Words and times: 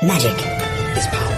Magic 0.00 0.30
is 0.96 1.06
power. 1.08 1.34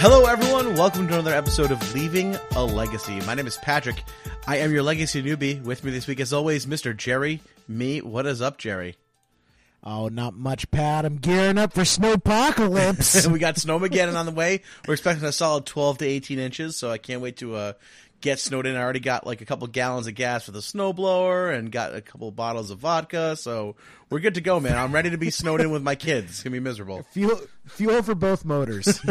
Hello, 0.00 0.26
everyone. 0.26 0.74
Welcome 0.74 1.06
to 1.06 1.14
another 1.14 1.32
episode 1.32 1.70
of 1.70 1.94
Leaving 1.94 2.36
a 2.56 2.64
Legacy. 2.64 3.20
My 3.20 3.34
name 3.34 3.46
is 3.46 3.56
Patrick. 3.56 4.02
I 4.48 4.56
am 4.56 4.72
your 4.72 4.82
legacy 4.82 5.22
newbie. 5.22 5.62
With 5.62 5.84
me 5.84 5.90
this 5.90 6.06
week, 6.06 6.20
as 6.20 6.32
always, 6.32 6.64
Mr. 6.64 6.96
Jerry. 6.96 7.42
Me. 7.68 8.00
What 8.00 8.24
is 8.24 8.40
up, 8.40 8.56
Jerry? 8.56 8.96
Oh, 9.84 10.08
not 10.08 10.32
much, 10.32 10.70
Pat. 10.70 11.04
I'm 11.04 11.18
gearing 11.18 11.58
up 11.58 11.74
for 11.74 11.82
snowpocalypse. 11.82 13.26
we 13.30 13.38
got 13.40 13.58
snow 13.58 13.78
Snowmageddon 13.78 14.14
on 14.14 14.24
the 14.24 14.32
way. 14.32 14.62
We're 14.86 14.94
expecting 14.94 15.26
a 15.28 15.32
solid 15.32 15.66
12 15.66 15.98
to 15.98 16.06
18 16.06 16.38
inches, 16.38 16.76
so 16.76 16.90
I 16.90 16.96
can't 16.96 17.20
wait 17.20 17.36
to 17.36 17.56
uh, 17.56 17.72
get 18.20 18.38
snowed 18.38 18.66
in. 18.66 18.76
I 18.76 18.82
already 18.82 19.00
got 19.00 19.26
like 19.26 19.40
a 19.40 19.44
couple 19.44 19.66
gallons 19.68 20.06
of 20.06 20.14
gas 20.14 20.44
for 20.44 20.50
the 20.52 20.58
snowblower 20.60 21.54
and 21.56 21.70
got 21.70 21.94
a 21.94 22.00
couple 22.00 22.30
bottles 22.30 22.70
of 22.70 22.78
vodka, 22.78 23.36
so 23.36 23.76
we're 24.10 24.20
good 24.20 24.34
to 24.34 24.40
go, 24.40 24.58
man. 24.60 24.76
I'm 24.76 24.92
ready 24.92 25.10
to 25.10 25.18
be 25.18 25.30
snowed 25.30 25.60
in 25.60 25.70
with 25.70 25.82
my 25.82 25.94
kids. 25.94 26.30
It's 26.30 26.42
gonna 26.42 26.54
be 26.54 26.60
miserable. 26.60 27.04
fuel, 27.12 27.40
fuel 27.66 28.02
for 28.02 28.14
both 28.14 28.44
motors. 28.44 29.00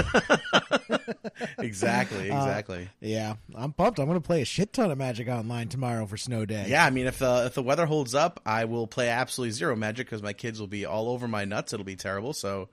Exactly, 1.60 2.32
Uh, 2.32 2.38
exactly. 2.38 2.90
yeah, 3.00 3.36
I'm 3.56 3.72
pumped. 3.74 4.00
I'm 4.00 4.06
going 4.08 4.20
to 4.20 4.26
play 4.26 4.42
a 4.42 4.46
shit 4.46 4.74
ton 4.74 4.90
of 4.92 4.98
Magic 4.98 5.28
Online 5.28 5.68
tomorrow 5.68 6.06
for 6.06 6.18
Snow 6.18 6.46
Day. 6.46 6.66
Yeah, 6.68 6.84
I 6.86 6.90
mean, 6.90 7.06
if 7.08 7.20
the 7.20 7.46
if 7.46 7.54
the 7.54 7.62
weather 7.64 7.86
holds 7.86 8.16
up, 8.16 8.40
I 8.46 8.66
will 8.66 8.88
play 8.88 9.10
absolutely 9.10 9.52
zero 9.52 9.76
magic 9.76 10.08
because 10.08 10.24
my 10.24 10.34
kids 10.34 10.60
will 10.60 10.68
be 10.68 10.86
all 10.86 11.10
over 11.10 11.28
my 11.28 11.46
nuts. 11.46 11.74
It'll 11.74 11.84
be 11.86 11.96
terrible. 11.96 12.34
So, 12.34 12.70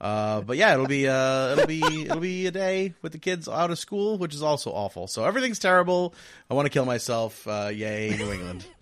uh, 0.00 0.40
but 0.42 0.56
yeah, 0.56 0.74
it'll 0.74 0.86
be 0.86 1.08
uh, 1.08 1.52
it'll 1.52 1.66
be 1.66 1.82
it'll 2.04 2.20
be 2.20 2.46
a 2.46 2.50
day 2.50 2.94
with 3.02 3.12
the 3.12 3.18
kids 3.18 3.48
out 3.48 3.70
of 3.70 3.78
school, 3.78 4.18
which 4.18 4.34
is 4.34 4.42
also 4.42 4.70
awful. 4.70 5.06
So 5.08 5.24
everything's 5.24 5.58
terrible. 5.58 6.14
I 6.50 6.54
want 6.54 6.66
to 6.66 6.70
kill 6.70 6.84
myself. 6.84 7.46
Uh, 7.46 7.70
yay, 7.72 8.14
New 8.16 8.32
England. 8.32 8.66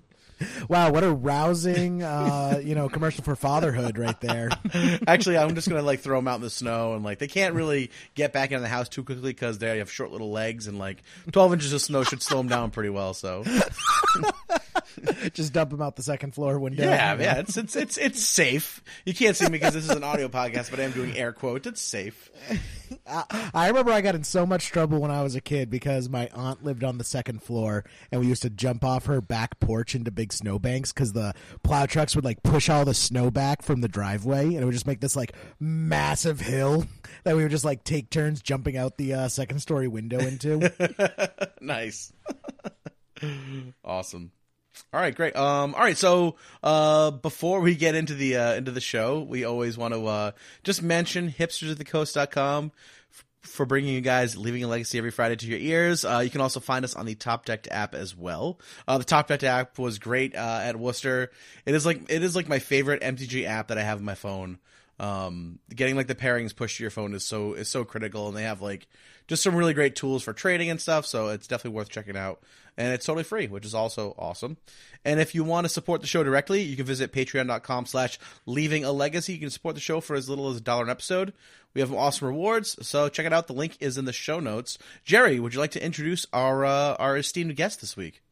Wow, 0.68 0.92
what 0.92 1.02
a 1.02 1.10
rousing, 1.10 2.02
uh, 2.02 2.60
you 2.62 2.74
know, 2.74 2.90
commercial 2.90 3.24
for 3.24 3.36
fatherhood 3.36 3.96
right 3.96 4.20
there. 4.20 4.50
Actually, 5.06 5.38
I'm 5.38 5.54
just 5.54 5.66
gonna 5.66 5.80
like 5.80 6.00
throw 6.00 6.18
them 6.18 6.28
out 6.28 6.34
in 6.34 6.42
the 6.42 6.50
snow 6.50 6.92
and 6.94 7.02
like 7.02 7.18
they 7.18 7.26
can't 7.26 7.54
really 7.54 7.90
get 8.14 8.34
back 8.34 8.50
into 8.50 8.60
the 8.60 8.68
house 8.68 8.90
too 8.90 9.02
quickly 9.02 9.30
because 9.30 9.56
they 9.56 9.78
have 9.78 9.90
short 9.90 10.12
little 10.12 10.30
legs 10.30 10.66
and 10.66 10.78
like 10.78 11.02
12 11.32 11.54
inches 11.54 11.72
of 11.72 11.80
snow 11.80 12.02
should 12.04 12.22
slow 12.22 12.36
them 12.36 12.48
down 12.48 12.70
pretty 12.70 12.90
well. 12.90 13.14
So 13.14 13.44
Just 15.32 15.52
dump 15.52 15.70
them 15.70 15.82
out 15.82 15.96
the 15.96 16.02
second 16.02 16.34
floor 16.34 16.58
window. 16.58 16.84
yeah, 16.84 17.16
yeah, 17.18 17.38
it's 17.38 17.56
it's 17.56 17.76
it's 17.76 17.98
it's 17.98 18.22
safe. 18.22 18.82
You 19.04 19.14
can't 19.14 19.36
see 19.36 19.44
me 19.44 19.52
because 19.52 19.74
this 19.74 19.84
is 19.84 19.90
an 19.90 20.04
audio 20.04 20.28
podcast, 20.28 20.70
but 20.70 20.80
I 20.80 20.84
am 20.84 20.92
doing 20.92 21.16
air 21.16 21.32
quotes. 21.32 21.66
It's 21.66 21.80
safe. 21.80 22.30
I 23.06 23.68
remember 23.68 23.92
I 23.92 24.00
got 24.00 24.14
in 24.14 24.24
so 24.24 24.46
much 24.46 24.68
trouble 24.68 25.00
when 25.00 25.10
I 25.10 25.22
was 25.22 25.34
a 25.34 25.40
kid 25.40 25.70
because 25.70 26.08
my 26.08 26.28
aunt 26.32 26.64
lived 26.64 26.84
on 26.84 26.98
the 26.98 27.04
second 27.04 27.42
floor 27.42 27.84
and 28.10 28.20
we 28.20 28.26
used 28.26 28.42
to 28.42 28.50
jump 28.50 28.84
off 28.84 29.06
her 29.06 29.20
back 29.20 29.58
porch 29.60 29.94
into 29.94 30.10
big 30.10 30.32
snowbanks 30.32 30.92
because 30.92 31.12
the 31.12 31.34
plow 31.62 31.86
trucks 31.86 32.14
would 32.14 32.24
like 32.24 32.42
push 32.42 32.68
all 32.68 32.84
the 32.84 32.94
snow 32.94 33.30
back 33.30 33.62
from 33.62 33.80
the 33.80 33.88
driveway 33.88 34.44
and 34.44 34.56
it 34.56 34.64
would 34.64 34.74
just 34.74 34.86
make 34.86 35.00
this 35.00 35.16
like 35.16 35.32
massive 35.58 36.40
hill 36.40 36.86
that 37.24 37.36
we 37.36 37.42
would 37.42 37.50
just 37.50 37.64
like 37.64 37.84
take 37.84 38.10
turns 38.10 38.40
jumping 38.42 38.76
out 38.76 38.96
the 38.98 39.14
uh, 39.14 39.28
second 39.28 39.60
story 39.60 39.88
window 39.88 40.18
into. 40.18 40.72
nice. 41.60 42.12
awesome. 43.84 44.30
All 44.92 45.00
right, 45.00 45.14
great. 45.14 45.36
Um, 45.36 45.74
all 45.74 45.80
right, 45.80 45.96
so 45.96 46.36
uh, 46.62 47.10
before 47.10 47.60
we 47.60 47.74
get 47.74 47.94
into 47.94 48.14
the 48.14 48.36
uh, 48.36 48.54
into 48.54 48.70
the 48.70 48.80
show, 48.80 49.20
we 49.20 49.44
always 49.44 49.76
want 49.76 49.94
to 49.94 50.06
uh, 50.06 50.30
just 50.64 50.82
mention 50.82 51.30
hipstersofthecoast.com 51.30 52.72
f- 53.10 53.24
for 53.42 53.66
bringing 53.66 53.94
you 53.94 54.00
guys 54.00 54.36
leaving 54.36 54.64
a 54.64 54.68
legacy 54.68 54.98
every 54.98 55.10
Friday 55.10 55.36
to 55.36 55.46
your 55.46 55.58
ears. 55.58 56.04
Uh, 56.04 56.20
you 56.24 56.30
can 56.30 56.40
also 56.40 56.60
find 56.60 56.84
us 56.84 56.94
on 56.94 57.06
the 57.06 57.14
Top 57.14 57.44
Deck 57.46 57.68
app 57.70 57.94
as 57.94 58.16
well. 58.16 58.58
Uh, 58.86 58.98
the 58.98 59.04
Top 59.04 59.28
Deck 59.28 59.42
app 59.42 59.78
was 59.78 59.98
great 59.98 60.34
uh, 60.34 60.60
at 60.62 60.76
Worcester. 60.76 61.30
It 61.64 61.74
is 61.74 61.84
like 61.84 62.02
it 62.08 62.22
is 62.22 62.36
like 62.36 62.48
my 62.48 62.58
favorite 62.58 63.02
MTG 63.02 63.46
app 63.46 63.68
that 63.68 63.78
I 63.78 63.82
have 63.82 63.98
on 63.98 64.04
my 64.04 64.14
phone. 64.14 64.58
Um, 64.98 65.58
getting 65.74 65.94
like 65.94 66.06
the 66.06 66.14
pairings 66.14 66.56
pushed 66.56 66.78
to 66.78 66.84
your 66.84 66.90
phone 66.90 67.14
is 67.14 67.24
so 67.24 67.52
is 67.52 67.68
so 67.68 67.84
critical, 67.84 68.28
and 68.28 68.36
they 68.36 68.44
have 68.44 68.62
like 68.62 68.86
just 69.28 69.42
some 69.42 69.54
really 69.54 69.74
great 69.74 69.94
tools 69.94 70.22
for 70.22 70.32
trading 70.32 70.70
and 70.70 70.80
stuff. 70.80 71.04
So 71.06 71.28
it's 71.28 71.46
definitely 71.46 71.76
worth 71.76 71.90
checking 71.90 72.16
out, 72.16 72.42
and 72.78 72.92
it's 72.94 73.04
totally 73.04 73.24
free, 73.24 73.46
which 73.46 73.66
is 73.66 73.74
also 73.74 74.14
awesome. 74.18 74.56
And 75.04 75.20
if 75.20 75.34
you 75.34 75.44
want 75.44 75.66
to 75.66 75.68
support 75.68 76.00
the 76.00 76.06
show 76.06 76.24
directly, 76.24 76.62
you 76.62 76.76
can 76.76 76.86
visit 76.86 77.12
Patreon.com/slash 77.12 78.18
Leaving 78.46 78.84
a 78.84 78.92
Legacy. 78.92 79.34
You 79.34 79.40
can 79.40 79.50
support 79.50 79.74
the 79.74 79.80
show 79.80 80.00
for 80.00 80.16
as 80.16 80.28
little 80.28 80.48
as 80.48 80.56
a 80.56 80.62
dollar 80.62 80.84
an 80.84 80.90
episode. 80.90 81.34
We 81.74 81.82
have 81.82 81.92
awesome 81.92 82.28
rewards, 82.28 82.86
so 82.86 83.10
check 83.10 83.26
it 83.26 83.34
out. 83.34 83.48
The 83.48 83.52
link 83.52 83.76
is 83.80 83.98
in 83.98 84.06
the 84.06 84.12
show 84.14 84.40
notes. 84.40 84.78
Jerry, 85.04 85.38
would 85.38 85.52
you 85.52 85.60
like 85.60 85.72
to 85.72 85.84
introduce 85.84 86.26
our 86.32 86.64
uh, 86.64 86.94
our 86.94 87.18
esteemed 87.18 87.54
guest 87.54 87.82
this 87.82 87.98
week? 87.98 88.22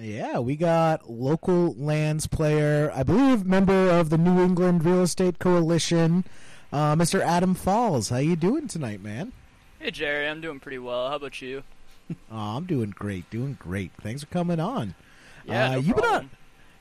Yeah, 0.00 0.38
we 0.38 0.56
got 0.56 1.10
local 1.10 1.74
lands 1.74 2.26
player, 2.26 2.92
I 2.94 3.02
believe 3.02 3.44
member 3.46 3.90
of 3.90 4.10
the 4.10 4.18
New 4.18 4.42
England 4.42 4.84
Real 4.84 5.02
Estate 5.02 5.38
Coalition, 5.38 6.24
uh, 6.72 6.94
Mr. 6.96 7.20
Adam 7.20 7.54
Falls. 7.54 8.08
How 8.10 8.18
you 8.18 8.36
doing 8.36 8.68
tonight, 8.68 9.02
man? 9.02 9.32
Hey 9.78 9.90
Jerry, 9.90 10.26
I'm 10.28 10.40
doing 10.40 10.60
pretty 10.60 10.78
well. 10.78 11.08
How 11.08 11.16
about 11.16 11.40
you? 11.40 11.62
Oh, 12.30 12.56
I'm 12.56 12.66
doing 12.66 12.90
great, 12.90 13.28
doing 13.30 13.56
great. 13.58 13.90
Thanks 14.00 14.22
for 14.22 14.28
coming 14.28 14.60
on. 14.60 14.94
Yeah, 15.44 15.66
Uh, 15.66 15.72
no 15.72 15.78
you've 15.78 15.96
been 15.96 16.04
on. 16.04 16.30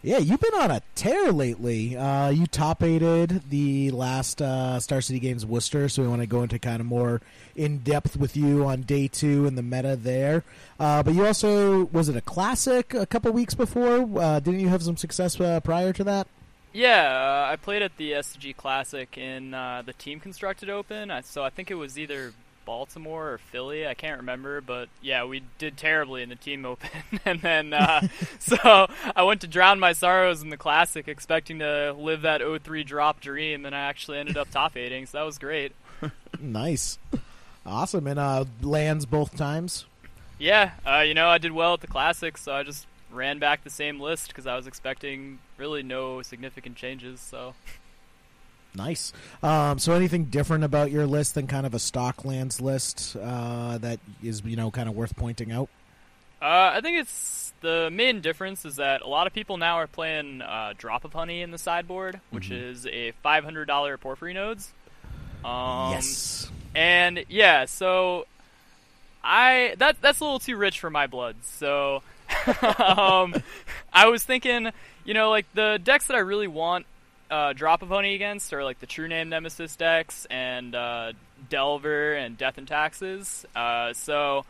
Yeah, 0.05 0.19
you've 0.19 0.39
been 0.39 0.53
on 0.53 0.69
a 0.69 0.83
tear 0.93 1.31
lately. 1.31 1.97
Uh, 1.97 2.29
you 2.29 2.45
top 2.45 2.83
eighted 2.83 3.49
the 3.49 3.89
last 3.89 4.39
uh, 4.39 4.79
Star 4.79 5.01
City 5.01 5.17
Games 5.17 5.47
Worcester, 5.47 5.89
so 5.89 6.03
we 6.03 6.07
want 6.07 6.21
to 6.21 6.27
go 6.27 6.43
into 6.43 6.59
kind 6.59 6.79
of 6.79 6.85
more 6.85 7.21
in 7.55 7.79
depth 7.79 8.16
with 8.16 8.38
you 8.38 8.67
on 8.67 8.83
day 8.83 9.07
two 9.07 9.47
and 9.47 9.57
the 9.57 9.63
meta 9.63 9.95
there. 9.95 10.43
Uh, 10.79 11.01
but 11.01 11.16
you 11.16 11.25
also 11.25 11.85
was 11.85 12.07
it 12.07 12.16
a 12.16 12.21
classic 12.21 12.93
a 12.93 13.07
couple 13.07 13.31
weeks 13.31 13.55
before? 13.55 14.07
Uh, 14.21 14.39
didn't 14.39 14.59
you 14.59 14.69
have 14.69 14.83
some 14.83 14.95
success 14.95 15.41
uh, 15.41 15.59
prior 15.61 15.91
to 15.91 16.03
that? 16.03 16.27
Yeah, 16.72 17.47
uh, 17.47 17.51
I 17.51 17.55
played 17.55 17.81
at 17.81 17.97
the 17.97 18.11
SCG 18.11 18.55
Classic 18.55 19.17
in 19.17 19.51
the 19.51 19.95
Team 19.97 20.19
Constructed 20.19 20.69
Open, 20.69 21.11
so 21.23 21.43
I 21.43 21.49
think 21.49 21.72
it 21.72 21.75
was 21.75 21.97
either 21.97 22.31
Baltimore 22.66 23.34
or 23.34 23.38
Philly. 23.38 23.88
I 23.88 23.94
can't 23.94 24.18
remember, 24.18 24.62
but 24.62 24.90
yeah, 25.02 25.24
we 25.26 25.44
did 25.58 25.78
terribly 25.78 26.24
in 26.24 26.30
the 26.30 26.36
Team 26.36 26.66
Open, 26.66 26.90
and 27.26 27.42
then 27.42 27.74
uh, 27.74 28.08
so 28.40 28.88
I 29.16 29.24
went 29.24 29.42
to 29.42 29.48
drown 29.48 29.80
my 29.80 29.94
sorrows 29.94 30.42
in 30.42 30.50
the 30.50 30.58
Classic, 30.58 31.08
expecting 31.08 31.59
to 31.59 31.94
live 31.94 32.22
that 32.24 32.42
0-3 32.42 32.86
drop 32.86 33.22
dream, 33.22 33.66
and 33.66 33.76
I 33.76 33.80
actually 33.80 34.18
ended 34.18 34.38
up 34.38 34.50
top 34.50 34.76
eighting, 34.76 35.06
so 35.06 35.20
that 35.20 35.26
was 35.26 35.38
great. 35.38 35.74
Nice, 36.38 37.00
awesome, 37.66 38.08
and 38.08 38.20
uh, 38.20 38.44
lands 38.62 39.06
both 39.06 39.38
times. 39.38 39.86
Yeah, 40.38 40.72
uh, 40.86 41.00
you 41.00 41.14
know, 41.14 41.30
I 41.30 41.38
did 41.38 41.53
well 41.53 41.76
at 41.76 41.82
the 41.82 41.88
Classic, 41.88 42.38
so 42.38 42.53
I 42.53 42.64
just 42.64 42.86
ran 43.09 43.40
back 43.40 43.64
the 43.64 43.70
same 43.70 44.00
list 44.00 44.28
because 44.28 44.46
I 44.46 44.56
was 44.56 44.68
expecting 44.68 45.40
really 45.58 45.82
no 45.82 46.22
significant 46.22 46.76
changes. 46.76 47.22
So 47.22 47.56
Nice. 48.75 49.13
Um, 49.41 49.80
so, 49.80 49.94
anything 49.94 50.25
different 50.25 50.63
about 50.63 50.91
your 50.91 51.06
list 51.08 51.36
than 51.36 51.47
kind 51.47 51.66
of 51.66 51.74
a 51.74 51.80
stock 51.80 52.25
lands 52.25 52.59
list 52.59 53.16
uh, 53.22 53.78
that 53.80 54.00
is, 54.24 54.44
you 54.44 54.56
know, 54.56 54.72
kind 54.72 54.90
of 54.90 54.96
worth 54.96 55.16
pointing 55.16 55.52
out? 55.52 55.69
uh, 56.41 56.74
I 56.75 56.81
think 56.81 57.00
it's 57.00 57.53
the 57.62 57.90
main 57.91 58.22
difference 58.22 58.66
is 58.66 58.75
that 58.75 59.02
a 59.02 59.08
lot 59.08 59.25
of 59.25 59.34
people 59.34 59.58
now 59.58 59.78
are 59.78 59.88
playing 59.88 60.41
uh, 60.41 60.74
Drop 60.78 61.03
of 61.03 61.14
Honey 61.14 61.41
in 61.41 61.50
the 61.50 61.58
sideboard, 61.58 62.19
which 62.30 62.52
is 62.52 62.85
a 62.85 63.12
five 63.24 63.44
hundred 63.44 63.66
dollar 63.66 63.97
Porphyry 63.97 64.34
nodes. 64.34 64.72
Um, 65.44 65.91
yes. 65.94 66.52
And 66.75 67.25
yeah, 67.30 67.66
so 67.66 68.28
I 69.24 69.74
that 69.78 70.02
that's 70.02 70.19
a 70.19 70.24
little 70.24 70.40
too 70.40 70.56
rich 70.56 70.80
for 70.80 70.90
my 70.90 71.08
blood. 71.08 71.38
So 71.41 72.03
um, 72.62 73.34
I 73.91 74.08
was 74.08 74.24
thinking, 74.24 74.72
you 75.03 75.14
know, 75.14 75.32
like 75.32 75.46
the 75.55 75.79
decks 75.84 76.08
that 76.08 76.16
I 76.16 76.20
really 76.20 76.47
want 76.47 76.85
uh, 77.29 77.53
drop 77.53 77.81
of 77.81 77.89
honey 77.89 78.16
against 78.16 78.53
are 78.53 78.63
like 78.63 78.79
the 78.79 78.85
True 78.85 79.07
Name 79.07 79.29
Nemesis 79.29 79.75
decks 79.75 80.25
and 80.29 80.75
uh, 80.75 81.13
Delver 81.49 82.13
and 82.13 82.37
Death 82.37 82.57
and 82.57 82.67
Taxes. 82.67 83.45
Uh, 83.55 83.93
so 83.93 84.45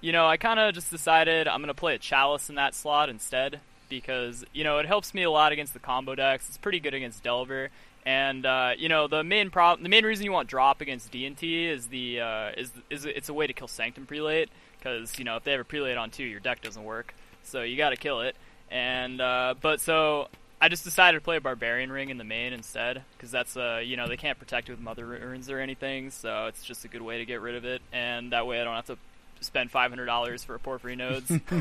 you 0.00 0.12
know, 0.12 0.26
I 0.26 0.36
kind 0.36 0.60
of 0.60 0.74
just 0.74 0.90
decided 0.90 1.48
I'm 1.48 1.60
gonna 1.60 1.74
play 1.74 1.94
a 1.94 1.98
Chalice 1.98 2.48
in 2.48 2.56
that 2.56 2.74
slot 2.74 3.08
instead 3.08 3.60
because 3.88 4.44
you 4.52 4.64
know 4.64 4.78
it 4.78 4.86
helps 4.86 5.14
me 5.14 5.22
a 5.22 5.30
lot 5.30 5.52
against 5.52 5.72
the 5.72 5.78
combo 5.78 6.14
decks. 6.14 6.48
It's 6.48 6.58
pretty 6.58 6.80
good 6.80 6.94
against 6.94 7.22
Delver. 7.22 7.70
And 8.04 8.46
uh, 8.46 8.72
you 8.78 8.88
know 8.88 9.08
the 9.08 9.24
main 9.24 9.50
problem, 9.50 9.82
the 9.82 9.88
main 9.88 10.04
reason 10.04 10.24
you 10.24 10.32
want 10.32 10.48
drop 10.48 10.80
against 10.80 11.10
D 11.10 11.26
and 11.26 11.36
T 11.36 11.66
is 11.66 11.88
the 11.88 12.20
uh, 12.20 12.50
is 12.56 12.70
is 12.90 13.04
it's 13.04 13.28
a 13.28 13.34
way 13.34 13.46
to 13.46 13.52
kill 13.52 13.68
Sanctum 13.68 14.06
Prelate 14.06 14.48
because 14.78 15.18
you 15.18 15.24
know 15.24 15.36
if 15.36 15.44
they 15.44 15.52
have 15.52 15.60
a 15.60 15.64
Prelate 15.64 15.98
on 15.98 16.10
two, 16.10 16.24
your 16.24 16.40
deck 16.40 16.62
doesn't 16.62 16.84
work, 16.84 17.14
so 17.42 17.62
you 17.62 17.76
got 17.76 17.90
to 17.90 17.96
kill 17.96 18.20
it. 18.20 18.36
And 18.70 19.20
uh, 19.20 19.54
but 19.60 19.80
so 19.80 20.28
I 20.60 20.68
just 20.68 20.84
decided 20.84 21.18
to 21.18 21.24
play 21.24 21.36
a 21.36 21.40
Barbarian 21.40 21.92
Ring 21.92 22.08
in 22.08 22.16
the 22.18 22.24
main 22.24 22.52
instead 22.52 23.02
because 23.16 23.30
that's 23.30 23.56
uh 23.56 23.80
you 23.84 23.96
know 23.96 24.08
they 24.08 24.16
can't 24.16 24.38
protect 24.38 24.68
it 24.68 24.72
with 24.72 24.80
Mother 24.80 25.04
Runes 25.06 25.50
or 25.50 25.58
anything, 25.58 26.10
so 26.10 26.46
it's 26.46 26.64
just 26.64 26.84
a 26.84 26.88
good 26.88 27.02
way 27.02 27.18
to 27.18 27.24
get 27.24 27.40
rid 27.40 27.54
of 27.54 27.64
it, 27.64 27.82
and 27.92 28.32
that 28.32 28.46
way 28.46 28.60
I 28.60 28.64
don't 28.64 28.74
have 28.74 28.86
to 28.86 28.98
spend 29.40 29.70
five 29.70 29.90
hundred 29.90 30.06
dollars 30.06 30.44
for 30.44 30.54
a 30.54 30.58
Porphyry 30.58 30.96
nodes. 30.96 31.30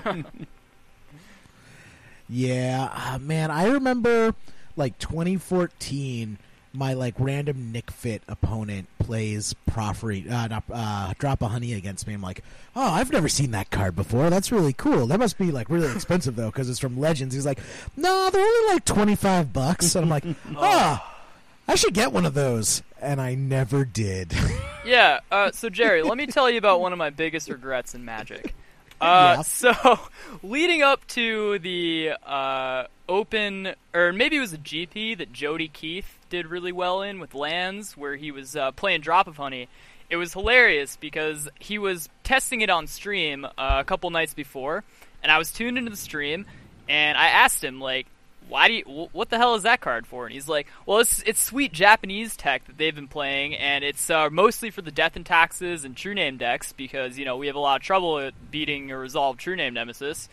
Yeah, 2.28 2.90
uh, 2.92 3.20
man, 3.20 3.52
I 3.52 3.68
remember 3.68 4.34
like 4.76 4.98
2014. 5.00 6.38
My 6.76 6.94
like 6.94 7.16
random 7.18 7.72
NicFit 7.74 8.22
opponent 8.28 8.88
plays 9.00 9.56
Proffery, 9.70 10.30
uh, 10.30 10.48
not, 10.48 10.64
uh, 10.72 11.14
Drop 11.18 11.42
a 11.42 11.48
Honey 11.48 11.74
against 11.74 12.08
me. 12.08 12.14
I'm 12.14 12.22
like, 12.22 12.44
oh, 12.76 12.92
I've 12.92 13.12
never 13.12 13.30
seen 13.30 13.52
that 13.52 13.70
card 13.72 13.96
before. 13.96 14.30
That's 14.30 14.52
really 14.52 14.74
cool. 14.74 15.08
That 15.08 15.20
must 15.20 15.38
be 15.38 15.52
like 15.52 15.70
really 15.70 15.92
expensive 15.92 16.36
though, 16.36 16.48
because 16.52 16.70
it's 16.70 16.80
from 16.80 17.00
Legends. 17.00 17.34
He's 17.34 17.46
like, 17.46 17.60
no, 17.96 18.30
they're 18.32 18.42
only 18.42 18.74
like 18.74 18.86
25 18.86 19.54
bucks. 19.54 19.96
And 19.96 20.04
I'm 20.04 20.10
like, 20.10 20.26
oh, 20.58 21.12
I 21.68 21.76
should 21.76 21.94
get 21.94 22.12
one 22.12 22.26
of 22.26 22.34
those. 22.34 22.84
And 23.02 23.22
I 23.22 23.36
never 23.36 23.86
did. 23.86 24.34
Yeah. 24.86 25.22
Uh, 25.32 25.50
so 25.52 25.68
Jerry, 25.68 26.04
let 26.04 26.16
me 26.16 26.28
tell 26.28 26.48
you 26.48 26.60
about 26.60 26.80
one 26.80 26.92
of 26.94 27.00
my 27.00 27.10
biggest 27.10 27.50
regrets 27.50 27.96
in 27.96 28.06
Magic. 28.06 28.54
Uh, 29.02 29.34
Yeah. 29.38 29.42
So, 29.42 30.00
leading 30.42 30.82
up 30.84 31.06
to 31.08 31.58
the 31.60 32.12
uh, 32.24 32.86
Open, 33.08 33.74
or 33.94 34.12
maybe 34.12 34.38
it 34.38 34.40
was 34.40 34.54
a 34.54 34.58
GP 34.58 35.18
that 35.18 35.32
Jody 35.32 35.68
Keith 35.68 36.20
did 36.30 36.48
really 36.48 36.72
well 36.72 37.02
in 37.02 37.20
with 37.20 37.36
lands, 37.36 37.96
where 37.96 38.16
he 38.16 38.32
was 38.32 38.56
uh, 38.56 38.72
playing 38.72 39.02
Drop 39.02 39.28
of 39.28 39.38
Honey. 39.38 39.68
It 40.10 40.18
was 40.18 40.34
hilarious 40.34 40.98
because 40.98 41.48
he 41.60 41.78
was 41.78 42.10
testing 42.24 42.62
it 42.62 42.70
on 42.70 42.88
stream 42.88 43.46
uh, 43.46 43.50
a 43.58 43.84
couple 43.84 44.10
nights 44.10 44.34
before, 44.34 44.84
and 45.24 45.32
I 45.32 45.38
was 45.38 45.52
tuned 45.52 45.78
into 45.78 45.90
the 45.90 45.98
stream, 45.98 46.46
and 46.88 47.18
I 47.18 47.28
asked 47.28 47.64
him 47.64 47.80
like, 47.80 48.08
"Why 48.48 48.68
do 48.68 48.74
you? 48.76 49.10
What 49.12 49.30
the 49.30 49.38
hell 49.38 49.56
is 49.56 49.64
that 49.64 49.82
card 49.82 50.06
for?" 50.06 50.26
And 50.26 50.34
he's 50.34 50.48
like, 50.48 50.68
"Well, 50.86 51.00
it's 51.00 51.22
it's 51.26 51.42
sweet 51.42 51.74
Japanese 51.74 52.36
tech 52.36 52.66
that 52.66 52.78
they've 52.78 52.94
been 52.94 53.08
playing, 53.08 53.56
and 53.56 53.84
it's 53.84 54.10
uh, 54.10 54.30
mostly 54.30 54.70
for 54.70 54.82
the 54.82 54.92
Death 54.92 55.16
and 55.16 55.26
Taxes 55.26 55.86
and 55.86 55.96
True 55.96 56.14
Name 56.14 56.38
decks 56.38 56.74
because 56.74 57.18
you 57.18 57.26
know 57.26 57.38
we 57.38 57.48
have 57.48 57.56
a 57.56 57.60
lot 57.60 57.82
of 57.82 57.86
trouble 57.86 58.30
beating 58.52 58.92
a 58.92 58.98
resolved 58.98 59.40
True 59.40 59.56
Name 59.56 59.74
Nemesis." 59.74 60.30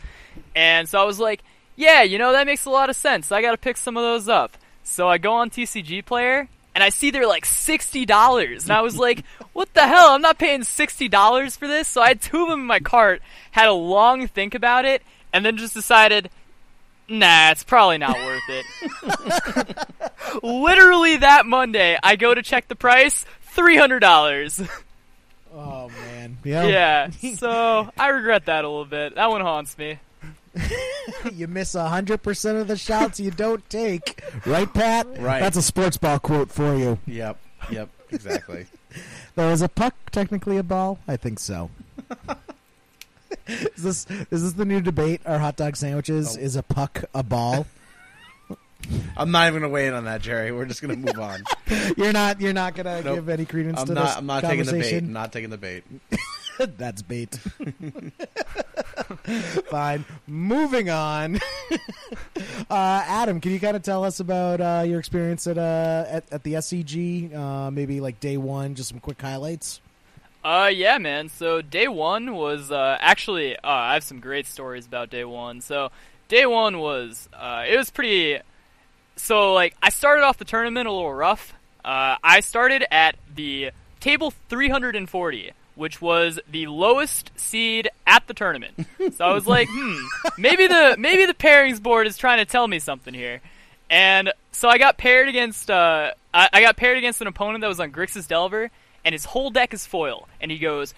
And 0.54 0.88
so 0.88 1.00
I 1.00 1.04
was 1.04 1.18
like, 1.18 1.42
"Yeah, 1.82 2.02
you 2.02 2.18
know 2.18 2.32
that 2.32 2.46
makes 2.46 2.64
a 2.64 2.70
lot 2.70 2.88
of 2.90 2.96
sense. 2.96 3.30
I 3.32 3.42
got 3.42 3.50
to 3.52 3.58
pick 3.58 3.76
some 3.76 3.96
of 3.96 4.02
those 4.02 4.28
up." 4.28 4.56
So 4.84 5.08
I 5.08 5.18
go 5.18 5.32
on 5.34 5.50
TCG 5.50 6.04
Player. 6.04 6.48
And 6.74 6.82
I 6.82 6.88
see 6.88 7.10
they're 7.10 7.26
like 7.26 7.44
sixty 7.44 8.06
dollars, 8.06 8.64
and 8.64 8.72
I 8.72 8.80
was 8.80 8.96
like, 8.96 9.24
"What 9.52 9.74
the 9.74 9.86
hell? 9.86 10.08
I'm 10.14 10.22
not 10.22 10.38
paying 10.38 10.64
sixty 10.64 11.06
dollars 11.06 11.54
for 11.54 11.68
this." 11.68 11.86
So 11.86 12.00
I 12.00 12.08
had 12.08 12.22
two 12.22 12.44
of 12.44 12.48
them 12.48 12.60
in 12.60 12.66
my 12.66 12.80
cart, 12.80 13.20
had 13.50 13.68
a 13.68 13.74
long 13.74 14.26
think 14.26 14.54
about 14.54 14.86
it, 14.86 15.02
and 15.34 15.44
then 15.44 15.58
just 15.58 15.74
decided, 15.74 16.30
Nah, 17.10 17.50
it's 17.50 17.62
probably 17.62 17.98
not 17.98 18.16
worth 18.16 18.42
it. 18.48 19.76
Literally 20.42 21.18
that 21.18 21.44
Monday, 21.44 21.98
I 22.02 22.16
go 22.16 22.34
to 22.34 22.42
check 22.42 22.68
the 22.68 22.74
price, 22.76 23.26
three 23.42 23.76
hundred 23.76 24.00
dollars. 24.00 24.62
oh 25.54 25.90
man, 25.90 26.38
yeah, 26.42 27.10
Yeah, 27.20 27.34
so 27.34 27.90
I 27.98 28.08
regret 28.08 28.46
that 28.46 28.64
a 28.64 28.68
little 28.68 28.86
bit. 28.86 29.16
That 29.16 29.28
one 29.30 29.42
haunts 29.42 29.76
me. 29.76 29.98
you 31.32 31.46
miss 31.48 31.72
hundred 31.74 32.22
percent 32.22 32.58
of 32.58 32.68
the 32.68 32.76
shots 32.76 33.18
you 33.18 33.30
don't 33.30 33.68
take, 33.70 34.22
right, 34.46 34.72
Pat? 34.72 35.06
Right. 35.18 35.40
That's 35.40 35.56
a 35.56 35.62
sports 35.62 35.96
ball 35.96 36.18
quote 36.18 36.50
for 36.50 36.74
you. 36.76 36.98
Yep. 37.06 37.38
Yep. 37.70 37.88
Exactly. 38.10 38.66
Though 39.34 39.48
is 39.50 39.62
a 39.62 39.68
puck 39.68 39.94
technically 40.10 40.58
a 40.58 40.62
ball? 40.62 40.98
I 41.08 41.16
think 41.16 41.38
so. 41.38 41.70
is 43.46 43.82
this 43.82 44.06
is 44.30 44.42
this 44.42 44.52
the 44.52 44.64
new 44.66 44.80
debate? 44.80 45.22
Our 45.24 45.38
hot 45.38 45.56
dog 45.56 45.76
sandwiches 45.76 46.36
Oh. 46.36 46.40
is 46.40 46.56
a 46.56 46.62
puck 46.62 47.04
a 47.14 47.22
ball? 47.22 47.66
I'm 49.16 49.30
not 49.30 49.46
even 49.48 49.62
gonna 49.62 49.72
weigh 49.72 49.86
in 49.86 49.94
on 49.94 50.04
that, 50.04 50.20
Jerry. 50.22 50.50
We're 50.52 50.66
just 50.66 50.82
gonna 50.82 50.96
move 50.96 51.18
on. 51.18 51.42
you're 51.96 52.12
not 52.12 52.40
you're 52.40 52.52
not 52.52 52.74
gonna 52.74 53.00
Nope. 53.02 53.14
give 53.14 53.28
any 53.28 53.44
credence 53.46 53.80
I'm 53.80 53.86
to 53.86 53.94
not. 53.94 54.06
this 54.08 54.16
I'm 54.16 54.26
not 54.26 54.42
taking 54.42 54.64
the 54.66 54.72
bait. 54.72 54.98
I'm 54.98 55.12
not 55.12 55.32
taking 55.32 55.50
the 55.50 55.58
bait. 55.58 55.84
That's 56.76 57.02
bait. 57.02 57.34
Fine. 59.70 60.04
Moving 60.26 60.90
on. 60.90 61.36
uh, 62.70 63.04
Adam, 63.06 63.40
can 63.40 63.52
you 63.52 63.60
kind 63.60 63.76
of 63.76 63.82
tell 63.82 64.04
us 64.04 64.20
about 64.20 64.60
uh, 64.60 64.84
your 64.86 64.98
experience 64.98 65.46
at, 65.46 65.58
uh, 65.58 66.04
at 66.08 66.24
at 66.32 66.42
the 66.42 66.54
SCG? 66.54 67.34
Uh, 67.34 67.70
maybe 67.70 68.00
like 68.00 68.20
day 68.20 68.36
one, 68.36 68.74
just 68.74 68.90
some 68.90 69.00
quick 69.00 69.20
highlights. 69.20 69.80
Uh, 70.44 70.70
yeah, 70.72 70.98
man. 70.98 71.28
So 71.28 71.62
day 71.62 71.88
one 71.88 72.34
was 72.34 72.70
uh, 72.70 72.96
actually 73.00 73.56
uh, 73.56 73.60
I 73.62 73.94
have 73.94 74.04
some 74.04 74.20
great 74.20 74.46
stories 74.46 74.86
about 74.86 75.10
day 75.10 75.24
one. 75.24 75.60
So 75.60 75.90
day 76.28 76.46
one 76.46 76.78
was 76.78 77.28
it 77.32 77.76
was 77.76 77.90
pretty. 77.90 78.40
So 79.16 79.52
like 79.54 79.76
I 79.82 79.90
started 79.90 80.22
off 80.22 80.38
the 80.38 80.44
tournament 80.44 80.88
a 80.88 80.92
little 80.92 81.14
rough. 81.14 81.54
I 81.84 82.40
started 82.40 82.84
at 82.92 83.16
the 83.34 83.72
table 83.98 84.32
340, 84.48 85.52
which 85.82 86.00
was 86.00 86.38
the 86.48 86.68
lowest 86.68 87.32
seed 87.34 87.90
at 88.06 88.24
the 88.28 88.34
tournament. 88.34 88.86
So 89.16 89.24
I 89.24 89.34
was 89.34 89.48
like, 89.48 89.66
hmm, 89.68 89.98
maybe 90.38 90.68
the 90.68 90.94
maybe 90.96 91.26
the 91.26 91.34
pairings 91.34 91.82
board 91.82 92.06
is 92.06 92.16
trying 92.16 92.38
to 92.38 92.44
tell 92.44 92.68
me 92.68 92.78
something 92.78 93.12
here. 93.12 93.40
And 93.90 94.32
so 94.52 94.68
I 94.68 94.78
got 94.78 94.96
paired 94.96 95.28
against 95.28 95.68
uh, 95.72 96.12
I, 96.32 96.48
I 96.52 96.60
got 96.60 96.76
paired 96.76 96.98
against 96.98 97.20
an 97.20 97.26
opponent 97.26 97.62
that 97.62 97.66
was 97.66 97.80
on 97.80 97.90
Grixis 97.90 98.28
Delver, 98.28 98.70
and 99.04 99.12
his 99.12 99.24
whole 99.24 99.50
deck 99.50 99.74
is 99.74 99.84
foil. 99.84 100.28
And 100.40 100.52
he 100.52 100.58
goes, 100.58 100.94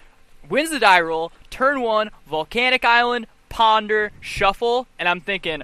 wins 0.47 0.69
the 0.69 0.77
die 0.77 1.01
roll, 1.01 1.31
turn 1.49 1.81
one, 1.81 2.11
Volcanic 2.27 2.85
Island, 2.85 3.25
Ponder, 3.49 4.11
Shuffle, 4.21 4.85
and 4.99 5.09
I'm 5.09 5.19
thinking, 5.19 5.63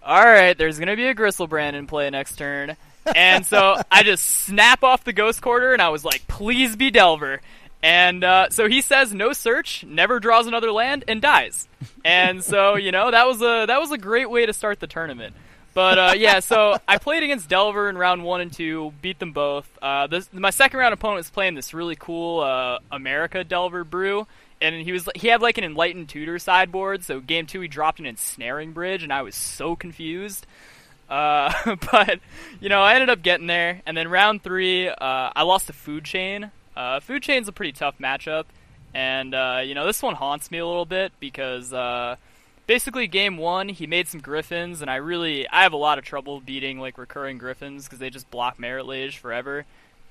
all 0.00 0.24
right, 0.24 0.56
there's 0.56 0.78
gonna 0.78 0.94
be 0.94 1.08
a 1.08 1.14
Griselbrand 1.16 1.74
in 1.74 1.88
play 1.88 2.08
next 2.08 2.36
turn. 2.36 2.76
And 3.16 3.44
so 3.44 3.82
I 3.90 4.04
just 4.04 4.24
snap 4.24 4.84
off 4.84 5.02
the 5.02 5.12
Ghost 5.12 5.42
Quarter, 5.42 5.72
and 5.72 5.82
I 5.82 5.88
was 5.88 6.04
like, 6.04 6.28
please 6.28 6.76
be 6.76 6.92
Delver. 6.92 7.40
And 7.82 8.22
uh, 8.22 8.50
so 8.50 8.68
he 8.68 8.82
says 8.82 9.14
no 9.14 9.32
search, 9.32 9.84
never 9.84 10.20
draws 10.20 10.46
another 10.46 10.70
land, 10.70 11.04
and 11.08 11.22
dies. 11.22 11.66
And 12.04 12.44
so 12.44 12.76
you 12.76 12.92
know 12.92 13.10
that 13.10 13.26
was 13.26 13.40
a 13.40 13.66
that 13.66 13.80
was 13.80 13.90
a 13.90 13.98
great 13.98 14.30
way 14.30 14.46
to 14.46 14.52
start 14.52 14.80
the 14.80 14.86
tournament. 14.86 15.34
But 15.72 15.98
uh, 15.98 16.14
yeah, 16.16 16.40
so 16.40 16.76
I 16.88 16.98
played 16.98 17.22
against 17.22 17.48
Delver 17.48 17.88
in 17.88 17.96
round 17.96 18.24
one 18.24 18.40
and 18.40 18.52
two, 18.52 18.92
beat 19.00 19.18
them 19.18 19.32
both. 19.32 19.68
Uh, 19.80 20.08
this, 20.08 20.28
my 20.32 20.50
second 20.50 20.80
round 20.80 20.92
opponent 20.92 21.18
was 21.18 21.30
playing 21.30 21.54
this 21.54 21.72
really 21.72 21.96
cool 21.96 22.40
uh, 22.40 22.80
America 22.90 23.44
Delver 23.44 23.84
brew, 23.84 24.26
and 24.60 24.74
he 24.74 24.92
was 24.92 25.08
he 25.14 25.28
had 25.28 25.40
like 25.40 25.58
an 25.58 25.64
enlightened 25.64 26.08
tutor 26.08 26.38
sideboard. 26.38 27.04
So 27.04 27.20
game 27.20 27.46
two, 27.46 27.60
he 27.60 27.68
dropped 27.68 28.00
an 28.00 28.06
ensnaring 28.06 28.72
bridge, 28.72 29.02
and 29.04 29.12
I 29.12 29.22
was 29.22 29.36
so 29.36 29.76
confused. 29.76 30.46
Uh, 31.08 31.76
but 31.92 32.18
you 32.60 32.68
know, 32.68 32.82
I 32.82 32.94
ended 32.94 33.08
up 33.08 33.22
getting 33.22 33.46
there, 33.46 33.80
and 33.86 33.96
then 33.96 34.08
round 34.08 34.42
three, 34.42 34.88
uh, 34.88 34.94
I 35.00 35.42
lost 35.42 35.70
a 35.70 35.72
Food 35.72 36.04
Chain. 36.04 36.50
Uh, 36.80 36.98
Food 36.98 37.22
Chain's 37.22 37.44
is 37.44 37.48
a 37.48 37.52
pretty 37.52 37.72
tough 37.72 37.98
matchup, 37.98 38.46
and 38.94 39.34
uh, 39.34 39.60
you 39.62 39.74
know, 39.74 39.84
this 39.84 40.00
one 40.00 40.14
haunts 40.14 40.50
me 40.50 40.56
a 40.56 40.66
little 40.66 40.86
bit 40.86 41.12
because 41.20 41.74
uh, 41.74 42.16
basically 42.66 43.06
game 43.06 43.36
one, 43.36 43.68
he 43.68 43.86
made 43.86 44.08
some 44.08 44.20
Griffins, 44.20 44.80
and 44.80 44.90
I 44.90 44.96
really 44.96 45.46
I 45.46 45.64
have 45.64 45.74
a 45.74 45.76
lot 45.76 45.98
of 45.98 46.04
trouble 46.04 46.40
beating 46.40 46.80
like 46.80 46.96
recurring 46.96 47.36
Griffins 47.36 47.84
because 47.84 47.98
they 47.98 48.08
just 48.08 48.30
block 48.30 48.58
Marit 48.58 48.86
Lage 48.86 49.18
forever. 49.18 49.66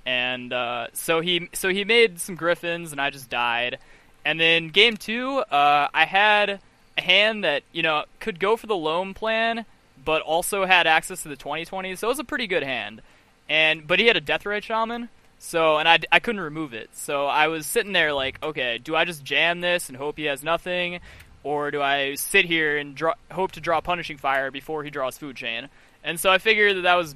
And 0.06 0.54
uh, 0.54 0.90
so 0.94 1.22
he 1.22 1.50
so 1.54 1.70
he 1.70 1.86
made 1.86 2.20
some 2.20 2.36
Griffins, 2.36 2.92
and 2.92 3.02
I 3.02 3.10
just 3.10 3.32
died. 3.32 3.80
And 4.24 4.40
then 4.40 4.68
game 4.68 4.96
two, 4.96 5.40
uh, 5.40 5.88
I 5.92 6.06
had 6.06 6.60
a 7.00 7.02
hand 7.02 7.44
that 7.46 7.64
you 7.72 7.82
know 7.82 8.04
could 8.20 8.40
go 8.40 8.56
for 8.56 8.68
the 8.68 8.76
loam 8.76 9.16
plan, 9.16 9.66
but 10.06 10.22
also 10.22 10.66
had 10.66 10.86
access 10.86 11.24
to 11.24 11.30
the 11.30 11.36
2020, 11.36 11.96
so 11.96 12.06
it 12.06 12.12
was 12.12 12.20
a 12.20 12.24
pretty 12.24 12.46
good 12.46 12.62
hand. 12.62 13.02
And 13.50 13.88
but 13.88 13.98
he 13.98 14.06
had 14.06 14.18
a 14.18 14.22
Deathrite 14.22 14.62
Shaman, 14.62 15.10
so 15.40 15.78
and 15.78 15.88
I, 15.88 16.00
I 16.12 16.20
couldn't 16.20 16.42
remove 16.42 16.74
it. 16.74 16.90
So 16.94 17.26
I 17.26 17.48
was 17.48 17.66
sitting 17.66 17.94
there 17.94 18.14
like, 18.14 18.42
okay, 18.44 18.78
do 18.78 18.96
I 18.96 19.06
just 19.06 19.24
jam 19.24 19.62
this 19.62 19.90
and 19.90 19.98
hope 19.98 20.18
he 20.18 20.26
has 20.26 20.44
nothing, 20.44 21.00
or 21.44 21.72
do 21.72 21.82
I 21.82 22.16
sit 22.16 22.46
here 22.46 22.78
and 22.78 22.96
draw, 22.96 23.14
hope 23.32 23.54
to 23.54 23.62
draw 23.62 23.82
Punishing 23.82 24.18
Fire 24.18 24.52
before 24.52 24.84
he 24.84 24.90
draws 24.90 25.18
Food 25.18 25.36
Chain? 25.36 25.70
And 26.04 26.20
so 26.20 26.30
I 26.30 26.38
figured 26.38 26.78
that 26.78 26.82
that 26.82 26.96
was 26.96 27.16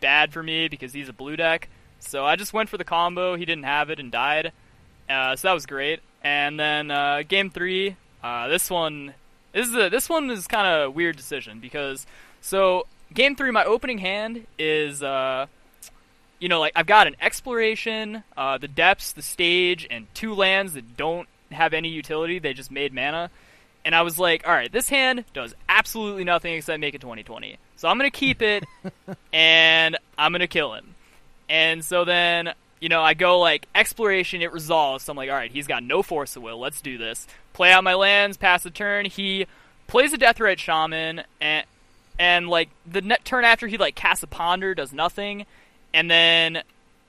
bad 0.00 0.32
for 0.32 0.42
me 0.42 0.68
because 0.68 0.92
he's 0.92 1.08
a 1.08 1.12
blue 1.12 1.36
deck. 1.36 1.68
So 2.00 2.24
I 2.24 2.36
just 2.36 2.52
went 2.52 2.68
for 2.68 2.78
the 2.78 2.84
combo. 2.84 3.36
He 3.36 3.44
didn't 3.44 3.64
have 3.64 3.90
it 3.90 4.00
and 4.00 4.10
died. 4.12 4.52
Uh, 5.08 5.36
so 5.36 5.48
that 5.48 5.54
was 5.54 5.66
great. 5.66 6.00
And 6.22 6.58
then 6.58 6.90
uh, 6.90 7.22
game 7.26 7.50
three, 7.50 7.96
uh, 8.22 8.48
this 8.48 8.70
one 8.70 9.14
this 9.52 9.68
is 9.68 9.74
a, 9.74 9.88
this 9.88 10.08
one 10.08 10.30
is 10.30 10.46
kind 10.46 10.66
of 10.66 10.86
a 10.86 10.90
weird 10.90 11.16
decision 11.16 11.60
because 11.60 12.06
so 12.40 12.86
game 13.12 13.36
three, 13.36 13.50
my 13.50 13.64
opening 13.64 13.98
hand 13.98 14.46
is 14.58 15.02
uh, 15.02 15.46
you 16.40 16.48
know 16.48 16.60
like 16.60 16.72
I've 16.74 16.86
got 16.86 17.06
an 17.06 17.16
exploration, 17.20 18.24
uh, 18.36 18.58
the 18.58 18.68
depths, 18.68 19.12
the 19.12 19.22
stage, 19.22 19.86
and 19.90 20.12
two 20.14 20.34
lands 20.34 20.72
that 20.74 20.96
don't 20.96 21.28
have 21.52 21.74
any 21.74 21.88
utility. 21.88 22.38
They 22.38 22.52
just 22.52 22.70
made 22.70 22.92
mana. 22.92 23.30
And 23.84 23.94
I 23.94 24.02
was 24.02 24.18
like, 24.18 24.46
all 24.46 24.52
right, 24.52 24.70
this 24.70 24.88
hand 24.88 25.24
does 25.32 25.54
absolutely 25.68 26.24
nothing 26.24 26.54
except 26.54 26.80
make 26.80 26.94
it 26.94 27.00
2020. 27.00 27.56
So 27.76 27.88
I'm 27.88 27.96
going 27.96 28.10
to 28.10 28.16
keep 28.16 28.42
it, 28.42 28.64
and 29.32 29.96
I'm 30.18 30.32
going 30.32 30.40
to 30.40 30.46
kill 30.46 30.74
him. 30.74 30.94
And 31.48 31.84
so 31.84 32.04
then, 32.04 32.52
you 32.80 32.88
know, 32.88 33.02
I 33.02 33.14
go 33.14 33.38
like 33.38 33.66
exploration, 33.74 34.42
it 34.42 34.52
resolves. 34.52 35.04
So 35.04 35.12
I'm 35.12 35.16
like, 35.16 35.30
all 35.30 35.36
right, 35.36 35.50
he's 35.50 35.66
got 35.66 35.82
no 35.82 36.02
force 36.02 36.36
of 36.36 36.42
will. 36.42 36.58
Let's 36.58 36.80
do 36.80 36.98
this. 36.98 37.26
Play 37.54 37.72
out 37.72 37.82
my 37.82 37.94
lands, 37.94 38.36
pass 38.36 38.62
the 38.62 38.70
turn. 38.70 39.06
He 39.06 39.46
plays 39.86 40.12
a 40.12 40.18
Death 40.18 40.36
Deathrite 40.36 40.58
Shaman, 40.58 41.22
and 41.40 41.66
and 42.18 42.48
like 42.48 42.68
the 42.86 43.00
net 43.00 43.24
turn 43.24 43.44
after 43.44 43.66
he 43.66 43.78
like 43.78 43.94
casts 43.94 44.22
a 44.22 44.26
Ponder 44.26 44.74
does 44.74 44.92
nothing, 44.92 45.46
and 45.92 46.10
then 46.10 46.62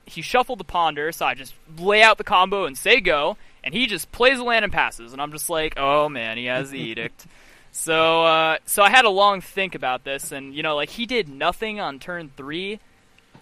he 0.06 0.22
shuffled 0.22 0.60
the 0.60 0.64
Ponder. 0.64 1.12
So 1.12 1.26
I 1.26 1.34
just 1.34 1.54
lay 1.78 2.02
out 2.02 2.18
the 2.18 2.24
combo 2.24 2.64
and 2.64 2.76
say 2.76 3.00
go, 3.00 3.36
and 3.64 3.74
he 3.74 3.86
just 3.86 4.10
plays 4.12 4.38
a 4.38 4.44
land 4.44 4.64
and 4.64 4.72
passes, 4.72 5.12
and 5.12 5.22
I'm 5.22 5.32
just 5.32 5.48
like, 5.48 5.74
oh 5.76 6.08
man, 6.08 6.36
he 6.36 6.46
has 6.46 6.70
the 6.70 6.78
Edict. 6.90 7.26
So, 7.74 8.24
uh, 8.24 8.58
so 8.66 8.82
I 8.82 8.90
had 8.90 9.06
a 9.06 9.10
long 9.10 9.40
think 9.40 9.74
about 9.74 10.04
this, 10.04 10.30
and 10.30 10.54
you 10.54 10.62
know, 10.62 10.76
like 10.76 10.90
he 10.90 11.06
did 11.06 11.28
nothing 11.28 11.80
on 11.80 11.98
turn 11.98 12.30
three, 12.36 12.80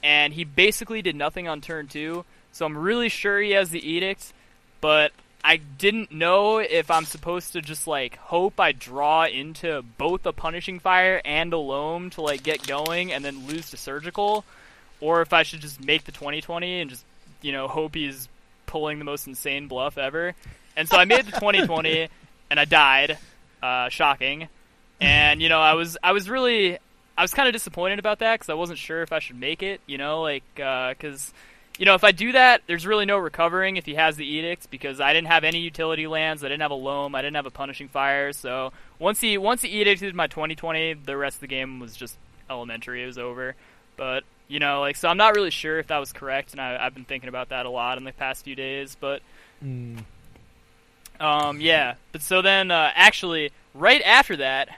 and 0.02 0.32
he 0.32 0.44
basically 0.44 1.02
did 1.02 1.16
nothing 1.16 1.49
on 1.49 1.61
turn 1.61 1.88
two. 1.88 2.25
So 2.52 2.66
I'm 2.66 2.76
really 2.76 3.09
sure 3.09 3.40
he 3.40 3.52
has 3.52 3.70
the 3.70 3.85
edict, 3.85 4.32
but 4.80 5.12
I 5.42 5.56
didn't 5.56 6.12
know 6.12 6.59
if 6.59 6.90
I'm 6.90 7.06
supposed 7.06 7.52
to 7.54 7.61
just 7.61 7.87
like 7.87 8.16
hope 8.16 8.61
I 8.61 8.73
draw 8.73 9.25
into 9.25 9.82
both 9.99 10.26
a 10.26 10.32
punishing 10.32 10.78
fire 10.78 11.20
and 11.25 11.52
a 11.52 11.59
loam 11.59 12.11
to 12.11 12.23
like 12.23 12.42
get 12.44 12.66
going, 12.66 13.12
and 13.12 13.25
then 13.25 13.49
lose 13.49 13.70
to 13.70 13.76
surgical, 13.76 14.44
or 15.00 15.23
if 15.23 15.33
I 15.33 15.42
should 15.42 15.61
just 15.61 15.85
make 15.85 16.04
the 16.04 16.12
2020 16.12 16.80
and 16.80 16.90
just 16.90 17.04
you 17.42 17.52
know 17.52 17.69
hope 17.69 17.95
he's 17.95 18.28
pulling 18.66 18.99
the 18.99 19.04
most 19.04 19.26
insane 19.26 19.69
bluff 19.69 19.99
ever. 19.99 20.35
And 20.76 20.88
so 20.88 20.97
I 20.97 21.04
made 21.04 21.26
the 21.26 21.33
2020, 21.33 22.09
and 22.50 22.61
I 22.61 22.64
died 22.64 23.19
uh, 23.62 23.88
shocking. 23.88 24.49
And 25.00 25.42
you 25.42 25.49
know, 25.49 25.61
I 25.61 25.75
was 25.75 25.97
I 26.02 26.12
was 26.12 26.28
really 26.28 26.78
I 27.16 27.23
was 27.23 27.35
kind 27.35 27.49
of 27.49 27.52
disappointed 27.52 27.99
about 27.99 28.21
that 28.21 28.35
because 28.35 28.49
I 28.49 28.54
wasn't 28.54 28.78
sure 28.78 29.02
if 29.02 29.12
I 29.12 29.19
should 29.19 29.38
make 29.38 29.62
it. 29.62 29.80
You 29.87 29.99
know, 29.99 30.23
like 30.23 30.45
because 30.54 31.30
uh, 31.30 31.78
you 31.78 31.87
know 31.87 31.95
if 31.95 32.04
I 32.04 32.12
do 32.12 32.33
that, 32.33 32.62
there's 32.66 32.87
really 32.87 33.07
no 33.07 33.19
recovering 33.19 33.76
if 33.76 33.87
he 33.87 33.95
has 33.95 34.16
the 34.16 34.26
edict 34.26 34.71
because 34.71 35.00
I 35.00 35.12
didn't 35.12 35.28
have 35.28 35.45
any 35.45 35.61
utility 35.61 36.07
lands, 36.07 36.45
I 36.45 36.49
didn't 36.49 36.62
have 36.62 36.71
a 36.71 36.75
loam, 36.75 37.14
I 37.14 37.23
didn't 37.23 37.37
have 37.37 37.47
a 37.47 37.50
punishing 37.50 37.88
fire. 37.88 38.33
So 38.33 38.73
once 38.99 39.21
he 39.21 39.38
once 39.38 39.62
he 39.62 39.83
edicted 39.83 40.12
my 40.14 40.26
2020, 40.26 40.95
the 40.95 41.16
rest 41.16 41.37
of 41.37 41.40
the 41.40 41.47
game 41.47 41.80
was 41.80 41.97
just 41.97 42.16
elementary. 42.50 43.02
It 43.02 43.07
was 43.07 43.19
over. 43.19 43.54
But 43.97 44.25
you 44.50 44.59
know, 44.59 44.80
like 44.80 44.97
so, 44.97 45.09
I'm 45.09 45.16
not 45.16 45.37
really 45.37 45.52
sure 45.52 45.78
if 45.78 45.87
that 45.87 45.99
was 45.99 46.12
correct, 46.12 46.50
and 46.52 46.61
I, 46.61 46.83
have 46.83 46.92
been 46.92 47.04
thinking 47.04 47.28
about 47.28 47.50
that 47.50 47.66
a 47.66 47.71
lot 47.71 47.99
in 47.99 48.04
the 48.04 48.12
past 48.12 48.45
few 48.45 48.57
days. 48.57 48.97
But 48.99 49.23
mm. 49.64 50.02
um, 51.21 51.61
yeah. 51.61 51.95
But 52.11 52.23
so 52.23 52.42
then, 52.42 52.73
uh, 52.73 52.90
actually, 52.95 53.52
right 53.75 54.02
after 54.02 54.37
that, 54.38 54.69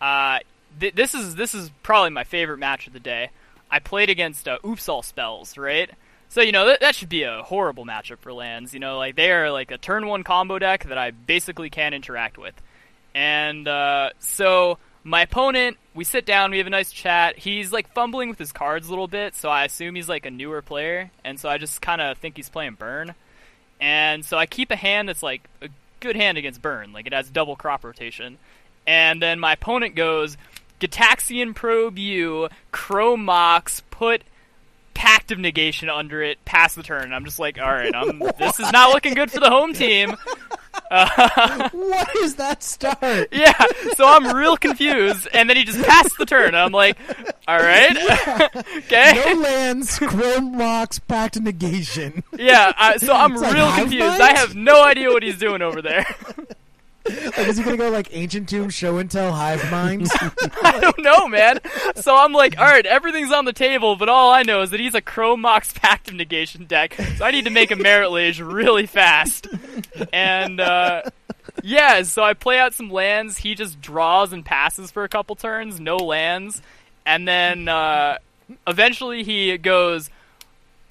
uh, 0.00 0.40
th- 0.80 0.96
this 0.96 1.14
is 1.14 1.36
this 1.36 1.54
is 1.54 1.70
probably 1.84 2.10
my 2.10 2.24
favorite 2.24 2.58
match 2.58 2.88
of 2.88 2.92
the 2.92 3.00
day. 3.00 3.30
I 3.70 3.78
played 3.78 4.10
against 4.10 4.48
uh, 4.48 4.58
Oops 4.66 4.88
All 4.88 5.02
Spells, 5.02 5.56
right? 5.56 5.88
So 6.28 6.40
you 6.40 6.50
know 6.50 6.66
that, 6.66 6.80
that 6.80 6.96
should 6.96 7.08
be 7.08 7.22
a 7.22 7.44
horrible 7.44 7.86
matchup 7.86 8.18
for 8.18 8.32
lands. 8.32 8.74
You 8.74 8.80
know, 8.80 8.98
like 8.98 9.14
they 9.14 9.30
are 9.30 9.52
like 9.52 9.70
a 9.70 9.78
turn 9.78 10.08
one 10.08 10.24
combo 10.24 10.58
deck 10.58 10.84
that 10.88 10.98
I 10.98 11.12
basically 11.12 11.70
can't 11.70 11.94
interact 11.94 12.38
with, 12.38 12.54
and 13.14 13.68
uh, 13.68 14.10
so 14.18 14.78
my 15.04 15.22
opponent, 15.22 15.78
we 15.94 16.04
sit 16.04 16.24
down, 16.24 16.50
we 16.50 16.58
have 16.58 16.66
a 16.66 16.70
nice 16.70 16.92
chat. 16.92 17.38
He's 17.38 17.72
like 17.72 17.92
fumbling 17.92 18.28
with 18.28 18.38
his 18.38 18.52
cards 18.52 18.86
a 18.86 18.90
little 18.90 19.08
bit, 19.08 19.34
so 19.34 19.48
I 19.48 19.64
assume 19.64 19.94
he's 19.94 20.08
like 20.08 20.26
a 20.26 20.30
newer 20.30 20.62
player, 20.62 21.10
and 21.24 21.38
so 21.38 21.48
I 21.48 21.58
just 21.58 21.82
kind 21.82 22.00
of 22.00 22.18
think 22.18 22.36
he's 22.36 22.48
playing 22.48 22.74
Burn. 22.74 23.14
And 23.82 24.24
so 24.24 24.38
I 24.38 24.46
keep 24.46 24.70
a 24.70 24.76
hand 24.76 25.08
that's 25.08 25.24
like 25.24 25.42
a 25.60 25.68
good 25.98 26.14
hand 26.14 26.38
against 26.38 26.62
burn. 26.62 26.92
Like 26.92 27.06
it 27.06 27.12
has 27.12 27.28
double 27.28 27.56
crop 27.56 27.84
rotation. 27.84 28.38
And 28.86 29.20
then 29.20 29.40
my 29.40 29.54
opponent 29.54 29.96
goes 29.96 30.36
Gitaxian 30.80 31.52
Probe 31.54 31.98
you, 31.98 32.48
Chrome 32.70 33.24
Mox, 33.24 33.82
put 33.90 34.22
Pact 34.94 35.32
of 35.32 35.38
Negation 35.40 35.88
under 35.88 36.22
it, 36.22 36.44
pass 36.44 36.74
the 36.74 36.84
turn. 36.84 37.12
I'm 37.12 37.24
just 37.24 37.40
like, 37.40 37.58
all 37.58 37.72
right, 37.72 37.92
this 38.38 38.60
is 38.60 38.70
not 38.72 38.92
looking 38.94 39.14
good 39.14 39.32
for 39.32 39.40
the 39.40 39.50
home 39.50 39.72
team. 39.72 40.14
Uh, 40.92 41.70
what 41.72 42.16
is 42.16 42.34
that 42.36 42.62
start? 42.62 43.28
Yeah, 43.42 43.54
so 43.96 44.06
I'm 44.06 44.36
real 44.36 44.56
confused, 44.56 45.26
and 45.32 45.48
then 45.48 45.56
he 45.56 45.64
just 45.64 45.82
passed 45.82 46.16
the 46.18 46.26
turn. 46.26 46.54
I'm 46.54 46.70
like, 46.70 46.98
all 47.48 47.58
right, 47.58 47.96
okay. 48.76 49.22
No 49.26 49.40
lands, 49.40 49.98
Chrome 49.98 50.56
Mox, 50.56 50.98
Pact 50.98 51.40
Negation. 51.40 52.22
Yeah, 52.38 52.96
so 52.98 53.14
I'm 53.14 53.32
it's 53.32 53.40
real 53.40 53.64
like 53.64 53.80
confused. 53.80 54.20
I 54.20 54.38
have 54.38 54.54
no 54.54 54.84
idea 54.84 55.08
what 55.08 55.22
he's 55.22 55.38
doing 55.38 55.62
over 55.62 55.80
there. 55.80 56.06
Like, 57.04 57.48
is 57.48 57.56
he 57.56 57.64
gonna 57.64 57.76
go 57.76 57.90
like 57.90 58.08
ancient 58.12 58.48
tomb 58.48 58.70
show 58.70 58.98
and 58.98 59.10
tell 59.10 59.32
hive 59.32 59.70
minds? 59.70 60.10
I 60.62 60.78
don't 60.80 60.98
know, 60.98 61.26
man. 61.26 61.60
So 61.96 62.16
I'm 62.16 62.32
like, 62.32 62.58
all 62.58 62.64
right, 62.64 62.86
everything's 62.86 63.32
on 63.32 63.44
the 63.44 63.52
table, 63.52 63.96
but 63.96 64.08
all 64.08 64.30
I 64.32 64.42
know 64.42 64.62
is 64.62 64.70
that 64.70 64.80
he's 64.80 64.94
a 64.94 65.00
Chrome 65.00 65.40
Mox 65.40 65.72
Pact 65.72 66.08
of 66.08 66.14
Negation 66.14 66.64
deck, 66.64 66.94
so 67.16 67.24
I 67.24 67.30
need 67.30 67.44
to 67.44 67.50
make 67.50 67.70
a 67.70 67.76
Marit 67.76 68.10
Lage 68.10 68.40
really 68.40 68.86
fast. 68.86 69.48
And 70.12 70.60
uh, 70.60 71.02
yeah, 71.62 72.02
so 72.02 72.22
I 72.22 72.34
play 72.34 72.58
out 72.58 72.74
some 72.74 72.90
lands. 72.90 73.38
He 73.38 73.54
just 73.54 73.80
draws 73.80 74.32
and 74.32 74.44
passes 74.44 74.90
for 74.90 75.04
a 75.04 75.08
couple 75.08 75.36
turns, 75.36 75.80
no 75.80 75.96
lands, 75.96 76.62
and 77.04 77.26
then 77.26 77.68
uh, 77.68 78.18
eventually 78.66 79.24
he 79.24 79.56
goes 79.58 80.10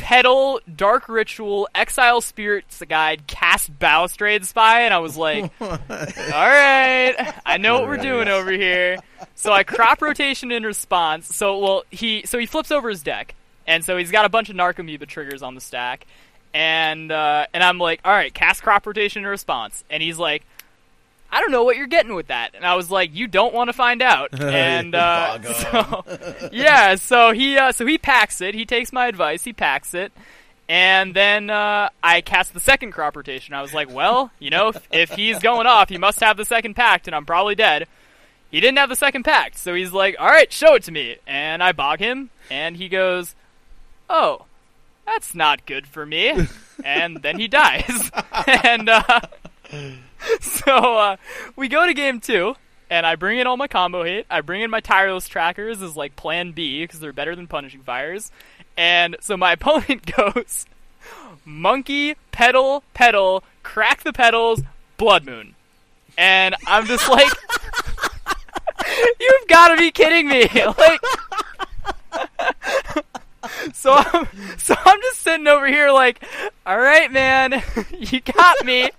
Petal, 0.01 0.60
Dark 0.75 1.08
Ritual, 1.08 1.70
Exile 1.75 2.22
Spirits 2.22 2.81
Guide, 2.89 3.27
Cast 3.27 3.77
Balustrade 3.77 4.43
Spy, 4.46 4.81
and 4.81 4.93
I 4.93 4.98
was 4.98 5.15
like, 5.15 5.51
all 5.62 5.70
right, 5.70 7.34
I 7.46 7.58
know 7.60 7.75
what 7.79 7.88
we're 7.88 7.98
doing 7.98 8.27
over 8.27 8.51
here. 8.51 8.98
So 9.36 9.53
I 9.53 9.63
crop 9.63 10.01
rotation 10.01 10.51
in 10.51 10.63
response. 10.63 11.34
So 11.36 11.60
well, 11.60 11.84
he 11.91 12.24
so 12.25 12.39
he 12.39 12.48
flips 12.48 12.72
over 12.72 12.89
his 12.89 13.03
deck, 13.03 13.36
and 13.67 13.86
so 13.86 13.96
he's 13.96 14.10
got 14.12 14.25
a 14.25 14.29
bunch 14.29 14.50
of 14.50 14.55
Narcomoeba 14.55 15.08
triggers 15.08 15.43
on 15.43 15.53
the 15.53 15.62
stack, 15.62 16.08
and 16.51 17.12
uh, 17.12 17.46
and 17.53 17.63
I'm 17.63 17.77
like, 17.77 18.01
all 18.03 18.12
right, 18.12 18.34
cast 18.34 18.63
crop 18.63 18.88
rotation 18.88 19.22
in 19.22 19.27
response, 19.27 19.84
and 19.89 20.01
he's 20.01 20.17
like, 20.17 20.43
I 21.31 21.39
don't 21.39 21.51
know 21.51 21.63
what 21.63 21.77
you're 21.77 21.88
getting 21.88 22.13
with 22.13 22.27
that. 22.27 22.55
And 22.55 22.65
I 22.65 22.75
was 22.75 22.91
like, 22.91 23.15
you 23.15 23.27
don't 23.27 23.53
want 23.53 23.69
to 23.69 23.73
find 23.73 24.01
out. 24.01 24.29
And 24.41 24.95
uh, 24.95 25.41
so, 25.53 26.03
yeah, 26.51 26.95
so 26.95 27.31
he 27.31 27.57
uh, 27.57 27.71
so 27.71 27.85
he 27.85 27.97
packs 27.97 28.41
it. 28.41 28.53
He 28.53 28.65
takes 28.65 28.91
my 28.91 29.07
advice. 29.07 29.43
He 29.43 29.53
packs 29.53 29.93
it. 29.93 30.11
And 30.67 31.13
then 31.13 31.50
uh, 31.50 31.89
I 32.03 32.21
cast 32.21 32.53
the 32.53 32.59
second 32.59 32.91
crop 32.91 33.15
rotation. 33.15 33.53
I 33.53 33.61
was 33.61 33.73
like, 33.73 33.93
well, 33.93 34.31
you 34.39 34.50
know, 34.50 34.69
if, 34.69 34.88
if 34.91 35.11
he's 35.11 35.39
going 35.39 35.67
off, 35.67 35.89
he 35.89 35.97
must 35.97 36.19
have 36.21 36.38
the 36.38 36.45
second 36.45 36.75
pact, 36.75 37.07
and 37.07 37.15
I'm 37.15 37.25
probably 37.25 37.55
dead. 37.55 37.88
He 38.51 38.59
didn't 38.59 38.77
have 38.77 38.89
the 38.89 38.95
second 38.95 39.23
pact, 39.23 39.57
so 39.57 39.73
he's 39.73 39.91
like, 39.91 40.15
all 40.19 40.27
right, 40.27 40.51
show 40.51 40.75
it 40.75 40.83
to 40.83 40.91
me. 40.91 41.17
And 41.27 41.61
I 41.61 41.71
bog 41.71 42.00
him, 42.00 42.29
and 42.50 42.77
he 42.77 42.88
goes, 42.89 43.35
oh, 44.09 44.45
that's 45.05 45.35
not 45.35 45.65
good 45.65 45.88
for 45.88 46.05
me. 46.05 46.47
and 46.85 47.17
then 47.17 47.39
he 47.39 47.47
dies. 47.47 48.09
and 48.63 48.89
uh, 48.89 49.21
so 50.41 50.97
uh, 50.97 51.17
we 51.55 51.67
go 51.67 51.85
to 51.85 51.93
game 51.93 52.19
two, 52.19 52.55
and 52.89 53.05
I 53.05 53.15
bring 53.15 53.39
in 53.39 53.47
all 53.47 53.57
my 53.57 53.67
combo 53.67 54.03
hit. 54.03 54.25
I 54.29 54.41
bring 54.41 54.61
in 54.61 54.69
my 54.69 54.79
tireless 54.79 55.27
trackers 55.27 55.81
as 55.81 55.95
like 55.95 56.15
plan 56.15 56.51
B 56.51 56.83
because 56.83 56.99
they're 56.99 57.13
better 57.13 57.35
than 57.35 57.47
punishing 57.47 57.81
fires. 57.81 58.31
And 58.77 59.17
so 59.21 59.37
my 59.37 59.51
opponent 59.53 60.15
goes 60.15 60.65
monkey, 61.45 62.15
petal 62.31 62.83
petal 62.93 63.43
crack 63.63 64.03
the 64.03 64.13
petals 64.13 64.61
blood 64.97 65.25
moon. 65.25 65.55
And 66.17 66.55
I'm 66.67 66.85
just 66.85 67.07
like, 67.09 67.31
you've 69.19 69.47
got 69.47 69.69
to 69.69 69.77
be 69.77 69.91
kidding 69.91 70.27
me! 70.27 70.47
Like, 70.53 70.99
so 73.74 73.93
I'm 73.93 74.27
so 74.57 74.75
I'm 74.77 75.01
just 75.01 75.19
sitting 75.19 75.48
over 75.48 75.67
here 75.67 75.91
like, 75.91 76.24
all 76.65 76.77
right, 76.77 77.12
man, 77.12 77.63
you 77.98 78.21
got 78.21 78.65
me. 78.65 78.91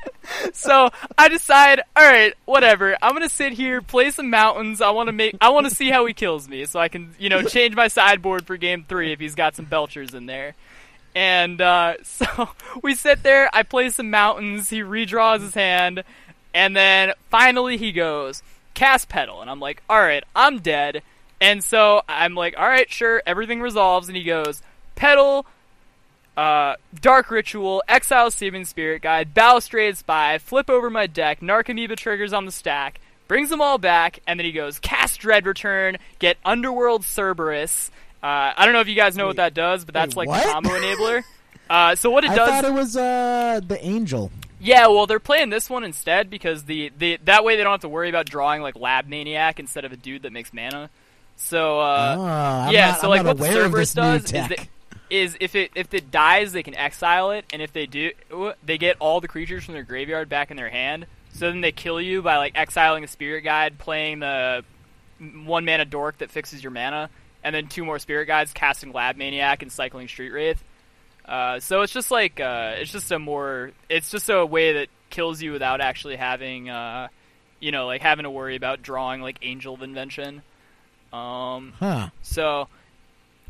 So 0.52 0.90
I 1.16 1.28
decide, 1.28 1.80
all 1.96 2.04
right, 2.04 2.34
whatever. 2.44 2.96
I'm 3.00 3.12
gonna 3.12 3.28
sit 3.28 3.52
here, 3.52 3.80
play 3.80 4.10
some 4.10 4.30
mountains. 4.30 4.80
I 4.80 4.90
want 4.90 5.08
to 5.08 5.12
make, 5.12 5.36
I 5.40 5.50
want 5.50 5.68
to 5.68 5.74
see 5.74 5.90
how 5.90 6.06
he 6.06 6.14
kills 6.14 6.48
me, 6.48 6.64
so 6.64 6.80
I 6.80 6.88
can, 6.88 7.14
you 7.18 7.28
know, 7.28 7.42
change 7.42 7.74
my 7.74 7.88
sideboard 7.88 8.46
for 8.46 8.56
game 8.56 8.84
three 8.88 9.12
if 9.12 9.20
he's 9.20 9.34
got 9.34 9.54
some 9.54 9.66
belchers 9.66 10.14
in 10.14 10.26
there. 10.26 10.54
And 11.14 11.60
uh, 11.60 11.94
so 12.02 12.48
we 12.82 12.94
sit 12.94 13.22
there. 13.22 13.48
I 13.52 13.62
play 13.62 13.90
some 13.90 14.10
mountains. 14.10 14.70
He 14.70 14.80
redraws 14.80 15.40
his 15.40 15.54
hand, 15.54 16.02
and 16.54 16.76
then 16.76 17.12
finally 17.30 17.76
he 17.76 17.92
goes 17.92 18.42
cast 18.74 19.08
petal, 19.08 19.40
and 19.40 19.50
I'm 19.50 19.60
like, 19.60 19.82
all 19.88 20.00
right, 20.00 20.24
I'm 20.34 20.58
dead. 20.58 21.02
And 21.42 21.64
so 21.64 22.02
I'm 22.08 22.36
like, 22.36 22.54
all 22.56 22.68
right, 22.68 22.88
sure, 22.88 23.20
everything 23.26 23.60
resolves. 23.60 24.06
And 24.06 24.16
he 24.16 24.22
goes, 24.22 24.62
Petal, 24.94 25.44
uh, 26.36 26.76
Dark 27.00 27.32
Ritual, 27.32 27.82
Exile 27.88 28.30
Simian 28.30 28.64
Spirit 28.64 29.02
Guide, 29.02 29.34
Balustrade 29.34 29.96
Spy, 29.96 30.38
flip 30.38 30.70
over 30.70 30.88
my 30.88 31.08
deck, 31.08 31.40
Narcomoeba 31.40 31.96
triggers 31.96 32.32
on 32.32 32.46
the 32.46 32.52
stack, 32.52 33.00
brings 33.26 33.50
them 33.50 33.60
all 33.60 33.76
back, 33.76 34.20
and 34.24 34.38
then 34.38 34.44
he 34.44 34.52
goes, 34.52 34.78
Cast 34.78 35.18
Dread 35.18 35.44
Return, 35.44 35.98
get 36.20 36.36
Underworld 36.44 37.02
Cerberus. 37.02 37.90
Uh, 38.22 38.54
I 38.56 38.64
don't 38.64 38.72
know 38.72 38.80
if 38.80 38.88
you 38.88 38.94
guys 38.94 39.16
know 39.16 39.24
wait, 39.24 39.30
what 39.30 39.36
that 39.38 39.54
does, 39.54 39.84
but 39.84 39.94
that's 39.94 40.14
wait, 40.14 40.28
like 40.28 40.44
the 40.44 40.48
combo 40.48 40.70
enabler. 40.70 41.24
Uh, 41.68 41.96
so 41.96 42.08
what 42.08 42.22
it 42.22 42.30
I 42.30 42.36
does? 42.36 42.48
I 42.48 42.60
thought 42.60 42.64
it 42.66 42.74
was 42.74 42.96
uh, 42.96 43.60
the 43.66 43.84
Angel. 43.84 44.30
Yeah, 44.60 44.86
well, 44.86 45.08
they're 45.08 45.18
playing 45.18 45.50
this 45.50 45.68
one 45.68 45.82
instead 45.82 46.30
because 46.30 46.64
the, 46.64 46.92
the 46.96 47.18
that 47.24 47.42
way 47.42 47.56
they 47.56 47.64
don't 47.64 47.72
have 47.72 47.80
to 47.80 47.88
worry 47.88 48.08
about 48.08 48.26
drawing 48.26 48.62
like 48.62 48.76
Lab 48.76 49.08
Maniac 49.08 49.58
instead 49.58 49.84
of 49.84 49.90
a 49.90 49.96
dude 49.96 50.22
that 50.22 50.32
makes 50.32 50.52
mana. 50.52 50.88
So 51.42 51.80
uh, 51.80 52.16
oh, 52.18 52.70
yeah, 52.70 52.92
not, 52.92 53.00
so 53.00 53.08
like 53.08 53.24
what 53.24 53.36
the 53.36 53.44
Cerberus 53.44 53.94
does 53.94 54.24
is, 54.24 54.30
that, 54.30 54.68
is 55.10 55.36
if 55.40 55.54
it 55.54 55.72
if 55.74 55.92
it 55.92 56.10
dies, 56.10 56.52
they 56.52 56.62
can 56.62 56.74
exile 56.74 57.32
it, 57.32 57.44
and 57.52 57.60
if 57.60 57.72
they 57.72 57.86
do, 57.86 58.12
they 58.64 58.78
get 58.78 58.96
all 59.00 59.20
the 59.20 59.28
creatures 59.28 59.64
from 59.64 59.74
their 59.74 59.82
graveyard 59.82 60.28
back 60.28 60.50
in 60.50 60.56
their 60.56 60.70
hand. 60.70 61.06
So 61.34 61.50
then 61.50 61.60
they 61.60 61.72
kill 61.72 62.00
you 62.00 62.22
by 62.22 62.36
like 62.36 62.56
exiling 62.56 63.04
a 63.04 63.08
Spirit 63.08 63.42
Guide, 63.42 63.78
playing 63.78 64.20
the 64.20 64.64
one 65.44 65.64
mana 65.64 65.84
Dork 65.84 66.18
that 66.18 66.30
fixes 66.30 66.62
your 66.62 66.70
mana, 66.70 67.10
and 67.42 67.54
then 67.54 67.68
two 67.68 67.84
more 67.84 67.98
Spirit 67.98 68.26
Guides, 68.26 68.52
casting 68.52 68.92
Lab 68.92 69.16
Maniac 69.16 69.62
and 69.62 69.72
cycling 69.72 70.08
Street 70.08 70.30
Wraith. 70.30 70.62
Uh, 71.24 71.60
so 71.60 71.82
it's 71.82 71.92
just 71.92 72.10
like 72.10 72.40
uh, 72.40 72.74
it's 72.76 72.92
just 72.92 73.10
a 73.10 73.18
more 73.18 73.72
it's 73.88 74.10
just 74.10 74.30
a 74.30 74.46
way 74.46 74.74
that 74.74 74.88
kills 75.10 75.42
you 75.42 75.52
without 75.52 75.80
actually 75.80 76.16
having 76.16 76.70
uh, 76.70 77.08
you 77.62 77.70
know, 77.70 77.86
like 77.86 78.02
having 78.02 78.24
to 78.24 78.30
worry 78.30 78.56
about 78.56 78.82
drawing 78.82 79.22
like 79.22 79.38
Angel 79.40 79.72
of 79.74 79.82
Invention. 79.82 80.42
Um, 81.12 81.74
Huh. 81.78 82.08
so, 82.22 82.68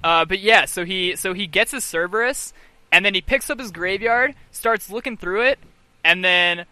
uh, 0.02 0.25
but 0.25 0.40
yeah, 0.40 0.64
so 0.64 0.85
he 0.85 1.14
so 1.16 1.33
he 1.33 1.47
gets 1.47 1.71
his 1.73 1.85
Cerberus, 1.85 2.52
and 2.90 3.04
then 3.04 3.14
he 3.14 3.21
picks 3.21 3.50
up 3.50 3.59
his 3.59 3.71
graveyard, 3.71 4.35
starts 4.50 4.90
looking 4.90 5.16
through 5.16 5.42
it, 5.42 5.59
and 6.04 6.25
then, 6.25 6.66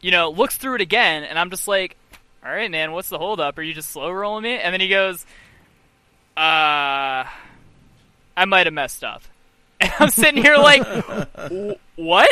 you 0.00 0.10
know, 0.10 0.30
looks 0.30 0.56
through 0.56 0.76
it 0.76 0.80
again, 0.80 1.24
and 1.24 1.38
I'm 1.38 1.50
just 1.50 1.68
like, 1.68 1.96
all 2.44 2.50
right, 2.50 2.70
man, 2.70 2.92
what's 2.92 3.10
the 3.10 3.18
holdup? 3.18 3.58
Are 3.58 3.62
you 3.62 3.74
just 3.74 3.90
slow 3.90 4.10
rolling 4.10 4.44
me? 4.44 4.56
And 4.58 4.72
then 4.72 4.80
he 4.80 4.88
goes, 4.88 5.26
uh, 6.36 7.24
I 8.36 8.44
might 8.46 8.66
have 8.66 8.74
messed 8.74 9.04
up. 9.04 9.22
And 9.82 9.92
I'm 9.98 10.10
sitting 10.10 10.42
here 10.42 10.56
like, 10.58 10.82
what? 11.96 12.30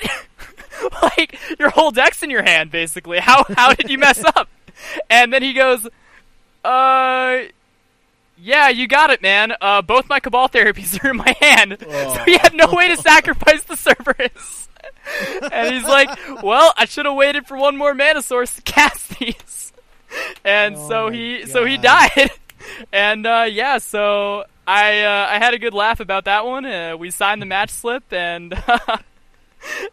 like 1.03 1.39
your 1.59 1.71
whole 1.71 1.91
deck's 1.91 2.23
in 2.23 2.29
your 2.29 2.43
hand, 2.43 2.71
basically. 2.71 3.19
How 3.21 3.43
how 3.57 3.73
did 3.73 3.89
you 3.89 3.97
mess 3.97 4.23
up? 4.23 4.49
And 5.09 5.33
then 5.33 5.43
he 5.43 5.55
goes, 5.55 5.87
uh, 6.63 7.39
yeah, 8.41 8.69
you 8.69 8.87
got 8.87 9.11
it, 9.11 9.23
man. 9.23 9.53
Uh, 9.61 9.83
both 9.83 10.09
my 10.09 10.21
Cabal 10.21 10.49
therapies 10.49 11.03
are 11.03 11.11
in 11.11 11.17
my 11.17 11.37
hand, 11.41 11.77
so 11.81 12.23
he 12.25 12.37
had 12.37 12.55
no 12.55 12.73
way 12.73 12.89
to 12.89 12.97
sacrifice 12.97 13.65
the 13.65 13.77
Cerberus. 13.77 14.69
and 15.53 15.75
he's 15.75 15.85
like, 15.85 16.11
well, 16.43 16.73
I 16.77 16.85
should 16.85 17.07
have 17.07 17.15
waited 17.15 17.47
for 17.47 17.57
one 17.57 17.77
more 17.77 17.95
mana 17.95 18.23
source 18.23 18.55
to 18.57 18.63
cast 18.63 19.19
these. 19.19 19.73
And 20.45 20.77
Oh 20.77 20.89
so 20.89 21.11
he 21.11 21.47
so 21.47 21.65
he 21.65 21.77
died. 21.77 22.31
And 22.93 23.25
uh, 23.27 23.47
yeah, 23.49 23.79
so 23.79 24.45
I 24.67 25.03
uh, 25.03 25.27
I 25.31 25.39
had 25.39 25.55
a 25.55 25.59
good 25.59 25.73
laugh 25.75 26.01
about 26.01 26.25
that 26.25 26.45
one. 26.45 26.67
Uh, 26.67 26.97
we 26.99 27.11
signed 27.11 27.41
the 27.41 27.47
match 27.47 27.71
slip, 27.71 28.13
and 28.13 28.53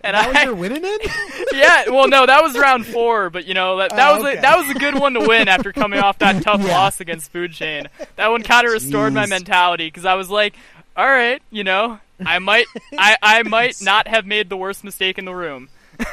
and 0.01 0.15
That 0.15 0.27
I 0.27 0.27
was 0.27 0.43
your 0.43 0.55
winning 0.55 0.83
in? 0.83 0.97
yeah, 1.53 1.89
well, 1.89 2.07
no, 2.07 2.25
that 2.25 2.41
was 2.43 2.57
round 2.57 2.85
four, 2.85 3.29
but 3.29 3.45
you 3.45 3.53
know 3.53 3.77
that 3.77 3.91
that 3.91 4.11
Oh, 4.11 4.17
was 4.17 4.25
okay. 4.25 4.37
a, 4.37 4.41
that 4.41 4.57
was 4.57 4.69
a 4.69 4.79
good 4.79 4.95
one 4.99 5.13
to 5.13 5.21
win 5.27 5.47
after 5.47 5.71
coming 5.73 5.99
off 5.99 6.19
that 6.19 6.43
tough 6.43 6.61
Yeah. 6.61 6.77
loss 6.77 6.99
against 7.01 7.31
Food 7.31 7.51
Chain. 7.53 7.87
That 8.15 8.29
one 8.29 8.43
kind 8.43 8.65
of 8.67 8.73
restored 8.73 9.13
my 9.13 9.25
mentality 9.25 9.87
because 9.87 10.05
I 10.05 10.15
was 10.15 10.29
like, 10.29 10.55
all 10.97 11.07
right, 11.07 11.41
you 11.51 11.63
know, 11.63 11.99
I 12.25 12.39
might 12.39 12.65
I 12.97 13.17
I 13.21 13.43
might 13.43 13.77
not 13.81 14.07
have 14.07 14.25
made 14.25 14.49
the 14.49 14.57
worst 14.57 14.83
mistake 14.83 15.17
in 15.17 15.25
the 15.25 15.35
room. 15.35 15.69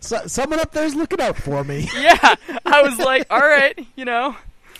So, 0.00 0.26
someone 0.26 0.60
up 0.60 0.72
there's 0.72 0.94
looking 0.94 1.20
out 1.20 1.36
for 1.36 1.62
me. 1.64 1.88
Yeah, 1.96 2.34
I 2.64 2.82
was 2.82 2.98
like, 2.98 3.26
all 3.30 3.40
right, 3.40 3.78
you 3.96 4.04
know, 4.04 4.36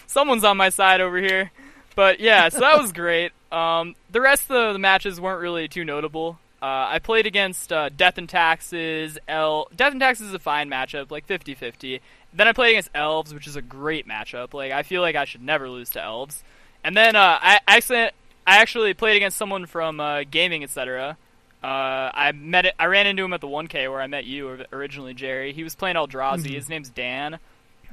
someone's 0.06 0.44
on 0.44 0.56
my 0.56 0.68
side 0.70 1.00
over 1.00 1.18
here. 1.18 1.50
But 1.94 2.20
yeah, 2.20 2.48
so 2.48 2.60
that 2.60 2.80
was 2.80 2.92
great. 2.92 3.32
Um, 3.52 3.94
the 4.10 4.20
rest 4.20 4.50
of 4.50 4.72
the 4.72 4.78
matches 4.78 5.20
weren't 5.20 5.40
really 5.40 5.68
too 5.68 5.84
notable. 5.84 6.38
Uh, 6.62 6.88
I 6.88 6.98
played 7.00 7.26
against 7.26 7.72
uh, 7.72 7.90
Death 7.90 8.18
and 8.18 8.28
Taxes. 8.28 9.18
L 9.28 9.68
Death 9.74 9.92
and 9.92 10.00
Taxes 10.00 10.28
is 10.28 10.34
a 10.34 10.38
fine 10.38 10.70
matchup, 10.70 11.10
like 11.10 11.26
50-50. 11.26 12.00
Then 12.32 12.48
I 12.48 12.52
played 12.52 12.70
against 12.70 12.90
Elves, 12.94 13.34
which 13.34 13.46
is 13.46 13.56
a 13.56 13.62
great 13.62 14.08
matchup. 14.08 14.54
Like 14.54 14.72
I 14.72 14.82
feel 14.82 15.02
like 15.02 15.16
I 15.16 15.24
should 15.24 15.42
never 15.42 15.68
lose 15.68 15.90
to 15.90 16.02
Elves. 16.02 16.42
And 16.82 16.96
then 16.96 17.14
uh, 17.16 17.38
I 17.40 17.60
actually 17.68 18.10
I 18.46 18.58
actually 18.58 18.94
played 18.94 19.16
against 19.16 19.36
someone 19.36 19.66
from 19.66 20.00
uh, 20.00 20.22
gaming, 20.30 20.62
etc. 20.62 21.18
Uh, 21.62 21.66
I 22.14 22.32
met 22.32 22.66
it. 22.66 22.74
I 22.78 22.86
ran 22.86 23.06
into 23.06 23.24
him 23.24 23.32
at 23.32 23.40
the 23.40 23.48
1K 23.48 23.90
where 23.90 24.00
I 24.00 24.06
met 24.06 24.24
you 24.24 24.64
originally, 24.72 25.14
Jerry. 25.14 25.52
He 25.52 25.64
was 25.64 25.74
playing 25.74 25.96
Eldrazi. 25.96 26.54
His 26.54 26.68
name's 26.68 26.90
Dan. 26.90 27.34
Um, 27.34 27.40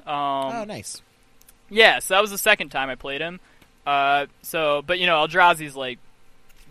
oh, 0.06 0.64
nice. 0.68 1.02
yeah, 1.70 2.00
so 2.00 2.14
that 2.14 2.22
was 2.22 2.30
the 2.30 2.38
second 2.38 2.70
time 2.70 2.90
I 2.90 2.96
played 2.96 3.22
him. 3.22 3.40
Uh, 3.88 4.28
so, 4.42 4.84
but 4.86 5.00
you 5.00 5.08
know, 5.08 5.26
Eldrazi's 5.26 5.76
like 5.76 5.98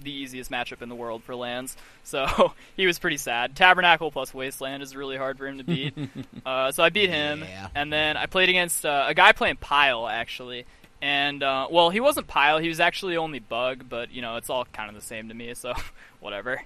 the 0.02 0.12
easiest 0.12 0.50
matchup 0.50 0.82
in 0.82 0.88
the 0.88 0.94
world 0.94 1.22
for 1.24 1.34
lands, 1.34 1.76
so 2.04 2.52
he 2.76 2.86
was 2.86 2.98
pretty 2.98 3.16
sad. 3.16 3.54
Tabernacle 3.56 4.10
plus 4.10 4.32
Wasteland 4.34 4.82
is 4.82 4.94
really 4.96 5.16
hard 5.16 5.38
for 5.38 5.46
him 5.46 5.58
to 5.58 5.64
beat. 5.64 5.94
uh, 6.46 6.72
so 6.72 6.82
I 6.82 6.90
beat 6.90 7.10
him, 7.10 7.40
Yeah. 7.40 7.68
and 7.74 7.92
then 7.92 8.16
I 8.16 8.26
played 8.26 8.48
against 8.48 8.84
uh, 8.86 9.04
a 9.08 9.14
guy 9.14 9.32
playing 9.32 9.56
Pile 9.56 10.06
actually. 10.08 10.66
And 11.00 11.42
uh, 11.42 11.66
well, 11.68 11.90
he 11.90 11.98
wasn't 11.98 12.28
Pile; 12.28 12.58
he 12.58 12.68
was 12.68 12.78
actually 12.78 13.16
only 13.16 13.40
Bug. 13.40 13.86
But 13.88 14.12
you 14.12 14.22
know, 14.22 14.36
it's 14.36 14.48
all 14.48 14.64
kind 14.66 14.88
of 14.88 14.94
the 14.94 15.00
same 15.04 15.28
to 15.30 15.34
me, 15.34 15.52
so 15.54 15.72
whatever. 16.20 16.62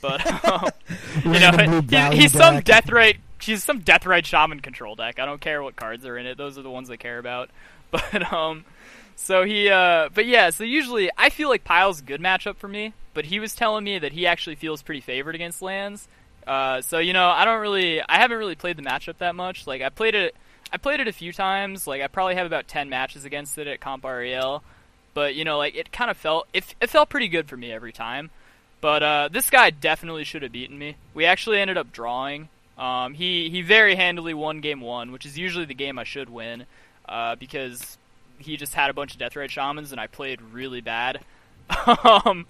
But 0.00 0.24
um, 0.44 0.68
you 1.24 1.40
know, 1.40 1.80
he- 2.10 2.16
he's 2.20 2.32
some 2.32 2.60
deck. 2.60 2.84
Deathrite. 2.84 3.16
He's 3.42 3.64
some 3.64 3.80
Deathrite 3.82 4.26
shaman 4.26 4.60
control 4.60 4.94
deck. 4.94 5.18
I 5.18 5.24
don't 5.26 5.40
care 5.40 5.60
what 5.62 5.74
cards 5.74 6.06
are 6.06 6.16
in 6.16 6.26
it; 6.26 6.38
those 6.38 6.56
are 6.56 6.62
the 6.62 6.70
ones 6.70 6.88
I 6.88 6.96
care 6.96 7.18
about. 7.18 7.50
But 7.90 8.32
um, 8.32 8.64
so 9.16 9.44
he, 9.44 9.68
uh, 9.68 10.08
but 10.12 10.26
yeah, 10.26 10.50
so 10.50 10.64
usually 10.64 11.10
I 11.16 11.30
feel 11.30 11.48
like 11.48 11.64
Pile's 11.64 12.00
a 12.00 12.04
good 12.04 12.20
matchup 12.20 12.56
for 12.56 12.68
me. 12.68 12.94
But 13.12 13.26
he 13.26 13.40
was 13.40 13.54
telling 13.54 13.84
me 13.84 13.98
that 13.98 14.12
he 14.12 14.26
actually 14.26 14.54
feels 14.54 14.82
pretty 14.82 15.00
favored 15.00 15.34
against 15.34 15.62
lands. 15.62 16.08
Uh, 16.46 16.80
so 16.80 16.98
you 16.98 17.12
know, 17.12 17.28
I 17.28 17.44
don't 17.44 17.60
really, 17.60 18.00
I 18.00 18.18
haven't 18.18 18.38
really 18.38 18.54
played 18.54 18.76
the 18.76 18.82
matchup 18.82 19.18
that 19.18 19.34
much. 19.34 19.66
Like 19.66 19.82
I 19.82 19.88
played 19.88 20.14
it, 20.14 20.34
I 20.72 20.76
played 20.76 21.00
it 21.00 21.08
a 21.08 21.12
few 21.12 21.32
times. 21.32 21.86
Like 21.86 22.02
I 22.02 22.06
probably 22.06 22.36
have 22.36 22.46
about 22.46 22.68
ten 22.68 22.88
matches 22.88 23.24
against 23.24 23.58
it 23.58 23.66
at 23.66 23.80
Comp 23.80 24.04
REL. 24.04 24.62
But 25.12 25.34
you 25.34 25.44
know, 25.44 25.58
like 25.58 25.74
it 25.74 25.90
kind 25.90 26.10
of 26.10 26.16
felt, 26.16 26.46
it, 26.52 26.74
it 26.80 26.88
felt 26.88 27.08
pretty 27.08 27.28
good 27.28 27.48
for 27.48 27.56
me 27.56 27.72
every 27.72 27.92
time. 27.92 28.30
But 28.80 29.02
uh, 29.02 29.28
this 29.30 29.50
guy 29.50 29.70
definitely 29.70 30.24
should 30.24 30.42
have 30.42 30.52
beaten 30.52 30.78
me. 30.78 30.96
We 31.12 31.26
actually 31.26 31.58
ended 31.58 31.76
up 31.76 31.92
drawing. 31.92 32.48
Um, 32.78 33.12
he 33.14 33.50
he 33.50 33.60
very 33.60 33.96
handily 33.96 34.32
won 34.32 34.60
game 34.60 34.80
one, 34.80 35.12
which 35.12 35.26
is 35.26 35.36
usually 35.36 35.66
the 35.66 35.74
game 35.74 35.98
I 35.98 36.04
should 36.04 36.30
win, 36.30 36.64
uh, 37.06 37.34
because 37.34 37.98
he 38.40 38.56
just 38.56 38.74
had 38.74 38.90
a 38.90 38.94
bunch 38.94 39.12
of 39.12 39.18
death 39.18 39.32
Deathrite 39.32 39.50
shamans 39.50 39.92
and 39.92 40.00
I 40.00 40.06
played 40.06 40.40
really 40.42 40.80
bad. 40.80 41.20
um, 42.04 42.46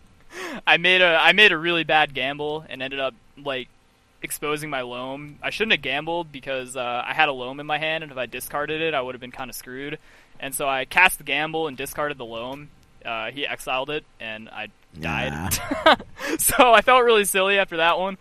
I 0.66 0.76
made 0.76 1.03
a 1.03 1.18
I 1.20 1.33
made 1.33 1.53
a 1.53 1.59
really 1.59 1.85
bad 1.85 2.14
gamble 2.14 2.64
and 2.68 2.83
ended 2.83 3.00
up 3.00 3.14
like 3.37 3.68
exposing 4.22 4.70
my 4.70 4.83
loam. 4.83 5.38
I 5.42 5.50
shouldn't 5.50 5.72
have 5.72 5.83
gambled 5.83 6.31
because 6.33 6.76
uh, 6.76 7.03
I 7.05 7.14
had 7.14 7.29
a 7.29 7.33
loam 7.33 7.61
in 7.61 7.66
my 7.66 7.79
hand, 7.79 8.03
and 8.03 8.12
if 8.12 8.18
I 8.18 8.26
discarded 8.26 8.81
it, 8.81 8.94
I 8.94 9.00
would 9.00 9.14
have 9.14 9.20
been 9.20 9.31
kind 9.31 9.50
of 9.50 9.57
screwed. 9.57 9.98
And 10.38 10.55
so 10.55 10.68
I 10.68 10.85
cast 10.85 11.18
the 11.18 11.24
gamble 11.24 11.66
and 11.66 11.76
discarded 11.76 12.18
the 12.18 12.24
loam. 12.24 12.70
Uh, 13.05 13.31
he 13.31 13.46
exiled 13.46 13.90
it, 13.90 14.05
and 14.18 14.48
I 14.48 14.68
died. 14.98 15.55
so 16.38 16.72
I 16.72 16.83
felt 16.83 17.05
really 17.05 17.24
silly 17.24 17.59
after 17.59 17.79
that 17.79 17.98
one. 17.98 18.18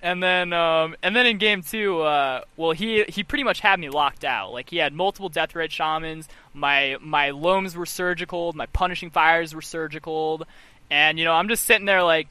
And 0.00 0.22
then, 0.22 0.52
um, 0.52 0.94
and 1.02 1.16
then 1.16 1.26
in 1.26 1.38
game 1.38 1.62
two, 1.62 2.00
uh, 2.02 2.42
well, 2.56 2.70
he 2.70 3.04
he 3.08 3.24
pretty 3.24 3.42
much 3.42 3.58
had 3.58 3.80
me 3.80 3.90
locked 3.90 4.24
out. 4.24 4.52
Like 4.52 4.70
he 4.70 4.76
had 4.76 4.92
multiple 4.92 5.28
Deathrite 5.28 5.70
shamans. 5.70 6.28
My 6.54 6.96
my 7.00 7.30
loams 7.30 7.76
were 7.76 7.86
surgical. 7.86 8.52
My 8.52 8.66
punishing 8.66 9.10
fires 9.10 9.54
were 9.54 9.62
surgical. 9.62 10.46
And 10.90 11.18
you 11.18 11.24
know, 11.24 11.32
I'm 11.32 11.48
just 11.48 11.64
sitting 11.64 11.84
there 11.84 12.04
like, 12.04 12.28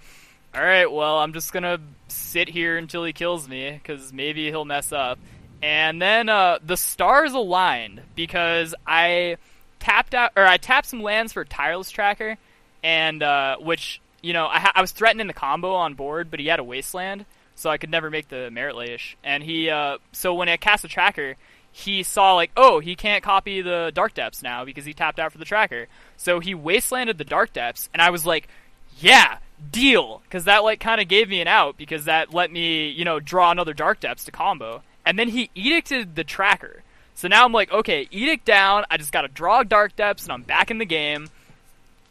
all 0.56 0.62
right, 0.62 0.90
well, 0.90 1.18
I'm 1.18 1.34
just 1.34 1.52
gonna 1.52 1.80
sit 2.08 2.48
here 2.48 2.78
until 2.78 3.04
he 3.04 3.12
kills 3.12 3.50
me 3.50 3.72
because 3.72 4.14
maybe 4.14 4.46
he'll 4.46 4.66
mess 4.66 4.94
up. 4.94 5.20
And 5.62 6.02
then 6.02 6.30
uh, 6.30 6.60
the 6.64 6.78
stars 6.78 7.34
aligned 7.34 8.02
because 8.16 8.76
I 8.86 9.38
tapped 9.80 10.14
out 10.14 10.32
or 10.36 10.46
I 10.46 10.58
tapped 10.58 10.88
some 10.88 11.02
lands 11.02 11.34
for 11.34 11.44
Tireless 11.44 11.92
Tracker, 11.92 12.38
and 12.84 13.22
uh, 13.22 13.58
which 13.58 14.02
you 14.22 14.34
know 14.34 14.46
I, 14.46 14.72
I 14.76 14.82
was 14.82 14.92
threatening 14.92 15.28
the 15.28 15.34
combo 15.34 15.74
on 15.74 15.96
board, 15.96 16.32
but 16.32 16.40
he 16.40 16.48
had 16.48 16.60
a 16.60 16.64
Wasteland, 16.64 17.26
so 17.58 17.70
I 17.70 17.78
could 17.78 17.92
never 17.92 18.10
make 18.10 18.30
the 18.30 18.50
Marit 18.50 18.76
Lage. 18.76 19.18
And 19.24 19.44
he 19.44 19.70
uh, 19.70 19.98
so 20.14 20.34
when 20.34 20.48
I 20.48 20.58
cast 20.58 20.82
the 20.82 20.88
Tracker, 20.88 21.36
he 21.72 22.04
saw 22.04 22.34
like 22.34 22.52
oh 22.56 22.80
he 22.80 22.96
can't 22.96 23.24
copy 23.24 23.62
the 23.62 23.92
Dark 23.94 24.14
Depths 24.14 24.42
now 24.42 24.64
because 24.64 24.86
he 24.86 24.94
tapped 24.94 25.20
out 25.20 25.32
for 25.32 25.38
the 25.38 25.46
Tracker, 25.46 25.88
so 26.16 26.40
he 26.40 26.56
Wastelanded 26.56 27.18
the 27.18 27.26
Dark 27.26 27.54
Depths, 27.54 27.90
and 27.94 28.02
I 28.02 28.10
was 28.10 28.26
like, 28.26 28.48
yeah. 29.00 29.40
Deal, 29.72 30.22
because 30.24 30.44
that 30.44 30.64
like 30.64 30.80
kind 30.80 31.02
of 31.02 31.08
gave 31.08 31.30
me 31.30 31.42
an 31.42 31.48
out 31.48 31.78
because 31.78 32.06
that 32.06 32.32
let 32.32 32.52
me, 32.52 32.90
you 32.90 33.04
know, 33.04 33.20
draw 33.20 33.50
another 33.50 33.74
Dark 33.74 34.00
Depths 34.00 34.26
to 34.26 34.32
combo, 34.32 34.84
and 35.04 35.18
then 35.18 35.30
he 35.30 35.50
edicted 35.56 36.14
the 36.14 36.24
tracker. 36.24 36.84
So 37.16 37.28
now 37.28 37.44
I'm 37.44 37.52
like, 37.52 37.72
okay, 37.72 38.08
edict 38.12 38.46
down. 38.46 38.86
I 38.92 38.98
just 38.98 39.12
got 39.12 39.24
to 39.24 39.28
draw 39.28 39.64
Dark 39.64 39.96
Depths, 39.96 40.26
and 40.26 40.32
I'm 40.32 40.44
back 40.44 40.70
in 40.70 40.78
the 40.78 40.86
game. 40.86 41.30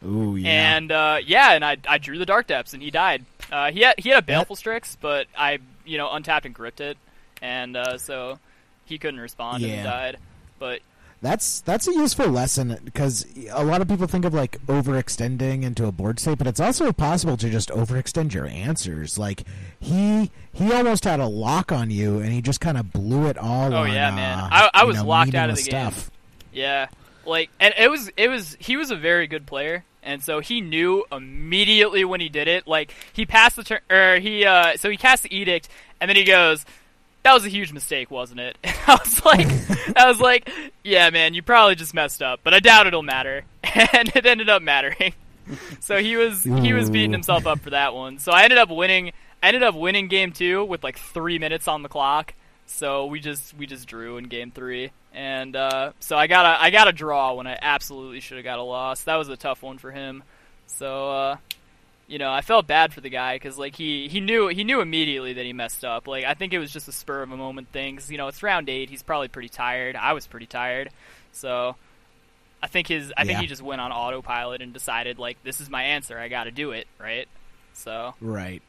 Ooh, 0.04 0.35
yeah. 0.35 0.76
And 0.76 0.90
uh, 0.90 1.18
yeah, 1.24 1.52
and 1.52 1.64
I, 1.64 1.76
I 1.88 1.98
drew 1.98 2.18
the 2.18 2.26
Dark 2.26 2.48
Depths, 2.48 2.74
and 2.74 2.82
he 2.82 2.90
died. 2.90 3.24
Uh, 3.52 3.70
he 3.70 3.80
had 3.80 3.94
he 3.98 4.09
had 4.11 4.18
a 4.18 4.26
Baleful 4.26 4.56
Strix, 4.56 4.96
but 5.00 5.26
I 5.37 5.59
you 5.85 5.98
know 5.98 6.11
untapped 6.11 6.46
and 6.46 6.54
gripped 6.54 6.80
it, 6.80 6.96
and 7.40 7.76
uh, 7.76 7.98
so 7.98 8.38
he 8.85 8.98
couldn't 8.98 9.20
respond 9.20 9.62
Yeah. 9.62 9.74
and 9.74 9.85
died. 9.85 10.16
But 10.59 10.80
That's 11.22 11.61
that's 11.61 11.87
a 11.88 11.92
useful 11.92 12.28
lesson 12.28 12.78
because 12.85 13.26
a 13.52 13.64
lot 13.64 13.80
of 13.80 13.88
people 13.88 14.06
think 14.06 14.24
of 14.24 14.32
like 14.35 14.59
overextending 14.66 15.62
into 15.62 15.87
a 15.87 15.92
board 15.92 16.18
state, 16.18 16.38
but 16.38 16.46
it's 16.46 16.61
also 16.61 16.92
possible 16.92 17.37
to 17.37 17.48
just 17.50 17.68
overextend 17.70 18.32
your 18.35 18.46
answers. 18.46 19.18
Like 19.18 19.42
he 19.78 20.30
he 20.52 20.72
almost 20.72 21.04
had 21.04 21.20
a 21.20 21.26
lock 21.26 21.70
on 21.72 21.90
you, 21.90 22.18
and 22.18 22.32
he 22.32 22.40
just 22.42 22.61
kind 22.61 22.78
of 22.78 22.92
blew 22.92 23.26
it 23.26 23.37
all. 23.38 23.72
Oh, 23.72 23.78
on, 23.85 23.92
yeah, 23.92 24.09
uh, 24.12 24.16
man. 24.16 24.38
I- 24.50 24.70
I 24.74 24.85
was 24.85 24.96
know, 24.96 25.04
locked 25.06 25.35
out 25.35 25.50
of 25.50 25.56
the 25.56 25.62
game. 25.62 25.90
stuff. 25.90 26.11
Yeah, 26.52 26.88
like, 27.26 27.50
and 27.61 27.74
it 27.78 27.90
was 27.90 28.11
it 28.16 28.28
was 28.28 28.56
he 28.59 28.76
was 28.76 28.90
a 28.90 28.96
very 28.96 29.26
good 29.26 29.46
player, 29.46 29.85
and 30.07 30.23
so 30.23 30.40
he 30.40 30.61
knew 30.61 31.05
immediately 31.12 32.05
when 32.05 32.21
he 32.21 32.29
did 32.29 32.49
it. 32.49 32.66
Like 32.66 32.95
he 33.12 33.27
passed 33.27 33.57
the 33.57 33.64
turn, 33.64 33.81
or 33.90 34.19
he 34.19 34.45
uh, 34.47 34.77
so 34.77 34.88
he 34.88 34.97
cast 34.97 35.25
the 35.25 35.37
edict, 35.37 35.69
and 36.01 36.09
then 36.09 36.16
he 36.16 36.25
goes, 36.25 36.64
"That 37.25 37.35
was 37.35 37.45
a 37.45 37.49
huge 37.49 37.73
mistake, 37.73 38.11
wasn't 38.11 38.40
it?" 38.40 38.57
And 38.64 38.77
I 38.87 38.95
was 38.95 39.25
like, 39.25 39.97
I 39.97 40.09
was 40.09 40.21
like, 40.21 40.51
"Yeah, 40.85 41.11
man, 41.11 41.35
you 41.35 41.42
probably 41.42 41.75
just 41.75 41.92
messed 41.92 42.23
up, 42.23 42.40
but 42.42 42.55
I 42.55 42.61
doubt 42.61 42.87
it'll 42.87 43.03
matter," 43.03 43.45
and 43.62 44.11
it 44.14 44.25
ended 44.25 44.49
up 44.49 44.62
mattering. 44.62 45.12
So 45.81 45.99
he 45.99 46.16
was 46.16 46.42
he 46.42 46.73
was 46.73 46.90
beating 46.90 47.12
himself 47.12 47.47
up 47.47 47.61
for 47.61 47.71
that 47.71 47.95
one. 47.95 48.19
So 48.19 48.33
I 48.33 48.45
ended 48.45 48.59
up 48.59 48.71
winning. 48.71 49.12
I 49.42 49.49
ended 49.49 49.62
up 49.62 49.75
winning 49.75 50.09
game 50.09 50.33
two 50.33 50.64
with 50.64 50.83
like 50.83 50.99
three 50.99 51.38
minutes 51.38 51.69
on 51.69 51.83
the 51.83 51.88
clock. 51.88 52.35
So 52.66 53.07
we 53.07 53.21
just 53.21 53.55
we 53.55 53.66
just 53.66 53.87
drew 53.87 54.16
in 54.16 54.25
game 54.25 54.51
three, 54.51 54.90
and 55.16 55.57
uh, 55.57 55.92
so 55.98 56.16
I 56.16 56.26
got 56.26 56.44
a 56.44 56.62
I 56.62 56.70
got 56.70 56.87
a 56.88 56.92
draw 56.92 57.33
when 57.33 57.46
I 57.46 57.59
absolutely 57.61 58.20
should 58.20 58.37
have 58.37 58.44
got 58.44 58.59
a 58.59 58.62
loss. 58.62 59.02
That 59.05 59.16
was 59.16 59.29
a 59.31 59.37
tough 59.37 59.62
one 59.62 59.79
for 59.79 59.90
him. 59.90 60.22
So 60.66 61.11
uh, 61.11 61.37
you 62.07 62.18
know, 62.18 62.31
I 62.31 62.42
felt 62.42 62.66
bad 62.66 62.92
for 62.92 63.00
the 63.00 63.09
guy 63.09 63.37
because 63.37 63.57
like 63.59 63.74
he 63.76 64.09
he 64.09 64.20
knew 64.20 64.48
he 64.48 64.62
knew 64.62 64.81
immediately 64.81 65.33
that 65.33 65.44
he 65.46 65.52
messed 65.55 65.85
up. 65.85 66.07
Like 66.07 66.24
I 66.24 66.35
think 66.35 66.52
it 66.52 66.59
was 66.59 66.70
just 66.70 66.87
a 66.87 66.92
spur 66.92 67.22
of 67.22 67.33
a 67.33 67.37
moment 67.37 67.68
thing. 67.72 67.96
Cause, 67.96 68.11
you 68.11 68.18
know, 68.18 68.29
it's 68.29 68.42
round 68.42 68.68
eight. 68.68 68.90
He's 68.90 69.02
probably 69.02 69.29
pretty 69.29 69.48
tired. 69.48 69.96
I 69.96 70.12
was 70.12 70.26
pretty 70.26 70.46
tired, 70.46 70.90
so 71.33 71.76
I 72.62 72.66
think 72.66 72.87
his 72.88 73.11
I 73.16 73.24
think 73.24 73.38
he 73.38 73.46
just 73.46 73.62
went 73.62 73.81
on 73.81 73.92
autopilot 73.92 74.61
and 74.61 74.72
decided 74.74 75.18
like 75.18 75.42
this 75.44 75.61
is 75.62 75.70
my 75.70 75.83
answer. 75.83 76.18
I 76.18 76.29
got 76.29 76.44
to 76.44 76.50
do 76.50 76.72
it, 76.72 76.87
right? 77.00 77.26
So, 77.72 78.14
Right. 78.20 78.62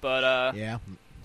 but 0.00 0.24
uh, 0.24 0.52
Yeah. 0.54 0.78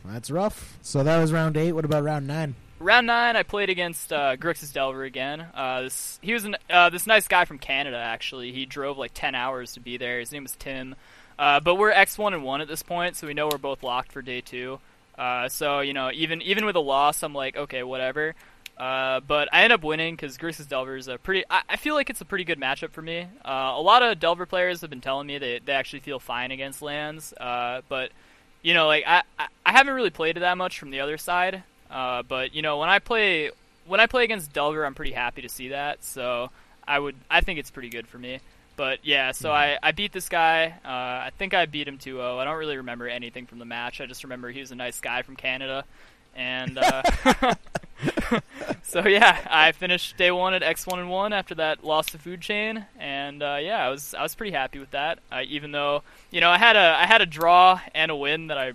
That's 0.06 0.32
rough. 0.32 0.78
So 0.82 1.04
that 1.04 1.20
was 1.20 1.32
round 1.32 1.58
eight. 1.58 1.74
What 1.74 1.86
about 1.86 2.04
round 2.04 2.26
nine? 2.28 2.56
Round 2.82 3.08
nine, 3.08 3.36
I 3.36 3.44
played 3.44 3.70
against 3.70 4.12
uh, 4.12 4.36
Grixis 4.36 4.74
Delver 4.74 5.04
again. 5.04 5.46
Uh, 5.54 5.84
this, 5.84 6.20
he 6.22 6.34
was 6.34 6.44
an, 6.44 6.58
uh, 6.70 6.89
this 6.89 7.08
nice 7.08 7.28
guy 7.28 7.46
from 7.46 7.60
Canada. 7.60 7.98
Actually, 7.98 8.52
he 8.52 8.65
drove 8.65 8.98
like 8.98 9.12
ten 9.13 9.36
hours 9.36 9.74
to 9.74 9.80
be 9.80 9.98
there. 9.98 10.20
His 10.20 10.32
name 10.32 10.44
was 10.44 10.56
Tim. 10.56 10.96
Uh, 11.39 11.60
but 11.60 11.76
we're 11.76 11.91
X 11.91 12.17
one 12.17 12.34
and 12.34 12.44
one 12.44 12.62
at 12.62 12.67
this 12.67 12.84
point, 12.84 13.15
so 13.15 13.28
we 13.28 13.34
know 13.34 13.48
we're 13.48 13.58
both 13.58 13.84
locked 13.84 14.12
for 14.12 14.22
day 14.22 14.41
two. 14.41 14.80
Uh, 15.17 15.48
so 15.50 15.80
you 15.80 15.94
know, 15.94 16.12
even 16.13 16.41
even 16.41 16.65
with 16.65 16.76
a 16.76 16.82
loss, 16.82 17.24
I'm 17.24 17.34
like, 17.34 17.56
okay, 17.56 17.84
whatever. 17.84 18.36
Uh, 18.78 19.20
but 19.20 19.48
I 19.52 19.63
end 19.63 19.74
up 19.74 19.84
winning 19.84 20.15
because 20.15 20.38
Grixis 20.38 20.67
Delver 20.67 20.96
is 20.96 21.08
a 21.08 21.17
pretty. 21.17 21.44
I, 21.50 21.62
I 21.70 21.76
feel 21.78 21.96
like 21.96 22.10
it's 22.10 22.22
a 22.22 22.26
pretty 22.26 22.44
good 22.44 22.60
matchup 22.60 22.91
for 22.91 23.02
me. 23.02 23.28
Uh, 23.46 23.74
a 23.76 23.82
lot 23.82 24.02
of 24.02 24.20
Delver 24.20 24.46
players 24.46 24.82
have 24.82 24.89
been 24.89 25.02
telling 25.02 25.28
me 25.28 25.38
they 25.38 25.60
they 25.63 25.74
actually 25.74 26.00
feel 26.00 26.20
fine 26.20 26.52
against 26.52 26.82
lands. 26.82 27.34
But 27.38 28.12
you 28.62 28.74
know, 28.74 28.88
like 28.88 29.04
I 29.08 29.24
I 29.38 29.72
haven't 29.72 29.94
really 29.94 30.10
played 30.10 30.38
it 30.38 30.41
that 30.41 30.58
much 30.58 30.80
from 30.80 30.91
the 30.91 31.00
other 31.00 31.17
side. 31.17 31.63
Uh, 31.92 32.24
but 32.24 32.56
you 32.56 32.62
know, 32.62 32.78
when 32.80 32.90
I 32.90 33.00
play 33.00 33.52
when 33.86 34.00
I 34.00 34.08
play 34.08 34.24
against 34.24 34.54
Delver, 34.54 34.86
I'm 34.86 34.96
pretty 34.96 35.12
happy 35.12 35.42
to 35.42 35.50
see 35.50 35.70
that. 35.70 36.04
So 36.04 36.50
I 36.88 36.98
would 36.98 37.16
I 37.30 37.42
think 37.42 37.60
it's 37.60 37.72
pretty 37.72 37.90
good 37.90 38.08
for 38.08 38.18
me. 38.18 38.40
But 38.78 39.00
yeah, 39.04 39.32
so 39.32 39.52
I, 39.52 39.78
I 39.84 39.92
beat 39.92 40.12
this 40.12 40.30
guy. 40.30 40.74
Uh, 40.84 40.88
I 41.28 41.32
think 41.38 41.54
I 41.54 41.66
beat 41.66 41.88
him 41.88 41.98
2-0. 41.98 42.40
I 42.40 42.46
don't 42.46 42.58
really 42.58 42.78
remember 42.78 43.08
anything 43.08 43.46
from 43.46 43.60
the 43.60 43.66
match. 43.66 44.02
I 44.02 44.06
just 44.06 44.24
remember 44.24 44.50
he 44.50 44.62
was 44.62 44.72
a 44.72 44.76
nice 44.76 45.00
guy 45.00 45.22
from 45.22 45.36
Canada. 45.36 45.84
And 46.36 46.78
uh, 46.78 47.04
so 48.84 49.08
yeah, 49.08 49.38
I 49.50 49.72
finished 49.74 50.18
day 50.18 50.32
one 50.32 50.54
at 50.54 50.64
X 50.64 50.88
one 50.88 51.00
and 51.00 51.10
one 51.10 51.34
after 51.34 51.56
that 51.56 51.84
loss 51.84 52.08
to 52.08 52.18
Food 52.18 52.42
Chain, 52.42 52.86
and 52.98 53.44
uh, 53.44 53.58
yeah, 53.62 53.86
I 53.86 53.90
was 53.90 54.14
I 54.14 54.24
was 54.24 54.34
pretty 54.34 54.54
happy 54.54 54.80
with 54.80 54.92
that. 54.92 55.20
Uh, 55.32 55.42
even 55.48 55.72
though 55.72 56.04
you 56.32 56.42
know 56.42 56.50
I 56.50 56.58
had 56.58 56.76
a 56.76 56.96
I 56.98 57.06
had 57.06 57.22
a 57.22 57.26
draw 57.26 57.82
and 57.94 58.10
a 58.10 58.16
win 58.16 58.48
that 58.48 58.58
I 58.58 58.72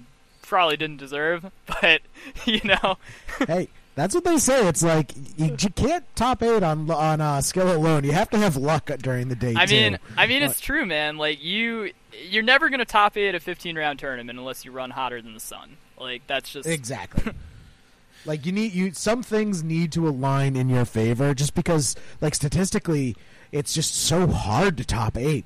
probably 0.46 0.76
didn't 0.76 0.98
deserve, 0.98 1.50
but 1.66 2.02
you 2.44 2.60
know 2.64 2.98
hey, 3.46 3.68
that's 3.94 4.14
what 4.14 4.24
they 4.24 4.38
say. 4.38 4.66
It's 4.68 4.82
like 4.82 5.12
you, 5.36 5.56
you 5.58 5.70
can't 5.70 6.04
top 6.14 6.42
eight 6.42 6.62
on 6.62 6.90
on 6.90 7.20
uh, 7.20 7.40
skill 7.40 7.74
alone. 7.74 8.04
You 8.04 8.12
have 8.12 8.30
to 8.30 8.38
have 8.38 8.56
luck 8.56 8.90
during 8.98 9.28
the 9.28 9.36
day. 9.36 9.54
I 9.56 9.66
too. 9.66 9.74
mean, 9.74 9.98
I 10.16 10.26
mean, 10.26 10.42
it's 10.42 10.60
true, 10.60 10.86
man. 10.86 11.16
Like 11.16 11.42
you, 11.42 11.92
you're 12.28 12.42
never 12.42 12.68
gonna 12.68 12.84
top 12.84 13.16
eight 13.16 13.34
a 13.34 13.40
15 13.40 13.76
round 13.76 13.98
tournament 13.98 14.38
unless 14.38 14.64
you 14.64 14.72
run 14.72 14.90
hotter 14.90 15.20
than 15.20 15.34
the 15.34 15.40
sun. 15.40 15.76
Like 15.98 16.26
that's 16.26 16.50
just 16.50 16.68
exactly. 16.68 17.32
like 18.26 18.44
you 18.44 18.52
need 18.52 18.72
you 18.72 18.92
some 18.92 19.22
things 19.22 19.62
need 19.62 19.92
to 19.92 20.06
align 20.08 20.56
in 20.56 20.68
your 20.68 20.84
favor 20.84 21.34
just 21.34 21.54
because 21.54 21.96
like 22.20 22.34
statistically 22.34 23.16
it's 23.52 23.72
just 23.72 23.94
so 23.94 24.26
hard 24.26 24.76
to 24.76 24.84
top 24.84 25.16
8. 25.16 25.44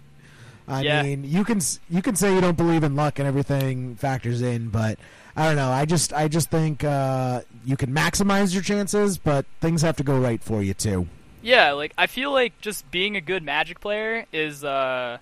I 0.69 0.83
Yeah. 0.83 1.03
mean, 1.03 1.25
you 1.25 1.45
can 1.45 1.61
you 1.89 2.03
can 2.03 2.15
say 2.17 2.35
you 2.35 2.41
don't 2.41 2.57
believe 2.57 2.85
in 2.85 2.95
luck 2.97 3.19
and 3.19 3.27
everything 3.27 3.97
factors 3.97 4.41
in, 4.43 4.69
but 4.69 4.99
I 5.37 5.47
don't 5.47 5.57
know. 5.57 5.71
I 5.71 5.85
just 5.85 6.13
I 6.13 6.29
just 6.29 6.51
think 6.51 6.85
uh, 6.85 7.41
you 7.65 7.77
can 7.77 7.93
maximize 7.93 8.53
your 8.53 8.63
chances, 8.63 9.19
but 9.19 9.47
things 9.61 9.83
have 9.83 9.97
to 9.97 10.03
go 10.05 10.19
right 10.19 10.43
for 10.43 10.63
you 10.63 10.75
too. 10.75 11.07
Yeah, 11.43 11.73
like 11.73 11.93
I 11.97 12.07
feel 12.07 12.33
like 12.33 12.61
just 12.61 12.89
being 12.91 13.17
a 13.17 13.21
good 13.21 13.43
Magic 13.43 13.81
player 13.81 14.27
is, 14.33 14.63
uh, 14.63 15.19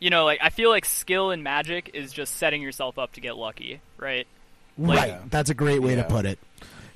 you 0.00 0.10
know, 0.10 0.24
like 0.24 0.38
I 0.42 0.48
feel 0.50 0.70
like 0.70 0.84
skill 0.84 1.30
in 1.30 1.42
Magic 1.42 1.90
is 1.94 2.12
just 2.12 2.36
setting 2.36 2.62
yourself 2.62 2.98
up 2.98 3.12
to 3.12 3.20
get 3.20 3.36
lucky, 3.36 3.80
right? 3.98 4.26
Like- 4.78 4.98
right. 4.98 5.30
That's 5.30 5.50
a 5.50 5.54
great 5.54 5.82
way 5.82 5.94
to 5.96 6.02
put 6.04 6.26
it. 6.26 6.38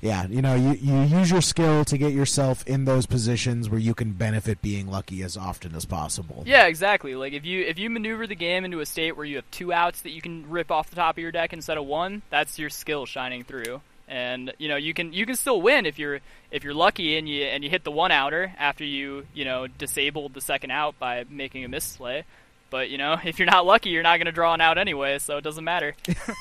Yeah, 0.01 0.27
you 0.27 0.41
know, 0.41 0.55
you, 0.55 0.71
you 0.73 1.01
use 1.01 1.29
your 1.29 1.41
skill 1.41 1.83
to 1.85 1.97
get 1.97 2.13
yourself 2.13 2.65
in 2.65 2.85
those 2.85 3.05
positions 3.05 3.69
where 3.69 3.79
you 3.79 3.93
can 3.93 4.13
benefit 4.13 4.61
being 4.61 4.89
lucky 4.89 5.23
as 5.23 5.35
often 5.35 5.75
as 5.75 5.83
possible. 5.85 6.43
Yeah, 6.45 6.67
exactly. 6.67 7.15
Like 7.15 7.33
if 7.33 7.45
you 7.45 7.63
if 7.65 7.77
you 7.77 7.89
maneuver 7.89 8.25
the 8.25 8.35
game 8.35 8.63
into 8.63 8.79
a 8.79 8.85
state 8.85 9.17
where 9.17 9.25
you 9.25 9.35
have 9.35 9.51
two 9.51 9.73
outs 9.73 10.01
that 10.01 10.11
you 10.11 10.21
can 10.21 10.49
rip 10.49 10.71
off 10.71 10.89
the 10.89 10.95
top 10.95 11.15
of 11.15 11.21
your 11.21 11.31
deck 11.31 11.51
instead 11.51 11.77
of 11.77 11.85
one, 11.85 12.21
that's 12.29 12.57
your 12.57 12.69
skill 12.69 13.05
shining 13.05 13.43
through. 13.43 13.81
And 14.07 14.53
you 14.57 14.69
know 14.69 14.77
you 14.77 14.93
can 14.93 15.11
you 15.11 15.25
can 15.25 15.35
still 15.35 15.61
win 15.61 15.85
if 15.85 15.99
you're 15.99 16.21
if 16.49 16.63
you're 16.63 16.73
lucky 16.73 17.17
and 17.17 17.27
you 17.27 17.43
and 17.43 17.63
you 17.63 17.69
hit 17.69 17.83
the 17.83 17.91
one 17.91 18.11
outer 18.11 18.53
after 18.57 18.85
you 18.85 19.27
you 19.33 19.45
know 19.45 19.67
disabled 19.67 20.33
the 20.33 20.41
second 20.41 20.71
out 20.71 20.97
by 20.97 21.25
making 21.29 21.65
a 21.65 21.67
misplay. 21.67 22.23
But 22.69 22.89
you 22.89 22.97
know 22.97 23.17
if 23.23 23.39
you're 23.39 23.45
not 23.45 23.65
lucky, 23.65 23.89
you're 23.89 24.03
not 24.03 24.17
going 24.17 24.25
to 24.25 24.31
draw 24.31 24.53
an 24.53 24.61
out 24.61 24.77
anyway, 24.77 25.19
so 25.19 25.37
it 25.37 25.41
doesn't 25.41 25.63
matter. 25.63 25.95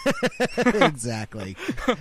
exactly. 0.56 1.56
uh, 1.88 1.96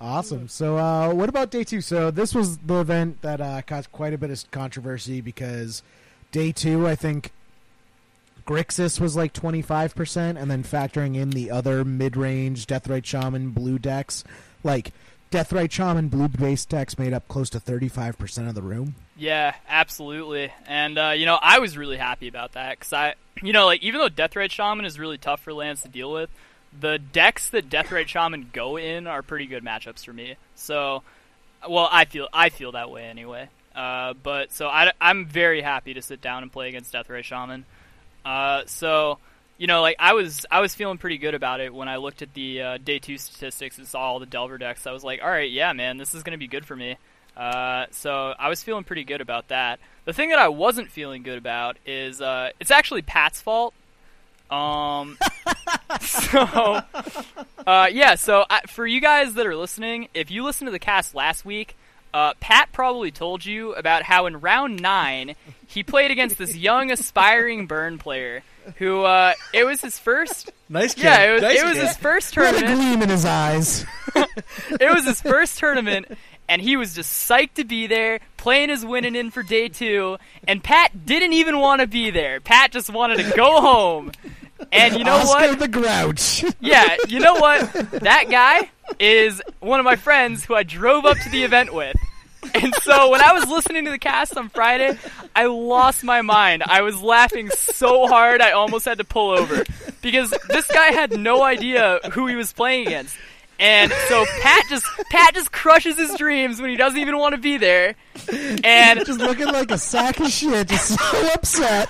awesome. 0.00 0.48
So, 0.48 0.76
uh, 0.76 1.12
what 1.12 1.28
about 1.28 1.50
day 1.50 1.64
two? 1.64 1.80
So, 1.80 2.10
this 2.10 2.34
was 2.34 2.58
the 2.58 2.80
event 2.80 3.22
that 3.22 3.40
uh, 3.40 3.62
caused 3.62 3.92
quite 3.92 4.14
a 4.14 4.18
bit 4.18 4.30
of 4.30 4.50
controversy 4.50 5.20
because 5.20 5.82
day 6.32 6.52
two, 6.52 6.86
I 6.86 6.94
think 6.94 7.32
Grixis 8.46 8.98
was 8.98 9.14
like 9.14 9.34
25%, 9.34 10.40
and 10.40 10.50
then 10.50 10.62
factoring 10.62 11.16
in 11.16 11.30
the 11.30 11.50
other 11.50 11.84
mid 11.84 12.16
range 12.16 12.66
Deathrite 12.66 13.04
Shaman 13.04 13.50
blue 13.50 13.78
decks, 13.78 14.24
like 14.64 14.92
Deathrite 15.30 15.70
Shaman 15.70 16.08
blue 16.08 16.28
base 16.28 16.64
decks 16.64 16.98
made 16.98 17.12
up 17.12 17.28
close 17.28 17.50
to 17.50 17.60
35% 17.60 18.48
of 18.48 18.54
the 18.54 18.62
room. 18.62 18.94
Yeah, 19.18 19.54
absolutely. 19.68 20.52
And 20.66 20.96
uh, 20.96 21.12
you 21.16 21.26
know, 21.26 21.38
I 21.40 21.58
was 21.58 21.76
really 21.76 21.96
happy 21.96 22.28
about 22.28 22.52
that 22.52 22.78
because 22.78 22.92
I, 22.92 23.14
you 23.42 23.52
know, 23.52 23.66
like 23.66 23.82
even 23.82 24.00
though 24.00 24.08
Deathrite 24.08 24.52
Shaman 24.52 24.84
is 24.84 24.98
really 24.98 25.18
tough 25.18 25.40
for 25.40 25.52
lands 25.52 25.82
to 25.82 25.88
deal 25.88 26.12
with, 26.12 26.30
the 26.78 26.98
decks 26.98 27.50
that 27.50 27.68
Deathrite 27.68 28.06
Shaman 28.06 28.50
go 28.52 28.76
in 28.76 29.06
are 29.08 29.22
pretty 29.22 29.46
good 29.46 29.64
matchups 29.64 30.04
for 30.04 30.12
me. 30.12 30.36
So, 30.54 31.02
well, 31.68 31.88
I 31.90 32.04
feel 32.04 32.28
I 32.32 32.48
feel 32.48 32.72
that 32.72 32.90
way 32.90 33.04
anyway. 33.04 33.48
Uh, 33.74 34.14
but 34.22 34.52
so 34.52 34.68
I, 34.68 34.92
I'm 35.00 35.26
very 35.26 35.62
happy 35.62 35.94
to 35.94 36.02
sit 36.02 36.20
down 36.20 36.42
and 36.44 36.52
play 36.52 36.68
against 36.68 36.92
Deathrite 36.92 37.24
Shaman. 37.24 37.64
Uh, 38.24 38.62
so 38.66 39.18
you 39.56 39.66
know, 39.66 39.80
like 39.82 39.96
I 39.98 40.14
was 40.14 40.46
I 40.48 40.60
was 40.60 40.76
feeling 40.76 40.98
pretty 40.98 41.18
good 41.18 41.34
about 41.34 41.60
it 41.60 41.74
when 41.74 41.88
I 41.88 41.96
looked 41.96 42.22
at 42.22 42.34
the 42.34 42.62
uh, 42.62 42.78
day 42.78 43.00
two 43.00 43.18
statistics 43.18 43.78
and 43.78 43.86
saw 43.88 44.00
all 44.00 44.20
the 44.20 44.26
Delver 44.26 44.58
decks. 44.58 44.86
I 44.86 44.92
was 44.92 45.02
like, 45.02 45.20
all 45.22 45.28
right, 45.30 45.50
yeah, 45.50 45.72
man, 45.72 45.96
this 45.96 46.14
is 46.14 46.22
gonna 46.22 46.38
be 46.38 46.46
good 46.46 46.64
for 46.64 46.76
me. 46.76 46.96
Uh, 47.38 47.86
so 47.92 48.34
I 48.36 48.48
was 48.48 48.62
feeling 48.62 48.84
pretty 48.84 49.04
good 49.04 49.20
about 49.20 49.48
that. 49.48 49.78
The 50.04 50.12
thing 50.12 50.30
that 50.30 50.38
I 50.38 50.48
wasn't 50.48 50.90
feeling 50.90 51.22
good 51.22 51.38
about 51.38 51.76
is 51.86 52.20
uh, 52.20 52.50
it's 52.58 52.70
actually 52.70 53.02
Pat's 53.02 53.40
fault. 53.40 53.74
Um, 54.50 55.18
so 56.00 56.80
uh, 57.66 57.86
yeah, 57.92 58.16
so 58.16 58.44
I, 58.48 58.62
for 58.62 58.86
you 58.86 59.00
guys 59.00 59.34
that 59.34 59.46
are 59.46 59.54
listening, 59.54 60.08
if 60.14 60.30
you 60.30 60.42
listened 60.44 60.66
to 60.66 60.72
the 60.72 60.78
cast 60.78 61.14
last 61.14 61.44
week, 61.44 61.76
uh, 62.12 62.32
Pat 62.40 62.70
probably 62.72 63.10
told 63.10 63.44
you 63.44 63.74
about 63.74 64.02
how 64.02 64.26
in 64.26 64.40
round 64.40 64.80
nine 64.82 65.34
he 65.66 65.82
played 65.82 66.10
against 66.10 66.38
this 66.38 66.56
young 66.56 66.90
aspiring 66.90 67.66
burn 67.66 67.98
player 67.98 68.42
who 68.76 69.02
uh, 69.02 69.34
it 69.52 69.64
was 69.64 69.80
his 69.80 69.98
first. 69.98 70.50
Nice 70.68 70.94
kid. 70.94 71.04
Yeah, 71.04 71.22
it 71.24 71.32
was, 71.34 71.42
nice 71.42 71.60
it 71.60 71.64
was 71.64 71.74
kid. 71.74 71.86
his 71.86 71.96
first 71.96 72.36
What 72.36 72.56
a 72.56 72.66
gleam 72.66 73.02
in 73.02 73.08
his 73.08 73.24
eyes. 73.24 73.84
it 74.16 74.94
was 74.94 75.06
his 75.06 75.20
first 75.20 75.58
tournament, 75.58 76.06
and 76.48 76.62
he 76.62 76.76
was 76.76 76.94
just 76.94 77.28
psyched 77.28 77.54
to 77.54 77.64
be 77.64 77.86
there, 77.86 78.20
playing 78.36 78.68
his 78.70 78.84
winning 78.84 79.14
in 79.14 79.30
for 79.30 79.42
day 79.42 79.68
two. 79.68 80.18
And 80.46 80.62
Pat 80.62 81.06
didn't 81.06 81.34
even 81.34 81.58
want 81.58 81.80
to 81.80 81.86
be 81.86 82.10
there. 82.10 82.40
Pat 82.40 82.72
just 82.72 82.90
wanted 82.90 83.18
to 83.18 83.36
go 83.36 83.60
home. 83.60 84.12
And 84.72 84.96
you 84.96 85.04
know 85.04 85.16
Oscar 85.16 85.48
what? 85.48 85.58
the 85.60 85.68
Grouch. 85.68 86.44
Yeah, 86.60 86.96
you 87.06 87.20
know 87.20 87.34
what? 87.34 87.72
That 88.00 88.26
guy 88.28 88.70
is 88.98 89.40
one 89.60 89.78
of 89.78 89.84
my 89.84 89.96
friends 89.96 90.44
who 90.44 90.54
I 90.54 90.62
drove 90.64 91.04
up 91.04 91.16
to 91.18 91.30
the 91.30 91.44
event 91.44 91.72
with. 91.72 91.96
And 92.54 92.74
so 92.82 93.10
when 93.10 93.20
I 93.20 93.32
was 93.32 93.48
listening 93.48 93.84
to 93.84 93.90
the 93.90 93.98
cast 93.98 94.36
on 94.36 94.48
Friday, 94.48 94.98
I 95.34 95.46
lost 95.46 96.02
my 96.02 96.22
mind. 96.22 96.62
I 96.66 96.82
was 96.82 97.00
laughing 97.00 97.50
so 97.50 98.06
hard 98.06 98.40
I 98.40 98.52
almost 98.52 98.84
had 98.84 98.98
to 98.98 99.04
pull 99.04 99.30
over 99.30 99.64
because 100.00 100.32
this 100.48 100.66
guy 100.68 100.88
had 100.92 101.12
no 101.18 101.42
idea 101.42 102.00
who 102.12 102.26
he 102.26 102.36
was 102.36 102.52
playing 102.52 102.86
against. 102.86 103.16
And 103.58 103.92
so 104.08 104.24
Pat 104.40 104.64
just 104.68 104.84
Pat 105.10 105.34
just 105.34 105.50
crushes 105.50 105.96
his 105.96 106.14
dreams 106.16 106.60
when 106.60 106.70
he 106.70 106.76
doesn't 106.76 106.98
even 106.98 107.18
want 107.18 107.34
to 107.34 107.40
be 107.40 107.56
there. 107.58 107.94
And 108.64 109.04
just 109.06 109.18
looking 109.20 109.46
like 109.46 109.70
a 109.70 109.78
sack 109.78 110.20
of 110.20 110.28
shit, 110.28 110.68
just 110.68 110.98
so 110.98 111.32
upset. 111.32 111.88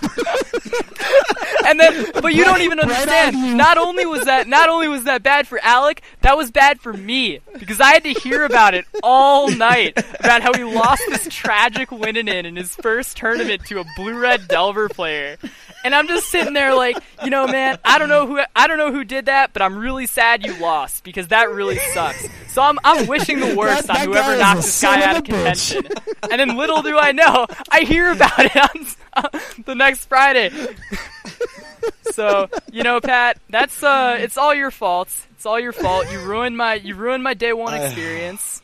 and 1.67 1.79
then 1.81 2.07
but 2.15 2.35
you 2.35 2.45
don't 2.45 2.61
even 2.63 2.79
understand 2.81 3.37
you. 3.37 3.55
not 3.55 3.79
only 3.79 4.07
was 4.07 4.25
that 4.25 4.47
not 4.47 4.69
only 4.69 4.89
was 4.89 5.05
that 5.05 5.23
bad 5.23 5.47
for 5.47 5.59
alec 5.63 6.03
that 6.21 6.37
was 6.37 6.51
bad 6.51 6.81
for 6.81 6.93
me 6.93 7.41
because 7.59 7.81
i 7.81 7.93
had 7.93 8.03
to 8.05 8.13
hear 8.13 8.45
about 8.45 8.75
it 8.75 8.85
all 9.03 9.51
night 9.51 9.97
about 10.21 10.43
how 10.43 10.53
he 10.55 10.65
lost 10.65 11.03
this 11.09 11.27
tragic 11.31 11.91
win 11.91 12.17
in 12.17 12.29
in 12.29 12.57
his 12.57 12.75
first 12.77 13.17
tournament 13.17 13.65
to 13.67 13.81
a 13.81 13.85
blue 13.97 14.19
red 14.19 14.47
delver 14.49 14.89
player 14.89 15.37
and 15.85 15.95
I'm 15.95 16.09
just 16.09 16.29
sitting 16.29 16.53
there 16.55 16.75
like, 16.75 16.97
you 17.25 17.31
know, 17.31 17.47
man, 17.47 17.79
I 17.85 17.99
don't 17.99 18.09
know 18.09 18.27
who 18.27 18.41
I 18.57 18.67
don't 18.67 18.79
know 18.79 18.93
who 18.93 19.05
did 19.05 19.27
that, 19.27 19.53
but 19.53 19.63
I'm 19.63 19.77
really 19.79 20.07
sad 20.07 20.45
you 20.45 20.55
lost 20.59 21.05
because 21.05 21.29
that 21.29 21.51
really 21.51 21.79
sucks. 21.95 22.27
So 22.49 22.63
I'm 22.63 22.79
I'm 22.85 23.07
wishing 23.07 23.41
the 23.41 23.55
worst 23.55 23.87
That- 23.87 23.91
on 23.91 24.01
that 24.01 24.07
whoever 24.09 24.33
is 24.35 24.41
knocked 24.41 24.63
this 24.63 24.83
guy 24.83 25.03
out 25.05 25.15
a 25.17 25.19
of 25.19 25.25
bitch. 25.25 25.75
contention. 25.75 25.87
And 26.31 26.41
then 26.41 26.57
little 26.57 26.83
do 26.83 26.99
I 26.99 27.13
know, 27.13 27.47
I 27.71 27.81
hear 27.81 28.11
about 28.11 28.39
it 28.39 28.57
on 28.57 28.87
uh, 29.15 29.29
the 29.65 29.75
next 29.75 30.07
Friday. 30.07 30.51
so 32.13 32.49
you 32.73 32.83
know, 32.83 33.01
Pat, 33.01 33.39
that's 33.49 33.83
uh, 33.83 34.17
it's 34.19 34.37
all 34.37 34.55
your 34.55 34.71
fault. 34.71 35.09
It's 35.33 35.47
all 35.47 35.61
your 35.61 35.73
fault. 35.73 36.11
You 36.11 36.21
ruined 36.21 36.57
my 36.57 36.75
you 36.75 36.95
ruined 36.95 37.23
my 37.23 37.35
day 37.35 37.53
one 37.53 37.75
I- 37.75 37.79
experience. 37.87 38.58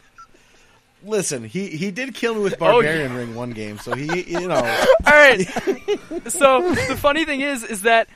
Listen, 1.05 1.45
he 1.45 1.69
he 1.69 1.90
did 1.90 2.14
kill 2.14 2.35
me 2.35 2.40
with 2.40 2.55
Oh, 2.55 2.57
Barbarian 2.81 3.14
Ring 3.14 3.35
one 3.35 3.51
game, 3.51 3.79
so 3.79 3.95
he 3.95 4.23
you 4.23 4.49
know 4.49 4.57
All 5.07 5.12
right. 5.12 5.40
so 6.29 6.71
the 6.71 6.97
funny 6.99 7.25
thing 7.25 7.40
is, 7.40 7.62
is 7.62 7.83
that 7.83 8.09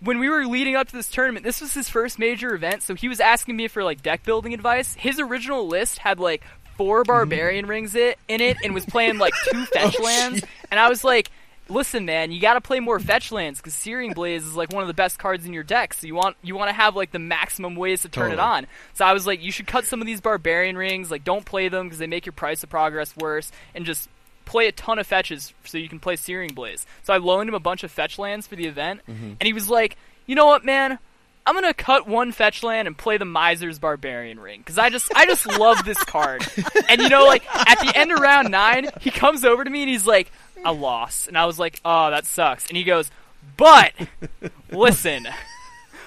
when 0.00 0.18
we 0.18 0.28
were 0.28 0.46
leading 0.46 0.76
up 0.76 0.88
to 0.88 0.92
this 0.96 1.08
tournament, 1.08 1.44
this 1.44 1.60
was 1.60 1.72
his 1.72 1.88
first 1.88 2.18
major 2.18 2.54
event. 2.54 2.82
So 2.82 2.94
he 2.94 3.08
was 3.08 3.20
asking 3.20 3.56
me 3.56 3.68
for 3.68 3.82
like 3.82 4.02
deck 4.02 4.22
building 4.24 4.52
advice. 4.52 4.94
His 4.94 5.18
original 5.18 5.66
list 5.66 5.98
had 5.98 6.20
like 6.20 6.42
four 6.76 7.02
mm-hmm. 7.02 7.08
barbarian 7.12 7.66
rings 7.66 7.94
it 7.94 8.18
in 8.28 8.40
it, 8.40 8.58
and 8.62 8.74
was 8.74 8.84
playing 8.84 9.18
like 9.18 9.32
two 9.50 9.64
fetch 9.66 9.96
Oh, 10.00 10.04
lands. 10.04 10.40
shit. 10.40 10.48
And 10.70 10.78
I 10.78 10.88
was 10.88 11.04
like. 11.04 11.30
Listen, 11.68 12.04
man, 12.04 12.30
you 12.30 12.40
got 12.40 12.54
to 12.54 12.60
play 12.60 12.80
more 12.80 13.00
fetch 13.00 13.32
lands 13.32 13.60
because 13.60 13.74
Searing 13.74 14.12
Blaze 14.12 14.44
is 14.44 14.54
like 14.54 14.72
one 14.72 14.82
of 14.82 14.88
the 14.88 14.94
best 14.94 15.18
cards 15.18 15.46
in 15.46 15.52
your 15.52 15.64
deck. 15.64 15.94
So 15.94 16.06
you 16.06 16.14
want 16.14 16.36
you 16.42 16.54
want 16.54 16.68
to 16.68 16.74
have 16.74 16.94
like 16.94 17.10
the 17.10 17.18
maximum 17.18 17.74
ways 17.74 18.02
to 18.02 18.08
turn 18.08 18.32
it 18.32 18.38
on. 18.38 18.66
So 18.94 19.04
I 19.04 19.12
was 19.12 19.26
like, 19.26 19.42
you 19.42 19.50
should 19.50 19.66
cut 19.66 19.84
some 19.84 20.00
of 20.00 20.06
these 20.06 20.20
barbarian 20.20 20.76
rings. 20.76 21.10
Like, 21.10 21.24
don't 21.24 21.44
play 21.44 21.68
them 21.68 21.86
because 21.86 21.98
they 21.98 22.06
make 22.06 22.26
your 22.26 22.32
price 22.32 22.62
of 22.62 22.70
progress 22.70 23.16
worse, 23.16 23.50
and 23.74 23.84
just 23.84 24.08
play 24.44 24.68
a 24.68 24.72
ton 24.72 24.98
of 24.98 25.06
fetches 25.06 25.52
so 25.64 25.76
you 25.76 25.88
can 25.88 26.00
play 26.00 26.16
Searing 26.16 26.54
Blaze. 26.54 26.86
So 27.02 27.12
I 27.12 27.18
loaned 27.18 27.48
him 27.48 27.54
a 27.54 27.60
bunch 27.60 27.84
of 27.84 27.90
fetch 27.90 28.18
lands 28.18 28.46
for 28.46 28.56
the 28.56 28.66
event, 28.66 29.00
mm-hmm. 29.08 29.32
and 29.40 29.42
he 29.42 29.52
was 29.52 29.68
like, 29.68 29.96
you 30.26 30.34
know 30.34 30.46
what, 30.46 30.64
man? 30.64 30.98
I'm 31.46 31.54
gonna 31.54 31.74
cut 31.74 32.08
one 32.08 32.32
fetch 32.32 32.64
land 32.64 32.88
and 32.88 32.98
play 32.98 33.18
the 33.18 33.24
Miser's 33.24 33.78
Barbarian 33.78 34.40
Ring 34.40 34.58
because 34.58 34.78
I 34.78 34.90
just 34.90 35.12
I 35.14 35.26
just 35.26 35.46
love 35.46 35.84
this 35.84 36.02
card. 36.02 36.44
And 36.88 37.00
you 37.00 37.08
know, 37.08 37.24
like 37.24 37.42
at 37.54 37.80
the 37.80 37.96
end 37.96 38.12
of 38.12 38.20
round 38.20 38.50
nine, 38.50 38.88
he 39.00 39.10
comes 39.10 39.44
over 39.44 39.64
to 39.64 39.70
me 39.70 39.82
and 39.82 39.90
he's 39.90 40.06
like, 40.06 40.30
"I 40.64 40.70
lost," 40.70 41.28
and 41.28 41.36
I 41.38 41.46
was 41.46 41.58
like, 41.58 41.80
"Oh, 41.84 42.10
that 42.10 42.26
sucks." 42.26 42.66
And 42.68 42.76
he 42.76 42.84
goes, 42.84 43.10
"But 43.56 43.92
listen." 44.70 45.26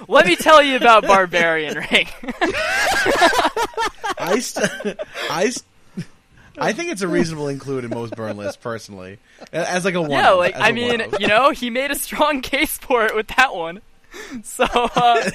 Let 0.08 0.26
me 0.28 0.38
tell 0.38 0.64
you 0.64 0.78
about 0.78 1.04
Barbarian 1.04 1.76
Ring. 1.76 2.08
I 4.18 4.40
st- 4.40 4.98
I 5.30 5.50
st- 5.50 5.66
I 6.58 6.74
think 6.74 6.92
it's 6.92 7.02
a 7.02 7.08
reasonable 7.08 7.48
include 7.48 7.84
in 7.86 7.90
most 7.90 8.16
burn 8.16 8.36
lists 8.38 8.58
personally, 8.58 9.18
as 9.54 9.86
like 9.86 9.94
a 9.96 10.02
one. 10.02 10.12
Yeah, 10.12 10.32
like 10.32 10.56
as 10.56 10.62
I 10.62 10.70
a 10.70 10.74
mean, 10.74 11.00
one-off. 11.00 11.20
you 11.20 11.28
know, 11.28 11.52
he 11.52 11.70
made 11.70 11.92
a 11.92 11.96
strong 11.96 12.42
case 12.44 12.78
for 12.78 13.06
it 13.06 13.16
with 13.16 13.28
that 13.36 13.54
one. 13.56 13.82
So, 14.44 14.66
uh, 14.66 15.30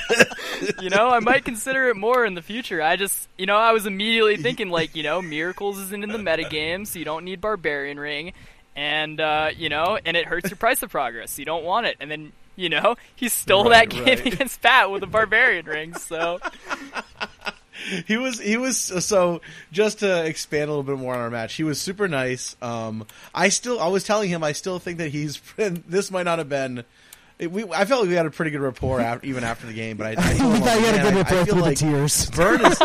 you 0.83 0.91
know, 0.91 1.09
I 1.11 1.21
might 1.21 1.45
consider 1.45 1.89
it 1.91 1.97
more 1.97 2.25
in 2.25 2.35
the 2.35 2.43
future. 2.43 2.83
I 2.83 2.97
just, 2.97 3.29
you 3.39 3.47
know, 3.47 3.57
I 3.57 3.71
was 3.73 3.87
immediately 3.87 4.37
thinking 4.37 4.69
like, 4.69 4.97
you 4.97 5.03
know, 5.05 5.23
Miracles 5.23 5.79
isn't 5.79 6.03
in 6.03 6.11
the 6.11 6.19
metagame, 6.19 6.85
so 6.87 6.99
you 6.99 7.05
don't 7.05 7.25
need 7.25 7.41
Barbarian 7.41 8.01
Ring, 8.01 8.33
and 8.77 9.21
uh, 9.21 9.51
you 9.57 9.69
know, 9.69 9.99
and 10.05 10.17
it 10.17 10.27
hurts 10.27 10.51
your 10.51 10.57
price 10.57 10.83
of 10.83 10.91
progress, 10.91 11.39
you 11.39 11.45
don't 11.45 11.65
want 11.65 11.87
it. 11.87 11.97
And 12.01 12.11
then, 12.11 12.33
you 12.57 12.69
know, 12.69 12.97
he 13.15 13.29
stole 13.29 13.65
Right, 13.71 13.89
that 13.89 13.95
game 13.97 14.05
right. 14.05 14.27
against 14.35 14.61
Pat 14.63 14.91
with 14.91 15.03
a 15.03 15.07
Barbarian 15.07 15.67
Ring. 15.67 15.95
So, 15.95 16.41
he 18.07 18.17
was 18.17 18.39
he 18.41 18.57
was 18.57 18.79
so 18.79 19.41
just 19.73 20.01
to 20.01 20.25
expand 20.25 20.65
a 20.71 20.73
little 20.73 20.83
bit 20.83 20.99
more 20.99 21.15
on 21.15 21.21
our 21.21 21.31
match. 21.31 21.55
He 21.55 21.65
was 21.65 21.81
super 21.81 22.09
nice. 22.09 22.57
Um, 22.63 23.07
I 23.35 23.49
still 23.49 23.81
I 23.81 23.89
was 23.89 24.05
telling 24.05 24.29
him 24.29 24.43
I 24.45 24.53
still 24.53 24.79
think 24.79 24.99
that 24.99 25.09
he's 25.11 25.41
this 25.57 26.11
might 26.11 26.25
not 26.25 26.39
have 26.39 26.49
been. 26.49 26.85
it- 27.39 27.51
we, 27.51 27.65
I 27.73 27.85
felt 27.85 28.03
like 28.03 28.09
we 28.09 28.15
had 28.15 28.27
a 28.27 28.31
pretty 28.31 28.51
good 28.53 28.61
rapport 28.61 29.01
after, 29.01 29.27
even 29.27 29.43
after 29.45 29.67
the 29.67 29.73
game, 29.73 29.97
but 29.97 30.07
I, 30.07 30.23
I 30.23 30.33
We 30.35 30.39
told 30.39 30.55
him, 30.55 30.63
thought 30.63 30.81
you 30.81 30.87
had 30.87 30.95
a 30.95 31.05
"Man, 31.05 31.15
good 31.15 31.27
I- 31.27 31.31
I 31.37 31.39
rapport 31.41 31.45
through 31.47 31.63
like 31.63 31.79
the 31.79 31.85
tears. 31.85 32.31
Burn 32.31 32.65
is 32.65 32.79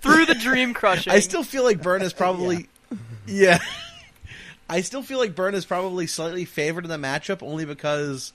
through 0.00 0.26
the 0.26 0.34
dream 0.34 0.74
crushing. 0.74 1.12
I 1.12 1.20
still 1.20 1.44
feel 1.44 1.62
like 1.64 1.80
Burn 1.82 2.02
is 2.02 2.12
probably 2.12 2.68
yeah. 3.26 3.58
I 4.68 4.80
still 4.80 5.02
feel 5.02 5.18
like 5.18 5.34
Burn 5.34 5.54
is 5.54 5.64
probably 5.64 6.06
slightly 6.06 6.44
favored 6.44 6.84
in 6.84 6.90
the 6.90 6.96
matchup 6.96 7.42
only 7.42 7.64
because 7.64 8.32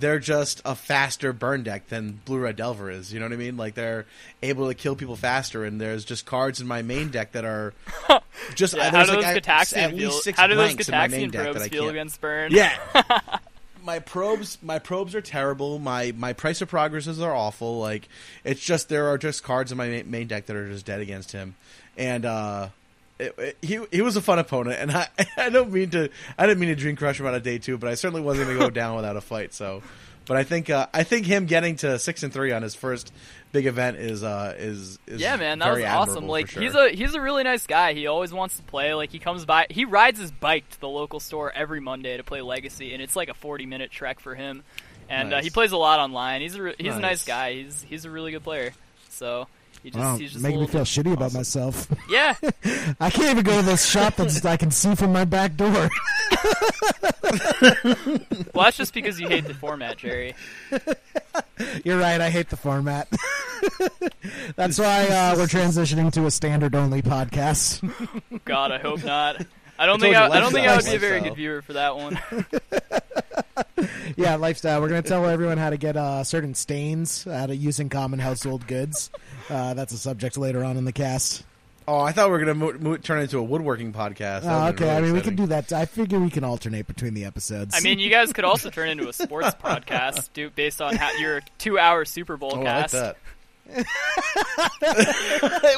they're 0.00 0.18
just 0.18 0.62
a 0.64 0.74
faster 0.74 1.32
burn 1.32 1.62
deck 1.64 1.88
than 1.88 2.20
Blue 2.24 2.38
Red 2.38 2.56
Delver 2.56 2.90
is. 2.90 3.12
You 3.12 3.18
know 3.20 3.26
what 3.26 3.32
I 3.32 3.36
mean? 3.36 3.56
Like 3.56 3.74
they're 3.74 4.06
able 4.42 4.68
to 4.68 4.74
kill 4.74 4.94
people 4.96 5.16
faster, 5.16 5.64
and 5.64 5.80
there's 5.80 6.04
just 6.04 6.24
cards 6.26 6.60
in 6.60 6.66
my 6.66 6.82
main 6.82 7.08
deck 7.10 7.32
that 7.32 7.44
are 7.44 7.74
just 8.54 8.74
Yeah, 8.74 8.84
how 8.84 8.90
there's 8.90 9.08
do 9.08 9.14
those 9.16 9.24
like 9.24 9.48
I- 9.48 9.60
at 9.60 9.66
feel? 9.90 9.90
least 10.10 10.22
six 10.24 10.38
How 10.38 10.46
do 10.46 10.54
those 10.54 10.66
blanks 10.74 10.88
in 10.88 10.94
my 10.94 11.08
main 11.08 11.30
deck 11.30 11.52
that 11.52 11.62
I 11.62 11.68
feel 11.68 11.82
can't. 11.84 11.90
against 11.96 12.20
Burn? 12.20 12.52
Yeah. 12.52 12.76
my 13.84 13.98
probes 14.00 14.58
my 14.62 14.78
probes 14.78 15.14
are 15.14 15.20
terrible. 15.20 15.78
My 15.78 16.12
my 16.16 16.32
price 16.32 16.60
of 16.60 16.68
progresses 16.68 17.20
are 17.20 17.34
awful. 17.34 17.78
Like 17.80 18.08
it's 18.44 18.60
just 18.60 18.88
there 18.88 19.06
are 19.08 19.18
just 19.18 19.42
cards 19.42 19.72
in 19.72 19.78
my 19.78 20.02
main 20.06 20.26
deck 20.26 20.46
that 20.46 20.56
are 20.56 20.68
just 20.68 20.86
dead 20.86 21.00
against 21.00 21.32
him. 21.32 21.54
And 21.96 22.24
uh 22.24 22.68
it, 23.18 23.34
it- 23.38 23.58
he 23.62 23.80
he 23.90 24.02
was 24.02 24.16
a 24.16 24.22
fun 24.22 24.38
opponent, 24.38 24.76
and 24.80 24.90
I 24.90 25.08
I 25.36 25.50
don't 25.50 25.72
mean 25.72 25.90
to 25.90 26.10
I 26.36 26.46
didn't 26.46 26.60
mean 26.60 26.70
to 26.70 26.76
dream 26.76 26.96
crush 26.96 27.18
him 27.20 27.26
on 27.26 27.34
a 27.34 27.40
day 27.40 27.58
two, 27.58 27.78
but 27.78 27.88
I 27.90 27.94
certainly 27.94 28.22
wasn't 28.22 28.46
going 28.48 28.58
to 28.58 28.64
go 28.64 28.70
down 28.80 28.96
without 28.96 29.16
a 29.16 29.20
fight. 29.20 29.52
So, 29.54 29.82
but 30.26 30.36
I 30.36 30.44
think 30.44 30.70
uh, 30.70 30.86
I 30.94 31.02
think 31.04 31.26
him 31.26 31.46
getting 31.46 31.76
to 31.76 31.98
six 31.98 32.22
and 32.22 32.32
three 32.32 32.52
on 32.52 32.62
his 32.62 32.74
first 32.74 33.12
big 33.50 33.64
event 33.66 33.96
is 33.96 34.22
uh 34.22 34.54
is, 34.58 34.98
is 35.06 35.20
Yeah, 35.22 35.36
man, 35.36 35.58
that 35.60 35.72
was 35.72 35.82
awesome. 35.84 36.26
Like 36.28 36.48
sure. 36.50 36.62
he's 36.62 36.74
a 36.74 36.90
he's 36.90 37.14
a 37.14 37.20
really 37.20 37.44
nice 37.44 37.66
guy. 37.66 37.94
He 37.94 38.06
always 38.06 38.32
wants 38.32 38.56
to 38.58 38.62
play. 38.62 38.92
Like 38.94 39.10
he 39.10 39.18
comes 39.18 39.44
by, 39.46 39.66
he 39.70 39.84
rides 39.86 40.20
his 40.20 40.30
bike 40.30 40.68
to 40.70 40.80
the 40.80 40.88
local 40.88 41.18
store 41.18 41.50
every 41.52 41.80
Monday 41.80 42.16
to 42.18 42.22
play 42.24 42.40
Legacy, 42.42 42.92
and 42.92 43.02
it's 43.02 43.16
like 43.16 43.28
a 43.30 43.34
forty 43.34 43.64
minute 43.66 43.90
trek 43.90 44.20
for 44.20 44.34
him. 44.34 44.62
And 45.10 45.32
uh, 45.32 45.40
he 45.40 45.48
plays 45.48 45.72
a 45.72 45.78
lot 45.78 46.00
online. 46.00 46.42
He's 46.42 46.54
a 46.54 46.74
he's 46.78 46.94
a 46.94 47.00
nice 47.00 47.00
Nice. 47.00 47.24
guy. 47.24 47.54
He's 47.54 47.82
he's 47.82 48.04
a 48.04 48.10
really 48.10 48.30
good 48.32 48.44
player. 48.44 48.72
So 49.08 49.48
he 49.82 49.90
just 49.90 50.00
Wow, 50.02 50.18
just 50.18 50.40
making 50.40 50.60
me 50.60 50.66
feel 50.66 50.82
shitty 50.82 51.12
about 51.12 51.32
myself. 51.32 51.88
yeah. 52.10 52.34
I 53.00 53.10
can't 53.10 53.30
even 53.30 53.44
go 53.44 53.60
to 53.60 53.66
this 53.66 53.86
shop 53.86 54.16
that 54.16 54.44
I 54.44 54.56
can 54.56 54.70
see 54.70 54.94
from 54.94 55.12
my 55.12 55.24
back 55.24 55.56
door. 55.56 55.88
Well, 58.54 58.64
that's 58.64 58.76
just 58.76 58.94
because 58.94 59.20
you 59.20 59.28
hate 59.28 59.44
the 59.46 59.54
format, 59.54 59.98
Jerry. 59.98 60.34
You're 61.84 61.98
right. 61.98 62.20
I 62.20 62.30
hate 62.30 62.48
the 62.48 62.56
format. 62.56 63.08
That's 64.56 64.78
why 64.78 65.06
uh, 65.06 65.34
we're 65.36 65.46
transitioning 65.46 66.10
to 66.14 66.26
a 66.26 66.30
standard 66.30 66.74
only 66.74 67.02
podcast. 67.02 67.88
God, 68.44 68.72
I 68.72 68.78
hope 68.78 69.04
not. 69.04 69.44
I 69.78 69.86
don't 69.86 70.02
I 70.02 70.06
think 70.06 70.16
I, 70.16 70.26
I 70.28 70.40
don't 70.40 70.52
think 70.52 70.66
I 70.66 70.76
would 70.76 70.84
be 70.84 70.94
a 70.94 70.98
very 70.98 71.20
good 71.20 71.34
viewer 71.36 71.62
for 71.62 71.74
that 71.74 71.96
one. 71.96 72.18
yeah, 74.16 74.36
lifestyle. 74.36 74.80
We're 74.80 74.88
going 74.88 75.02
to 75.02 75.08
tell 75.08 75.24
everyone 75.26 75.58
how 75.58 75.70
to 75.70 75.76
get 75.76 75.96
uh, 75.96 76.24
certain 76.24 76.54
stains 76.54 77.26
out 77.26 77.50
of 77.50 77.56
using 77.56 77.88
common 77.88 78.18
household 78.18 78.66
goods. 78.66 79.10
Uh, 79.48 79.74
that's 79.74 79.92
a 79.92 79.98
subject 79.98 80.36
later 80.36 80.64
on 80.64 80.76
in 80.76 80.84
the 80.84 80.92
cast. 80.92 81.44
oh, 81.86 82.00
I 82.00 82.12
thought 82.12 82.26
we 82.26 82.32
were 82.32 82.44
going 82.44 82.48
to 82.48 82.54
mo- 82.54 82.90
mo- 82.90 82.96
turn 82.96 83.20
it 83.20 83.22
into 83.22 83.38
a 83.38 83.42
woodworking 83.42 83.92
podcast. 83.92 84.42
Oh, 84.44 84.64
would've 84.64 84.76
been 84.76 84.84
okay. 84.88 84.90
I 84.90 84.98
really 84.98 85.06
mean, 85.06 85.14
we 85.14 85.20
can 85.22 85.36
do 85.36 85.46
that. 85.46 85.72
I 85.72 85.84
figure 85.86 86.18
we 86.18 86.30
can 86.30 86.44
alternate 86.44 86.86
between 86.86 87.14
the 87.14 87.24
episodes. 87.24 87.74
I 87.76 87.80
mean, 87.80 87.98
you 87.98 88.10
guys 88.10 88.32
could 88.32 88.44
also 88.44 88.70
turn 88.70 88.88
into 88.88 89.08
a 89.08 89.12
sports 89.12 89.54
podcast, 89.62 90.30
do 90.34 90.50
based 90.50 90.82
on 90.82 90.96
how, 90.96 91.16
your 91.18 91.40
two-hour 91.58 92.04
Super 92.04 92.36
Bowl 92.36 92.52
Oh, 92.54 92.60
I 92.60 92.64
like 92.64 92.64
cast. 92.64 92.92
that. 92.94 93.16
it 93.76 93.84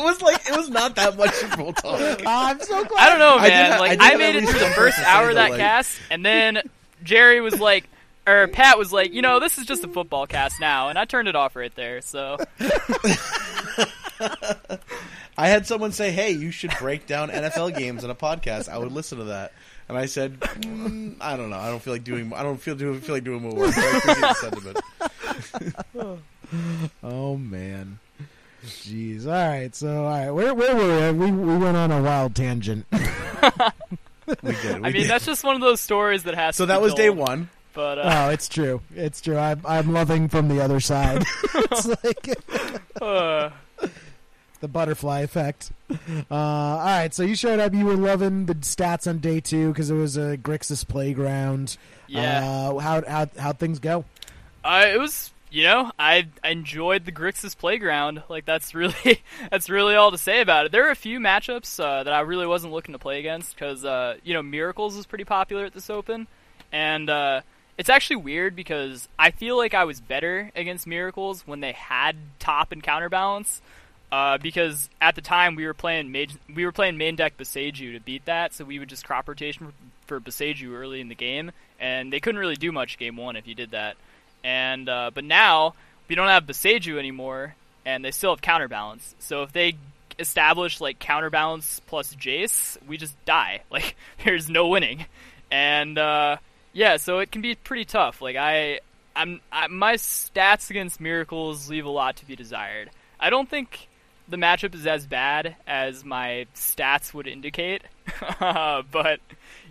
was 0.02 0.22
like 0.22 0.40
it 0.46 0.56
was 0.56 0.70
not 0.70 0.94
that 0.96 1.16
much 1.16 1.32
Super 1.34 1.56
Bowl 1.56 1.72
talk. 1.72 2.00
Oh, 2.00 2.16
I'm 2.26 2.60
so 2.60 2.84
glad. 2.84 3.00
I 3.00 3.10
don't 3.10 3.18
know, 3.18 3.36
I 3.36 3.44
did 3.44 3.50
man. 3.50 3.70
ha- 3.72 3.76
I 3.76 3.80
like 3.80 3.90
did 3.98 4.00
I, 4.12 4.16
made 4.16 4.36
it 4.36 4.48
through 4.48 4.60
the 4.60 4.66
first 4.66 4.98
hour 5.00 5.30
of 5.30 5.34
that 5.34 5.42
that, 5.42 5.50
like- 5.50 5.60
cast, 5.60 5.98
and 6.10 6.24
then 6.24 6.62
Jerry 7.02 7.40
was 7.40 7.58
like, 7.58 7.88
or 8.26 8.46
Pat 8.48 8.78
was 8.78 8.92
like, 8.92 9.12
you 9.12 9.22
know, 9.22 9.40
this 9.40 9.58
is 9.58 9.66
just 9.66 9.82
a 9.84 9.88
football 9.88 10.26
cast 10.26 10.60
now, 10.60 10.88
and 10.88 10.98
I 10.98 11.04
turned 11.04 11.26
it 11.28 11.34
off 11.34 11.56
right 11.56 11.74
there. 11.74 12.00
So 12.00 12.36
I 15.36 15.48
had 15.48 15.66
someone 15.66 15.92
say, 15.92 16.10
"Hey, 16.12 16.32
you 16.32 16.50
should 16.50 16.72
break 16.78 17.06
down 17.06 17.30
NFL 17.30 17.76
games 17.76 18.04
on 18.04 18.10
a 18.10 18.14
podcast." 18.14 18.68
I 18.68 18.78
would 18.78 18.92
listen 18.92 19.18
to 19.18 19.24
that, 19.24 19.52
and 19.88 19.96
I 19.96 20.06
said, 20.06 20.38
mm, 20.40 21.16
"I 21.20 21.36
don't 21.36 21.50
know. 21.50 21.56
I 21.58 21.68
don't 21.68 21.82
feel 21.82 21.94
like 21.94 22.04
doing. 22.04 22.32
I 22.34 22.42
don't 22.42 22.60
feel 22.60 22.74
do, 22.74 22.94
feel 23.00 23.14
like 23.16 23.24
doing 23.24 23.42
more 23.42 23.54
work." 23.54 23.74
But 26.50 26.56
I 26.56 26.60
appreciate 26.60 26.80
the 26.80 26.88
sentiment. 26.88 26.92
Oh 27.02 27.36
man. 27.36 27.98
Jeez. 28.64 29.26
All 29.26 29.32
right. 29.32 29.74
So, 29.74 30.04
all 30.04 30.10
right. 30.10 30.30
Where 30.30 30.54
where 30.54 30.76
were 30.76 31.12
we? 31.12 31.26
We 31.26 31.32
we 31.32 31.56
went 31.56 31.76
on 31.76 31.90
a 31.90 32.02
wild 32.02 32.34
tangent. 32.34 32.86
We 34.42 34.52
did. 34.52 34.62
We 34.62 34.70
I 34.70 34.92
mean, 34.92 34.92
did. 34.92 35.10
that's 35.10 35.26
just 35.26 35.42
one 35.42 35.56
of 35.56 35.60
those 35.60 35.80
stories 35.80 36.22
that 36.22 36.34
has. 36.36 36.56
To 36.56 36.62
be. 36.62 36.66
So 36.66 36.66
to 36.66 36.72
that 36.74 36.78
be 36.78 36.82
was 36.84 36.94
day 36.94 37.10
one. 37.10 37.48
But 37.72 37.98
uh, 37.98 38.02
Oh, 38.26 38.30
it's 38.30 38.48
true. 38.48 38.80
It's 38.94 39.20
true. 39.20 39.36
I'm 39.36 39.60
I'm 39.64 39.92
loving 39.92 40.28
from 40.28 40.46
the 40.48 40.60
other 40.60 40.78
side. 40.78 41.24
it's 41.54 41.86
like 41.86 42.36
uh, 43.02 43.50
the 44.60 44.68
butterfly 44.68 45.20
effect. 45.20 45.72
Uh, 45.90 46.34
all 46.34 46.76
right. 46.84 47.12
So 47.12 47.24
you 47.24 47.34
showed 47.34 47.58
up. 47.58 47.74
You 47.74 47.86
were 47.86 47.96
loving 47.96 48.46
the 48.46 48.54
stats 48.56 49.08
on 49.08 49.18
day 49.18 49.40
two 49.40 49.72
because 49.72 49.90
it 49.90 49.94
was 49.96 50.16
a 50.16 50.36
Grixis 50.36 50.86
playground. 50.86 51.76
yeah, 52.06 52.44
Uh, 52.48 52.78
how 52.78 53.02
how 53.08 53.26
how 53.36 53.52
things 53.52 53.80
go? 53.80 54.04
uh, 54.64 54.84
it 54.92 54.98
was. 55.00 55.32
You 55.50 55.64
know, 55.64 55.90
I 55.98 56.28
enjoyed 56.44 57.04
the 57.04 57.12
Grixis 57.12 57.58
playground. 57.58 58.22
Like 58.28 58.44
that's 58.44 58.74
really 58.74 59.22
that's 59.50 59.68
really 59.68 59.96
all 59.96 60.12
to 60.12 60.18
say 60.18 60.40
about 60.40 60.66
it. 60.66 60.72
There 60.72 60.86
are 60.86 60.92
a 60.92 60.96
few 60.96 61.18
matchups 61.18 61.82
uh, 61.82 62.04
that 62.04 62.12
I 62.12 62.20
really 62.20 62.46
wasn't 62.46 62.72
looking 62.72 62.92
to 62.92 62.98
play 62.98 63.18
against 63.18 63.54
because 63.54 63.84
uh, 63.84 64.16
you 64.22 64.32
know 64.32 64.42
Miracles 64.42 64.96
is 64.96 65.06
pretty 65.06 65.24
popular 65.24 65.64
at 65.64 65.74
this 65.74 65.90
Open, 65.90 66.28
and 66.70 67.10
uh, 67.10 67.40
it's 67.76 67.88
actually 67.88 68.16
weird 68.16 68.54
because 68.54 69.08
I 69.18 69.32
feel 69.32 69.56
like 69.56 69.74
I 69.74 69.84
was 69.84 70.00
better 70.00 70.52
against 70.54 70.86
Miracles 70.86 71.46
when 71.46 71.60
they 71.60 71.72
had 71.72 72.16
top 72.38 72.72
and 72.72 72.82
counterbalance. 72.82 73.60
Uh, 74.12 74.38
because 74.38 74.90
at 75.00 75.14
the 75.14 75.20
time 75.20 75.54
we 75.54 75.64
were 75.64 75.74
playing 75.74 76.10
mage, 76.10 76.34
we 76.52 76.64
were 76.64 76.72
playing 76.72 76.98
main 76.98 77.14
deck 77.14 77.36
Boseiju 77.36 77.94
to 77.94 78.00
beat 78.00 78.24
that, 78.24 78.52
so 78.52 78.64
we 78.64 78.80
would 78.80 78.88
just 78.88 79.06
crop 79.06 79.28
rotation 79.28 79.68
for, 79.68 80.18
for 80.18 80.20
Boseiju 80.20 80.72
early 80.72 81.00
in 81.00 81.08
the 81.08 81.14
game, 81.14 81.52
and 81.78 82.12
they 82.12 82.18
couldn't 82.18 82.40
really 82.40 82.56
do 82.56 82.72
much 82.72 82.98
game 82.98 83.16
one 83.16 83.36
if 83.36 83.46
you 83.46 83.54
did 83.54 83.70
that. 83.70 83.96
And 84.42 84.88
uh, 84.88 85.10
but 85.12 85.24
now 85.24 85.74
we 86.08 86.14
don't 86.14 86.28
have 86.28 86.46
Boseiju 86.46 86.98
anymore, 86.98 87.54
and 87.84 88.04
they 88.04 88.10
still 88.10 88.32
have 88.32 88.40
counterbalance. 88.40 89.14
So 89.18 89.42
if 89.42 89.52
they 89.52 89.74
establish 90.18 90.80
like 90.80 90.98
counterbalance 90.98 91.80
plus 91.86 92.14
Jace, 92.14 92.76
we 92.86 92.96
just 92.96 93.16
die. 93.24 93.62
Like 93.70 93.96
there's 94.24 94.48
no 94.50 94.68
winning, 94.68 95.06
and 95.50 95.96
uh, 95.96 96.36
yeah, 96.72 96.96
so 96.96 97.18
it 97.20 97.30
can 97.30 97.42
be 97.42 97.54
pretty 97.54 97.84
tough. 97.84 98.20
Like 98.20 98.36
I, 98.36 98.80
I'm 99.14 99.40
I, 99.52 99.68
my 99.68 99.94
stats 99.94 100.70
against 100.70 101.00
Miracles 101.00 101.68
leave 101.70 101.86
a 101.86 101.90
lot 101.90 102.16
to 102.16 102.26
be 102.26 102.36
desired. 102.36 102.90
I 103.18 103.30
don't 103.30 103.48
think 103.48 103.88
the 104.28 104.36
matchup 104.36 104.74
is 104.74 104.86
as 104.86 105.06
bad 105.06 105.56
as 105.66 106.04
my 106.04 106.46
stats 106.54 107.12
would 107.12 107.26
indicate, 107.26 107.82
but 108.40 109.20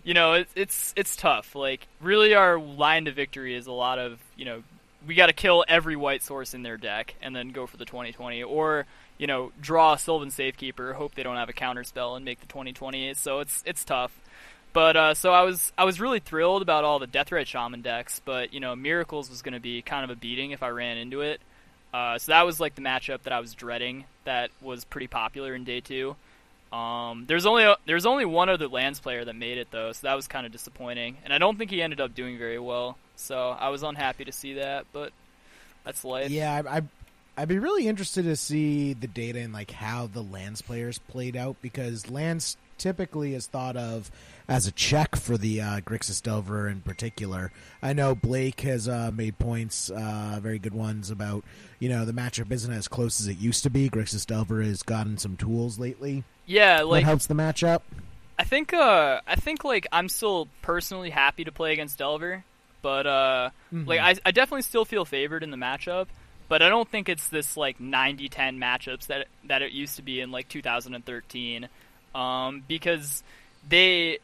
you 0.04 0.14
know 0.14 0.34
it, 0.34 0.48
it's 0.54 0.92
it's 0.96 1.16
tough. 1.16 1.54
Like 1.54 1.86
really, 2.00 2.34
our 2.34 2.58
line 2.58 3.04
to 3.06 3.12
victory 3.12 3.54
is 3.54 3.66
a 3.66 3.72
lot 3.72 3.98
of 3.98 4.18
you 4.36 4.44
know 4.44 4.62
we 5.06 5.14
got 5.14 5.26
to 5.26 5.32
kill 5.32 5.64
every 5.68 5.96
white 5.96 6.22
source 6.22 6.54
in 6.54 6.62
their 6.62 6.76
deck 6.76 7.14
and 7.22 7.34
then 7.34 7.50
go 7.50 7.66
for 7.66 7.76
the 7.76 7.84
2020, 7.84 8.42
or 8.42 8.86
you 9.18 9.26
know 9.26 9.52
draw 9.60 9.94
a 9.94 9.98
Sylvan 9.98 10.30
Safekeeper, 10.30 10.94
hope 10.94 11.14
they 11.14 11.22
don't 11.22 11.36
have 11.36 11.48
a 11.48 11.54
counter 11.54 11.84
spell 11.84 12.16
and 12.16 12.24
make 12.24 12.40
the 12.40 12.46
2020. 12.46 13.14
So 13.14 13.40
it's 13.40 13.62
it's 13.66 13.84
tough. 13.84 14.12
But 14.72 14.96
uh, 14.96 15.14
so 15.14 15.32
I 15.32 15.42
was 15.42 15.72
I 15.76 15.84
was 15.84 16.00
really 16.00 16.20
thrilled 16.20 16.62
about 16.62 16.84
all 16.84 16.98
the 16.98 17.06
Deathrite 17.06 17.46
Shaman 17.46 17.82
decks, 17.82 18.20
but 18.24 18.52
you 18.54 18.60
know 18.60 18.76
Miracles 18.76 19.28
was 19.28 19.42
going 19.42 19.54
to 19.54 19.60
be 19.60 19.82
kind 19.82 20.04
of 20.04 20.10
a 20.10 20.16
beating 20.18 20.52
if 20.52 20.62
I 20.62 20.68
ran 20.68 20.96
into 20.96 21.22
it. 21.22 21.40
Uh, 21.92 22.18
so 22.18 22.30
that 22.30 22.46
was 22.46 22.60
like 22.60 22.76
the 22.76 22.82
matchup 22.82 23.22
that 23.22 23.32
I 23.32 23.40
was 23.40 23.54
dreading. 23.54 24.04
That 24.24 24.50
was 24.60 24.84
pretty 24.84 25.08
popular 25.08 25.54
in 25.54 25.64
day 25.64 25.80
two. 25.80 26.14
Um, 26.72 27.24
there's 27.26 27.46
only 27.46 27.64
a, 27.64 27.76
there's 27.86 28.06
only 28.06 28.24
one 28.24 28.48
other 28.48 28.68
lands 28.68 29.00
player 29.00 29.24
that 29.24 29.34
made 29.34 29.58
it 29.58 29.68
though, 29.70 29.92
so 29.92 30.06
that 30.06 30.14
was 30.14 30.28
kind 30.28 30.46
of 30.46 30.52
disappointing. 30.52 31.16
And 31.24 31.32
I 31.32 31.38
don't 31.38 31.58
think 31.58 31.70
he 31.70 31.82
ended 31.82 32.00
up 32.00 32.14
doing 32.14 32.38
very 32.38 32.58
well. 32.58 32.96
So 33.16 33.50
I 33.50 33.70
was 33.70 33.82
unhappy 33.82 34.24
to 34.24 34.32
see 34.32 34.54
that, 34.54 34.86
but 34.92 35.12
that's 35.84 36.04
life. 36.04 36.30
Yeah, 36.30 36.62
I, 36.64 36.76
I 36.78 36.82
I'd 37.36 37.48
be 37.48 37.58
really 37.58 37.88
interested 37.88 38.24
to 38.24 38.36
see 38.36 38.92
the 38.92 39.06
data 39.06 39.40
and 39.40 39.52
like 39.52 39.70
how 39.70 40.06
the 40.06 40.22
lands 40.22 40.62
players 40.62 40.98
played 40.98 41.36
out 41.36 41.56
because 41.62 42.10
lands 42.10 42.56
typically 42.80 43.34
is 43.34 43.46
thought 43.46 43.76
of 43.76 44.10
as 44.48 44.66
a 44.66 44.72
check 44.72 45.14
for 45.14 45.38
the 45.38 45.60
uh, 45.60 45.80
Grixis 45.80 46.20
Delver 46.20 46.68
in 46.68 46.80
particular. 46.80 47.52
I 47.80 47.92
know 47.92 48.16
Blake 48.16 48.62
has 48.62 48.88
uh, 48.88 49.12
made 49.14 49.38
points, 49.38 49.90
uh, 49.90 50.40
very 50.42 50.58
good 50.58 50.74
ones, 50.74 51.10
about 51.10 51.44
you 51.78 51.88
know 51.88 52.04
the 52.04 52.12
matchup 52.12 52.50
isn't 52.50 52.72
as 52.72 52.88
close 52.88 53.20
as 53.20 53.28
it 53.28 53.38
used 53.38 53.62
to 53.62 53.70
be. 53.70 53.88
Grixis 53.88 54.26
Delver 54.26 54.62
has 54.62 54.82
gotten 54.82 55.18
some 55.18 55.36
tools 55.36 55.78
lately. 55.78 56.24
Yeah, 56.46 56.82
like 56.82 57.02
that 57.04 57.08
helps 57.08 57.26
the 57.26 57.34
matchup. 57.34 57.82
I 58.38 58.44
think 58.44 58.72
uh 58.74 59.20
I 59.26 59.36
think 59.36 59.62
like 59.62 59.86
I'm 59.92 60.08
still 60.08 60.48
personally 60.62 61.10
happy 61.10 61.44
to 61.44 61.52
play 61.52 61.72
against 61.74 61.98
Delver, 61.98 62.42
but 62.82 63.06
uh 63.06 63.50
Mhm. 63.72 63.86
like 63.86 64.00
I 64.00 64.14
I 64.24 64.30
definitely 64.32 64.62
still 64.62 64.84
feel 64.86 65.04
favored 65.04 65.42
in 65.44 65.50
the 65.52 65.56
matchup, 65.58 66.06
but 66.48 66.62
I 66.62 66.70
don't 66.70 66.88
think 66.88 67.08
it's 67.10 67.28
this 67.28 67.56
like 67.56 67.78
90-10 67.78 68.56
matchups 68.58 69.06
that 69.08 69.28
that 69.44 69.60
it 69.62 69.72
used 69.72 69.96
to 69.96 70.02
be 70.02 70.20
in 70.20 70.32
like 70.32 70.48
2013 70.48 71.68
um 72.14 72.62
because 72.66 73.22
they 73.68 74.18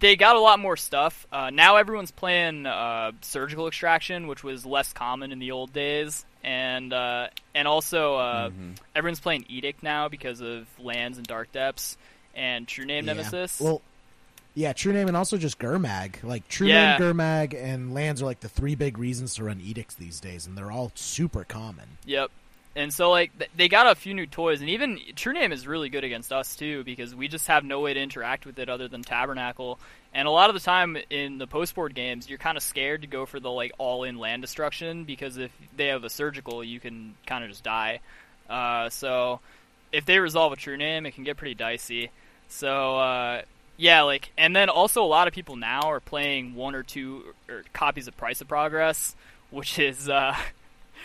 they 0.00 0.16
got 0.16 0.36
a 0.36 0.40
lot 0.40 0.58
more 0.58 0.76
stuff. 0.76 1.26
Uh, 1.30 1.50
now 1.50 1.76
everyone's 1.76 2.10
playing 2.10 2.64
uh, 2.66 3.12
surgical 3.20 3.66
extraction, 3.68 4.26
which 4.28 4.42
was 4.42 4.64
less 4.64 4.92
common 4.92 5.30
in 5.32 5.38
the 5.38 5.50
old 5.50 5.72
days, 5.72 6.24
and 6.42 6.92
uh, 6.92 7.26
and 7.54 7.68
also 7.68 8.14
uh, 8.16 8.50
everyone's 8.94 9.20
playing 9.20 9.44
edict 9.48 9.82
now 9.82 10.08
because 10.08 10.40
of 10.40 10.66
lands 10.78 11.18
and 11.18 11.26
dark 11.26 11.52
depths 11.52 11.96
and 12.34 12.66
true 12.66 12.84
name 12.86 13.06
Yeah. 13.06 13.12
nemesis. 13.14 13.60
Well, 13.60 13.82
yeah, 14.56 14.72
True 14.72 14.92
Name 14.92 15.08
and 15.08 15.16
also 15.16 15.36
just 15.36 15.58
Gurmag. 15.58 16.22
Like 16.22 16.46
True 16.48 16.68
Yeah. 16.68 16.96
Name, 16.96 17.00
Gurmag, 17.00 17.60
and 17.60 17.92
lands 17.92 18.22
are 18.22 18.24
like 18.26 18.38
the 18.40 18.48
three 18.48 18.76
big 18.76 18.98
reasons 18.98 19.34
to 19.34 19.44
run 19.44 19.60
edicts 19.60 19.96
these 19.96 20.20
days, 20.20 20.46
and 20.46 20.56
they're 20.56 20.70
all 20.70 20.92
super 20.94 21.42
common. 21.44 21.98
Yep. 22.06 22.30
And 22.76 22.92
so 22.92 23.10
like 23.10 23.36
th- 23.38 23.50
they 23.56 23.68
got 23.68 23.86
a 23.86 23.94
few 23.94 24.14
new 24.14 24.26
toys, 24.26 24.60
and 24.60 24.70
even 24.70 24.98
True 25.14 25.32
Name 25.32 25.52
is 25.52 25.66
really 25.66 25.88
good 25.88 26.02
against 26.02 26.32
us 26.32 26.56
too 26.56 26.82
because 26.82 27.14
we 27.14 27.28
just 27.28 27.46
have 27.46 27.64
no 27.64 27.80
way 27.80 27.94
to 27.94 28.00
interact 28.00 28.46
with 28.46 28.58
it 28.58 28.68
other 28.68 28.88
than 28.88 29.02
Tabernacle. 29.02 29.78
And 30.12 30.26
a 30.26 30.30
lot 30.30 30.50
of 30.50 30.54
the 30.54 30.60
time 30.60 30.96
in 31.08 31.38
the 31.38 31.46
post 31.46 31.74
board 31.74 31.94
games, 31.94 32.28
you're 32.28 32.38
kind 32.38 32.56
of 32.56 32.62
scared 32.62 33.02
to 33.02 33.06
go 33.06 33.26
for 33.26 33.38
the 33.38 33.50
like 33.50 33.72
all 33.78 34.02
in 34.04 34.18
land 34.18 34.42
destruction 34.42 35.04
because 35.04 35.36
if 35.36 35.52
they 35.76 35.88
have 35.88 36.02
a 36.02 36.10
surgical, 36.10 36.64
you 36.64 36.80
can 36.80 37.14
kind 37.26 37.44
of 37.44 37.50
just 37.50 37.62
die. 37.62 38.00
Uh, 38.50 38.88
so 38.90 39.40
if 39.92 40.04
they 40.04 40.18
resolve 40.18 40.52
a 40.52 40.56
True 40.56 40.76
Name, 40.76 41.06
it 41.06 41.14
can 41.14 41.22
get 41.22 41.36
pretty 41.36 41.54
dicey. 41.54 42.10
So 42.48 42.98
uh, 42.98 43.42
yeah, 43.76 44.02
like 44.02 44.32
and 44.36 44.54
then 44.54 44.68
also 44.68 45.04
a 45.04 45.06
lot 45.06 45.28
of 45.28 45.34
people 45.34 45.54
now 45.54 45.82
are 45.82 46.00
playing 46.00 46.56
one 46.56 46.74
or 46.74 46.82
two 46.82 47.22
or 47.48 47.62
copies 47.72 48.08
of 48.08 48.16
Price 48.16 48.40
of 48.40 48.48
Progress, 48.48 49.14
which 49.50 49.78
is. 49.78 50.08
Uh, 50.08 50.36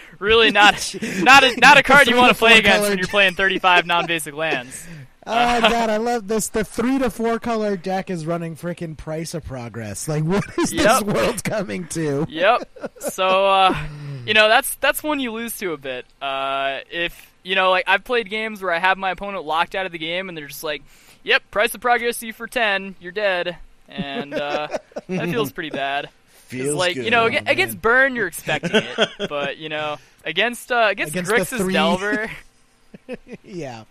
Really 0.20 0.52
not 0.52 0.96
not 1.22 1.44
a, 1.46 1.56
not 1.58 1.78
a 1.78 1.84
card 1.84 2.08
you 2.08 2.18
want 2.18 2.34
to 2.34 2.38
play 2.38 2.58
against 2.60 2.90
when 2.90 2.98
you're 2.98 3.08
playing 3.08 3.36
35 3.36 3.86
non-basic 3.86 4.34
lands. 4.34 4.86
Oh 5.26 5.32
god, 5.62 5.90
I 5.90 5.96
love 5.98 6.28
this. 6.28 6.50
The 6.50 6.66
three 6.66 7.00
to 7.00 7.10
four 7.10 7.40
color 7.40 7.78
deck 7.78 8.10
is 8.10 8.26
running 8.26 8.58
freaking 8.58 8.98
Price 8.98 9.34
of 9.34 9.46
Progress. 9.46 10.08
Like, 10.10 10.24
what 10.26 10.44
is 10.58 10.74
Yep. 10.74 10.84
this 10.84 11.02
world 11.04 11.44
coming 11.46 11.88
to? 11.90 12.26
Yep. 12.28 12.70
So 13.00 13.46
uh, 13.48 13.78
you 14.26 14.34
know 14.34 14.50
that's 14.50 14.76
that's 14.76 15.02
one 15.02 15.20
you 15.22 15.32
lose 15.32 15.58
to 15.60 15.72
a 15.72 15.78
bit. 15.78 16.06
Uh, 16.22 16.80
if 16.92 17.32
you 17.44 17.56
know, 17.56 17.70
like 17.70 17.86
I've 17.88 18.04
played 18.04 18.30
games 18.30 18.62
where 18.62 18.74
I 18.74 18.80
have 18.80 18.98
my 18.98 19.12
opponent 19.12 19.46
locked 19.46 19.74
out 19.76 19.86
of 19.86 19.92
the 19.94 20.00
game 20.00 20.28
and 20.28 20.38
they're 20.38 20.48
just 20.48 20.64
like, 20.66 20.82
"Yep, 21.24 21.50
price 21.52 21.74
of 21.76 21.80
progress 21.82 22.22
you 22.22 22.34
for 22.34 22.48
10, 22.48 22.96
you're 23.00 23.14
dead," 23.14 23.56
and 23.88 24.34
uh, 24.34 24.68
that 25.08 25.30
feels 25.30 25.54
pretty 25.54 25.70
bad. 25.70 26.10
Feels 26.50 26.76
like 26.76 26.96
good. 26.96 27.06
you 27.06 27.12
know, 27.12 27.28
ag- 27.28 27.48
against. 27.48 27.82
Burn 27.82 28.16
you're 28.16 28.28
expecting 28.28 28.72
it, 28.74 29.10
but 29.30 29.58
you 29.58 29.70
know, 29.70 29.98
against 30.26 30.72
uh, 30.72 30.88
against, 30.90 31.14
Against 31.14 31.32
Grixis 31.32 31.58
three- 31.58 31.74
Delver, 31.74 32.30
Yeah, 33.44 33.84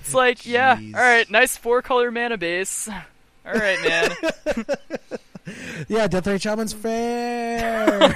it's 0.00 0.14
like, 0.14 0.46
yeah, 0.46 0.78
all 0.78 1.00
right, 1.00 1.30
nice 1.30 1.56
four 1.56 1.82
color 1.82 2.10
mana 2.10 2.36
base. 2.38 2.88
All 2.88 3.52
right, 3.52 3.78
man. 3.82 4.10
yeah. 5.88 6.08
Deathrite 6.08 6.40
Shaman's 6.42 6.72
fair. 6.72 8.14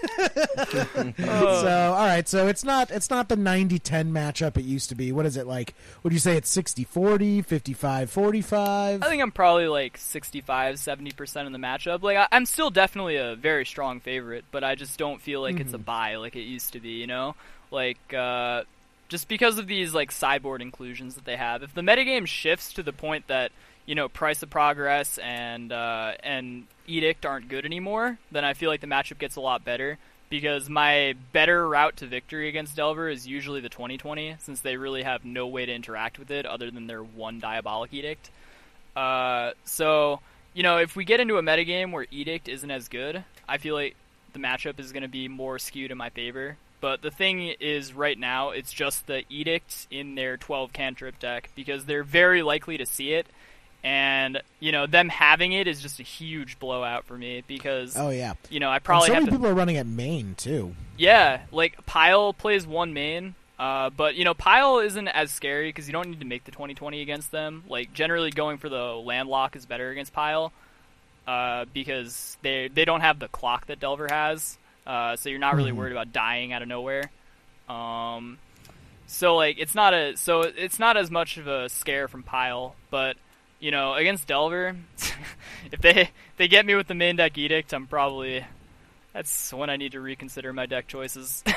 Oh. 1.22 1.62
so, 1.62 1.92
all 1.92 2.06
right. 2.06 2.28
So 2.28 2.46
it's 2.46 2.64
not 2.64 2.90
it's 2.90 3.10
not 3.10 3.28
the 3.28 3.36
90-10 3.36 4.10
matchup 4.10 4.56
it 4.56 4.64
used 4.64 4.88
to 4.90 4.94
be. 4.94 5.12
What 5.12 5.26
is 5.26 5.36
it 5.36 5.46
like? 5.46 5.74
Would 6.02 6.12
you 6.12 6.18
say 6.18 6.36
it's 6.36 6.54
60-40, 6.54 7.44
55-45? 7.46 9.02
I 9.02 9.08
think 9.08 9.22
I'm 9.22 9.30
probably 9.30 9.66
like 9.68 9.96
65, 9.96 10.76
70% 10.76 11.46
in 11.46 11.52
the 11.52 11.58
matchup. 11.58 12.02
Like, 12.02 12.16
I, 12.16 12.28
I'm 12.32 12.46
still 12.46 12.70
definitely 12.70 13.16
a 13.16 13.34
very 13.36 13.64
strong 13.64 14.00
favorite, 14.00 14.44
but 14.50 14.64
I 14.64 14.74
just 14.74 14.98
don't 14.98 15.20
feel 15.20 15.40
like 15.40 15.60
it's 15.60 15.74
a 15.74 15.78
buy 15.78 16.16
like 16.16 16.36
it 16.36 16.42
used 16.42 16.72
to 16.74 16.80
be, 16.80 16.90
you 16.90 17.06
know? 17.06 17.34
Like, 17.70 18.12
uh, 18.14 18.62
just 19.08 19.28
because 19.28 19.58
of 19.58 19.66
these, 19.66 19.94
like, 19.94 20.12
sideboard 20.12 20.62
inclusions 20.62 21.14
that 21.16 21.24
they 21.24 21.36
have. 21.36 21.62
If 21.62 21.74
the 21.74 21.82
metagame 21.82 22.26
shifts 22.26 22.72
to 22.74 22.82
the 22.82 22.92
point 22.92 23.26
that, 23.28 23.52
you 23.86 23.94
know, 23.94 24.08
Price 24.08 24.42
of 24.42 24.50
Progress 24.50 25.18
and, 25.18 25.72
uh, 25.72 26.12
and 26.22 26.66
Edict 26.86 27.26
aren't 27.26 27.48
good 27.48 27.64
anymore, 27.64 28.18
then 28.30 28.44
I 28.44 28.54
feel 28.54 28.70
like 28.70 28.80
the 28.80 28.86
matchup 28.86 29.18
gets 29.18 29.36
a 29.36 29.40
lot 29.40 29.64
better. 29.64 29.98
Because 30.28 30.70
my 30.70 31.16
better 31.32 31.68
route 31.68 31.96
to 31.96 32.06
victory 32.06 32.48
against 32.48 32.76
Delver 32.76 33.08
is 33.08 33.26
usually 33.26 33.60
the 33.60 33.68
2020, 33.68 34.36
since 34.38 34.60
they 34.60 34.76
really 34.76 35.02
have 35.02 35.24
no 35.24 35.48
way 35.48 35.66
to 35.66 35.74
interact 35.74 36.20
with 36.20 36.30
it 36.30 36.46
other 36.46 36.70
than 36.70 36.86
their 36.86 37.02
one 37.02 37.40
Diabolic 37.40 37.92
Edict. 37.92 38.30
Uh, 38.94 39.50
so, 39.64 40.20
you 40.54 40.62
know, 40.62 40.78
if 40.78 40.94
we 40.94 41.04
get 41.04 41.18
into 41.18 41.38
a 41.38 41.42
metagame 41.42 41.90
where 41.90 42.06
Edict 42.12 42.48
isn't 42.48 42.70
as 42.70 42.86
good, 42.86 43.24
I 43.48 43.58
feel 43.58 43.74
like 43.74 43.96
the 44.32 44.38
matchup 44.38 44.78
is 44.78 44.92
going 44.92 45.02
to 45.02 45.08
be 45.08 45.26
more 45.26 45.58
skewed 45.58 45.90
in 45.90 45.98
my 45.98 46.10
favor. 46.10 46.56
But 46.80 47.02
the 47.02 47.10
thing 47.10 47.54
is, 47.60 47.92
right 47.92 48.18
now, 48.18 48.50
it's 48.50 48.72
just 48.72 49.06
the 49.06 49.24
Edict 49.28 49.86
in 49.90 50.14
their 50.14 50.36
12 50.36 50.72
cantrip 50.72 51.18
deck 51.18 51.50
because 51.54 51.84
they're 51.84 52.04
very 52.04 52.42
likely 52.42 52.78
to 52.78 52.86
see 52.86 53.12
it. 53.12 53.26
And, 53.82 54.42
you 54.58 54.72
know, 54.72 54.86
them 54.86 55.08
having 55.08 55.52
it 55.52 55.66
is 55.66 55.80
just 55.80 56.00
a 56.00 56.02
huge 56.02 56.58
blowout 56.58 57.06
for 57.06 57.16
me 57.16 57.42
because, 57.46 57.96
Oh 57.96 58.10
yeah. 58.10 58.34
you 58.50 58.60
know, 58.60 58.68
I 58.68 58.76
And 58.76 58.84
probably 58.84 59.08
so 59.08 59.14
have 59.14 59.22
many 59.22 59.30
to. 59.32 59.38
people 59.38 59.50
are 59.50 59.54
running 59.54 59.78
at 59.78 59.86
main 59.86 60.34
too. 60.34 60.74
Yeah, 60.98 61.40
like 61.50 61.86
Pile 61.86 62.34
plays 62.34 62.66
one 62.66 62.92
main, 62.92 63.34
uh, 63.58 63.88
but 63.88 64.16
you 64.16 64.24
know 64.24 64.34
Pile 64.34 64.80
isn't 64.80 65.08
as 65.08 65.30
scary 65.30 65.68
because 65.70 65.86
you 65.88 65.92
don't 65.94 66.10
need 66.10 66.20
to 66.20 66.26
make 66.26 66.44
the 66.44 66.50
2020 66.50 67.00
against 67.00 67.30
them. 67.32 67.64
Like 67.68 67.94
generally, 67.94 68.30
going 68.30 68.58
for 68.58 68.68
the 68.68 68.84
landlock 68.96 69.56
is 69.56 69.64
better 69.64 69.88
against 69.90 70.12
Pile 70.12 70.52
uh, 71.26 71.64
because 71.72 72.36
they 72.42 72.68
they 72.68 72.84
don't 72.84 73.00
have 73.00 73.18
the 73.18 73.28
clock 73.28 73.64
that 73.68 73.80
Delver 73.80 74.08
has, 74.10 74.58
uh, 74.86 75.16
so 75.16 75.30
you're 75.30 75.38
not 75.38 75.56
really 75.56 75.72
Mhm. 75.72 75.76
worried 75.76 75.92
about 75.92 76.12
dying 76.12 76.52
out 76.52 76.60
of 76.60 76.68
nowhere. 76.68 77.10
Um, 77.66 78.36
so 79.06 79.36
like 79.36 79.56
it's 79.58 79.74
not 79.74 79.94
a 79.94 80.18
so 80.18 80.42
it's 80.42 80.78
not 80.78 80.98
as 80.98 81.10
much 81.10 81.38
of 81.38 81.46
a 81.46 81.70
scare 81.70 82.08
from 82.08 82.22
Pile, 82.22 82.74
but 82.90 83.16
you 83.60 83.70
know 83.70 83.94
against 83.94 84.26
Delver, 84.26 84.76
if 85.72 85.80
they 85.80 86.10
they 86.36 86.48
get 86.48 86.66
me 86.66 86.74
with 86.74 86.88
the 86.88 86.94
main 86.94 87.16
deck 87.16 87.38
edict, 87.38 87.72
I'm 87.72 87.86
probably 87.86 88.44
That's 89.12 89.52
when 89.52 89.70
I 89.70 89.76
need 89.76 89.92
to 89.92 90.00
reconsider 90.00 90.52
my 90.52 90.66
deck 90.66 90.88
choices. 90.88 91.42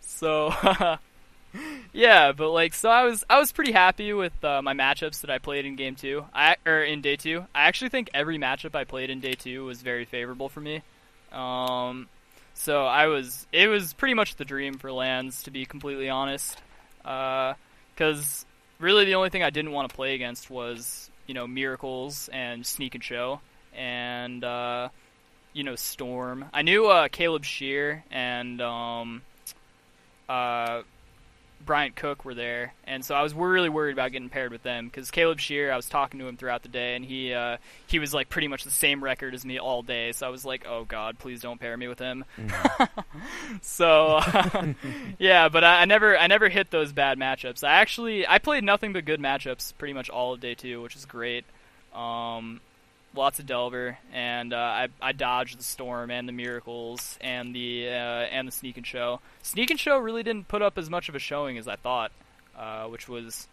so, 0.00 0.52
yeah, 1.92 2.32
but 2.32 2.50
like, 2.50 2.74
so 2.74 2.88
I 2.90 3.04
was 3.04 3.24
I 3.28 3.38
was 3.38 3.52
pretty 3.52 3.72
happy 3.72 4.12
with 4.12 4.42
uh, 4.44 4.62
my 4.62 4.74
matchups 4.74 5.20
that 5.22 5.30
I 5.30 5.38
played 5.38 5.66
in 5.66 5.76
game 5.76 5.96
two. 5.96 6.24
I 6.34 6.56
or 6.66 6.82
in 6.82 7.00
day 7.02 7.16
two. 7.16 7.46
I 7.54 7.62
actually 7.68 7.90
think 7.90 8.10
every 8.14 8.38
matchup 8.38 8.74
I 8.74 8.84
played 8.84 9.10
in 9.10 9.20
day 9.20 9.34
two 9.34 9.64
was 9.64 9.82
very 9.82 10.04
favorable 10.04 10.48
for 10.48 10.60
me. 10.60 10.82
Um, 11.32 12.08
so 12.54 12.84
I 12.86 13.06
was 13.06 13.46
it 13.52 13.68
was 13.68 13.92
pretty 13.94 14.14
much 14.14 14.36
the 14.36 14.44
dream 14.44 14.78
for 14.78 14.92
lands 14.92 15.42
to 15.44 15.50
be 15.50 15.66
completely 15.66 16.08
honest. 16.08 16.62
Uh 17.04 17.54
Because 17.94 18.44
really 18.80 19.04
the 19.04 19.14
only 19.14 19.30
thing 19.30 19.42
I 19.42 19.50
didn't 19.50 19.72
want 19.72 19.88
to 19.88 19.94
play 19.94 20.14
against 20.14 20.50
was 20.50 21.10
you 21.26 21.34
know 21.34 21.46
miracles 21.46 22.28
and 22.32 22.66
sneak 22.66 22.94
and 22.94 23.04
show 23.04 23.40
and 23.74 24.42
uh, 24.42 24.88
you 25.52 25.62
know 25.64 25.76
storm. 25.76 26.46
I 26.52 26.62
knew 26.62 26.86
uh, 26.86 27.08
Caleb 27.08 27.44
Scherer 27.44 28.02
and 28.10 28.60
um, 28.60 29.22
uh, 30.28 30.82
Bryant 31.64 31.96
Cook 31.96 32.24
were 32.24 32.34
there, 32.34 32.74
and 32.84 33.04
so 33.04 33.14
I 33.14 33.22
was 33.22 33.34
really 33.34 33.68
worried 33.68 33.92
about 33.92 34.12
getting 34.12 34.28
paired 34.28 34.50
with 34.52 34.62
them 34.62 34.86
because 34.86 35.10
Caleb 35.10 35.40
Scherer, 35.40 35.72
I 35.72 35.76
was 35.76 35.88
talking 35.88 36.18
to 36.20 36.26
him 36.26 36.36
throughout 36.36 36.62
the 36.62 36.68
day, 36.68 36.96
and 36.96 37.04
he 37.04 37.32
uh, 37.32 37.58
he 37.86 37.98
was 37.98 38.14
like 38.14 38.28
pretty 38.28 38.48
much 38.48 38.64
the 38.64 38.70
same 38.70 39.02
record 39.04 39.34
as 39.34 39.44
me 39.44 39.58
all 39.58 39.82
day. 39.82 40.12
So 40.12 40.26
I 40.26 40.30
was 40.30 40.44
like, 40.44 40.66
oh 40.66 40.84
god, 40.84 41.18
please 41.18 41.40
don't 41.40 41.60
pair 41.60 41.76
me 41.76 41.88
with 41.88 41.98
him. 41.98 42.24
so 43.62 44.20
yeah, 45.18 45.48
but 45.48 45.64
I, 45.64 45.82
I 45.82 45.84
never 45.84 46.16
I 46.18 46.26
never 46.26 46.48
hit 46.48 46.70
those 46.70 46.92
bad 46.92 47.18
matchups. 47.18 47.62
I 47.62 47.74
actually 47.74 48.26
I 48.26 48.38
played 48.38 48.64
nothing 48.64 48.92
but 48.92 49.04
good 49.04 49.20
matchups 49.20 49.74
pretty 49.76 49.94
much 49.94 50.08
all 50.08 50.32
of 50.32 50.40
day 50.40 50.54
two, 50.54 50.82
which 50.82 50.96
is 50.96 51.04
great. 51.04 51.44
Um, 51.94 52.60
lots 53.14 53.38
of 53.38 53.46
Delver, 53.46 53.98
and 54.12 54.52
uh, 54.52 54.56
I 54.56 54.88
I 55.00 55.12
dodged 55.12 55.58
the 55.58 55.64
storm 55.64 56.10
and 56.10 56.28
the 56.28 56.32
miracles 56.32 57.18
and 57.20 57.54
the 57.54 57.88
uh, 57.88 57.92
and 57.92 58.46
the 58.48 58.52
sneak 58.52 58.76
and 58.76 58.86
show. 58.86 59.20
Sneak 59.42 59.70
and 59.70 59.78
show 59.80 59.98
really 59.98 60.22
didn't 60.22 60.48
put 60.48 60.62
up 60.62 60.78
as 60.78 60.88
much 60.90 61.08
of 61.08 61.14
a 61.14 61.18
showing 61.18 61.58
as 61.58 61.66
I 61.68 61.76
thought, 61.76 62.12
uh, 62.58 62.84
which 62.86 63.08
was 63.08 63.48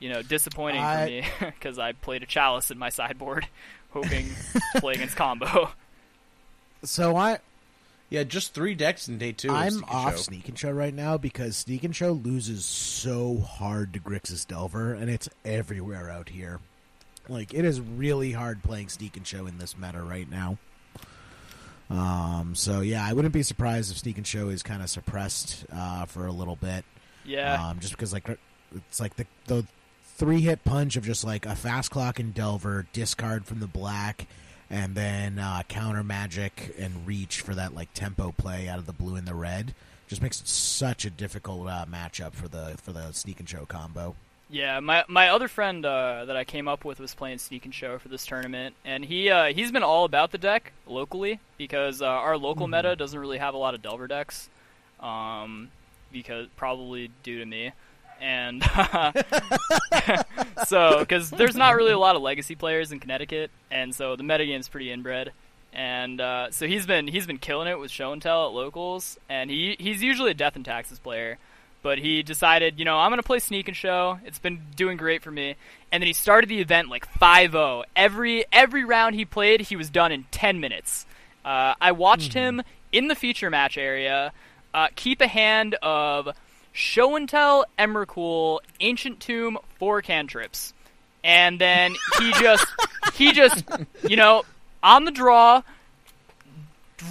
you 0.00 0.08
know 0.08 0.22
disappointing 0.22 0.82
I- 0.82 1.00
for 1.04 1.06
me 1.10 1.24
because 1.54 1.78
I 1.78 1.92
played 1.92 2.22
a 2.22 2.26
chalice 2.26 2.70
in 2.70 2.78
my 2.78 2.88
sideboard, 2.90 3.46
hoping 3.90 4.28
to 4.74 4.80
play 4.80 4.94
against 4.94 5.16
combo. 5.16 5.70
So 6.82 7.16
I 7.16 7.38
Yeah, 8.10 8.24
just 8.24 8.52
three 8.54 8.74
decks 8.74 9.08
in 9.08 9.16
day 9.18 9.32
two. 9.32 9.48
of 9.50 9.54
I'm 9.56 9.70
Sneak 9.70 9.86
and 9.88 9.94
off 9.96 10.10
Show. 10.16 10.22
Sneak 10.22 10.48
and 10.48 10.58
Show 10.58 10.70
right 10.70 10.92
now 10.94 11.16
because 11.16 11.56
Sneak 11.56 11.84
and 11.84 11.96
Show 11.96 12.12
loses 12.12 12.64
so 12.66 13.38
hard 13.38 13.92
to 13.94 14.00
Grixis 14.00 14.46
Delver, 14.46 14.92
and 14.92 15.08
it's 15.08 15.28
everywhere 15.44 16.10
out 16.10 16.28
here. 16.28 16.60
Like 17.28 17.54
it 17.54 17.64
is 17.64 17.80
really 17.80 18.32
hard 18.32 18.62
playing 18.62 18.88
Sneak 18.90 19.16
and 19.16 19.26
Show 19.26 19.46
in 19.46 19.58
this 19.58 19.76
meta 19.78 20.02
right 20.02 20.30
now. 20.30 20.58
Um. 21.90 22.54
So 22.54 22.80
yeah, 22.80 23.04
I 23.06 23.12
wouldn't 23.12 23.34
be 23.34 23.42
surprised 23.42 23.90
if 23.92 23.98
Sneak 23.98 24.16
and 24.16 24.26
Show 24.26 24.48
is 24.48 24.62
kind 24.62 24.82
of 24.82 24.88
suppressed 24.90 25.66
uh, 25.72 26.06
for 26.06 26.26
a 26.26 26.32
little 26.32 26.56
bit. 26.56 26.84
Yeah, 27.24 27.68
Um, 27.70 27.78
just 27.80 27.92
because 27.92 28.12
like 28.12 28.28
it's 28.74 29.00
like 29.00 29.16
the 29.16 29.26
the 29.46 29.66
three 30.16 30.40
hit 30.42 30.64
punch 30.64 30.96
of 30.96 31.04
just 31.04 31.24
like 31.24 31.46
a 31.46 31.56
fast 31.56 31.90
clock 31.90 32.18
and 32.18 32.34
Delver, 32.34 32.86
discard 32.92 33.46
from 33.46 33.60
the 33.60 33.66
black, 33.66 34.26
and 34.70 34.94
then 34.94 35.38
uh, 35.38 35.62
counter 35.68 36.02
magic 36.04 36.74
and 36.78 37.06
reach 37.06 37.40
for 37.40 37.54
that 37.54 37.74
like 37.74 37.92
tempo 37.94 38.32
play 38.32 38.68
out 38.68 38.78
of 38.78 38.86
the 38.86 38.92
blue 38.92 39.16
and 39.16 39.26
the 39.26 39.34
red. 39.34 39.74
Just 40.06 40.20
makes 40.20 40.40
it 40.40 40.48
such 40.48 41.04
a 41.06 41.10
difficult 41.10 41.66
uh, 41.68 41.86
matchup 41.90 42.34
for 42.34 42.48
the 42.48 42.76
for 42.82 42.92
the 42.92 43.12
sneak 43.12 43.40
and 43.40 43.48
show 43.48 43.64
combo. 43.66 44.14
Yeah, 44.50 44.80
my 44.80 45.04
my 45.08 45.30
other 45.30 45.48
friend 45.48 45.84
uh, 45.86 46.26
that 46.26 46.36
I 46.36 46.44
came 46.44 46.68
up 46.68 46.84
with 46.84 47.00
was 47.00 47.14
playing 47.14 47.38
Sneak 47.38 47.64
and 47.64 47.74
Show 47.74 47.98
for 47.98 48.08
this 48.08 48.26
tournament, 48.26 48.74
and 48.84 49.04
he 49.04 49.30
uh, 49.30 49.46
he's 49.46 49.72
been 49.72 49.82
all 49.82 50.04
about 50.04 50.32
the 50.32 50.38
deck 50.38 50.72
locally 50.86 51.40
because 51.56 52.02
uh, 52.02 52.06
our 52.06 52.36
local 52.36 52.68
meta 52.68 52.94
doesn't 52.94 53.18
really 53.18 53.38
have 53.38 53.54
a 53.54 53.56
lot 53.56 53.74
of 53.74 53.82
Delver 53.82 54.06
decks, 54.06 54.50
um, 55.00 55.70
because 56.12 56.46
probably 56.56 57.10
due 57.22 57.38
to 57.38 57.46
me, 57.46 57.72
and 58.20 58.62
so 60.66 60.98
because 61.00 61.30
there's 61.30 61.56
not 61.56 61.74
really 61.74 61.92
a 61.92 61.98
lot 61.98 62.14
of 62.14 62.22
legacy 62.22 62.54
players 62.54 62.92
in 62.92 63.00
Connecticut, 63.00 63.50
and 63.70 63.94
so 63.94 64.14
the 64.14 64.22
metagame's 64.22 64.68
pretty 64.68 64.90
inbred. 64.90 65.32
And 65.72 66.20
uh, 66.20 66.52
so 66.52 66.68
he's 66.68 66.86
been 66.86 67.08
he's 67.08 67.26
been 67.26 67.38
killing 67.38 67.66
it 67.66 67.80
with 67.80 67.90
show 67.90 68.12
and 68.12 68.22
tell 68.22 68.46
at 68.46 68.54
locals, 68.54 69.18
and 69.28 69.50
he 69.50 69.74
he's 69.80 70.02
usually 70.02 70.30
a 70.30 70.34
death 70.34 70.54
and 70.54 70.64
taxes 70.64 71.00
player 71.00 71.38
but 71.84 71.98
he 71.98 72.22
decided, 72.22 72.78
you 72.78 72.86
know, 72.86 72.96
I'm 72.96 73.10
going 73.10 73.20
to 73.20 73.26
play 73.26 73.38
Sneak 73.38 73.68
and 73.68 73.76
Show. 73.76 74.18
It's 74.24 74.38
been 74.38 74.62
doing 74.74 74.96
great 74.96 75.22
for 75.22 75.30
me. 75.30 75.54
And 75.92 76.02
then 76.02 76.06
he 76.06 76.14
started 76.14 76.48
the 76.48 76.60
event 76.60 76.88
like 76.88 77.06
5-0. 77.20 77.84
Every 77.94 78.46
every 78.50 78.84
round 78.84 79.14
he 79.14 79.26
played, 79.26 79.60
he 79.60 79.76
was 79.76 79.90
done 79.90 80.10
in 80.10 80.24
10 80.30 80.60
minutes. 80.60 81.04
Uh, 81.44 81.74
I 81.78 81.92
watched 81.92 82.32
him 82.32 82.62
in 82.90 83.08
the 83.08 83.14
feature 83.14 83.50
match 83.50 83.76
area 83.76 84.32
uh, 84.72 84.88
keep 84.96 85.20
a 85.20 85.28
hand 85.28 85.76
of 85.82 86.30
Show 86.72 87.16
and 87.16 87.28
Tell, 87.28 87.66
Emrakul, 87.78 88.60
Ancient 88.80 89.20
Tomb, 89.20 89.58
four 89.78 90.00
cantrips. 90.00 90.72
And 91.22 91.60
then 91.60 91.94
he 92.18 92.32
just 92.40 92.66
he 93.12 93.32
just, 93.32 93.62
you 94.08 94.16
know, 94.16 94.44
on 94.82 95.04
the 95.04 95.10
draw 95.10 95.62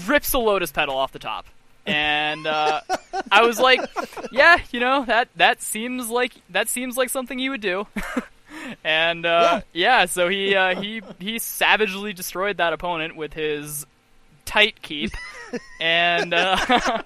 rips 0.08 0.34
a 0.34 0.40
lotus 0.40 0.72
petal 0.72 0.98
off 0.98 1.12
the 1.12 1.20
top. 1.20 1.46
And 1.86 2.48
uh, 2.48 2.82
I 3.32 3.42
was 3.42 3.60
like, 3.60 3.82
yeah, 4.32 4.58
you 4.72 4.80
know 4.80 5.04
that 5.06 5.30
that 5.36 5.62
seems 5.62 6.10
like 6.10 6.34
that 6.50 6.70
seems 6.70 6.98
like 6.98 7.10
something 7.10 7.40
you 7.40 7.52
would 7.52 7.62
do. 7.62 7.88
and 8.84 9.26
uh, 9.26 9.62
yeah. 9.74 10.06
so 10.06 10.30
he 10.30 10.56
uh, 10.56 10.80
he 10.80 11.02
he 11.20 11.40
savagely 11.40 12.14
destroyed 12.14 12.58
that 12.58 12.74
opponent 12.74 13.16
with 13.16 13.34
his 13.34 13.86
tight 14.46 14.82
keep. 14.82 15.12
and 15.80 16.34
uh, 16.34 16.58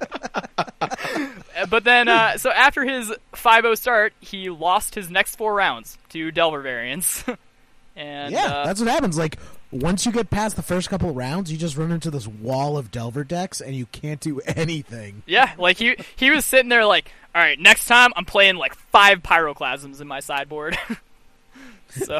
but 1.70 1.84
then 1.84 2.08
uh, 2.08 2.38
so 2.38 2.52
after 2.52 2.84
his 2.84 3.14
5-0 3.34 3.78
start, 3.78 4.14
he 4.20 4.50
lost 4.50 4.96
his 4.96 5.10
next 5.10 5.36
four 5.36 5.54
rounds 5.54 5.98
to 6.10 6.32
Delver 6.32 6.62
variants. 6.62 7.24
and 7.96 8.34
yeah, 8.34 8.46
uh, 8.46 8.66
that's 8.66 8.80
what 8.80 8.90
happens. 8.90 9.18
Like 9.18 9.38
once 9.72 10.06
you 10.06 10.12
get 10.12 10.30
past 10.30 10.56
the 10.56 10.62
first 10.62 10.90
couple 10.90 11.14
rounds, 11.14 11.52
you 11.52 11.58
just 11.58 11.76
run 11.78 11.92
into 11.92 12.10
this 12.10 12.28
wall 12.28 12.78
of 12.78 12.92
Delver 12.92 13.24
decks, 13.24 13.60
and 13.62 13.76
you 13.76 13.86
can't 13.88 14.20
do 14.20 14.40
anything. 14.46 15.24
Yeah, 15.26 15.54
like 15.58 15.78
he 15.78 15.96
he 16.16 16.30
was 16.30 16.46
sitting 16.46 16.70
there 16.70 16.86
like, 16.86 17.12
all 17.36 17.42
right, 17.42 17.60
next 17.60 17.86
time 17.88 18.12
I'm 18.16 18.26
playing 18.26 18.56
like 18.56 18.76
five 18.76 19.22
pyroclasms 19.24 20.02
in 20.02 20.08
my 20.08 20.20
sideboard. 20.20 20.78
so 21.90 22.20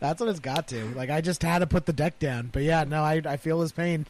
That's 0.00 0.20
what 0.20 0.28
it's 0.28 0.40
got 0.40 0.68
to. 0.68 0.84
Like 0.94 1.10
I 1.10 1.20
just 1.20 1.42
had 1.42 1.60
to 1.60 1.66
put 1.66 1.86
the 1.86 1.92
deck 1.92 2.18
down. 2.18 2.50
But 2.52 2.62
yeah, 2.62 2.84
no, 2.84 3.02
I 3.02 3.22
I 3.24 3.36
feel 3.36 3.60
his 3.60 3.72
pain. 3.72 4.06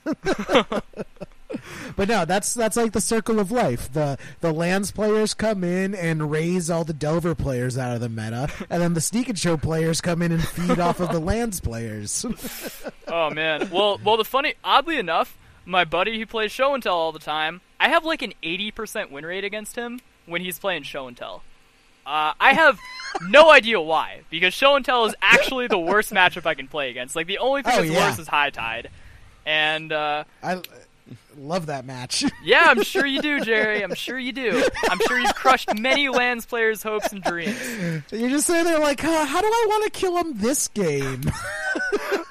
But 1.96 2.08
no, 2.08 2.24
that's 2.24 2.54
that's 2.54 2.76
like 2.76 2.92
the 2.92 3.00
circle 3.00 3.38
of 3.40 3.50
life. 3.50 3.92
The 3.92 4.18
the 4.40 4.52
lands 4.52 4.90
players 4.92 5.34
come 5.34 5.64
in 5.64 5.94
and 5.94 6.30
raise 6.30 6.70
all 6.70 6.84
the 6.84 6.92
Delver 6.92 7.34
players 7.34 7.76
out 7.78 7.94
of 7.94 8.00
the 8.00 8.08
meta, 8.08 8.48
and 8.70 8.82
then 8.82 8.94
the 8.94 9.00
sneak 9.00 9.28
and 9.28 9.38
show 9.38 9.56
players 9.56 10.00
come 10.00 10.22
in 10.22 10.32
and 10.32 10.46
feed 10.46 10.78
off 10.78 11.00
of 11.00 11.10
the 11.12 11.20
lands 11.30 11.60
players. 11.60 12.24
oh 13.08 13.30
man. 13.30 13.70
Well 13.70 13.98
well 14.04 14.16
the 14.16 14.24
funny 14.24 14.54
oddly 14.64 14.98
enough, 14.98 15.36
my 15.64 15.84
buddy 15.84 16.18
who 16.18 16.26
plays 16.26 16.52
show 16.52 16.74
and 16.74 16.82
tell 16.82 16.96
all 16.96 17.12
the 17.12 17.18
time, 17.18 17.60
I 17.78 17.88
have 17.88 18.04
like 18.04 18.22
an 18.22 18.32
eighty 18.42 18.70
percent 18.70 19.10
win 19.10 19.24
rate 19.26 19.44
against 19.44 19.76
him 19.76 20.00
when 20.26 20.40
he's 20.42 20.58
playing 20.58 20.82
show 20.84 21.06
and 21.08 21.16
tell. 21.16 21.42
Uh, 22.06 22.32
I 22.40 22.54
have 22.54 22.78
no 23.28 23.50
idea 23.52 23.80
why, 23.80 24.22
because 24.30 24.54
show 24.54 24.74
and 24.74 24.84
tell 24.84 25.04
is 25.04 25.14
actually 25.20 25.66
the 25.68 25.78
worst 25.78 26.12
matchup 26.12 26.46
I 26.46 26.54
can 26.54 26.66
play 26.66 26.90
against. 26.90 27.14
Like 27.14 27.26
the 27.26 27.38
only 27.38 27.62
thing 27.62 27.72
Oh, 27.74 27.82
that's 27.82 27.90
yeah. 27.92 28.08
worse 28.08 28.18
is 28.18 28.26
high 28.26 28.50
tide, 28.50 28.90
and 29.46 29.92
uh, 29.92 30.24
I 30.42 30.60
love 31.36 31.66
that 31.66 31.84
match. 31.84 32.24
yeah, 32.44 32.64
I'm 32.66 32.82
sure 32.82 33.06
you 33.06 33.20
do, 33.20 33.40
Jerry. 33.40 33.82
I'm 33.82 33.94
sure 33.94 34.18
you 34.18 34.32
do. 34.32 34.62
I'm 34.88 34.98
sure 35.06 35.18
you've 35.18 35.34
crushed 35.34 35.74
many 35.78 36.08
lands 36.08 36.46
players' 36.46 36.82
hopes 36.82 37.12
and 37.12 37.22
dreams. 37.22 37.56
You're 38.10 38.30
just 38.30 38.46
sitting 38.46 38.64
there 38.64 38.78
like, 38.78 39.00
huh, 39.00 39.24
how 39.24 39.40
do 39.40 39.46
I 39.46 39.66
want 39.68 39.84
to 39.84 39.90
kill 39.90 40.16
him 40.16 40.38
this 40.38 40.68
game? 40.68 41.22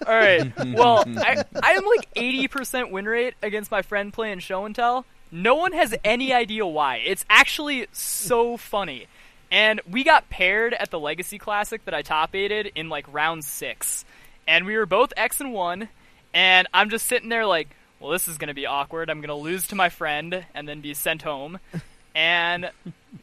All 0.07 0.15
right. 0.15 0.51
Well, 0.79 1.03
I 1.07 1.43
I 1.61 1.71
am 1.71 1.85
like 1.85 2.13
80% 2.13 2.91
win 2.91 3.05
rate 3.05 3.33
against 3.41 3.71
my 3.71 3.81
friend 3.81 4.13
playing 4.13 4.39
show 4.39 4.65
and 4.65 4.75
tell. 4.75 5.05
No 5.31 5.55
one 5.55 5.73
has 5.73 5.93
any 6.03 6.31
idea 6.31 6.65
why. 6.65 6.97
It's 6.97 7.25
actually 7.29 7.87
so 7.91 8.55
funny. 8.55 9.07
And 9.51 9.81
we 9.89 10.03
got 10.03 10.29
paired 10.29 10.73
at 10.73 10.91
the 10.91 10.99
Legacy 10.99 11.37
Classic 11.37 11.83
that 11.85 11.93
I 11.93 12.01
top 12.01 12.35
eighted 12.35 12.71
in 12.75 12.89
like 12.89 13.11
round 13.11 13.43
six. 13.43 14.05
And 14.47 14.65
we 14.65 14.77
were 14.77 14.85
both 14.85 15.11
X 15.17 15.41
and 15.41 15.53
one. 15.53 15.89
And 16.33 16.67
I'm 16.73 16.89
just 16.89 17.07
sitting 17.07 17.29
there 17.29 17.45
like, 17.45 17.69
well, 17.99 18.11
this 18.11 18.27
is 18.27 18.37
going 18.37 18.47
to 18.47 18.53
be 18.53 18.65
awkward. 18.65 19.09
I'm 19.09 19.21
going 19.21 19.29
to 19.29 19.35
lose 19.35 19.67
to 19.67 19.75
my 19.75 19.89
friend 19.89 20.45
and 20.53 20.67
then 20.67 20.81
be 20.81 20.93
sent 20.93 21.21
home. 21.21 21.59
And 22.15 22.71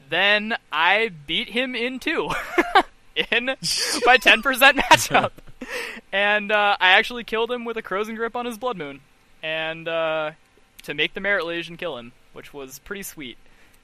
then 0.09 0.55
I 0.71 1.11
beat 1.27 1.49
him 1.49 1.75
in 1.75 1.99
two 1.99 2.29
in 3.15 3.45
my 4.05 4.17
10% 4.17 4.41
matchup. 4.41 5.31
And 6.11 6.51
uh, 6.51 6.77
I 6.79 6.91
actually 6.91 7.23
killed 7.23 7.51
him 7.51 7.65
with 7.65 7.77
a 7.77 7.83
Krosan 7.83 8.15
Grip 8.15 8.35
on 8.35 8.45
his 8.45 8.57
Blood 8.57 8.77
Moon. 8.77 9.01
And 9.43 9.87
uh, 9.87 10.31
to 10.83 10.93
make 10.93 11.13
the 11.13 11.19
Marit 11.19 11.45
Lage 11.45 11.75
kill 11.77 11.97
him, 11.97 12.13
which 12.33 12.53
was 12.53 12.79
pretty 12.79 13.03
sweet. 13.03 13.37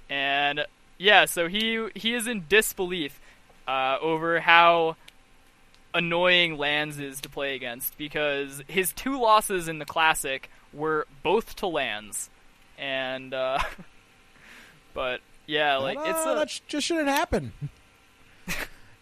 And 0.10 0.66
yeah, 0.98 1.26
so 1.26 1.48
he 1.48 1.88
he 1.96 2.14
is 2.14 2.28
in 2.28 2.46
disbelief 2.48 3.20
uh, 3.68 3.98
over 4.02 4.40
how 4.40 4.96
annoying 5.94 6.58
lands 6.58 7.00
is 7.00 7.22
to 7.22 7.30
play 7.30 7.56
against 7.56 7.98
because 7.98 8.62
his 8.68 8.94
two 8.94 9.20
losses 9.20 9.68
in 9.68 9.80
the 9.80 9.86
classic 9.86 10.50
were 10.74 11.08
both 11.24 11.56
to 11.58 11.68
lands, 11.68 12.30
and 12.78 13.34
uh, 13.34 13.60
but 14.94 15.22
yeah, 15.46 15.78
like 15.78 15.98
But, 15.98 16.08
uh, 16.08 16.10
it's 16.12 16.26
a 16.26 16.36
that 16.36 16.62
just 16.68 16.88
shouldn't 16.88 17.08
happen. 17.08 17.52
but 18.46 18.58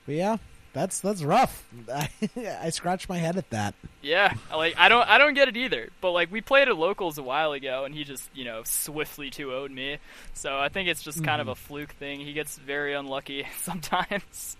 yeah, 0.07 0.37
that's 0.73 0.99
that's 0.99 1.23
rough. 1.23 1.65
I, 1.93 2.09
I 2.61 2.69
scratched 2.69 3.09
my 3.09 3.17
head 3.17 3.37
at 3.37 3.49
that. 3.51 3.73
Yeah, 4.01 4.33
like 4.55 4.75
I 4.77 4.89
don't 4.89 5.07
I 5.07 5.17
don't 5.17 5.33
get 5.33 5.47
it 5.47 5.57
either. 5.57 5.89
But 6.01 6.11
like 6.11 6.31
we 6.31 6.41
played 6.41 6.67
at 6.67 6.77
locals 6.77 7.17
a 7.17 7.23
while 7.23 7.51
ago 7.51 7.85
and 7.85 7.93
he 7.93 8.03
just, 8.03 8.29
you 8.35 8.45
know, 8.45 8.61
swiftly 8.63 9.29
2 9.29 9.47
0'd 9.47 9.71
me. 9.71 9.97
So 10.33 10.57
I 10.57 10.69
think 10.69 10.89
it's 10.89 11.03
just 11.03 11.23
kind 11.23 11.41
of 11.41 11.45
Mm-hmm. 11.45 11.51
a 11.51 11.55
fluke 11.55 11.91
thing. 11.93 12.19
He 12.21 12.33
gets 12.33 12.57
very 12.57 12.93
unlucky 12.93 13.45
sometimes. 13.59 14.57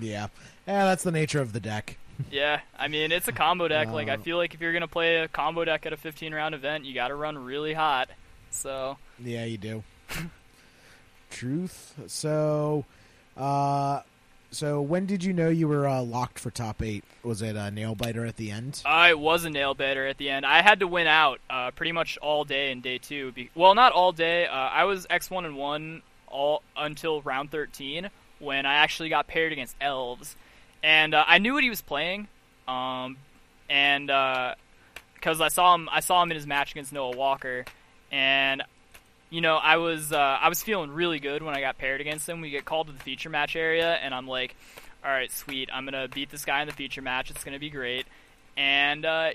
Yeah, 0.00 0.28
yeah, 0.66 0.84
that's 0.84 1.02
the 1.02 1.10
nature 1.12 1.40
of 1.40 1.52
the 1.54 1.60
deck. 1.60 1.98
Yeah, 2.30 2.60
I 2.78 2.88
mean, 2.88 3.12
it's 3.12 3.28
a 3.28 3.32
combo 3.32 3.68
deck. 3.68 3.88
Like 3.88 4.08
I 4.08 4.14
Uh, 4.14 4.18
feel 4.18 4.36
like 4.36 4.54
if 4.54 4.60
you're 4.60 4.72
going 4.72 4.82
to 4.82 4.88
play 4.88 5.16
a 5.18 5.28
combo 5.28 5.64
deck 5.64 5.86
at 5.86 5.92
a 5.92 5.96
15 5.96 6.34
round 6.34 6.54
event, 6.54 6.84
you 6.84 6.94
got 6.94 7.08
to 7.08 7.14
run 7.14 7.36
really 7.38 7.74
hot. 7.74 8.08
So, 8.50 8.98
Yeah, 9.22 9.44
you 9.44 9.58
do. 9.58 9.82
Truth. 11.30 11.94
So, 12.06 12.84
uh, 13.36 14.00
so 14.50 14.80
when 14.80 15.04
did 15.06 15.22
you 15.22 15.32
know 15.34 15.48
you 15.50 15.68
were 15.68 15.86
uh, 15.86 16.00
locked 16.02 16.38
for 16.38 16.50
top 16.50 16.82
eight? 16.82 17.04
Was 17.22 17.42
it 17.42 17.54
a 17.56 17.70
nail 17.70 17.94
biter 17.94 18.24
at 18.24 18.36
the 18.36 18.50
end? 18.50 18.82
I 18.86 19.12
was 19.14 19.44
a 19.44 19.50
nail 19.50 19.74
biter 19.74 20.06
at 20.06 20.16
the 20.16 20.30
end. 20.30 20.46
I 20.46 20.62
had 20.62 20.80
to 20.80 20.86
win 20.86 21.06
out 21.06 21.40
uh, 21.50 21.70
pretty 21.72 21.92
much 21.92 22.16
all 22.18 22.44
day 22.44 22.70
in 22.72 22.80
day 22.80 22.96
two. 22.98 23.32
Be- 23.32 23.50
well, 23.54 23.74
not 23.74 23.92
all 23.92 24.12
day. 24.12 24.46
Uh, 24.46 24.52
I 24.54 24.84
was 24.84 25.06
X 25.10 25.30
one 25.30 25.44
and 25.44 25.56
one 25.56 26.02
all 26.28 26.62
until 26.76 27.20
round 27.22 27.50
thirteen 27.50 28.08
when 28.38 28.64
I 28.64 28.74
actually 28.76 29.08
got 29.10 29.26
paired 29.26 29.52
against 29.52 29.74
elves, 29.80 30.36
and 30.82 31.14
uh, 31.14 31.24
I 31.26 31.38
knew 31.38 31.54
what 31.54 31.62
he 31.62 31.70
was 31.70 31.82
playing, 31.82 32.28
um, 32.66 33.16
and 33.68 34.06
because 35.14 35.40
I 35.40 35.48
saw 35.48 35.74
him, 35.74 35.88
I 35.90 36.00
saw 36.00 36.22
him 36.22 36.30
in 36.30 36.36
his 36.36 36.46
match 36.46 36.72
against 36.72 36.92
Noah 36.92 37.16
Walker, 37.16 37.64
and 38.10 38.62
you 39.30 39.40
know 39.40 39.56
I 39.56 39.76
was 39.76 40.12
uh, 40.12 40.16
I 40.16 40.48
was 40.48 40.62
feeling 40.62 40.90
really 40.90 41.18
good 41.18 41.42
when 41.42 41.54
I 41.54 41.60
got 41.60 41.78
paired 41.78 42.00
against 42.00 42.28
him. 42.28 42.40
We 42.40 42.50
get 42.50 42.64
called 42.64 42.86
to 42.86 42.92
the 42.92 43.00
feature 43.00 43.30
match 43.30 43.56
area, 43.56 43.94
and 43.94 44.14
I'm 44.14 44.28
like, 44.28 44.54
all 45.04 45.10
right, 45.10 45.30
sweet, 45.30 45.68
I'm 45.72 45.84
gonna 45.84 46.08
beat 46.08 46.30
this 46.30 46.44
guy 46.44 46.62
in 46.62 46.68
the 46.68 46.74
feature 46.74 47.02
match. 47.02 47.30
It's 47.30 47.44
gonna 47.44 47.58
be 47.58 47.70
great. 47.70 48.06
And 48.56 49.04
uh, 49.04 49.30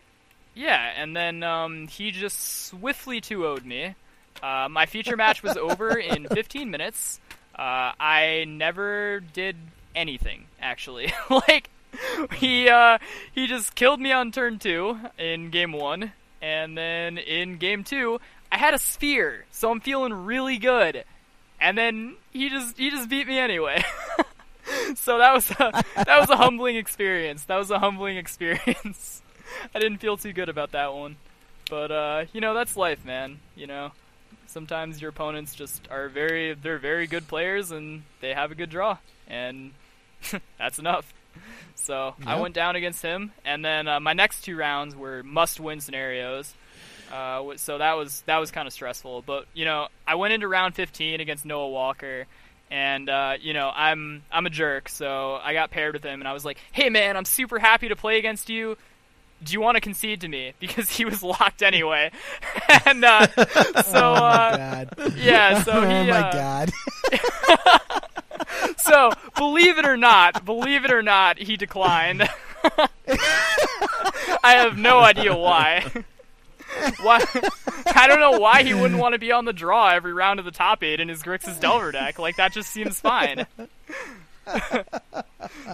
yeah, 0.53 0.91
and 0.95 1.15
then 1.15 1.43
um, 1.43 1.87
he 1.87 2.11
just 2.11 2.67
swiftly 2.67 3.21
2 3.21 3.39
0'd 3.39 3.65
me. 3.65 3.95
Uh, 4.41 4.67
my 4.69 4.85
feature 4.85 5.15
match 5.15 5.41
was 5.43 5.55
over 5.57 5.97
in 5.97 6.27
15 6.31 6.69
minutes. 6.69 7.19
Uh, 7.55 7.93
I 7.99 8.45
never 8.47 9.19
did 9.19 9.55
anything 9.95 10.45
actually. 10.64 11.14
like 11.30 11.70
he 12.36 12.70
uh, 12.70 12.97
he 13.36 13.45
just 13.45 13.76
killed 13.76 13.99
me 13.99 14.11
on 14.11 14.32
turn 14.32 14.57
two 14.57 14.97
in 15.20 15.51
game 15.51 15.74
one, 15.74 16.14
and 16.41 16.78
then 16.78 17.18
in 17.18 17.57
game 17.57 17.84
two 17.84 18.20
I 18.51 18.57
had 18.57 18.74
a 18.74 18.80
sphere, 18.80 19.45
so 19.51 19.72
I'm 19.72 19.80
feeling 19.80 20.14
really 20.14 20.57
good. 20.57 21.03
And 21.59 21.78
then 21.78 22.18
he 22.32 22.49
just 22.49 22.78
he 22.78 22.89
just 22.89 23.09
beat 23.09 23.28
me 23.28 23.39
anyway. 23.39 23.84
so 24.95 25.18
that 25.18 25.34
was 25.34 25.49
a, 25.51 25.84
that 26.05 26.20
was 26.20 26.30
a 26.30 26.38
humbling 26.38 26.76
experience. 26.76 27.45
That 27.45 27.57
was 27.57 27.72
a 27.72 27.80
humbling 27.80 28.18
experience. 28.18 29.22
I 29.74 29.80
didn't 29.80 29.99
feel 29.99 30.18
too 30.18 30.34
good 30.34 30.49
about 30.49 30.72
that 30.72 30.93
one. 30.93 31.18
But 31.70 31.91
uh, 31.91 32.26
you 32.34 32.41
know, 32.41 32.53
that's 32.53 32.76
life, 32.76 33.05
man. 33.05 33.39
You 33.55 33.68
know, 33.68 33.91
sometimes 34.45 35.01
your 35.01 35.09
opponents 35.09 35.55
just 35.55 35.88
are 35.89 36.09
very 36.09 36.53
they're 36.53 36.78
very 36.78 37.07
good 37.07 37.28
players 37.28 37.72
and 37.72 38.03
they 38.22 38.34
have 38.34 38.51
a 38.51 38.55
good 38.55 38.70
draw 38.70 38.97
and 39.28 39.72
that's 40.57 40.80
enough. 40.80 41.13
So 41.76 42.15
I 42.26 42.39
went 42.39 42.53
down 42.53 42.76
against 42.76 43.01
him, 43.01 43.32
and 43.43 43.65
then 43.65 43.88
uh, 43.88 43.99
my 43.99 44.13
next 44.13 44.41
two 44.41 44.55
rounds 44.55 44.95
were 44.95 45.24
must-win 45.24 45.82
scenarios. 45.82 46.53
Uh, 47.11 47.57
so 47.57 47.78
that 47.78 47.93
was 47.93 48.21
that 48.21 48.38
was 48.38 48.51
kind 48.51 48.67
of 48.67 48.74
stressful. 48.74 49.24
But 49.24 49.45
you 49.53 49.65
know, 49.65 49.88
I 50.07 50.15
went 50.15 50.34
into 50.34 50.47
round 50.47 50.76
15 50.76 51.19
against 51.19 51.45
Noah 51.45 51.69
Walker, 51.69 52.26
and 52.71 53.09
uh, 53.09 53.34
you 53.39 53.53
know, 53.53 53.71
I'm 53.74 54.24
I'm 54.32 54.45
a 54.45 54.49
jerk, 54.49 54.89
so 54.89 55.36
I 55.36 55.53
got 55.53 55.71
paired 55.71 55.93
with 55.93 56.03
him, 56.03 56.21
and 56.21 56.28
I 56.28 56.34
was 56.34 56.45
like, 56.45 56.57
"Hey 56.71 56.89
man, 56.89 57.17
I'm 57.17 57.26
super 57.26 57.59
happy 57.59 57.89
to 57.89 57.95
play 57.95 58.17
against 58.17 58.49
you. 58.49 58.78
Do 59.43 59.53
you 59.53 59.61
want 59.61 59.76
to 59.76 59.82
concede 59.82 60.21
to 60.21 60.28
me?" 60.28 60.53
Because 60.59 60.89
he 60.89 61.05
was 61.05 61.21
locked 61.21 61.61
anyway, 61.61 62.11
and 62.86 63.03
uh, 63.03 63.28
so 63.28 64.13
oh 64.15 64.19
my 64.19 64.53
uh, 64.53 64.57
god! 64.57 65.13
yeah, 65.17 65.63
so 65.63 65.71
oh 65.74 65.82
he 65.82 66.09
my 66.09 66.32
god! 66.32 66.71
so 68.78 69.12
believe 69.36 69.78
it 69.78 69.86
or 69.86 69.97
not, 69.97 70.45
believe 70.45 70.86
it 70.86 70.91
or 70.91 71.01
not, 71.01 71.38
he 71.38 71.58
declined. 71.58 72.28
I 74.43 74.54
have 74.54 74.78
no 74.78 74.99
idea 74.99 75.36
why. 75.36 75.86
Why? 77.04 77.24
I 77.95 78.08
don't 78.08 78.20
know 78.20 78.39
why 78.39 78.64
he 78.64 78.74
wouldn't 78.74 78.99
want 78.99 79.14
to 79.14 79.20
be 79.20 79.32
on 79.32 79.45
the 79.45 79.54
draw 79.54 79.89
every 79.89 80.12
round 80.12 80.39
of 80.39 80.45
the 80.45 80.51
top 80.51 80.82
eight 80.84 80.99
in 80.99 81.08
his 81.08 81.22
Grixis 81.22 81.60
Delver 81.60 81.91
deck. 81.91 82.18
Like 82.18 82.38
that 82.38 82.51
just 82.51 82.72
seems 82.72 82.99
fine. 82.99 83.45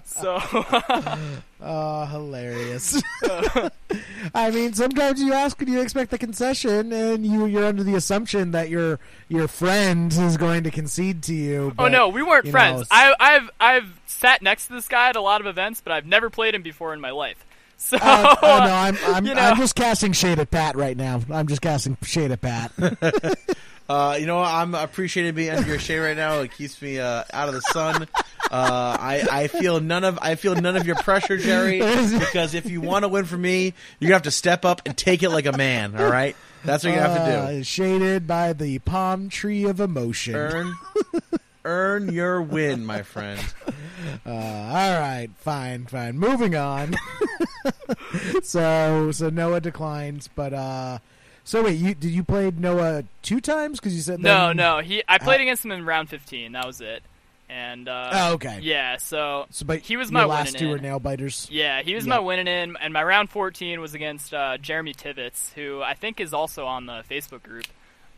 So 0.06 0.40
Oh, 1.62 2.06
hilarious! 2.06 3.02
I 4.34 4.50
mean, 4.52 4.74
sometimes 4.74 5.22
you 5.22 5.34
ask, 5.34 5.58
"Do 5.58 5.70
you 5.70 5.82
expect 5.82 6.10
the 6.12 6.18
concession?" 6.18 6.94
and 6.94 7.26
you 7.26 7.46
you're 7.48 7.66
under 7.66 7.84
the 7.84 7.96
assumption 7.96 8.52
that 8.52 8.70
your 8.70 8.98
your 9.28 9.50
friend 9.50 10.12
is 10.14 10.38
going 10.38 10.64
to 10.64 10.72
concede 10.72 11.22
to 11.24 11.34
you. 11.36 11.74
Oh 11.78 11.90
no, 11.90 12.08
we 12.08 12.24
weren't 12.24 12.48
friends. 12.48 12.82
know, 12.82 12.86
I, 12.92 13.14
I've 13.20 13.50
I've 13.60 14.00
sat 14.06 14.42
next 14.42 14.68
to 14.68 14.74
this 14.74 14.88
guy 14.88 15.10
at 15.10 15.18
a 15.18 15.22
lot 15.22 15.42
of 15.42 15.48
events, 15.48 15.82
but 15.82 15.92
I've 15.92 16.06
never 16.06 16.30
played 16.30 16.56
him 16.56 16.62
before 16.62 16.94
in 16.94 17.02
my 17.02 17.12
life. 17.12 17.46
So 17.82 17.98
Uh, 18.02 18.36
oh 18.42 18.58
no, 18.60 18.74
I'm 18.74 18.98
I'm, 19.06 19.26
you 19.26 19.34
know. 19.34 19.42
I'm 19.42 19.56
just 19.56 19.74
casting 19.74 20.12
shade 20.12 20.38
at 20.40 20.52
Pat 20.52 20.76
right 20.76 20.98
now. 20.98 21.22
I'm 21.32 21.48
just 21.48 21.62
casting 21.62 21.96
shade 22.04 22.30
at 22.32 22.42
Pat. 22.42 22.74
Uh, 23.90 24.18
you 24.20 24.28
know, 24.28 24.38
what? 24.38 24.48
I'm 24.48 24.76
appreciating 24.76 25.34
being 25.34 25.50
under 25.50 25.68
your 25.68 25.80
shade 25.80 25.98
right 25.98 26.16
now. 26.16 26.42
It 26.42 26.52
keeps 26.52 26.80
me 26.80 27.00
uh, 27.00 27.24
out 27.34 27.48
of 27.50 27.56
the 27.56 27.62
sun. 27.62 28.08
Uh, 28.52 28.98
I, 29.00 29.28
I 29.32 29.48
feel 29.48 29.80
none 29.80 30.04
of 30.04 30.20
I 30.22 30.36
feel 30.36 30.56
none 30.56 30.76
of 30.76 30.86
your 30.86 30.96
pressure, 30.98 31.38
Jerry. 31.38 31.80
Because 32.20 32.54
if 32.54 32.70
you 32.70 32.82
want 32.82 33.04
to 33.04 33.10
win 33.10 33.26
from 33.26 33.42
me, 33.42 33.74
you 34.00 34.14
have 34.14 34.24
to 34.24 34.32
step 34.32 34.64
up 34.64 34.84
and 34.86 34.96
take 34.96 35.24
it 35.24 35.30
like 35.30 35.48
a 35.48 35.58
man. 35.58 36.00
All 36.00 36.10
right, 36.10 36.36
that's 36.64 36.84
what 36.84 36.94
you 36.94 37.00
have 37.00 37.18
to 37.18 37.32
do. 37.32 37.60
Uh, 37.60 37.64
shaded 37.64 38.28
by 38.28 38.54
the 38.54 38.78
palm 38.80 39.30
tree 39.30 39.66
of 39.66 39.80
emotion. 39.80 40.36
Earn, 40.36 40.76
earn 41.66 42.14
your 42.14 42.44
win, 42.44 42.86
my 42.86 43.02
friend. 43.02 43.40
Uh, 44.26 44.32
all 44.32 45.00
right, 45.00 45.30
fine, 45.38 45.86
fine. 45.86 46.18
Moving 46.18 46.56
on. 46.56 46.96
so, 48.44 49.12
so 49.12 49.30
Noah 49.30 49.62
declines, 49.62 50.30
but 50.34 50.54
uh, 50.54 51.00
so 51.50 51.64
wait, 51.64 51.80
you 51.80 51.96
did 51.96 52.12
you 52.12 52.24
play 52.24 52.52
Noah 52.56 53.06
two 53.24 53.42
times? 53.42 53.80
Because 53.80 53.96
you 53.96 54.02
said 54.02 54.20
no, 54.20 54.54
no, 54.54 54.80
he 54.80 55.04
I 55.08 55.18
played 55.18 55.40
Uh, 55.40 55.44
against 55.44 55.66
him 55.66 55.72
in 55.72 55.84
round 55.86 56.10
15. 56.10 56.52
That 56.52 56.66
was 56.68 56.80
it. 56.82 57.02
And 57.50 57.90
uh, 57.90 58.10
Oh, 58.14 58.34
okay. 58.34 58.60
yeah, 58.62 58.98
so 58.98 59.48
So, 59.50 59.66
but 59.66 59.80
he 59.80 59.98
was 59.98 60.12
my 60.12 60.24
last 60.26 60.56
two 60.60 60.70
were 60.70 60.78
nail 60.78 61.00
biters. 61.00 61.48
Yeah, 61.50 61.82
he 61.82 61.96
was 61.96 62.06
Yeah. 62.06 62.10
my 62.16 62.20
winning 62.20 62.46
in, 62.48 62.78
and 62.78 62.94
my 62.94 63.04
round 63.04 63.32
14 63.32 63.82
was 63.82 63.96
against 63.96 64.32
uh, 64.34 64.58
Jeremy 64.60 64.94
Tivitz, 64.94 65.52
who 65.54 65.82
I 65.82 65.96
think 65.96 66.20
is 66.20 66.32
also 66.32 66.68
on 66.68 66.86
the 66.86 67.04
Facebook 67.10 67.42
group. 67.42 67.66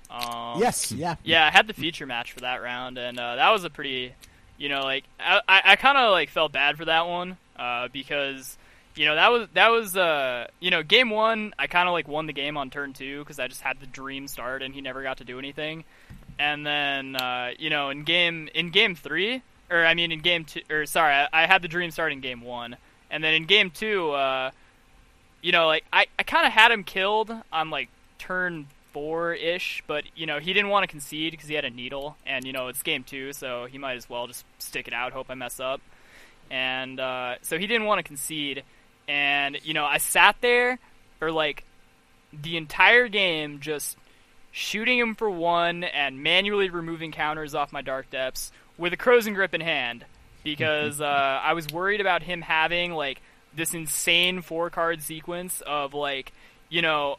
Um, 0.09 0.59
Yes, 0.59 0.91
yeah, 0.91 1.15
Yeah, 1.23 1.45
I 1.45 1.51
had 1.51 1.67
the 1.67 1.73
feature 1.73 2.05
match 2.05 2.33
for 2.33 2.41
that 2.41 2.61
round, 2.61 2.97
and 2.97 3.17
uh, 3.17 3.37
that 3.37 3.49
was 3.51 3.63
a 3.63 3.69
pretty, 3.69 4.13
you 4.57 4.67
know, 4.67 4.81
like 4.81 5.05
I, 5.17 5.39
I, 5.47 5.61
I 5.63 5.75
kind 5.77 5.97
of 5.97 6.11
like 6.11 6.29
felt 6.29 6.51
bad 6.51 6.75
for 6.75 6.83
that 6.83 7.07
one 7.07 7.37
uh, 7.57 7.87
because, 7.93 8.57
you 8.95 9.05
know, 9.05 9.15
that 9.15 9.31
was 9.31 9.47
that 9.53 9.69
was 9.69 9.95
uh, 9.95 10.47
you 10.59 10.71
know, 10.71 10.83
game 10.83 11.09
one 11.09 11.53
I 11.57 11.67
kind 11.67 11.87
of 11.87 11.93
like 11.93 12.07
won 12.07 12.25
the 12.25 12.33
game 12.33 12.57
on 12.57 12.69
turn 12.69 12.93
two 12.93 13.19
because 13.19 13.39
I 13.39 13.47
just 13.47 13.61
had 13.61 13.79
the 13.79 13.87
dream 13.87 14.27
start 14.27 14.61
and 14.61 14.73
he 14.73 14.81
never 14.81 15.03
got 15.03 15.17
to 15.17 15.23
do 15.23 15.39
anything, 15.39 15.83
and 16.39 16.65
then 16.65 17.15
uh, 17.15 17.51
you 17.57 17.69
know 17.69 17.89
in 17.89 18.03
game 18.03 18.49
in 18.53 18.71
game 18.71 18.95
three 18.95 19.41
or 19.69 19.85
I 19.85 19.93
mean 19.93 20.11
in 20.11 20.19
game 20.19 20.45
two 20.45 20.61
or 20.69 20.85
sorry 20.85 21.13
I, 21.13 21.27
I 21.31 21.47
had 21.47 21.61
the 21.61 21.67
dream 21.67 21.91
start 21.91 22.11
in 22.11 22.21
game 22.21 22.41
one, 22.41 22.77
and 23.09 23.23
then 23.23 23.33
in 23.33 23.45
game 23.45 23.69
two, 23.71 24.11
uh, 24.11 24.51
you 25.41 25.51
know, 25.51 25.67
like 25.67 25.85
I, 25.91 26.07
I 26.19 26.23
kind 26.23 26.45
of 26.45 26.53
had 26.53 26.71
him 26.71 26.83
killed 26.83 27.31
on 27.51 27.69
like 27.69 27.89
turn 28.19 28.67
four 28.93 29.33
ish, 29.33 29.83
but 29.87 30.03
you 30.15 30.25
know 30.25 30.39
he 30.39 30.53
didn't 30.53 30.69
want 30.69 30.83
to 30.83 30.87
concede 30.87 31.31
because 31.31 31.47
he 31.47 31.55
had 31.55 31.65
a 31.65 31.69
needle, 31.69 32.17
and 32.25 32.45
you 32.45 32.53
know 32.53 32.67
it's 32.67 32.83
game 32.83 33.03
two, 33.03 33.33
so 33.33 33.65
he 33.65 33.77
might 33.77 33.97
as 33.97 34.09
well 34.09 34.27
just 34.27 34.45
stick 34.59 34.87
it 34.87 34.93
out, 34.93 35.13
hope 35.13 35.27
I 35.29 35.35
mess 35.35 35.59
up, 35.59 35.81
and 36.49 36.99
uh, 36.99 37.35
so 37.41 37.57
he 37.57 37.67
didn't 37.67 37.85
want 37.85 37.99
to 37.99 38.03
concede, 38.03 38.63
and 39.07 39.57
you 39.63 39.73
know 39.73 39.85
I 39.85 39.97
sat 39.97 40.37
there 40.41 40.79
for 41.19 41.31
like 41.31 41.63
the 42.33 42.57
entire 42.57 43.07
game 43.07 43.59
just 43.59 43.97
shooting 44.51 44.99
him 44.99 45.15
for 45.15 45.29
one 45.29 45.83
and 45.83 46.21
manually 46.23 46.69
removing 46.69 47.11
counters 47.11 47.55
off 47.55 47.71
my 47.71 47.81
dark 47.81 48.09
depths 48.09 48.51
with 48.77 48.93
a 48.93 48.97
Krosan 48.97 49.33
Grip 49.33 49.53
in 49.53 49.61
hand 49.61 50.05
because 50.43 51.01
uh, 51.01 51.05
I 51.05 51.53
was 51.53 51.67
worried 51.71 52.01
about 52.01 52.23
him 52.23 52.41
having 52.41 52.93
like 52.93 53.21
this 53.55 53.73
insane 53.73 54.41
four 54.41 54.69
card 54.69 55.01
sequence 55.01 55.61
of 55.61 55.93
like 55.93 56.31
you 56.69 56.81
know 56.81 57.17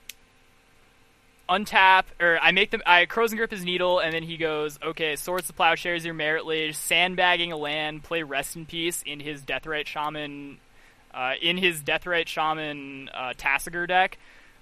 untap 1.48 2.04
or 2.20 2.38
I 2.40 2.52
make 2.52 2.70
them 2.70 2.82
I 2.86 3.06
Krosan 3.06 3.36
Grip 3.36 3.50
his 3.50 3.64
needle 3.64 3.98
and 3.98 4.14
then 4.14 4.22
he 4.22 4.36
goes 4.36 4.78
okay 4.82 5.16
swords 5.16 5.46
to 5.48 5.52
plowshares 5.52 6.04
your 6.04 6.14
Marit 6.14 6.46
Lage 6.46 6.74
sandbagging 6.74 7.52
a 7.52 7.56
land 7.56 8.02
play 8.02 8.22
rest 8.22 8.56
in 8.56 8.64
peace 8.64 9.02
in 9.04 9.20
his 9.20 9.42
deathrite 9.42 9.86
shaman 9.86 10.58
uh, 11.14 11.34
in 11.40 11.56
his 11.56 11.82
Deathrite 11.82 12.26
Shaman 12.28 13.08
uh, 13.12 13.32
Tasigur 13.36 13.86
deck. 13.88 14.18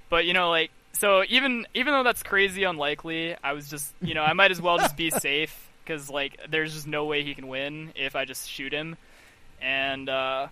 But 0.08 0.24
you 0.26 0.32
know, 0.32 0.50
like 0.50 0.70
so 0.92 1.22
even 1.28 1.66
even 1.74 1.92
though 1.92 2.02
that's 2.02 2.22
crazy 2.22 2.64
unlikely, 2.64 3.36
I 3.42 3.52
was 3.52 3.68
just 3.68 3.94
you 4.00 4.14
know 4.14 4.22
I 4.22 4.32
might 4.32 4.50
as 4.50 4.60
well 4.60 4.78
just 4.78 4.96
be 4.96 5.10
safe 5.28 5.68
because 5.84 6.10
like 6.10 6.38
there's 6.48 6.74
just 6.74 6.86
no 6.86 7.04
way 7.06 7.22
he 7.24 7.34
can 7.34 7.48
win 7.48 7.92
if 7.94 8.16
I 8.16 8.24
just 8.24 8.48
shoot 8.50 8.72
him, 8.72 8.96
and 9.60 10.08
uh, 10.08 10.48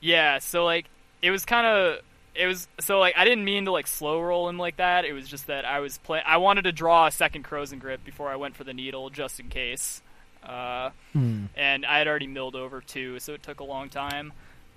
yeah, 0.00 0.38
so 0.38 0.64
like 0.64 0.86
it 1.22 1.30
was 1.30 1.44
kind 1.44 1.66
of 1.66 1.98
it 2.34 2.46
was 2.46 2.68
so 2.80 2.98
like 2.98 3.14
I 3.16 3.24
didn't 3.24 3.44
mean 3.44 3.64
to 3.66 3.72
like 3.72 3.86
slow 3.86 4.20
roll 4.20 4.48
him 4.48 4.58
like 4.58 4.76
that. 4.78 5.04
It 5.04 5.12
was 5.12 5.28
just 5.28 5.46
that 5.48 5.64
I 5.64 5.80
was 5.80 5.98
play 5.98 6.22
I 6.24 6.36
wanted 6.38 6.62
to 6.62 6.72
draw 6.72 7.06
a 7.06 7.10
second 7.10 7.44
Krosan 7.44 7.78
Grip 7.80 8.04
before 8.04 8.28
I 8.28 8.36
went 8.36 8.56
for 8.56 8.64
the 8.64 8.74
needle 8.74 9.10
just 9.10 9.40
in 9.40 9.48
case. 9.48 10.02
Uh, 10.42 10.90
Hmm. 11.12 11.46
and 11.56 11.84
I 11.84 11.98
had 11.98 12.06
already 12.06 12.28
milled 12.28 12.54
over 12.54 12.80
two, 12.80 13.18
so 13.18 13.34
it 13.34 13.42
took 13.42 13.58
a 13.60 13.64
long 13.64 13.88
time. 13.88 14.32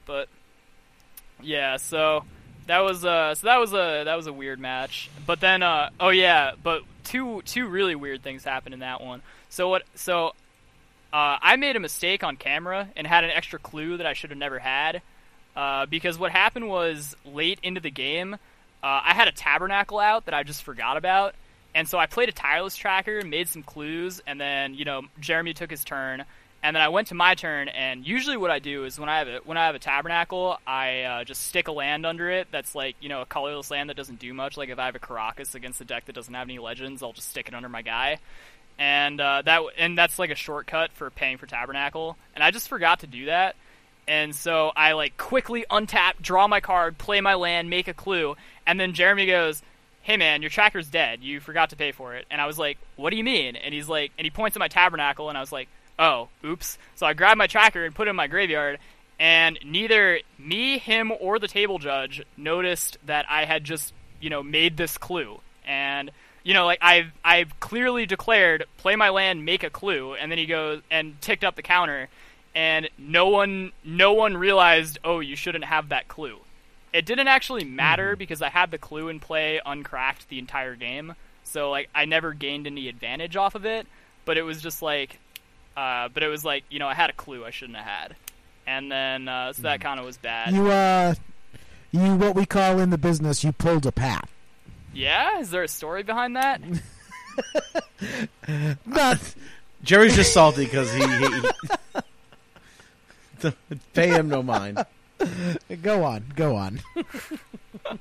But 0.07 0.27
yeah, 1.43 1.77
so 1.77 2.23
that 2.67 2.79
was 2.79 3.03
uh 3.03 3.35
so 3.35 3.47
that 3.47 3.57
was 3.57 3.73
a 3.73 4.03
that 4.05 4.15
was 4.15 4.27
a 4.27 4.33
weird 4.33 4.59
match. 4.59 5.09
But 5.25 5.39
then 5.39 5.63
uh 5.63 5.89
oh 5.99 6.09
yeah, 6.09 6.51
but 6.61 6.83
two 7.03 7.41
two 7.43 7.67
really 7.67 7.95
weird 7.95 8.23
things 8.23 8.43
happened 8.43 8.73
in 8.73 8.79
that 8.79 9.01
one. 9.01 9.21
So 9.49 9.69
what 9.69 9.83
so 9.95 10.33
uh, 11.13 11.37
I 11.41 11.57
made 11.57 11.75
a 11.75 11.79
mistake 11.79 12.23
on 12.23 12.37
camera 12.37 12.87
and 12.95 13.05
had 13.05 13.23
an 13.23 13.31
extra 13.31 13.59
clue 13.59 13.97
that 13.97 14.05
I 14.05 14.13
should 14.13 14.29
have 14.29 14.39
never 14.39 14.59
had. 14.59 15.01
Uh, 15.55 15.85
because 15.85 16.17
what 16.17 16.31
happened 16.31 16.69
was 16.69 17.15
late 17.25 17.59
into 17.61 17.81
the 17.81 17.91
game, 17.91 18.35
uh, 18.35 18.37
I 18.81 19.13
had 19.13 19.27
a 19.27 19.33
tabernacle 19.33 19.99
out 19.99 20.25
that 20.25 20.33
I 20.33 20.43
just 20.43 20.63
forgot 20.63 20.95
about, 20.95 21.35
and 21.75 21.87
so 21.87 21.97
I 21.97 22.05
played 22.05 22.29
a 22.29 22.31
tireless 22.31 22.77
tracker, 22.77 23.21
made 23.25 23.49
some 23.49 23.61
clues, 23.61 24.21
and 24.25 24.39
then 24.39 24.73
you 24.73 24.85
know 24.85 25.01
Jeremy 25.19 25.53
took 25.53 25.69
his 25.69 25.83
turn, 25.83 26.23
and 26.63 26.75
then 26.75 26.81
I 26.81 26.89
went 26.89 27.07
to 27.07 27.15
my 27.15 27.35
turn. 27.35 27.67
And 27.69 28.05
usually, 28.05 28.37
what 28.37 28.51
I 28.51 28.59
do 28.59 28.85
is 28.85 28.99
when 28.99 29.09
I 29.09 29.19
have 29.19 29.27
a 29.27 29.39
when 29.45 29.57
I 29.57 29.65
have 29.65 29.75
a 29.75 29.79
tabernacle, 29.79 30.57
I 30.65 31.01
uh, 31.03 31.23
just 31.23 31.47
stick 31.47 31.67
a 31.67 31.71
land 31.71 32.05
under 32.05 32.29
it 32.29 32.47
that's 32.51 32.75
like 32.75 32.95
you 32.99 33.09
know 33.09 33.21
a 33.21 33.25
colorless 33.25 33.71
land 33.71 33.89
that 33.89 33.97
doesn't 33.97 34.19
do 34.19 34.33
much. 34.33 34.57
Like 34.57 34.69
if 34.69 34.79
I 34.79 34.85
have 34.85 34.95
a 34.95 34.99
Karakas 34.99 35.55
against 35.55 35.81
a 35.81 35.85
deck 35.85 36.05
that 36.05 36.13
doesn't 36.13 36.33
have 36.33 36.47
any 36.47 36.59
legends, 36.59 37.03
I'll 37.03 37.13
just 37.13 37.29
stick 37.29 37.47
it 37.47 37.53
under 37.53 37.69
my 37.69 37.81
guy 37.81 38.19
and 38.81 39.21
uh, 39.21 39.43
that 39.43 39.61
and 39.77 39.95
that's 39.95 40.17
like 40.17 40.31
a 40.31 40.35
shortcut 40.35 40.91
for 40.93 41.11
paying 41.11 41.37
for 41.37 41.45
Tabernacle. 41.45 42.17
And 42.33 42.43
I 42.43 42.49
just 42.49 42.67
forgot 42.67 43.01
to 43.01 43.07
do 43.07 43.25
that, 43.25 43.55
and 44.07 44.35
so 44.35 44.71
I 44.75 44.93
like 44.93 45.17
quickly 45.17 45.65
untap, 45.69 46.13
draw 46.19 46.47
my 46.47 46.59
card, 46.59 46.97
play 46.97 47.21
my 47.21 47.35
land, 47.35 47.69
make 47.69 47.87
a 47.87 47.93
clue, 47.93 48.35
and 48.65 48.79
then 48.79 48.93
Jeremy 48.93 49.27
goes, 49.27 49.61
"Hey 50.01 50.17
man, 50.17 50.41
your 50.41 50.49
tracker's 50.49 50.87
dead. 50.87 51.21
You 51.21 51.39
forgot 51.39 51.69
to 51.69 51.75
pay 51.75 51.91
for 51.91 52.15
it." 52.15 52.25
And 52.31 52.41
I 52.41 52.47
was 52.47 52.57
like, 52.57 52.79
"What 52.95 53.11
do 53.11 53.17
you 53.17 53.23
mean?" 53.23 53.55
And 53.55 53.71
he's 53.73 53.87
like, 53.87 54.11
and 54.17 54.25
he 54.25 54.31
points 54.31 54.57
at 54.57 54.59
my 54.59 54.67
Tabernacle, 54.67 55.29
and 55.29 55.37
I 55.37 55.41
was 55.41 55.51
like, 55.51 55.69
"Oh, 56.01 56.27
oops." 56.43 56.77
So 56.95 57.05
I 57.05 57.13
grabbed 57.13 57.37
my 57.37 57.47
tracker 57.47 57.85
and 57.85 57.95
put 57.95 58.07
it 58.07 58.09
in 58.09 58.17
my 58.17 58.27
graveyard. 58.27 58.79
And 59.19 59.59
neither 59.63 60.19
me, 60.39 60.79
him, 60.79 61.13
or 61.19 61.37
the 61.37 61.47
table 61.47 61.77
judge 61.77 62.23
noticed 62.35 62.97
that 63.05 63.27
I 63.29 63.45
had 63.45 63.63
just, 63.63 63.93
you 64.19 64.31
know, 64.31 64.41
made 64.41 64.77
this 64.77 64.97
clue. 64.97 65.39
And 65.63 66.11
you 66.43 66.53
know, 66.53 66.65
like 66.65 66.79
I've 66.81 67.11
I've 67.23 67.59
clearly 67.59 68.05
declared 68.05 68.65
play 68.77 68.95
my 68.95 69.09
land, 69.09 69.45
make 69.45 69.63
a 69.63 69.69
clue, 69.69 70.15
and 70.15 70.31
then 70.31 70.39
he 70.39 70.45
goes 70.45 70.81
and 70.89 71.19
ticked 71.21 71.43
up 71.43 71.55
the 71.55 71.61
counter, 71.61 72.09
and 72.55 72.89
no 72.97 73.27
one 73.27 73.71
no 73.83 74.13
one 74.13 74.35
realized 74.35 74.99
oh 75.03 75.19
you 75.19 75.35
shouldn't 75.35 75.65
have 75.65 75.89
that 75.89 76.07
clue. 76.07 76.39
It 76.93 77.05
didn't 77.05 77.27
actually 77.27 77.63
matter 77.63 78.11
mm-hmm. 78.11 78.19
because 78.19 78.41
I 78.41 78.49
had 78.49 78.71
the 78.71 78.77
clue 78.77 79.07
in 79.07 79.19
play 79.19 79.61
uncracked 79.65 80.29
the 80.29 80.39
entire 80.39 80.75
game, 80.75 81.15
so 81.43 81.69
like 81.69 81.89
I 81.93 82.05
never 82.05 82.33
gained 82.33 82.67
any 82.67 82.87
advantage 82.87 83.35
off 83.35 83.55
of 83.55 83.65
it. 83.65 83.87
But 84.23 84.37
it 84.37 84.43
was 84.43 84.61
just 84.61 84.81
like, 84.81 85.19
uh, 85.77 86.09
but 86.13 86.23
it 86.23 86.27
was 86.27 86.43
like 86.45 86.63
you 86.69 86.79
know 86.79 86.87
I 86.87 86.93
had 86.93 87.09
a 87.09 87.13
clue 87.13 87.45
I 87.45 87.49
shouldn't 87.51 87.77
have 87.77 87.85
had, 87.85 88.15
and 88.67 88.91
then 88.91 89.27
uh, 89.27 89.53
so 89.53 89.61
that 89.63 89.81
kind 89.81 89.99
of 89.99 90.05
was 90.05 90.17
bad. 90.17 90.53
You 90.53 90.69
uh, 90.69 91.13
you 91.91 92.15
what 92.15 92.35
we 92.35 92.45
call 92.45 92.79
in 92.79 92.89
the 92.89 92.97
business, 92.97 93.43
you 93.43 93.51
pulled 93.51 93.85
a 93.85 93.91
pat. 93.91 94.29
yeah, 94.93 95.39
is 95.39 95.49
there 95.51 95.63
a 95.63 95.67
story 95.67 96.03
behind 96.03 96.35
that? 96.35 96.61
Not 98.85 99.35
Jerry's 99.83 100.15
just 100.15 100.33
salty 100.33 100.65
because 100.65 100.91
he, 100.93 101.01
he, 101.05 101.41
he- 103.41 103.51
pay 103.93 104.09
him 104.09 104.29
no 104.29 104.43
mind. 104.43 104.83
go 105.81 106.03
on, 106.03 106.25
go 106.35 106.55
on. 106.55 106.79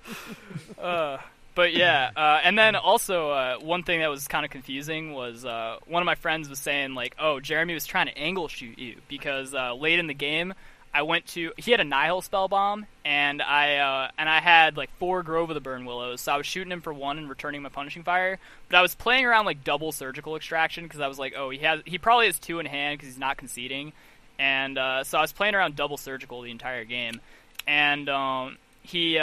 Uh, 0.79 1.19
but 1.55 1.75
yeah, 1.75 2.11
uh, 2.17 2.41
and 2.43 2.59
then 2.59 2.77
also 2.77 3.31
uh, 3.31 3.59
one 3.59 3.83
thing 3.83 4.01
that 4.01 4.09
was 4.11 4.29
kind 4.29 4.45
of 4.45 4.51
confusing 4.51 5.13
was 5.13 5.45
uh, 5.45 5.77
one 5.87 6.03
of 6.03 6.07
my 6.07 6.15
friends 6.15 6.49
was 6.49 6.59
saying 6.59 6.95
like, 6.95 7.17
"Oh, 7.19 7.41
Jeremy 7.41 7.75
was 7.75 7.87
trying 7.87 8.07
to 8.07 8.17
angle 8.17 8.49
shoot 8.49 8.79
you 8.79 8.97
because 9.09 9.55
uh, 9.55 9.75
late 9.75 9.99
in 9.99 10.07
the 10.07 10.15
game, 10.15 10.55
I 10.93 11.03
went 11.03 11.27
to 11.29 11.53
he 11.57 11.71
had 11.71 11.81
a 11.81 11.85
Nihil 11.85 12.23
spell 12.23 12.49
bomb 12.49 12.87
and 13.05 13.41
I 13.41 13.77
uh, 13.77 14.11
and 14.19 14.29
I 14.29 14.41
had 14.41 14.77
like 14.77 14.91
four 14.99 15.23
Grove 15.23 15.51
of 15.51 15.55
the 15.55 15.61
Burning 15.61 15.87
Willows, 15.87 16.21
so 16.21 16.33
I 16.33 16.37
was 16.37 16.47
shooting 16.47 16.73
him 16.73 16.81
for 16.81 16.93
one 16.93 17.19
and 17.19 17.29
returning 17.29 17.63
my 17.63 17.69
punishing 17.69 18.03
fire. 18.03 18.39
But 18.69 18.79
I 18.79 18.83
was 18.83 18.95
playing 18.95 19.25
around 19.25 19.45
like 19.45 19.63
double 19.63 19.93
surgical 19.93 20.37
extraction 20.37 20.85
because 20.85 21.01
I 21.01 21.07
was 21.07 21.19
like, 21.19 21.35
oh, 21.37 21.51
he 21.51 21.59
has 21.59 21.81
he 21.85 21.99
probably 21.99 22.27
has 22.27 22.39
two 22.39 22.59
in 22.59 22.67
hand 22.67 22.99
because 22.99 23.09
he's 23.09 23.21
not 23.21 23.37
conceding, 23.37 23.93
and 24.39 24.77
uh, 24.79 25.05
so 25.05 25.19
I 25.19 25.21
was 25.21 25.33
playing 25.33 25.55
around 25.55 25.77
double 25.77 25.97
surgical 25.97 26.43
the 26.43 26.51
entire 26.51 26.85
game, 26.85 27.21
and 27.67 28.09
um, 28.09 28.59
he. 28.83 29.19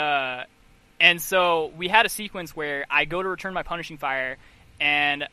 And 1.00 1.22
so 1.22 1.72
we 1.76 1.88
had 1.88 2.06
a 2.06 2.08
sequence 2.08 2.56
where 2.56 2.84
I 2.90 3.04
go 3.04 3.22
to 3.22 3.28
return 3.28 3.54
my 3.54 3.62
punishing 3.62 3.98
fire, 3.98 4.36
and 4.80 5.28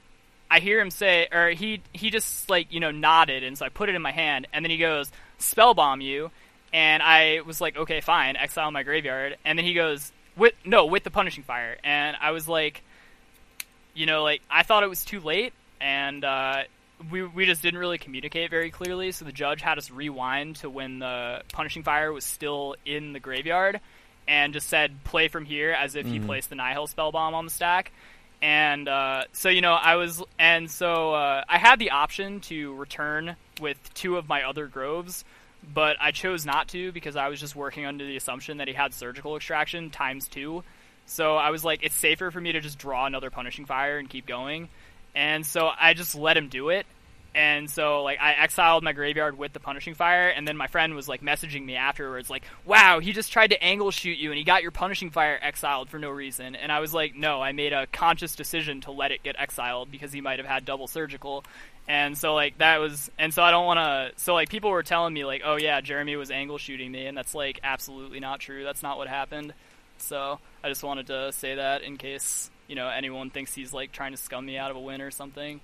I 0.49 0.59
hear 0.59 0.79
him 0.79 0.91
say, 0.91 1.27
or 1.31 1.49
he 1.49 1.81
he 1.91 2.11
just 2.11 2.49
like 2.49 2.71
you 2.71 2.79
know 2.79 2.91
nodded, 2.91 3.43
and 3.43 3.57
so 3.57 3.65
I 3.65 3.69
put 3.69 3.89
it 3.89 3.95
in 3.95 4.01
my 4.01 4.11
hand, 4.11 4.47
and 4.53 4.63
then 4.63 4.69
he 4.69 4.77
goes 4.77 5.11
spell 5.37 5.73
bomb 5.73 6.01
you, 6.01 6.31
and 6.71 7.01
I 7.01 7.41
was 7.41 7.59
like, 7.61 7.77
okay, 7.77 8.01
fine, 8.01 8.35
exile 8.35 8.69
my 8.71 8.83
graveyard, 8.83 9.37
and 9.43 9.57
then 9.57 9.65
he 9.65 9.73
goes 9.73 10.11
with 10.37 10.53
no 10.63 10.85
with 10.85 11.03
the 11.03 11.11
punishing 11.11 11.43
fire, 11.43 11.77
and 11.83 12.15
I 12.21 12.31
was 12.31 12.47
like, 12.47 12.83
you 13.93 14.05
know, 14.05 14.23
like 14.23 14.41
I 14.49 14.63
thought 14.63 14.83
it 14.83 14.89
was 14.89 15.03
too 15.03 15.19
late, 15.19 15.53
and 15.81 16.23
uh, 16.23 16.63
we 17.09 17.23
we 17.23 17.45
just 17.45 17.61
didn't 17.61 17.79
really 17.79 17.97
communicate 17.97 18.51
very 18.51 18.69
clearly, 18.69 19.11
so 19.11 19.25
the 19.25 19.31
judge 19.31 19.61
had 19.61 19.77
us 19.77 19.89
rewind 19.89 20.57
to 20.57 20.69
when 20.69 20.99
the 20.99 21.41
punishing 21.51 21.83
fire 21.83 22.13
was 22.13 22.23
still 22.23 22.75
in 22.85 23.13
the 23.13 23.19
graveyard, 23.19 23.79
and 24.27 24.53
just 24.53 24.67
said 24.67 25.03
play 25.03 25.27
from 25.27 25.45
here 25.45 25.71
as 25.71 25.95
if 25.95 26.05
he 26.05 26.19
placed 26.19 26.49
the 26.49 26.55
Nihil 26.55 26.87
spell 26.87 27.11
bomb 27.11 27.33
on 27.33 27.45
the 27.45 27.51
stack. 27.51 27.91
And 28.41 28.87
uh, 28.87 29.23
so 29.33 29.49
you 29.49 29.61
know, 29.61 29.73
I 29.73 29.95
was, 29.95 30.21
and 30.37 30.69
so 30.69 31.13
uh, 31.13 31.43
I 31.47 31.57
had 31.57 31.79
the 31.79 31.91
option 31.91 32.41
to 32.41 32.73
return 32.75 33.35
with 33.61 33.77
two 33.93 34.17
of 34.17 34.27
my 34.27 34.43
other 34.43 34.67
groves, 34.67 35.23
but 35.73 35.97
I 35.99 36.11
chose 36.11 36.45
not 36.45 36.67
to 36.69 36.91
because 36.91 37.15
I 37.15 37.29
was 37.29 37.39
just 37.39 37.55
working 37.55 37.85
under 37.85 38.05
the 38.05 38.17
assumption 38.17 38.57
that 38.57 38.67
he 38.67 38.73
had 38.73 38.93
surgical 38.93 39.35
extraction 39.35 39.89
times 39.89 40.27
two. 40.27 40.63
So 41.05 41.35
I 41.35 41.51
was 41.51 41.63
like, 41.63 41.83
it's 41.83 41.95
safer 41.95 42.31
for 42.31 42.41
me 42.41 42.51
to 42.51 42.61
just 42.61 42.77
draw 42.77 43.05
another 43.05 43.29
punishing 43.29 43.65
fire 43.65 43.97
and 43.97 44.09
keep 44.09 44.25
going. 44.25 44.69
And 45.15 45.45
so 45.45 45.69
I 45.79 45.93
just 45.93 46.15
let 46.15 46.35
him 46.35 46.49
do 46.49 46.69
it. 46.69 46.85
And 47.35 47.69
so 47.69 48.01
like 48.01 48.19
I 48.21 48.31
exiled 48.31 48.81
my 48.83 48.93
graveyard 48.93 49.37
with 49.37 49.51
the 49.51 49.59
punishing 49.59 49.93
fire, 49.93 50.29
and 50.29 50.47
then 50.47 50.55
my 50.55 50.67
friend 50.67 50.95
was 50.95 51.09
like 51.09 51.21
messaging 51.21 51.65
me 51.65 51.75
afterwards, 51.75 52.29
like, 52.29 52.45
"Wow, 52.63 53.01
he 53.01 53.11
just 53.11 53.33
tried 53.33 53.49
to 53.49 53.61
angle 53.61 53.91
shoot 53.91 54.17
you, 54.17 54.31
and 54.31 54.37
he 54.37 54.45
got 54.45 54.61
your 54.61 54.71
punishing 54.71 55.09
fire 55.11 55.37
exiled 55.41 55.89
for 55.89 55.99
no 55.99 56.09
reason." 56.09 56.55
And 56.55 56.71
I 56.71 56.79
was 56.79 56.93
like, 56.93 57.13
"No, 57.13 57.41
I 57.41 57.51
made 57.51 57.73
a 57.73 57.87
conscious 57.87 58.35
decision 58.37 58.79
to 58.81 58.91
let 58.91 59.11
it 59.11 59.21
get 59.21 59.35
exiled 59.37 59.91
because 59.91 60.13
he 60.13 60.21
might 60.21 60.39
have 60.39 60.47
had 60.47 60.63
double 60.63 60.87
surgical." 60.87 61.43
And 61.89 62.17
so 62.17 62.33
like 62.33 62.57
that 62.59 62.79
was, 62.79 63.11
and 63.19 63.33
so 63.33 63.43
I 63.43 63.51
don't 63.51 63.65
want 63.65 63.79
to. 63.79 64.23
So 64.23 64.33
like 64.33 64.47
people 64.47 64.71
were 64.71 64.83
telling 64.83 65.13
me 65.13 65.25
like, 65.25 65.41
"Oh 65.43 65.57
yeah, 65.57 65.81
Jeremy 65.81 66.15
was 66.15 66.31
angle 66.31 66.57
shooting 66.57 66.89
me," 66.89 67.05
and 67.05 67.17
that's 67.17 67.35
like 67.35 67.59
absolutely 67.63 68.21
not 68.21 68.39
true. 68.39 68.63
That's 68.63 68.81
not 68.81 68.97
what 68.97 69.09
happened. 69.09 69.53
So 69.97 70.39
I 70.63 70.69
just 70.69 70.83
wanted 70.83 71.07
to 71.07 71.33
say 71.33 71.55
that 71.55 71.81
in 71.81 71.97
case 71.97 72.49
you 72.69 72.75
know 72.75 72.87
anyone 72.87 73.29
thinks 73.29 73.53
he's 73.53 73.73
like 73.73 73.91
trying 73.91 74.11
to 74.13 74.17
scum 74.17 74.45
me 74.45 74.57
out 74.57 74.71
of 74.71 74.77
a 74.77 74.79
win 74.79 75.01
or 75.01 75.11
something. 75.11 75.59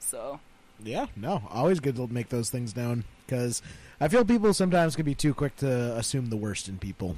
So 0.00 0.38
Yeah, 0.82 1.06
no, 1.16 1.42
always 1.50 1.80
good 1.80 1.96
to 1.96 2.06
make 2.08 2.28
those 2.28 2.50
things 2.50 2.76
known 2.76 3.04
because 3.26 3.62
I 4.00 4.08
feel 4.08 4.24
people 4.24 4.52
sometimes 4.52 4.96
can 4.96 5.04
be 5.04 5.14
too 5.14 5.32
quick 5.34 5.56
to 5.58 5.96
assume 5.96 6.28
the 6.30 6.36
worst 6.36 6.68
in 6.68 6.78
people. 6.78 7.16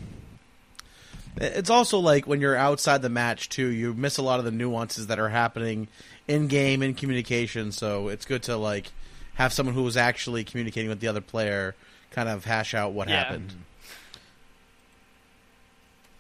It's 1.39 1.69
also 1.69 1.99
like 1.99 2.27
when 2.27 2.41
you're 2.41 2.57
outside 2.57 3.03
the 3.03 3.09
match 3.11 3.49
too, 3.49 3.67
you 3.67 3.93
miss 3.93 4.17
a 4.19 4.23
lot 4.23 4.39
of 4.39 4.45
the 4.45 4.51
nuances 4.51 5.09
that 5.09 5.19
are 5.19 5.29
happening 5.29 5.89
in 6.29 6.47
game 6.47 6.83
in 6.83 6.95
communication. 6.95 7.73
So 7.73 8.09
it's 8.09 8.25
good 8.25 8.43
to 8.45 8.57
like 8.57 8.91
have 9.35 9.53
someone 9.53 9.75
who 9.75 9.83
was 9.83 9.97
actually 9.99 10.45
communicating 10.45 10.89
with 10.89 11.01
the 11.01 11.09
other 11.09 11.21
player 11.21 11.75
kind 12.11 12.29
of 12.29 12.45
hash 12.47 12.73
out 12.73 12.93
what 12.93 13.09
Yeah. 13.09 13.25
happened. 13.25 13.53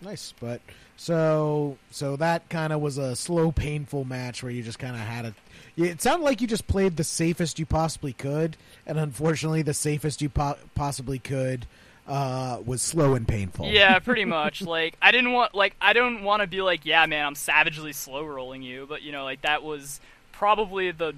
Nice, 0.03 0.34
but 0.39 0.61
so 0.99 1.78
so 1.91 2.16
that 2.16 2.49
kind 2.51 2.72
of 2.72 2.80
was 2.82 2.99
a 2.99 3.16
slow, 3.16 3.51
painful 3.53 4.05
match 4.05 4.43
where 4.43 4.53
you 4.53 4.62
just 4.62 4.78
kind 4.78 4.95
of 4.95 5.01
had 5.01 5.24
a. 5.26 5.34
It 5.76 6.00
sounded 6.00 6.24
like 6.24 6.40
you 6.40 6.46
just 6.46 6.66
played 6.66 6.96
the 6.96 7.04
safest 7.04 7.58
you 7.58 7.66
possibly 7.66 8.14
could, 8.14 8.56
and 8.86 8.98
unfortunately, 8.98 9.62
the 9.62 9.74
safest 9.74 10.22
you 10.22 10.30
po- 10.30 10.56
possibly 10.74 11.18
could 11.18 11.66
uh, 12.08 12.58
was 12.64 12.82
slow 12.82 13.14
and 13.14 13.26
painful. 13.26 13.66
Yeah, 13.66 13.98
pretty 14.04 14.24
much. 14.24 14.62
like 14.62 14.96
I 15.02 15.10
didn't 15.12 15.32
want 15.32 15.54
like 15.54 15.74
I 15.80 15.92
don't 15.92 16.22
want 16.22 16.42
to 16.42 16.46
be 16.46 16.62
like, 16.62 16.86
yeah, 16.86 17.04
man, 17.06 17.26
I'm 17.26 17.34
savagely 17.34 17.92
slow 17.92 18.24
rolling 18.24 18.62
you, 18.62 18.86
but 18.88 19.02
you 19.02 19.12
know, 19.12 19.24
like 19.24 19.42
that 19.42 19.62
was 19.62 20.00
probably 20.32 20.90
the 20.90 21.14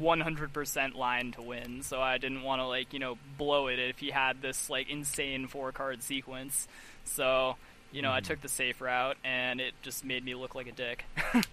100% 0.00 0.94
line 0.94 1.32
to 1.32 1.42
win. 1.42 1.82
So 1.82 2.00
I 2.00 2.18
didn't 2.18 2.42
want 2.42 2.60
to 2.60 2.66
like 2.66 2.92
you 2.92 2.98
know 2.98 3.18
blow 3.38 3.68
it 3.68 3.78
if 3.78 3.98
he 3.98 4.10
had 4.10 4.40
this 4.42 4.70
like 4.70 4.88
insane 4.88 5.46
four 5.46 5.72
card 5.72 6.02
sequence. 6.02 6.66
So 7.04 7.56
you 7.92 8.02
know 8.02 8.12
I 8.12 8.20
took 8.20 8.40
the 8.40 8.48
safe 8.48 8.80
route, 8.80 9.16
and 9.22 9.60
it 9.60 9.74
just 9.82 10.04
made 10.04 10.24
me 10.24 10.34
look 10.34 10.54
like 10.54 10.66
a 10.66 10.72
dick. 10.72 11.04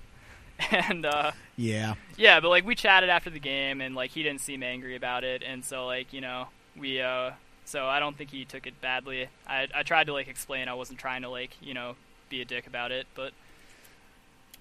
and 0.71 1.05
uh, 1.05 1.31
Yeah. 1.55 1.95
yeah, 2.17 2.39
but 2.39 2.49
like 2.49 2.65
we 2.65 2.75
chatted 2.75 3.09
after 3.09 3.29
the 3.29 3.39
game, 3.39 3.81
and 3.81 3.95
like 3.95 4.11
he 4.11 4.23
didn't 4.23 4.41
seem 4.41 4.63
angry 4.63 4.95
about 4.95 5.23
it, 5.23 5.43
and 5.45 5.63
so 5.63 5.85
like 5.85 6.11
you 6.13 6.21
know 6.21 6.47
we 6.77 7.01
uh, 7.01 7.31
so 7.65 7.85
I 7.85 7.99
don't 7.99 8.17
think 8.17 8.31
he 8.31 8.45
took 8.45 8.67
it 8.67 8.79
badly. 8.81 9.27
I 9.47 9.67
I 9.73 9.83
tried 9.83 10.07
to 10.07 10.13
like 10.13 10.27
explain 10.27 10.67
I 10.67 10.73
wasn't 10.73 10.99
trying 10.99 11.21
to 11.23 11.29
like 11.29 11.51
you 11.61 11.73
know 11.73 11.95
be 12.29 12.41
a 12.41 12.45
dick 12.45 12.67
about 12.67 12.91
it, 12.91 13.07
but 13.15 13.31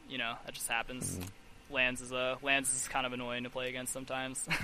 you 0.09 0.19
know 0.19 0.35
that 0.45 0.55
just 0.55 0.69
happens. 0.69 1.19
Lands 1.71 2.01
is 2.01 2.13
uh 2.13 2.37
Lands 2.43 2.75
is 2.75 2.89
kind 2.89 3.07
of 3.07 3.13
annoying 3.13 3.45
to 3.45 3.51
play 3.51 3.69
against 3.69 3.93
sometimes. 3.93 4.47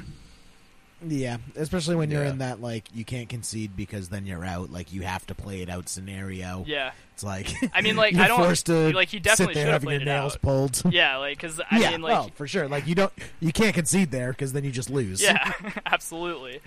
Yeah, 1.07 1.37
especially 1.57 1.97
when 1.97 2.11
you're 2.11 2.25
Yeah. 2.25 2.31
in 2.31 2.39
that 2.39 2.61
like 2.63 2.85
you 2.95 3.05
can't 3.05 3.29
concede 3.29 3.77
because 3.77 4.09
then 4.09 4.27
you're 4.27 4.45
out. 4.45 4.71
Like 4.71 4.93
you 4.93 5.03
have 5.03 5.27
to 5.27 5.35
play 5.35 5.61
it 5.61 5.69
out 5.69 5.89
scenario. 5.89 6.65
yeah, 6.67 6.93
It's 7.13 7.23
like 7.23 7.49
I 7.75 7.83
mean, 7.83 7.97
like, 7.97 8.13
you're 8.15 8.23
I 8.25 8.29
don't- 8.29 8.39
forced 8.43 8.67
to 8.67 8.93
like, 8.93 9.09
he 9.09 9.19
definitely 9.19 9.55
sit 9.55 9.59
there 9.61 9.67
should 9.67 9.73
have 9.73 9.83
having 9.83 9.91
your 9.91 9.99
played 10.01 10.09
it 10.09 10.11
nails 10.21 10.35
out. 10.35 10.43
pulled. 10.43 10.83
yeah, 10.95 11.17
like 11.19 11.37
because 11.37 11.61
I 11.71 11.79
yeah, 11.79 11.91
mean 11.91 12.03
like 12.03 12.13
well, 12.13 12.31
for 12.37 12.47
sure. 12.47 12.69
Like 12.69 12.87
you 12.87 12.95
don't, 12.95 13.13
you 13.41 13.53
can't 13.53 13.75
concede 13.75 14.11
there 14.13 14.31
because 14.31 14.53
then 14.55 14.65
you 14.65 14.71
just 14.71 14.89
lose. 14.91 15.21
Yeah, 15.23 15.53
absolutely. 15.87 16.61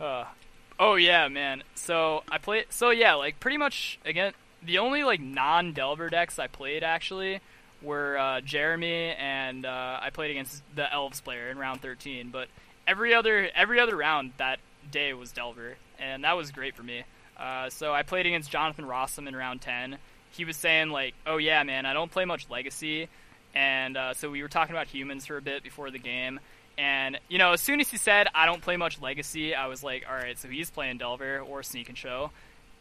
Uh, 0.00 0.24
oh 0.78 0.94
yeah, 0.96 1.28
man. 1.28 1.62
So 1.74 2.22
I 2.30 2.38
played. 2.38 2.66
So 2.70 2.90
yeah, 2.90 3.14
like 3.14 3.40
pretty 3.40 3.56
much 3.56 3.98
again, 4.04 4.32
the 4.62 4.78
only 4.78 5.02
like 5.04 5.20
non-Delver 5.20 6.10
decks 6.10 6.38
I 6.38 6.46
played 6.46 6.82
actually 6.82 7.40
were 7.82 8.18
uh, 8.18 8.40
Jeremy 8.42 9.12
and 9.18 9.64
uh, 9.64 9.98
I 10.02 10.10
played 10.10 10.30
against 10.30 10.62
the 10.74 10.92
Elves 10.92 11.20
player 11.22 11.48
in 11.48 11.56
round 11.56 11.80
13. 11.80 12.28
But 12.30 12.48
every 12.90 13.14
other 13.14 13.48
every 13.54 13.78
other 13.78 13.96
round 13.96 14.32
that 14.38 14.58
day 14.90 15.14
was 15.14 15.30
Delver, 15.30 15.76
and 15.98 16.24
that 16.24 16.36
was 16.36 16.50
great 16.50 16.74
for 16.74 16.82
me. 16.82 17.04
Uh, 17.38 17.70
so 17.70 17.94
I 17.94 18.02
played 18.02 18.26
against 18.26 18.50
Jonathan 18.50 18.84
Rossum 18.84 19.28
in 19.28 19.34
round 19.34 19.62
10. 19.62 19.96
He 20.32 20.44
was 20.44 20.56
saying 20.56 20.90
like, 20.90 21.14
"Oh 21.26 21.36
yeah, 21.36 21.62
man, 21.62 21.86
I 21.86 21.92
don't 21.92 22.10
play 22.10 22.24
much 22.24 22.50
Legacy," 22.50 23.08
and 23.54 23.96
uh, 23.96 24.14
so 24.14 24.30
we 24.30 24.42
were 24.42 24.48
talking 24.48 24.74
about 24.74 24.88
humans 24.88 25.26
for 25.26 25.36
a 25.36 25.42
bit 25.42 25.62
before 25.62 25.90
the 25.90 25.98
game. 25.98 26.40
And 26.76 27.18
you 27.28 27.38
know, 27.38 27.52
as 27.52 27.60
soon 27.60 27.80
as 27.80 27.90
he 27.90 27.96
said 27.96 28.26
I 28.34 28.46
don't 28.46 28.62
play 28.62 28.76
much 28.76 29.00
Legacy, 29.00 29.54
I 29.54 29.66
was 29.66 29.82
like, 29.82 30.04
all 30.08 30.14
right, 30.14 30.38
so 30.38 30.48
he's 30.48 30.70
playing 30.70 30.98
Delver 30.98 31.40
or 31.40 31.62
Sneak 31.62 31.88
and 31.88 31.96
Show. 31.98 32.30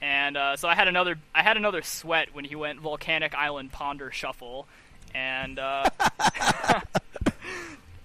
And 0.01 0.38
uh, 0.38 0.55
so 0.55 0.68
I 0.68 0.76
had 0.76 0.88
another 0.88 1.18
I 1.36 1.43
had 1.43 1.57
another 1.57 1.82
sweat 1.82 2.30
when 2.34 2.45
he 2.45 2.55
went 2.55 2.80
Volcanic 2.80 3.36
Island 3.36 3.72
Ponder 3.72 4.12
Shuffle, 4.12 4.68
and 5.14 5.60
uh, 5.60 5.89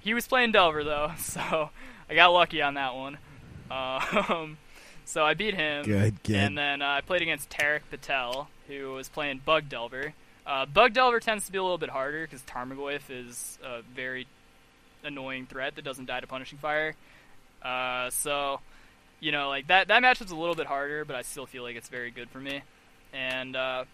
he 0.01 0.15
was 0.15 0.27
playing 0.27 0.53
Delver 0.53 0.85
though, 0.85 1.13
so 1.19 1.71
I 2.09 2.15
got 2.15 2.29
lucky 2.29 2.63
on 2.63 2.75
that 2.75 2.95
one. 2.95 3.19
Um, 3.71 4.59
so 5.05 5.25
I 5.25 5.35
beat 5.35 5.55
him. 5.55 5.85
Good, 5.85 6.23
good. 6.23 6.37
And 6.37 6.59
then 6.59 6.83
uh, 6.83 6.87
I 6.87 7.01
played 7.01 7.23
against 7.23 7.51
Tarek 7.51 7.81
Patel, 7.91 8.49
who 8.69 8.93
was 8.93 9.09
playing 9.09 9.41
Bug 9.45 9.69
Delver. 9.69 10.15
Uh, 10.47 10.67
Bug 10.67 10.93
Delver 10.93 11.21
tends 11.21 11.47
to 11.47 11.53
be 11.53 11.59
a 11.59 11.63
little 11.63 11.79
bit 11.79 11.91
harder 11.91 12.27
because 12.27 12.43
Tarmogoyf 12.43 13.03
is 13.09 13.59
a 13.65 13.81
very 13.95 14.27
annoying 15.03 15.47
threat 15.47 15.77
that 15.77 15.85
doesn't 15.85 16.07
die 16.07 16.21
to 16.21 16.27
Punishing 16.27 16.59
Fire. 16.59 16.95
Uh, 17.63 18.11
so, 18.11 18.61
you 19.21 19.33
know, 19.33 19.49
like 19.49 19.69
that 19.69 19.89
that 19.89 20.03
matchup's 20.03 20.33
a 20.33 20.37
little 20.37 20.55
bit 20.55 20.67
harder, 20.67 21.05
but 21.05 21.17
I 21.17 21.23
still 21.23 21.47
feel 21.47 21.63
like 21.63 21.77
it's 21.77 21.89
very 21.89 22.11
good 22.11 22.29
for 22.29 22.39
me. 22.39 22.63
And 23.13 23.57
uh, 23.57 23.85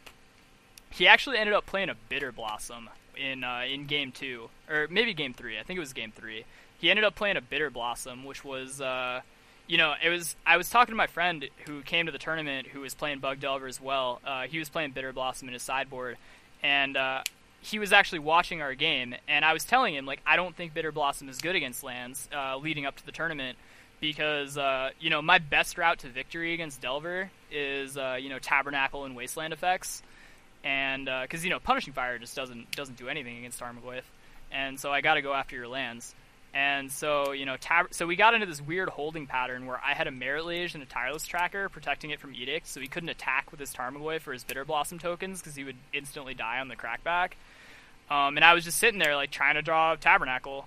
he 0.90 1.06
actually 1.06 1.38
ended 1.38 1.54
up 1.54 1.66
playing 1.66 1.88
a 1.88 1.94
Bitter 2.08 2.32
Blossom 2.32 2.88
in 3.16 3.44
uh, 3.44 3.62
in 3.70 3.86
game 3.86 4.12
two, 4.12 4.50
or 4.68 4.86
maybe 4.90 5.14
game 5.14 5.34
three. 5.34 5.58
I 5.58 5.62
think 5.62 5.76
it 5.76 5.80
was 5.80 5.92
game 5.92 6.12
three. 6.14 6.44
He 6.78 6.90
ended 6.90 7.04
up 7.04 7.14
playing 7.14 7.36
a 7.36 7.40
Bitter 7.40 7.70
Blossom, 7.70 8.24
which 8.24 8.42
was, 8.42 8.80
uh, 8.80 9.20
you 9.66 9.76
know, 9.76 9.94
it 10.02 10.08
was. 10.08 10.34
I 10.46 10.56
was 10.56 10.70
talking 10.70 10.92
to 10.92 10.96
my 10.96 11.06
friend 11.06 11.48
who 11.66 11.82
came 11.82 12.06
to 12.06 12.12
the 12.12 12.18
tournament, 12.18 12.68
who 12.68 12.80
was 12.80 12.94
playing 12.94 13.20
Bug 13.20 13.40
Delver 13.40 13.66
as 13.66 13.80
well. 13.80 14.20
Uh, 14.24 14.42
he 14.42 14.58
was 14.58 14.68
playing 14.68 14.92
Bitter 14.92 15.12
Blossom 15.12 15.48
in 15.48 15.54
his 15.54 15.62
sideboard, 15.62 16.16
and 16.62 16.96
uh, 16.96 17.22
he 17.60 17.78
was 17.78 17.92
actually 17.92 18.20
watching 18.20 18.62
our 18.62 18.74
game, 18.74 19.14
and 19.28 19.44
I 19.44 19.52
was 19.52 19.64
telling 19.64 19.94
him 19.94 20.06
like 20.06 20.20
I 20.26 20.36
don't 20.36 20.56
think 20.56 20.74
Bitter 20.74 20.90
Blossom 20.90 21.28
is 21.28 21.38
good 21.38 21.54
against 21.54 21.84
lands 21.84 22.28
uh, 22.34 22.56
leading 22.56 22.86
up 22.86 22.96
to 22.96 23.06
the 23.06 23.12
tournament 23.12 23.58
because 24.00 24.56
uh, 24.56 24.90
you 24.98 25.10
know 25.10 25.20
my 25.20 25.38
best 25.38 25.76
route 25.76 25.98
to 26.00 26.08
victory 26.08 26.54
against 26.54 26.80
Delver 26.80 27.30
is 27.52 27.96
you 27.96 28.30
know 28.30 28.38
Tabernacle 28.40 29.04
and 29.04 29.14
Wasteland 29.14 29.52
effects, 29.52 30.02
and 30.64 31.06
because 31.22 31.44
you 31.44 31.50
know 31.50 31.58
Punishing 31.58 31.92
Fire 31.92 32.18
just 32.18 32.36
doesn't 32.36 32.70
doesn't 32.72 32.98
do 32.98 33.08
anything 33.08 33.38
against 33.38 33.60
Tarmogoyf, 33.60 34.02
and 34.52 34.78
so 34.78 34.92
I 34.92 35.00
got 35.00 35.14
to 35.14 35.22
go 35.22 35.32
after 35.32 35.56
your 35.56 35.68
lands. 35.68 36.14
And 36.52 36.90
so, 36.90 37.30
you 37.30 37.46
know, 37.46 37.56
tab- 37.56 37.94
so 37.94 38.06
we 38.06 38.16
got 38.16 38.34
into 38.34 38.46
this 38.46 38.60
weird 38.60 38.88
holding 38.88 39.26
pattern 39.26 39.66
where 39.66 39.80
I 39.84 39.94
had 39.94 40.08
a 40.08 40.10
Marit 40.10 40.44
Lage 40.44 40.74
and 40.74 40.82
a 40.82 40.86
Tireless 40.86 41.24
Tracker 41.24 41.68
protecting 41.68 42.10
it 42.10 42.18
from 42.18 42.34
Edict, 42.34 42.66
so 42.66 42.80
he 42.80 42.88
couldn't 42.88 43.08
attack 43.08 43.52
with 43.52 43.60
his 43.60 43.72
Tarmogoyf 43.72 44.22
for 44.22 44.32
his 44.32 44.42
Bitter 44.42 44.64
Blossom 44.64 44.98
tokens 44.98 45.40
because 45.40 45.54
he 45.54 45.62
would 45.62 45.76
instantly 45.92 46.34
die 46.34 46.58
on 46.58 46.66
the 46.66 46.74
crackback. 46.74 47.32
Um, 48.10 48.36
and 48.36 48.44
I 48.44 48.54
was 48.54 48.64
just 48.64 48.78
sitting 48.78 48.98
there, 48.98 49.14
like, 49.14 49.30
trying 49.30 49.54
to 49.54 49.62
draw 49.62 49.94
Tabernacle, 49.94 50.66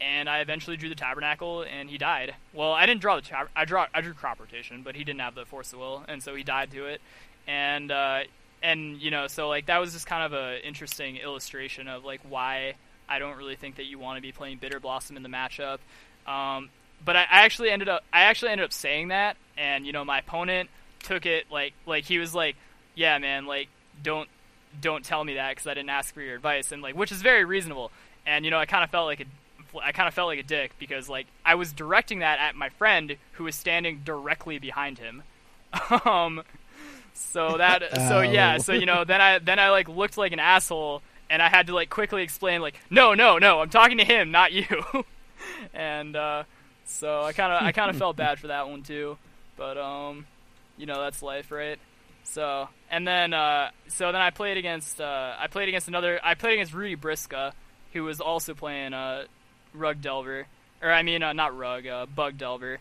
and 0.00 0.28
I 0.28 0.40
eventually 0.40 0.76
drew 0.76 0.88
the 0.88 0.96
Tabernacle, 0.96 1.62
and 1.62 1.88
he 1.88 1.96
died. 1.96 2.34
Well, 2.52 2.72
I 2.72 2.84
didn't 2.84 3.00
draw 3.00 3.14
the 3.14 3.22
tab- 3.22 3.50
I 3.54 3.64
draw 3.64 3.86
I 3.94 4.00
drew 4.00 4.14
Crop 4.14 4.40
Rotation, 4.40 4.82
but 4.82 4.96
he 4.96 5.04
didn't 5.04 5.20
have 5.20 5.36
the 5.36 5.44
Force 5.44 5.72
of 5.72 5.78
Will, 5.78 6.02
and 6.08 6.24
so 6.24 6.34
he 6.34 6.42
died 6.42 6.72
to 6.72 6.86
it. 6.86 7.00
And 7.46 7.92
uh, 7.92 8.22
and 8.64 9.00
you 9.00 9.10
know, 9.10 9.26
so 9.28 9.48
like 9.48 9.66
that 9.66 9.78
was 9.78 9.92
just 9.92 10.06
kind 10.06 10.24
of 10.24 10.32
a 10.32 10.66
interesting 10.66 11.18
illustration 11.18 11.86
of 11.86 12.04
like 12.04 12.20
why 12.28 12.74
I 13.08 13.18
don't 13.18 13.36
really 13.36 13.56
think 13.56 13.76
that 13.76 13.84
you 13.84 13.98
want 13.98 14.16
to 14.16 14.22
be 14.22 14.32
playing 14.32 14.56
Bitter 14.56 14.80
Blossom 14.80 15.16
in 15.16 15.22
the 15.22 15.28
matchup. 15.28 15.78
Um, 16.26 16.70
but 17.04 17.14
I, 17.14 17.22
I 17.22 17.44
actually 17.44 17.70
ended 17.70 17.88
up 17.88 18.02
I 18.12 18.22
actually 18.22 18.52
ended 18.52 18.64
up 18.64 18.72
saying 18.72 19.08
that, 19.08 19.36
and 19.56 19.86
you 19.86 19.92
know, 19.92 20.04
my 20.04 20.18
opponent 20.18 20.70
took 21.02 21.26
it 21.26 21.44
like 21.52 21.74
like 21.86 22.04
he 22.04 22.18
was 22.18 22.34
like, 22.34 22.56
yeah, 22.94 23.18
man, 23.18 23.46
like 23.46 23.68
don't 24.02 24.28
don't 24.80 25.04
tell 25.04 25.22
me 25.22 25.34
that 25.34 25.50
because 25.50 25.66
I 25.66 25.74
didn't 25.74 25.90
ask 25.90 26.14
for 26.14 26.22
your 26.22 26.34
advice, 26.34 26.72
and 26.72 26.82
like 26.82 26.96
which 26.96 27.12
is 27.12 27.20
very 27.20 27.44
reasonable. 27.44 27.92
And 28.26 28.46
you 28.46 28.50
know, 28.50 28.58
I 28.58 28.64
kind 28.64 28.82
of 28.82 28.90
felt 28.90 29.06
like 29.06 29.20
a 29.20 29.26
I 29.82 29.92
kind 29.92 30.08
of 30.08 30.14
felt 30.14 30.28
like 30.28 30.38
a 30.38 30.44
dick 30.44 30.72
because 30.78 31.08
like 31.08 31.26
I 31.44 31.54
was 31.56 31.70
directing 31.70 32.20
that 32.20 32.38
at 32.38 32.56
my 32.56 32.70
friend 32.70 33.16
who 33.32 33.44
was 33.44 33.56
standing 33.56 34.00
directly 34.04 34.58
behind 34.58 34.98
him. 34.98 35.22
um, 36.06 36.42
so 37.14 37.56
that 37.58 37.82
so 38.08 38.20
yeah, 38.20 38.56
Oh. 38.56 38.62
so 38.62 38.72
you 38.72 38.86
know, 38.86 39.04
then 39.04 39.20
I 39.20 39.38
then 39.38 39.58
I 39.58 39.70
like 39.70 39.88
looked 39.88 40.16
like 40.18 40.32
an 40.32 40.40
asshole, 40.40 41.02
and 41.30 41.40
I 41.40 41.48
had 41.48 41.68
to 41.68 41.74
like 41.74 41.88
quickly 41.90 42.22
explain 42.22 42.60
like, 42.60 42.74
no, 42.90 43.14
no, 43.14 43.38
no, 43.38 43.60
I'm 43.60 43.70
talking 43.70 43.98
to 43.98 44.04
him, 44.04 44.30
not 44.30 44.52
you. 44.52 44.66
and 45.74 46.14
uh, 46.16 46.44
so 46.84 47.22
I 47.22 47.32
kind 47.32 47.52
of 47.52 47.62
I 47.62 47.72
kind 47.72 47.90
of 47.90 47.96
felt 47.96 48.16
bad 48.16 48.38
for 48.38 48.48
that 48.48 48.68
one 48.68 48.82
too, 48.82 49.16
but 49.56 49.78
um, 49.78 50.26
you 50.76 50.86
know, 50.86 51.00
that's 51.00 51.22
life, 51.22 51.50
right? 51.50 51.78
So 52.24 52.68
and 52.90 53.06
then 53.06 53.32
uh, 53.32 53.70
so 53.88 54.10
then 54.12 54.20
I 54.20 54.30
played 54.30 54.56
against 54.56 55.00
uh, 55.00 55.34
I 55.38 55.46
played 55.46 55.68
against 55.68 55.88
another 55.88 56.20
I 56.22 56.34
played 56.34 56.54
against 56.54 56.72
Rudy 56.74 56.96
Briksza, 56.96 57.52
who 57.92 58.04
was 58.04 58.20
also 58.20 58.54
playing 58.54 58.92
uh, 58.94 59.24
Rug 59.72 60.00
Delver, 60.00 60.46
or 60.82 60.90
I 60.90 61.02
mean 61.02 61.22
uh, 61.22 61.32
not 61.32 61.56
Rug, 61.56 61.86
uh, 61.86 62.06
Bug 62.06 62.38
Delver, 62.38 62.78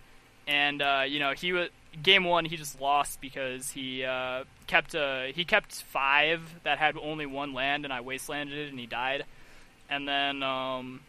and 0.48 0.82
uh, 0.82 1.04
you 1.08 1.20
know 1.20 1.34
he 1.34 1.54
was 1.54 1.70
game 2.02 2.24
one 2.24 2.46
he 2.46 2.58
just 2.58 2.80
lost 2.82 3.22
because 3.22 3.72
he 3.72 4.04
uh, 4.04 4.44
kept 4.68 4.96
uh, 4.96 5.24
he 5.24 5.46
kept 5.46 5.74
five 5.84 6.41
that 6.64 6.78
had 6.78 6.98
only 6.98 7.26
one 7.26 7.54
land 7.54 7.84
and 7.86 7.94
I 7.94 8.02
wastelanded 8.02 8.54
it 8.54 8.70
and 8.70 8.80
he 8.80 8.86
died, 8.86 9.26
and 9.89 10.08
then 10.08 10.44
um, 10.44 11.02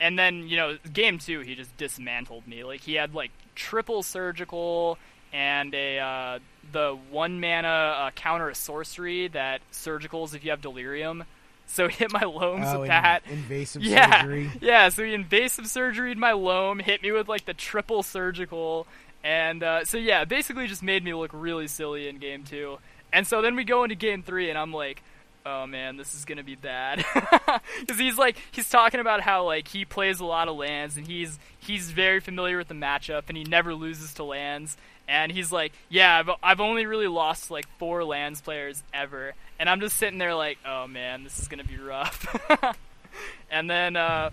and 0.00 0.18
then 0.18 0.48
you 0.48 0.56
know 0.56 0.78
game 0.92 1.18
two 1.18 1.40
he 1.40 1.54
just 1.54 1.76
dismantled 1.76 2.46
me 2.46 2.64
like 2.64 2.80
he 2.80 2.94
had 2.94 3.14
like 3.14 3.30
triple 3.54 4.02
surgical 4.02 4.98
and 5.32 5.74
a 5.74 5.98
uh, 5.98 6.38
the 6.72 6.98
one 7.10 7.40
mana 7.40 7.68
uh, 7.68 8.10
counter 8.12 8.48
a 8.48 8.54
sorcery 8.54 9.28
that 9.28 9.60
surgicals 9.72 10.34
if 10.34 10.44
you 10.44 10.50
have 10.50 10.60
delirium. 10.60 11.24
So 11.66 11.86
he 11.88 11.96
hit 11.96 12.12
my 12.12 12.22
loams 12.22 12.66
oh, 12.68 12.80
with 12.80 12.88
that. 12.88 13.22
invasive 13.30 13.82
Yeah, 13.82 14.22
surgery. 14.22 14.50
yeah. 14.60 14.88
So 14.88 15.04
he 15.04 15.14
invasive 15.14 15.66
surgeryed 15.66 16.16
my 16.16 16.32
loam, 16.32 16.78
hit 16.78 17.02
me 17.02 17.12
with 17.12 17.28
like 17.28 17.44
the 17.44 17.54
triple 17.54 18.02
surgical, 18.02 18.86
and 19.22 19.62
uh, 19.62 19.84
so 19.84 19.98
yeah, 19.98 20.24
basically 20.24 20.66
just 20.66 20.82
made 20.82 21.04
me 21.04 21.14
look 21.14 21.30
really 21.32 21.68
silly 21.68 22.08
in 22.08 22.18
game 22.18 22.44
two. 22.44 22.78
And 23.12 23.26
so 23.26 23.42
then 23.42 23.56
we 23.56 23.64
go 23.64 23.82
into 23.82 23.96
game 23.96 24.22
three, 24.22 24.50
and 24.50 24.58
I'm 24.58 24.72
like, 24.72 25.02
oh 25.44 25.66
man, 25.66 25.96
this 25.96 26.14
is 26.14 26.24
gonna 26.24 26.44
be 26.44 26.56
bad. 26.56 27.04
Because 27.80 27.98
he's 27.98 28.16
like, 28.18 28.36
he's 28.52 28.68
talking 28.68 29.00
about 29.00 29.22
how 29.22 29.44
like 29.44 29.66
he 29.66 29.84
plays 29.84 30.20
a 30.20 30.24
lot 30.24 30.48
of 30.48 30.56
lands, 30.56 30.96
and 30.96 31.06
he's 31.06 31.38
he's 31.58 31.90
very 31.90 32.20
familiar 32.20 32.56
with 32.58 32.68
the 32.68 32.74
matchup, 32.74 33.24
and 33.28 33.36
he 33.36 33.42
never 33.44 33.74
loses 33.74 34.14
to 34.14 34.24
lands. 34.24 34.76
And 35.08 35.32
he's 35.32 35.50
like, 35.50 35.72
yeah, 35.88 36.18
I've, 36.18 36.30
I've 36.40 36.60
only 36.60 36.86
really 36.86 37.08
lost 37.08 37.50
like 37.50 37.66
four 37.78 38.04
lands 38.04 38.40
players 38.40 38.82
ever, 38.94 39.34
and 39.58 39.68
I'm 39.68 39.80
just 39.80 39.96
sitting 39.96 40.18
there 40.18 40.34
like, 40.34 40.58
oh 40.64 40.86
man, 40.86 41.24
this 41.24 41.40
is 41.40 41.48
gonna 41.48 41.64
be 41.64 41.78
rough. 41.78 42.36
and 43.50 43.68
then 43.68 43.96
uh, 43.96 44.30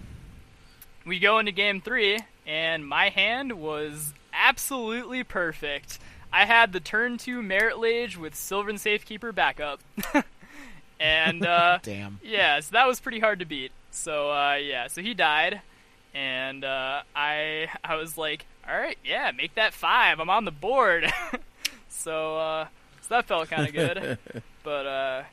we 1.06 1.18
go 1.20 1.40
into 1.40 1.52
game 1.52 1.82
three, 1.82 2.20
and 2.46 2.88
my 2.88 3.10
hand 3.10 3.54
was 3.54 4.14
absolutely 4.38 5.24
perfect. 5.24 6.00
I 6.32 6.46
had 6.46 6.74
the 6.74 6.80
turn 6.80 7.18
two 7.18 7.42
Marit 7.42 7.80
Lage 7.80 8.18
with 8.18 8.36
Sylvan 8.36 8.78
Safekeeper 8.78 9.32
backup. 9.32 9.82
and 11.00 11.46
uh, 11.46 11.80
Damn. 11.82 12.20
yeah, 12.24 12.60
so 12.60 12.72
that 12.74 12.88
was 12.88 13.00
pretty 13.00 13.20
hard 13.20 13.40
to 13.40 13.46
beat. 13.46 13.72
so 13.92 14.32
uh, 14.32 14.56
yeah, 14.56 14.88
so 14.88 15.02
he 15.02 15.14
died, 15.14 15.62
and 16.14 16.64
uh, 16.64 17.02
I 17.16 17.68
I 17.84 17.96
was 17.96 18.18
like, 18.18 18.46
all 18.68 18.78
right, 18.78 18.98
yeah, 19.04 19.32
make 19.32 19.56
that 19.56 19.74
five. 19.74 20.20
I'm 20.20 20.30
on 20.30 20.46
the 20.46 20.52
board. 20.52 21.12
so 21.90 22.38
uh, 22.38 22.68
so 23.02 23.08
that 23.10 23.26
felt 23.26 23.50
kind 23.50 23.68
of 23.68 23.74
good, 23.74 24.18
but 24.64 24.86
uh, 24.86 25.24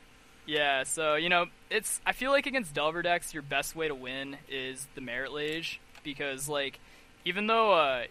yeah. 0.45 0.83
So 0.83 1.15
you 1.15 1.29
know, 1.29 1.47
it's 1.69 1.99
I 2.05 2.13
feel 2.13 2.31
like 2.31 2.45
against 2.45 2.73
Delver 2.73 3.01
decks, 3.01 3.33
your 3.33 3.43
best 3.43 3.75
way 3.75 3.87
to 3.87 3.95
win 3.95 4.37
is 4.49 4.87
the 4.95 5.01
Marit 5.01 5.33
Lage 5.33 5.79
because 6.03 6.47
like 6.47 6.79
even 7.25 7.47
though 7.47 7.73
uh, 7.73 8.03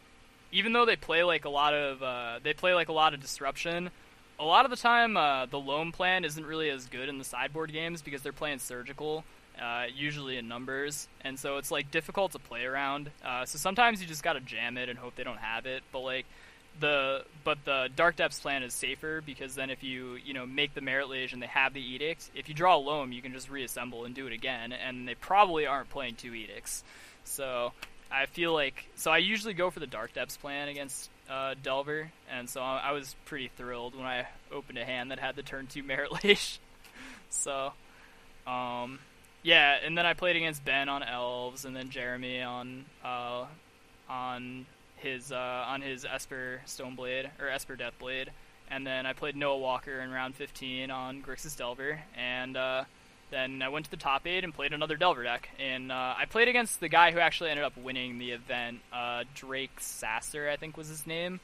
even 0.54 0.72
though 0.72 0.86
they 0.86 0.96
play 0.96 1.24
like 1.24 1.44
a 1.44 1.50
lot 1.50 1.74
of 1.74 2.02
uh, 2.02 2.38
they 2.42 2.54
play 2.54 2.74
like 2.74 2.88
a 2.88 2.92
lot 2.92 3.12
of 3.12 3.20
disruption. 3.20 3.90
A 4.38 4.44
lot 4.44 4.64
of 4.64 4.70
the 4.70 4.76
time, 4.76 5.16
uh, 5.16 5.46
the 5.46 5.60
loam 5.60 5.92
plan 5.92 6.24
isn't 6.24 6.44
really 6.44 6.70
as 6.70 6.86
good 6.86 7.08
in 7.08 7.18
the 7.18 7.24
sideboard 7.24 7.72
games 7.72 8.02
because 8.02 8.22
they're 8.22 8.32
playing 8.32 8.58
surgical, 8.58 9.22
uh, 9.62 9.84
usually 9.94 10.38
in 10.38 10.48
numbers, 10.48 11.06
and 11.20 11.38
so 11.38 11.58
it's 11.58 11.70
like 11.70 11.90
difficult 11.92 12.32
to 12.32 12.40
play 12.40 12.64
around. 12.64 13.10
Uh, 13.24 13.44
so 13.44 13.58
sometimes 13.58 14.00
you 14.00 14.08
just 14.08 14.24
gotta 14.24 14.40
jam 14.40 14.76
it 14.76 14.88
and 14.88 14.98
hope 14.98 15.14
they 15.14 15.22
don't 15.22 15.38
have 15.38 15.66
it. 15.66 15.82
But 15.92 16.00
like 16.00 16.26
the 16.80 17.24
but 17.44 17.58
the 17.64 17.88
dark 17.94 18.16
depths 18.16 18.40
plan 18.40 18.62
is 18.62 18.74
safer 18.74 19.22
because 19.24 19.54
then 19.54 19.70
if 19.70 19.82
you 19.84 20.18
you 20.24 20.34
know 20.34 20.46
make 20.46 20.74
the 20.74 20.80
Marit 20.80 21.08
Lage 21.08 21.32
and 21.32 21.42
they 21.42 21.48
have 21.48 21.74
the 21.74 21.82
edict, 21.82 22.30
if 22.34 22.48
you 22.48 22.54
draw 22.54 22.76
a 22.76 22.78
loam, 22.78 23.12
you 23.12 23.22
can 23.22 23.32
just 23.32 23.50
reassemble 23.50 24.04
and 24.04 24.14
do 24.14 24.26
it 24.26 24.32
again, 24.32 24.72
and 24.72 25.06
they 25.06 25.14
probably 25.14 25.66
aren't 25.66 25.90
playing 25.90 26.14
two 26.14 26.32
edicts. 26.32 26.84
So 27.24 27.72
I 28.10 28.26
feel 28.26 28.52
like 28.52 28.86
so 28.96 29.10
I 29.10 29.18
usually 29.18 29.54
go 29.54 29.70
for 29.70 29.80
the 29.80 29.86
dark 29.86 30.14
depths 30.14 30.36
plan 30.36 30.68
against 30.68 31.10
uh, 31.28 31.54
Delver, 31.62 32.10
and 32.30 32.48
so 32.48 32.60
I, 32.60 32.78
I 32.78 32.92
was 32.92 33.14
pretty 33.24 33.50
thrilled 33.56 33.96
when 33.96 34.06
I 34.06 34.26
opened 34.52 34.78
a 34.78 34.84
hand 34.84 35.10
that 35.10 35.18
had 35.18 35.36
the 35.36 35.42
turn 35.42 35.66
two 35.66 35.82
Marit 35.84 36.12
Lage. 36.12 36.60
so, 37.30 37.72
um, 38.46 38.98
yeah, 39.42 39.76
and 39.84 39.96
then 39.96 40.06
I 40.06 40.14
played 40.14 40.36
against 40.36 40.64
Ben 40.64 40.88
on 40.88 41.02
elves, 41.02 41.64
and 41.64 41.74
then 41.74 41.90
Jeremy 41.90 42.42
on 42.42 42.84
uh, 43.04 43.46
on 44.08 44.66
his 44.96 45.32
uh, 45.32 45.64
on 45.68 45.82
his 45.82 46.04
Esper 46.04 46.60
Stoneblade 46.66 47.28
or 47.40 47.48
Esper 47.48 47.76
Deathblade, 47.76 48.28
and 48.70 48.86
then 48.86 49.06
I 49.06 49.12
played 49.12 49.36
Noah 49.36 49.58
Walker 49.58 50.00
in 50.00 50.10
round 50.10 50.34
15 50.34 50.90
on 50.90 51.22
Grixis 51.22 51.56
Delver, 51.56 52.00
and 52.16 52.56
uh, 52.56 52.84
then 53.34 53.62
I 53.62 53.68
went 53.68 53.86
to 53.86 53.90
the 53.90 53.96
top 53.96 54.26
eight 54.26 54.44
and 54.44 54.54
played 54.54 54.72
another 54.72 54.96
Delver 54.96 55.24
deck. 55.24 55.50
And 55.58 55.90
uh, 55.90 56.14
I 56.16 56.24
played 56.26 56.46
against 56.46 56.78
the 56.78 56.88
guy 56.88 57.10
who 57.10 57.18
actually 57.18 57.50
ended 57.50 57.64
up 57.64 57.76
winning 57.76 58.18
the 58.18 58.30
event, 58.30 58.78
uh, 58.92 59.24
Drake 59.34 59.80
Sasser, 59.80 60.48
I 60.48 60.56
think 60.56 60.76
was 60.76 60.88
his 60.88 61.04
name. 61.04 61.40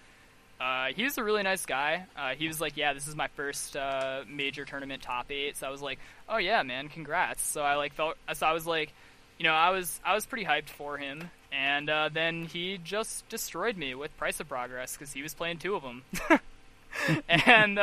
Uh, 0.61 0.89
he 0.95 1.03
was 1.03 1.19
a 1.19 1.25
really 1.25 1.43
nice 1.43 1.67
guy. 1.67 2.05
Uh, 2.17 2.35
he 2.35 2.47
was 2.47 2.61
like, 2.61 2.77
"Yeah, 2.77 2.93
this 2.93 3.09
is 3.09 3.17
my 3.17 3.29
first 3.29 3.77
uh, 3.77 4.23
major 4.29 4.67
tournament 4.67 5.03
top 5.03 5.31
eight. 5.33 5.57
So 5.57 5.67
I 5.67 5.71
was 5.71 5.81
like, 5.81 5.99
"Oh 6.29 6.37
yeah, 6.37 6.63
man, 6.63 6.91
congrats!" 6.91 7.43
So 7.43 7.63
I 7.63 7.77
like 7.77 7.95
felt, 7.95 8.19
so 8.35 8.47
I 8.47 8.53
was 8.53 8.67
like, 8.67 8.93
you 9.39 9.45
know, 9.45 9.55
I 9.55 9.71
was 9.71 9.99
I 10.05 10.15
was 10.15 10.27
pretty 10.27 10.45
hyped 10.45 10.69
for 10.69 10.99
him. 10.99 11.31
And 11.51 11.89
uh, 11.89 12.11
then 12.13 12.45
he 12.45 12.79
just 12.85 13.27
destroyed 13.31 13.79
me 13.79 13.95
with 13.95 14.15
Price 14.19 14.39
of 14.39 14.49
Progress 14.49 14.93
because 14.93 15.15
he 15.15 15.23
was 15.23 15.33
playing 15.33 15.59
two 15.59 15.75
of 15.75 15.83
them. 15.83 16.03
and 17.29 17.79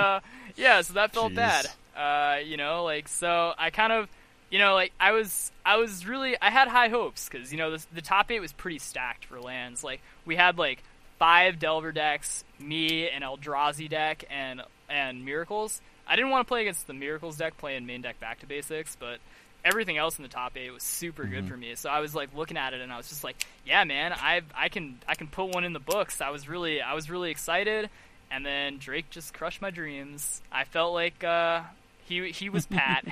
yeah, 0.56 0.82
so 0.82 0.94
that 0.94 1.14
felt 1.14 1.32
Jeez. 1.34 1.36
bad. 1.36 1.68
Uh, 1.98 2.38
you 2.46 2.58
know, 2.58 2.84
like 2.84 3.08
so 3.08 3.54
I 3.58 3.70
kind 3.72 3.92
of, 3.92 4.08
you 4.50 4.60
know, 4.60 4.76
like 4.76 4.94
I 5.00 5.12
was 5.12 5.52
I 5.66 5.78
was 5.78 6.06
really 6.06 6.36
I 6.42 6.52
had 6.52 6.68
high 6.68 6.90
hopes 6.90 7.28
because 7.28 7.52
you 7.52 7.58
know 7.58 7.72
the, 7.72 7.86
the 7.94 8.02
top 8.02 8.32
eight 8.32 8.40
was 8.40 8.54
pretty 8.54 8.80
stacked 8.80 9.26
for 9.26 9.42
lands. 9.42 9.84
Like 9.84 10.02
we 10.26 10.36
had 10.36 10.58
like 10.58 10.84
five 11.18 11.60
Delver 11.60 11.92
decks, 11.92 12.44
me, 12.60 13.10
an 13.10 13.22
Eldrazi 13.24 13.90
deck, 13.90 14.26
and 14.30 14.62
and 14.90 15.26
Miracles. 15.26 15.82
I 16.08 16.16
didn't 16.16 16.32
want 16.32 16.46
to 16.46 16.48
play 16.48 16.62
against 16.62 16.88
the 16.88 16.94
Miracles 16.94 17.38
deck 17.38 17.58
playing 17.58 17.86
main 17.86 18.02
deck 18.02 18.20
back 18.20 18.40
to 18.40 18.46
basics, 18.46 18.96
but 18.96 19.20
everything 19.66 19.98
else 19.98 20.18
in 20.18 20.24
the 20.24 20.30
top 20.30 20.56
eight 20.56 20.72
was 20.72 20.84
super 20.84 21.26
good 21.26 21.48
for 21.50 21.58
me. 21.58 21.76
So 21.76 21.90
I 21.90 22.00
was 22.00 22.16
like 22.16 22.30
looking 22.34 22.56
at 22.58 22.74
it 22.74 22.80
and 22.80 22.94
I 22.94 22.98
was 22.98 23.10
just 23.10 23.24
like, 23.24 23.36
yeah, 23.66 23.84
man, 23.84 24.14
I 24.14 24.42
I 24.56 24.70
can 24.70 25.00
I 25.08 25.16
can 25.16 25.28
put 25.28 25.54
one 25.54 25.64
in 25.64 25.74
the 25.74 25.80
books. 25.80 26.22
I 26.22 26.30
was 26.30 26.48
really 26.48 26.82
I 26.82 26.94
was 26.94 27.10
really 27.10 27.32
excited. 27.32 27.90
And 28.30 28.46
then 28.46 28.78
Drake 28.78 29.10
just 29.10 29.34
crushed 29.34 29.62
my 29.62 29.70
dreams. 29.70 30.42
I 30.52 30.66
felt 30.66 30.94
like 30.94 31.24
uh, 31.24 31.62
he 32.08 32.32
he 32.32 32.50
was 32.50 32.66
Pat. 32.66 33.06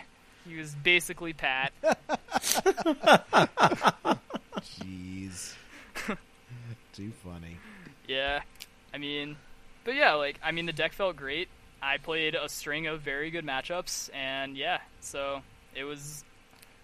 he 0.48 0.56
was 0.56 0.74
basically 0.76 1.34
Pat. 1.34 1.74
Jeez. 4.62 5.54
Too 6.94 7.12
funny. 7.24 7.58
Yeah, 8.08 8.42
I 8.94 8.98
mean, 8.98 9.36
but 9.84 9.96
yeah, 9.96 10.14
like 10.14 10.40
I 10.44 10.52
mean, 10.52 10.66
the 10.66 10.74
deck 10.74 10.94
felt 10.94 11.16
great. 11.16 11.50
I 11.82 11.98
played 11.98 12.36
a 12.36 12.48
string 12.48 12.88
of 12.88 13.02
very 13.02 13.32
good 13.32 13.46
matchups, 13.46 14.10
and 14.14 14.56
yeah, 14.56 14.80
so 15.02 15.42
it 15.76 15.84
was. 15.84 16.24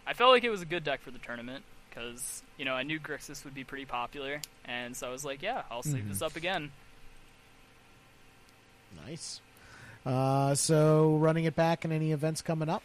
I 0.06 0.14
felt 0.14 0.32
like 0.32 0.44
it 0.44 0.50
was 0.50 0.62
a 0.62 0.66
good 0.66 0.84
deck 0.84 1.02
for 1.02 1.12
the 1.12 1.20
tournament 1.20 1.64
because 1.90 2.44
you 2.58 2.66
know 2.66 2.74
I 2.74 2.84
knew 2.84 3.00
Grixis 3.00 3.46
would 3.46 3.54
be 3.54 3.64
pretty 3.64 3.86
popular, 3.86 4.42
and 4.66 4.96
so 4.96 5.08
I 5.08 5.12
was 5.12 5.24
like, 5.24 5.42
yeah, 5.42 5.64
I'll 5.72 5.84
save 5.84 6.08
this 6.10 6.18
mm-hmm. 6.18 6.26
up 6.26 6.36
again. 6.36 6.72
Nice. 9.08 9.40
Uh, 10.06 10.56
so 10.56 11.18
running 11.18 11.46
it 11.46 11.56
back 11.56 11.84
and 11.84 11.94
any 11.94 12.12
events 12.12 12.42
coming 12.42 12.70
up? 12.70 12.84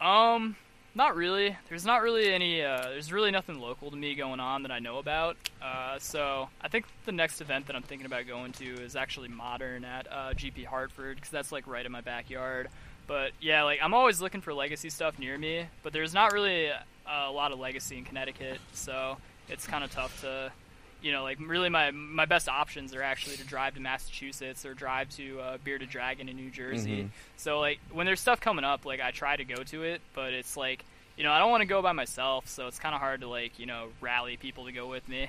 Um, 0.00 0.56
not 0.94 1.14
really. 1.14 1.56
There's 1.68 1.84
not 1.84 2.02
really 2.02 2.32
any. 2.32 2.62
Uh, 2.62 2.82
there's 2.82 3.12
really 3.12 3.30
nothing 3.30 3.60
local 3.60 3.90
to 3.90 3.96
me 3.96 4.14
going 4.14 4.40
on 4.40 4.62
that 4.62 4.72
I 4.72 4.80
know 4.80 4.98
about. 4.98 5.36
Uh, 5.62 5.98
so 5.98 6.48
I 6.60 6.68
think 6.68 6.86
the 7.04 7.12
next 7.12 7.40
event 7.40 7.66
that 7.66 7.76
I'm 7.76 7.82
thinking 7.82 8.06
about 8.06 8.26
going 8.26 8.52
to 8.52 8.82
is 8.82 8.96
actually 8.96 9.28
modern 9.28 9.84
at 9.84 10.06
uh, 10.10 10.32
GP 10.34 10.64
Hartford 10.66 11.16
because 11.16 11.30
that's 11.30 11.52
like 11.52 11.66
right 11.66 11.86
in 11.86 11.92
my 11.92 12.00
backyard. 12.00 12.68
But 13.06 13.32
yeah, 13.40 13.62
like 13.62 13.78
I'm 13.82 13.94
always 13.94 14.20
looking 14.20 14.40
for 14.40 14.52
legacy 14.52 14.90
stuff 14.90 15.18
near 15.18 15.38
me, 15.38 15.66
but 15.82 15.92
there's 15.92 16.12
not 16.12 16.32
really 16.32 16.66
a, 16.66 16.84
a 17.06 17.30
lot 17.30 17.52
of 17.52 17.58
legacy 17.58 17.96
in 17.96 18.04
Connecticut, 18.04 18.58
so 18.72 19.16
it's 19.48 19.66
kind 19.66 19.84
of 19.84 19.90
tough 19.90 20.20
to. 20.22 20.52
You 21.00 21.12
know, 21.12 21.22
like 21.22 21.38
really, 21.40 21.68
my 21.68 21.90
my 21.92 22.24
best 22.24 22.48
options 22.48 22.92
are 22.94 23.02
actually 23.02 23.36
to 23.36 23.44
drive 23.44 23.74
to 23.74 23.80
Massachusetts 23.80 24.66
or 24.66 24.74
drive 24.74 25.08
to 25.16 25.38
uh, 25.40 25.58
Bearded 25.62 25.90
Dragon 25.90 26.28
in 26.28 26.34
New 26.36 26.50
Jersey. 26.50 27.04
Mhm. 27.04 27.10
So 27.36 27.60
like 27.60 27.78
when 27.92 28.04
there's 28.06 28.20
stuff 28.20 28.40
coming 28.40 28.64
up, 28.64 28.84
like 28.84 29.00
I 29.00 29.12
try 29.12 29.36
to 29.36 29.44
go 29.44 29.62
to 29.62 29.84
it, 29.84 30.00
but 30.14 30.32
it's 30.32 30.56
like 30.56 30.84
you 31.16 31.22
know 31.24 31.30
I 31.32 31.38
don't 31.38 31.50
want 31.52 31.60
to 31.60 31.66
go 31.66 31.82
by 31.82 31.92
myself, 31.92 32.48
so 32.48 32.66
it's 32.66 32.80
kind 32.80 32.94
of 32.96 33.00
hard 33.00 33.20
to 33.20 33.28
like 33.28 33.58
you 33.60 33.66
know 33.66 33.88
rally 34.00 34.36
people 34.36 34.64
to 34.64 34.72
go 34.72 34.88
with 34.88 35.08
me. 35.08 35.28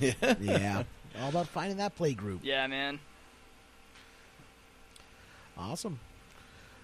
yeah. 0.40 0.84
All 1.20 1.28
about 1.28 1.48
finding 1.48 1.76
that 1.78 1.94
play 1.96 2.14
group. 2.14 2.40
yeah, 2.42 2.66
man. 2.66 2.98
Awesome. 5.58 5.98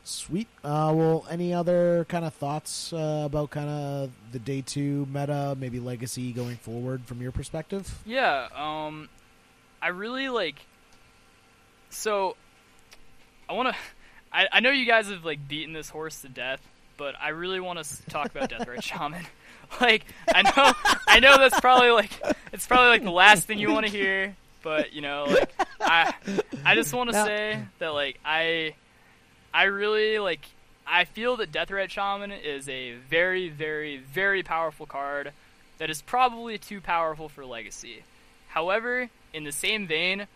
Sweet. 0.08 0.48
Uh, 0.64 0.90
well, 0.96 1.26
any 1.30 1.52
other 1.52 2.06
kind 2.08 2.24
of 2.24 2.32
thoughts 2.32 2.94
uh, 2.94 3.24
about 3.26 3.50
kind 3.50 3.68
of 3.68 4.10
the 4.32 4.38
day 4.38 4.62
two 4.62 5.06
meta, 5.12 5.54
maybe 5.60 5.80
legacy 5.80 6.32
going 6.32 6.56
forward 6.56 7.04
from 7.04 7.20
your 7.20 7.30
perspective? 7.30 7.94
Yeah, 8.06 8.48
um, 8.56 9.10
I 9.82 9.88
really 9.88 10.30
like. 10.30 10.64
So, 11.90 12.36
I 13.50 13.52
want 13.52 13.68
to. 13.68 13.74
I, 14.32 14.48
I 14.50 14.60
know 14.60 14.70
you 14.70 14.86
guys 14.86 15.10
have 15.10 15.26
like 15.26 15.46
beaten 15.46 15.74
this 15.74 15.90
horse 15.90 16.22
to 16.22 16.28
death, 16.30 16.66
but 16.96 17.14
I 17.20 17.28
really 17.28 17.60
want 17.60 17.84
to 17.84 18.06
talk 18.06 18.34
about 18.34 18.48
Deathrite 18.48 18.82
Shaman. 18.82 19.26
like, 19.80 20.06
I 20.34 20.40
know, 20.40 20.72
I 21.06 21.20
know 21.20 21.36
that's 21.36 21.60
probably 21.60 21.90
like 21.90 22.10
it's 22.54 22.66
probably 22.66 22.88
like 22.88 23.04
the 23.04 23.10
last 23.10 23.46
thing 23.46 23.58
you 23.58 23.70
want 23.70 23.84
to 23.84 23.92
hear, 23.92 24.34
but 24.62 24.94
you 24.94 25.02
know, 25.02 25.26
like 25.28 25.52
I, 25.82 26.14
I 26.64 26.74
just 26.76 26.94
want 26.94 27.10
to 27.10 27.14
say 27.14 27.62
that 27.78 27.90
like 27.90 28.18
I, 28.24 28.74
I 29.52 29.64
really 29.64 30.18
like. 30.18 30.46
I 30.86 31.04
feel 31.04 31.36
that 31.36 31.52
Deathrite 31.52 31.90
Shaman 31.90 32.32
is 32.32 32.68
a 32.68 32.94
very, 32.94 33.48
very, 33.48 33.98
very 33.98 34.42
powerful 34.42 34.86
card 34.86 35.32
that 35.78 35.90
is 35.90 36.02
probably 36.02 36.58
too 36.58 36.80
powerful 36.80 37.28
for 37.28 37.44
Legacy. 37.44 38.04
However, 38.48 39.10
in 39.32 39.44
the 39.44 39.52
same 39.52 39.86
vein, 39.86 40.26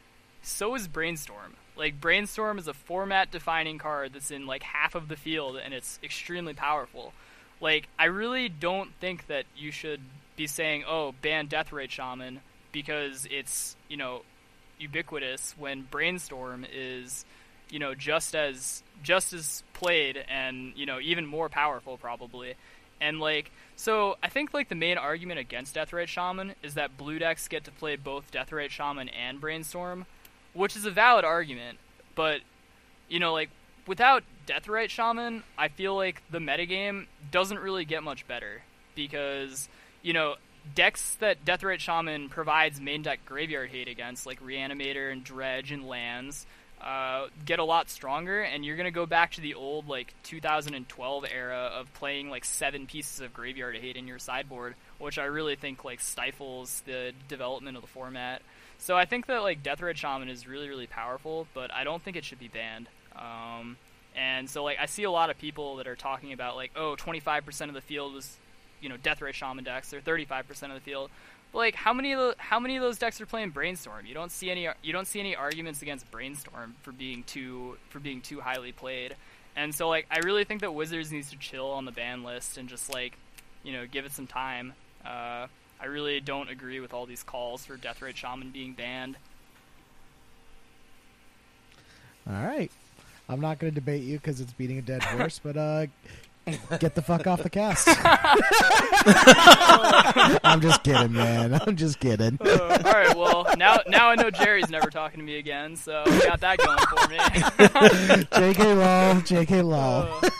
so 0.42 0.74
is 0.74 0.88
Brainstorm. 0.88 1.54
Like 1.76 2.00
Brainstorm 2.00 2.58
is 2.58 2.68
a 2.68 2.74
format 2.74 3.30
defining 3.30 3.78
card 3.78 4.12
that's 4.12 4.30
in 4.30 4.46
like 4.46 4.62
half 4.62 4.94
of 4.94 5.08
the 5.08 5.16
field 5.16 5.56
and 5.56 5.72
it's 5.72 5.98
extremely 6.02 6.54
powerful. 6.54 7.12
Like 7.60 7.88
I 7.98 8.06
really 8.06 8.48
don't 8.48 8.92
think 9.00 9.26
that 9.28 9.46
you 9.56 9.70
should 9.70 10.00
be 10.36 10.46
saying, 10.46 10.84
"Oh, 10.86 11.14
ban 11.22 11.48
Deathrite 11.48 11.90
Shaman" 11.90 12.40
because 12.72 13.26
it's, 13.30 13.76
you 13.88 13.96
know, 13.96 14.22
ubiquitous 14.78 15.54
when 15.58 15.82
Brainstorm 15.82 16.66
is, 16.72 17.24
you 17.70 17.78
know, 17.78 17.94
just 17.94 18.34
as 18.34 18.82
just 19.02 19.32
as 19.32 19.62
played 19.72 20.24
and, 20.28 20.72
you 20.76 20.86
know, 20.86 21.00
even 21.00 21.26
more 21.26 21.48
powerful 21.48 21.96
probably. 21.96 22.54
And 23.00 23.18
like, 23.18 23.50
so 23.74 24.16
I 24.22 24.28
think 24.28 24.54
like 24.54 24.68
the 24.68 24.74
main 24.74 24.96
argument 24.96 25.40
against 25.40 25.74
Deathrite 25.74 26.06
Shaman 26.06 26.54
is 26.62 26.74
that 26.74 26.96
blue 26.96 27.18
decks 27.18 27.48
get 27.48 27.64
to 27.64 27.70
play 27.72 27.96
both 27.96 28.30
Deathrite 28.30 28.70
Shaman 28.70 29.08
and 29.08 29.40
Brainstorm, 29.40 30.06
which 30.54 30.76
is 30.76 30.84
a 30.84 30.90
valid 30.90 31.24
argument. 31.24 31.78
But 32.14 32.40
you 33.08 33.18
know, 33.18 33.32
like 33.32 33.50
without 33.86 34.22
Deathrite 34.46 34.90
Shaman, 34.90 35.42
I 35.58 35.68
feel 35.68 35.96
like 35.96 36.22
the 36.30 36.38
metagame 36.38 37.06
doesn't 37.30 37.58
really 37.58 37.84
get 37.84 38.02
much 38.02 38.26
better 38.28 38.62
because 38.94 39.68
you 40.02 40.12
know 40.12 40.36
decks 40.74 41.16
that 41.16 41.44
Deathrite 41.44 41.80
Shaman 41.80 42.28
provides 42.28 42.80
main 42.80 43.02
deck 43.02 43.20
graveyard 43.24 43.70
hate 43.70 43.88
against, 43.88 44.26
like 44.26 44.40
Reanimator 44.40 45.10
and 45.10 45.24
Dredge 45.24 45.72
and 45.72 45.86
lands. 45.86 46.46
Uh, 46.82 47.28
get 47.44 47.60
a 47.60 47.64
lot 47.64 47.88
stronger, 47.88 48.40
and 48.40 48.64
you're 48.64 48.76
gonna 48.76 48.90
go 48.90 49.06
back 49.06 49.30
to 49.30 49.40
the 49.40 49.54
old 49.54 49.88
like 49.88 50.14
2012 50.24 51.24
era 51.32 51.70
of 51.72 51.92
playing 51.94 52.28
like 52.28 52.44
seven 52.44 52.86
pieces 52.86 53.20
of 53.20 53.32
Graveyard 53.32 53.76
Hate 53.76 53.96
in 53.96 54.08
your 54.08 54.18
sideboard, 54.18 54.74
which 54.98 55.16
I 55.16 55.24
really 55.26 55.54
think 55.54 55.84
like 55.84 56.00
stifles 56.00 56.82
the 56.84 57.12
development 57.28 57.76
of 57.76 57.82
the 57.82 57.88
format. 57.88 58.42
So 58.78 58.96
I 58.96 59.04
think 59.04 59.26
that 59.26 59.42
like 59.42 59.62
Deathrite 59.62 59.94
Shaman 59.94 60.28
is 60.28 60.48
really 60.48 60.68
really 60.68 60.88
powerful, 60.88 61.46
but 61.54 61.72
I 61.72 61.84
don't 61.84 62.02
think 62.02 62.16
it 62.16 62.24
should 62.24 62.40
be 62.40 62.48
banned. 62.48 62.88
Um, 63.14 63.76
and 64.16 64.50
so 64.50 64.64
like 64.64 64.78
I 64.80 64.86
see 64.86 65.04
a 65.04 65.10
lot 65.10 65.30
of 65.30 65.38
people 65.38 65.76
that 65.76 65.86
are 65.86 65.94
talking 65.94 66.32
about 66.32 66.56
like 66.56 66.72
oh 66.74 66.96
25% 66.98 67.68
of 67.68 67.74
the 67.74 67.80
field 67.80 68.12
was 68.12 68.38
you 68.80 68.88
know 68.88 68.96
Deathrite 68.96 69.34
Shaman 69.34 69.62
decks 69.62 69.94
or 69.94 70.00
35% 70.00 70.50
of 70.64 70.74
the 70.74 70.80
field. 70.80 71.10
Like 71.52 71.74
how 71.74 71.92
many 71.92 72.12
of 72.12 72.18
the, 72.18 72.34
how 72.38 72.58
many 72.58 72.76
of 72.76 72.82
those 72.82 72.98
decks 72.98 73.20
are 73.20 73.26
playing 73.26 73.50
Brainstorm? 73.50 74.06
You 74.06 74.14
don't 74.14 74.32
see 74.32 74.50
any 74.50 74.68
you 74.82 74.92
don't 74.92 75.06
see 75.06 75.20
any 75.20 75.36
arguments 75.36 75.82
against 75.82 76.10
Brainstorm 76.10 76.76
for 76.82 76.92
being 76.92 77.24
too 77.24 77.76
for 77.90 78.00
being 78.00 78.20
too 78.20 78.40
highly 78.40 78.72
played. 78.72 79.16
And 79.54 79.74
so 79.74 79.88
like 79.88 80.06
I 80.10 80.20
really 80.20 80.44
think 80.44 80.62
that 80.62 80.72
Wizards 80.72 81.12
needs 81.12 81.30
to 81.30 81.36
chill 81.36 81.70
on 81.70 81.84
the 81.84 81.92
ban 81.92 82.24
list 82.24 82.56
and 82.56 82.68
just 82.68 82.92
like 82.92 83.18
you 83.62 83.72
know 83.72 83.86
give 83.86 84.06
it 84.06 84.12
some 84.12 84.26
time. 84.26 84.72
Uh, 85.04 85.46
I 85.80 85.86
really 85.86 86.20
don't 86.20 86.48
agree 86.48 86.80
with 86.80 86.94
all 86.94 87.06
these 87.06 87.22
calls 87.22 87.66
for 87.66 87.76
death 87.76 88.00
Deathrite 88.00 88.16
Shaman 88.16 88.50
being 88.50 88.72
banned. 88.72 89.16
All 92.28 92.46
right. 92.46 92.70
I'm 93.28 93.40
not 93.40 93.58
going 93.58 93.72
to 93.72 93.74
debate 93.74 94.02
you 94.02 94.18
because 94.18 94.40
it's 94.40 94.52
beating 94.52 94.78
a 94.78 94.82
dead 94.82 95.02
horse, 95.02 95.38
but 95.42 95.56
uh, 95.56 95.86
get 96.80 96.94
the 96.94 97.02
fuck 97.02 97.26
off 97.26 97.42
the 97.42 97.50
cast. 97.50 97.88
I'm 100.44 100.60
just 100.60 100.82
kidding, 100.82 101.12
man. 101.12 101.60
I'm 101.66 101.76
just 101.76 102.00
kidding. 102.00 102.38
Uh, 102.40 102.82
all 102.84 102.92
right, 102.92 103.16
well 103.16 103.46
now 103.56 103.78
now 103.86 104.08
I 104.10 104.14
know 104.16 104.30
Jerry's 104.30 104.68
never 104.70 104.90
talking 104.90 105.20
to 105.20 105.24
me 105.24 105.38
again, 105.38 105.76
so 105.76 106.02
we 106.06 106.18
got 106.20 106.40
that 106.40 106.58
going 106.58 106.78
for 106.78 107.08
me. 107.08 107.18
JK 108.54 108.76
Law, 108.76 109.14
JK 109.20 109.64
Law. 109.64 110.20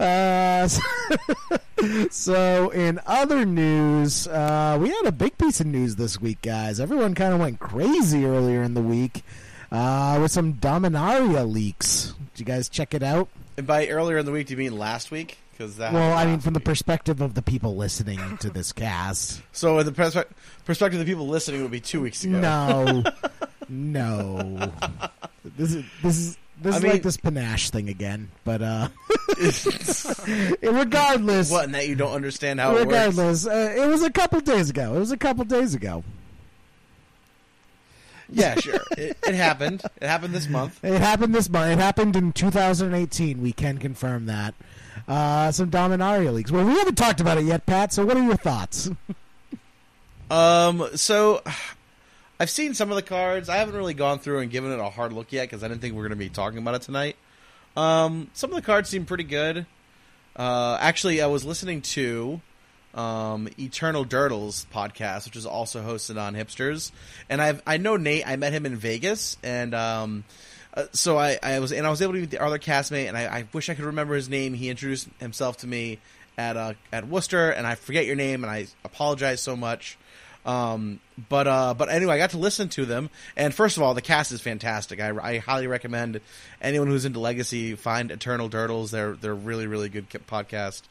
Uh, 0.00 0.66
so, 0.66 0.80
so 2.10 2.70
in 2.70 2.98
other 3.06 3.44
news, 3.44 4.26
uh, 4.28 4.78
we 4.80 4.88
had 4.88 5.04
a 5.06 5.12
big 5.12 5.36
piece 5.36 5.60
of 5.60 5.66
news 5.66 5.96
this 5.96 6.20
week, 6.20 6.40
guys. 6.42 6.80
Everyone 6.80 7.14
kind 7.14 7.34
of 7.34 7.40
went 7.40 7.60
crazy 7.60 8.24
earlier 8.24 8.62
in 8.62 8.74
the 8.74 8.80
week 8.82 9.22
uh, 9.70 10.18
with 10.20 10.30
some 10.30 10.54
Dominaria 10.54 11.50
leaks. 11.50 12.14
Did 12.34 12.40
you 12.40 12.44
guys 12.46 12.68
check 12.68 12.94
it 12.94 13.02
out? 13.02 13.28
And 13.56 13.66
by 13.66 13.86
earlier 13.88 14.18
in 14.18 14.26
the 14.26 14.32
week, 14.32 14.48
do 14.48 14.52
you 14.54 14.58
mean 14.58 14.76
last 14.76 15.10
week? 15.12 15.38
Because 15.52 15.76
that. 15.76 15.92
Well, 15.92 16.12
I 16.12 16.26
mean, 16.26 16.40
from 16.40 16.52
the 16.52 16.58
week. 16.58 16.64
perspective 16.64 17.20
of 17.20 17.34
the 17.34 17.42
people 17.42 17.76
listening 17.76 18.38
to 18.38 18.50
this 18.50 18.72
cast. 18.72 19.40
so 19.52 19.78
in 19.78 19.86
the 19.86 19.92
perspe- 19.92 20.24
perspective 20.64 21.00
of 21.00 21.06
the 21.06 21.10
people 21.12 21.28
listening, 21.28 21.60
it 21.60 21.62
would 21.62 21.70
be 21.70 21.78
two 21.80 22.00
weeks 22.00 22.24
ago. 22.24 22.40
No, 22.40 23.04
no. 23.68 24.72
This 25.56 25.74
is 25.74 25.84
this 26.02 26.16
is 26.18 26.38
this 26.60 26.74
I 26.74 26.78
is 26.78 26.82
mean- 26.82 26.92
like 26.92 27.02
this 27.04 27.16
panache 27.16 27.70
thing 27.70 27.88
again. 27.88 28.30
But 28.42 28.62
uh, 28.62 28.88
regardless, 30.62 31.50
what? 31.52 31.64
And 31.66 31.74
that 31.74 31.86
you 31.86 31.94
don't 31.94 32.12
understand 32.14 32.58
how 32.58 32.70
it 32.72 32.74
works. 32.74 32.86
regardless, 32.86 33.46
uh, 33.46 33.74
it 33.78 33.86
was 33.88 34.02
a 34.02 34.10
couple 34.10 34.40
days 34.40 34.70
ago. 34.70 34.94
It 34.96 34.98
was 34.98 35.12
a 35.12 35.16
couple 35.16 35.44
days 35.44 35.74
ago. 35.74 36.02
Yeah, 38.30 38.54
sure. 38.56 38.80
it, 38.96 39.16
it 39.26 39.34
happened. 39.34 39.82
It 40.00 40.06
happened 40.06 40.34
this 40.34 40.48
month. 40.48 40.82
It 40.82 41.00
happened 41.00 41.34
this 41.34 41.48
month. 41.48 41.72
It 41.72 41.78
happened 41.78 42.16
in 42.16 42.32
2018. 42.32 43.42
We 43.42 43.52
can 43.52 43.78
confirm 43.78 44.26
that. 44.26 44.54
Uh, 45.06 45.52
some 45.52 45.70
Dominaria 45.70 46.32
leaks. 46.32 46.50
Well, 46.50 46.64
we 46.64 46.74
haven't 46.78 46.96
talked 46.96 47.20
about 47.20 47.38
it 47.38 47.44
yet, 47.44 47.66
Pat. 47.66 47.92
So, 47.92 48.06
what 48.06 48.16
are 48.16 48.22
your 48.24 48.36
thoughts? 48.36 48.90
Um, 50.30 50.88
so 50.94 51.42
I've 52.40 52.50
seen 52.50 52.74
some 52.74 52.90
of 52.90 52.96
the 52.96 53.02
cards. 53.02 53.48
I 53.48 53.56
haven't 53.56 53.74
really 53.76 53.94
gone 53.94 54.18
through 54.18 54.40
and 54.40 54.50
given 54.50 54.72
it 54.72 54.80
a 54.80 54.90
hard 54.90 55.12
look 55.12 55.32
yet 55.32 55.44
because 55.44 55.62
I 55.62 55.68
didn't 55.68 55.80
think 55.80 55.94
we 55.94 56.00
are 56.00 56.08
going 56.08 56.10
to 56.10 56.16
be 56.16 56.28
talking 56.28 56.58
about 56.58 56.74
it 56.74 56.82
tonight. 56.82 57.16
Um, 57.76 58.30
some 58.34 58.50
of 58.50 58.56
the 58.56 58.62
cards 58.62 58.88
seem 58.88 59.04
pretty 59.04 59.24
good. 59.24 59.66
Uh, 60.36 60.76
actually, 60.80 61.20
I 61.22 61.26
was 61.26 61.44
listening 61.44 61.82
to 61.82 62.40
um, 62.94 63.48
Eternal 63.58 64.04
Durdles 64.04 64.66
podcast, 64.72 65.26
which 65.26 65.36
is 65.36 65.46
also 65.46 65.82
hosted 65.82 66.20
on 66.20 66.34
Hipsters, 66.34 66.92
and 67.28 67.42
I've 67.42 67.62
I 67.66 67.76
know 67.76 67.96
Nate. 67.96 68.26
I 68.26 68.36
met 68.36 68.52
him 68.52 68.66
in 68.66 68.76
Vegas, 68.76 69.36
and 69.42 69.74
um, 69.74 70.24
uh, 70.74 70.84
so 70.92 71.18
I, 71.18 71.38
I 71.42 71.58
was 71.58 71.72
and 71.72 71.86
I 71.86 71.90
was 71.90 72.02
able 72.02 72.14
to 72.14 72.20
meet 72.20 72.30
the 72.30 72.42
other 72.42 72.58
castmate, 72.58 73.08
and 73.08 73.16
I, 73.16 73.24
I 73.24 73.44
wish 73.52 73.68
I 73.68 73.74
could 73.74 73.84
remember 73.84 74.14
his 74.14 74.28
name. 74.28 74.54
He 74.54 74.70
introduced 74.70 75.08
himself 75.20 75.58
to 75.58 75.66
me 75.66 75.98
at 76.38 76.56
uh, 76.56 76.74
at 76.92 77.08
Worcester, 77.08 77.50
and 77.50 77.66
I 77.66 77.74
forget 77.74 78.06
your 78.06 78.16
name, 78.16 78.44
and 78.44 78.50
I 78.50 78.66
apologize 78.84 79.40
so 79.40 79.56
much. 79.56 79.98
Um, 80.44 81.00
but 81.28 81.46
uh, 81.46 81.74
but 81.74 81.88
anyway, 81.88 82.14
I 82.14 82.18
got 82.18 82.30
to 82.30 82.38
listen 82.38 82.68
to 82.70 82.84
them, 82.84 83.08
and 83.36 83.54
first 83.54 83.76
of 83.76 83.82
all, 83.82 83.94
the 83.94 84.02
cast 84.02 84.30
is 84.32 84.40
fantastic. 84.40 85.00
I, 85.00 85.10
I 85.16 85.38
highly 85.38 85.66
recommend 85.66 86.20
anyone 86.60 86.88
who's 86.88 87.04
into 87.04 87.20
Legacy 87.20 87.76
find 87.76 88.10
Eternal 88.10 88.50
Durdles. 88.50 88.90
They're 88.90 89.14
they're 89.14 89.34
really 89.34 89.66
really 89.66 89.88
good 89.88 90.08
podcast. 90.10 90.82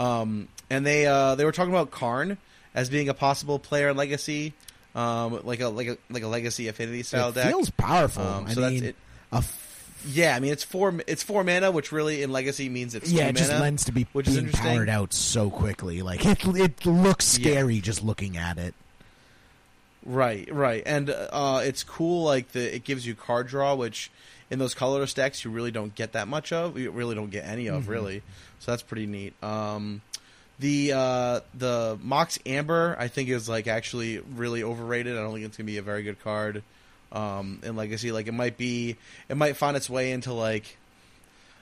Um, 0.00 0.48
and 0.70 0.86
they 0.86 1.06
uh, 1.06 1.34
they 1.34 1.44
were 1.44 1.52
talking 1.52 1.72
about 1.72 1.90
Karn 1.90 2.38
as 2.74 2.88
being 2.88 3.08
a 3.08 3.14
possible 3.14 3.58
player 3.58 3.88
in 3.90 3.96
Legacy, 3.96 4.54
um, 4.94 5.40
like 5.44 5.60
a 5.60 5.68
like 5.68 5.88
a 5.88 5.98
like 6.08 6.22
a 6.22 6.28
Legacy 6.28 6.68
Affinity 6.68 7.02
style 7.02 7.28
it 7.30 7.34
deck. 7.34 7.48
feels 7.48 7.70
powerful. 7.70 8.22
Um, 8.26 8.46
I 8.46 8.54
so 8.54 8.60
that's 8.62 8.72
mean, 8.74 8.84
it. 8.84 8.96
f- 9.32 10.02
Yeah, 10.08 10.34
I 10.34 10.40
mean 10.40 10.52
it's 10.52 10.64
four 10.64 10.94
it's 11.06 11.22
four 11.22 11.44
mana, 11.44 11.70
which 11.70 11.92
really 11.92 12.22
in 12.22 12.32
Legacy 12.32 12.68
means 12.68 12.94
it's 12.94 13.10
yeah, 13.10 13.26
it 13.26 13.36
just 13.36 13.50
mana, 13.50 13.62
lends 13.62 13.84
to 13.84 13.92
be 13.92 14.06
which 14.12 14.26
is 14.28 14.34
being 14.34 14.46
interesting. 14.46 14.72
powered 14.72 14.88
out 14.88 15.12
so 15.12 15.50
quickly. 15.50 16.00
Like 16.02 16.24
it, 16.24 16.44
it 16.46 16.86
looks 16.86 17.26
scary 17.26 17.80
just 17.80 18.02
looking 18.02 18.36
at 18.38 18.56
it. 18.56 18.74
Right, 20.06 20.48
right, 20.50 20.82
and 20.86 21.10
uh, 21.10 21.60
it's 21.62 21.84
cool. 21.84 22.24
Like 22.24 22.52
the 22.52 22.74
it 22.76 22.84
gives 22.84 23.06
you 23.06 23.14
card 23.14 23.48
draw, 23.48 23.74
which 23.74 24.10
in 24.50 24.58
those 24.58 24.74
colorless 24.74 25.14
decks 25.14 25.44
you 25.44 25.50
really 25.50 25.70
don't 25.70 25.94
get 25.94 26.12
that 26.12 26.26
much 26.28 26.52
of. 26.52 26.76
You 26.78 26.90
really 26.90 27.14
don't 27.14 27.30
get 27.30 27.44
any 27.46 27.68
of, 27.68 27.88
really. 27.88 28.22
So 28.58 28.72
that's 28.72 28.82
pretty 28.82 29.06
neat. 29.06 29.32
Um, 29.42 30.02
the 30.58 30.92
uh, 30.92 31.40
the 31.54 31.98
Mox 32.02 32.38
Amber, 32.44 32.94
I 32.98 33.08
think, 33.08 33.28
is 33.30 33.48
like 33.48 33.66
actually 33.66 34.18
really 34.18 34.62
overrated. 34.62 35.16
I 35.16 35.20
don't 35.22 35.32
think 35.32 35.46
it's 35.46 35.56
gonna 35.56 35.66
be 35.66 35.78
a 35.78 35.82
very 35.82 36.02
good 36.02 36.22
card 36.22 36.62
um, 37.12 37.60
in 37.62 37.76
Legacy. 37.76 38.12
Like 38.12 38.26
it 38.26 38.34
might 38.34 38.58
be, 38.58 38.96
it 39.28 39.36
might 39.36 39.56
find 39.56 39.76
its 39.76 39.88
way 39.88 40.12
into 40.12 40.32
like 40.34 40.76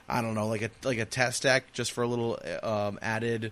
I 0.09 0.21
don't 0.21 0.33
know, 0.33 0.47
like 0.47 0.63
a 0.63 0.71
like 0.83 0.97
a 0.97 1.05
test 1.05 1.43
deck 1.43 1.71
just 1.71 1.91
for 1.93 2.03
a 2.03 2.07
little 2.07 2.39
um, 2.63 2.99
added 3.01 3.51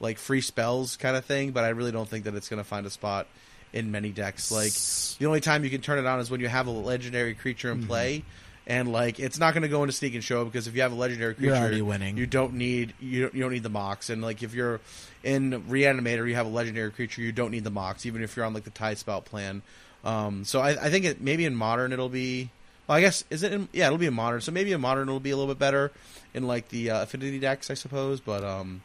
like 0.00 0.18
free 0.18 0.40
spells 0.40 0.96
kind 0.96 1.16
of 1.16 1.24
thing. 1.24 1.52
But 1.52 1.64
I 1.64 1.68
really 1.68 1.92
don't 1.92 2.08
think 2.08 2.24
that 2.24 2.34
it's 2.34 2.48
gonna 2.48 2.64
find 2.64 2.84
a 2.86 2.90
spot 2.90 3.26
in 3.72 3.90
many 3.92 4.10
decks. 4.10 4.50
Like 4.50 4.72
the 5.18 5.26
only 5.26 5.40
time 5.40 5.62
you 5.62 5.70
can 5.70 5.80
turn 5.82 5.98
it 5.98 6.06
on 6.06 6.18
is 6.18 6.30
when 6.30 6.40
you 6.40 6.48
have 6.48 6.66
a 6.66 6.70
legendary 6.70 7.34
creature 7.34 7.70
Mm-hmm. 7.72 7.82
in 7.82 7.86
play. 7.86 8.24
And 8.68 8.92
like 8.92 9.18
it's 9.18 9.38
not 9.38 9.54
going 9.54 9.62
to 9.62 9.68
go 9.68 9.82
into 9.82 9.94
sneak 9.94 10.14
and 10.14 10.22
show 10.22 10.44
because 10.44 10.68
if 10.68 10.76
you 10.76 10.82
have 10.82 10.92
a 10.92 10.94
legendary 10.94 11.34
creature, 11.34 11.54
You're 11.54 11.56
already 11.56 11.80
winning. 11.80 12.18
You 12.18 12.26
don't 12.26 12.52
need 12.52 12.92
you 13.00 13.22
don't, 13.22 13.34
you 13.34 13.42
don't 13.42 13.52
need 13.52 13.62
the 13.62 13.70
mox. 13.70 14.10
And 14.10 14.20
like 14.20 14.42
if 14.42 14.52
you're 14.52 14.80
in 15.24 15.62
reanimator, 15.62 16.28
you 16.28 16.34
have 16.34 16.44
a 16.44 16.50
legendary 16.50 16.90
creature, 16.90 17.22
you 17.22 17.32
don't 17.32 17.50
need 17.50 17.64
the 17.64 17.70
mox, 17.70 18.04
even 18.04 18.22
if 18.22 18.36
you're 18.36 18.44
on 18.44 18.52
like 18.52 18.64
the 18.64 18.70
tide 18.70 18.98
spout 18.98 19.24
plan. 19.24 19.62
Um, 20.04 20.44
so 20.44 20.60
I, 20.60 20.70
I 20.84 20.90
think 20.90 21.06
it 21.06 21.20
maybe 21.20 21.46
in 21.46 21.56
modern 21.56 21.92
it'll 21.92 22.10
be. 22.10 22.50
Well, 22.86 22.98
I 22.98 23.00
guess 23.00 23.24
is 23.30 23.42
it? 23.42 23.54
In, 23.54 23.68
yeah, 23.72 23.86
it'll 23.86 23.98
be 23.98 24.06
in 24.06 24.14
modern. 24.14 24.42
So 24.42 24.52
maybe 24.52 24.72
in 24.72 24.80
modern 24.82 25.08
it'll 25.08 25.18
be 25.18 25.30
a 25.30 25.36
little 25.36 25.52
bit 25.52 25.58
better 25.58 25.90
in 26.34 26.46
like 26.46 26.68
the 26.68 26.90
uh, 26.90 27.02
affinity 27.04 27.38
decks, 27.38 27.70
I 27.70 27.74
suppose. 27.74 28.20
But 28.20 28.44
um, 28.44 28.82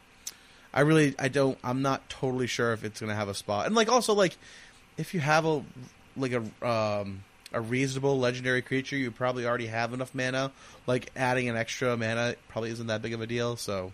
I 0.72 0.80
really 0.80 1.14
I 1.18 1.28
don't. 1.28 1.58
I'm 1.62 1.82
not 1.82 2.08
totally 2.08 2.46
sure 2.46 2.72
if 2.72 2.84
it's 2.84 3.00
gonna 3.00 3.14
have 3.14 3.28
a 3.28 3.34
spot. 3.34 3.66
And 3.66 3.74
like 3.74 3.90
also 3.90 4.14
like 4.14 4.36
if 4.96 5.12
you 5.12 5.20
have 5.20 5.44
a 5.44 5.62
like 6.16 6.32
a 6.32 6.66
um 6.66 7.22
a 7.54 7.60
reasonable 7.60 8.18
legendary 8.18 8.60
creature, 8.60 8.96
you 8.96 9.10
probably 9.10 9.46
already 9.46 9.66
have 9.66 9.94
enough 9.94 10.14
mana. 10.14 10.52
Like 10.86 11.10
adding 11.16 11.48
an 11.48 11.56
extra 11.56 11.96
mana 11.96 12.34
probably 12.48 12.70
isn't 12.70 12.88
that 12.88 13.00
big 13.00 13.14
of 13.14 13.20
a 13.20 13.26
deal. 13.26 13.56
So 13.56 13.92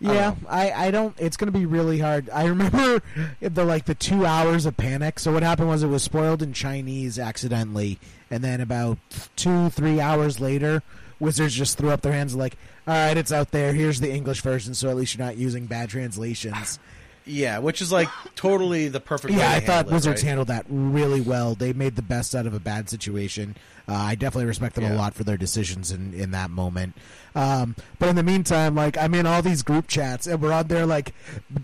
Yeah, 0.00 0.12
know. 0.12 0.36
I, 0.48 0.72
I 0.72 0.90
don't. 0.90 1.14
It's 1.18 1.36
going 1.36 1.52
to 1.52 1.58
be 1.58 1.66
really 1.66 1.98
hard. 1.98 2.30
I 2.30 2.46
remember 2.46 3.02
the 3.40 3.64
like 3.64 3.84
the 3.84 3.94
two 3.94 4.24
hours 4.24 4.64
of 4.64 4.76
panic. 4.76 5.18
So 5.18 5.32
what 5.32 5.42
happened 5.42 5.68
was 5.68 5.82
it 5.82 5.88
was 5.88 6.02
spoiled 6.02 6.42
in 6.42 6.52
Chinese 6.52 7.18
accidentally, 7.18 7.98
and 8.30 8.42
then 8.42 8.60
about 8.60 8.98
two 9.36 9.68
three 9.70 10.00
hours 10.00 10.40
later, 10.40 10.82
Wizards 11.20 11.54
just 11.54 11.76
threw 11.76 11.90
up 11.90 12.00
their 12.00 12.12
hands 12.12 12.34
like, 12.34 12.56
"All 12.86 12.94
right, 12.94 13.16
it's 13.16 13.32
out 13.32 13.50
there. 13.50 13.72
Here's 13.72 14.00
the 14.00 14.12
English 14.12 14.40
version. 14.40 14.74
So 14.74 14.88
at 14.88 14.96
least 14.96 15.16
you're 15.16 15.26
not 15.26 15.36
using 15.36 15.66
bad 15.66 15.90
translations." 15.90 16.78
Yeah, 17.24 17.58
which 17.58 17.80
is 17.80 17.92
like 17.92 18.08
totally 18.34 18.88
the 18.88 19.00
perfect. 19.00 19.34
way 19.34 19.40
yeah, 19.40 19.52
I 19.52 19.60
thought 19.60 19.86
it, 19.86 19.92
Wizards 19.92 20.22
right? 20.22 20.28
handled 20.28 20.48
that 20.48 20.66
really 20.68 21.20
well. 21.20 21.54
They 21.54 21.72
made 21.72 21.96
the 21.96 22.02
best 22.02 22.34
out 22.34 22.46
of 22.46 22.54
a 22.54 22.60
bad 22.60 22.88
situation. 22.88 23.56
Uh, 23.88 23.94
I 23.94 24.14
definitely 24.14 24.46
respect 24.46 24.74
them 24.76 24.84
a 24.84 24.94
lot 24.94 25.14
for 25.14 25.24
their 25.24 25.36
decisions 25.36 25.90
in, 25.90 26.14
in 26.14 26.30
that 26.32 26.50
moment. 26.50 26.94
Um, 27.34 27.76
but 27.98 28.08
in 28.08 28.16
the 28.16 28.22
meantime, 28.22 28.74
like 28.74 28.96
I'm 28.98 29.14
in 29.14 29.26
all 29.26 29.42
these 29.42 29.62
group 29.62 29.88
chats, 29.88 30.26
and 30.26 30.40
we're 30.40 30.52
on 30.52 30.68
there 30.68 30.86
like 30.86 31.14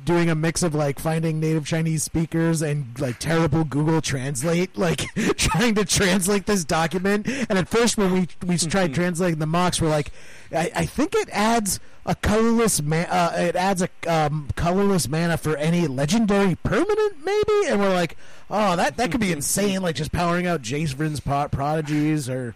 doing 0.04 0.30
a 0.30 0.34
mix 0.34 0.62
of 0.62 0.74
like 0.74 0.98
finding 0.98 1.40
native 1.40 1.66
Chinese 1.66 2.02
speakers 2.02 2.62
and 2.62 2.98
like 2.98 3.18
terrible 3.18 3.64
Google 3.64 4.00
Translate, 4.00 4.76
like 4.78 5.06
trying 5.36 5.74
to 5.74 5.84
translate 5.84 6.46
this 6.46 6.64
document. 6.64 7.26
And 7.48 7.58
at 7.58 7.68
first, 7.68 7.98
when 7.98 8.12
we 8.12 8.28
we 8.46 8.56
tried 8.56 8.94
translating 8.94 9.38
the 9.38 9.46
mox, 9.46 9.80
we're 9.80 9.88
like, 9.88 10.12
I, 10.52 10.70
I 10.74 10.86
think 10.86 11.14
it 11.14 11.28
adds 11.30 11.80
a 12.06 12.14
colorless 12.14 12.80
ma- 12.80 13.06
uh, 13.08 13.32
it 13.36 13.54
adds 13.54 13.82
a 13.82 13.88
um, 14.06 14.48
colorless 14.56 15.08
mana 15.08 15.36
for 15.36 15.56
any 15.56 15.86
legendary 15.86 16.54
permanent 16.56 17.24
maybe, 17.24 17.66
and 17.68 17.78
we're 17.78 17.94
like, 17.94 18.16
oh 18.50 18.76
that 18.76 18.96
that 18.96 19.10
could 19.10 19.20
be 19.20 19.32
insane, 19.38 19.82
like 19.82 19.96
just 19.96 20.12
powering 20.12 20.46
out 20.46 20.62
Jace 20.62 21.22
Pro- 21.24 21.48
prodigies 21.48 22.28
or 22.28 22.54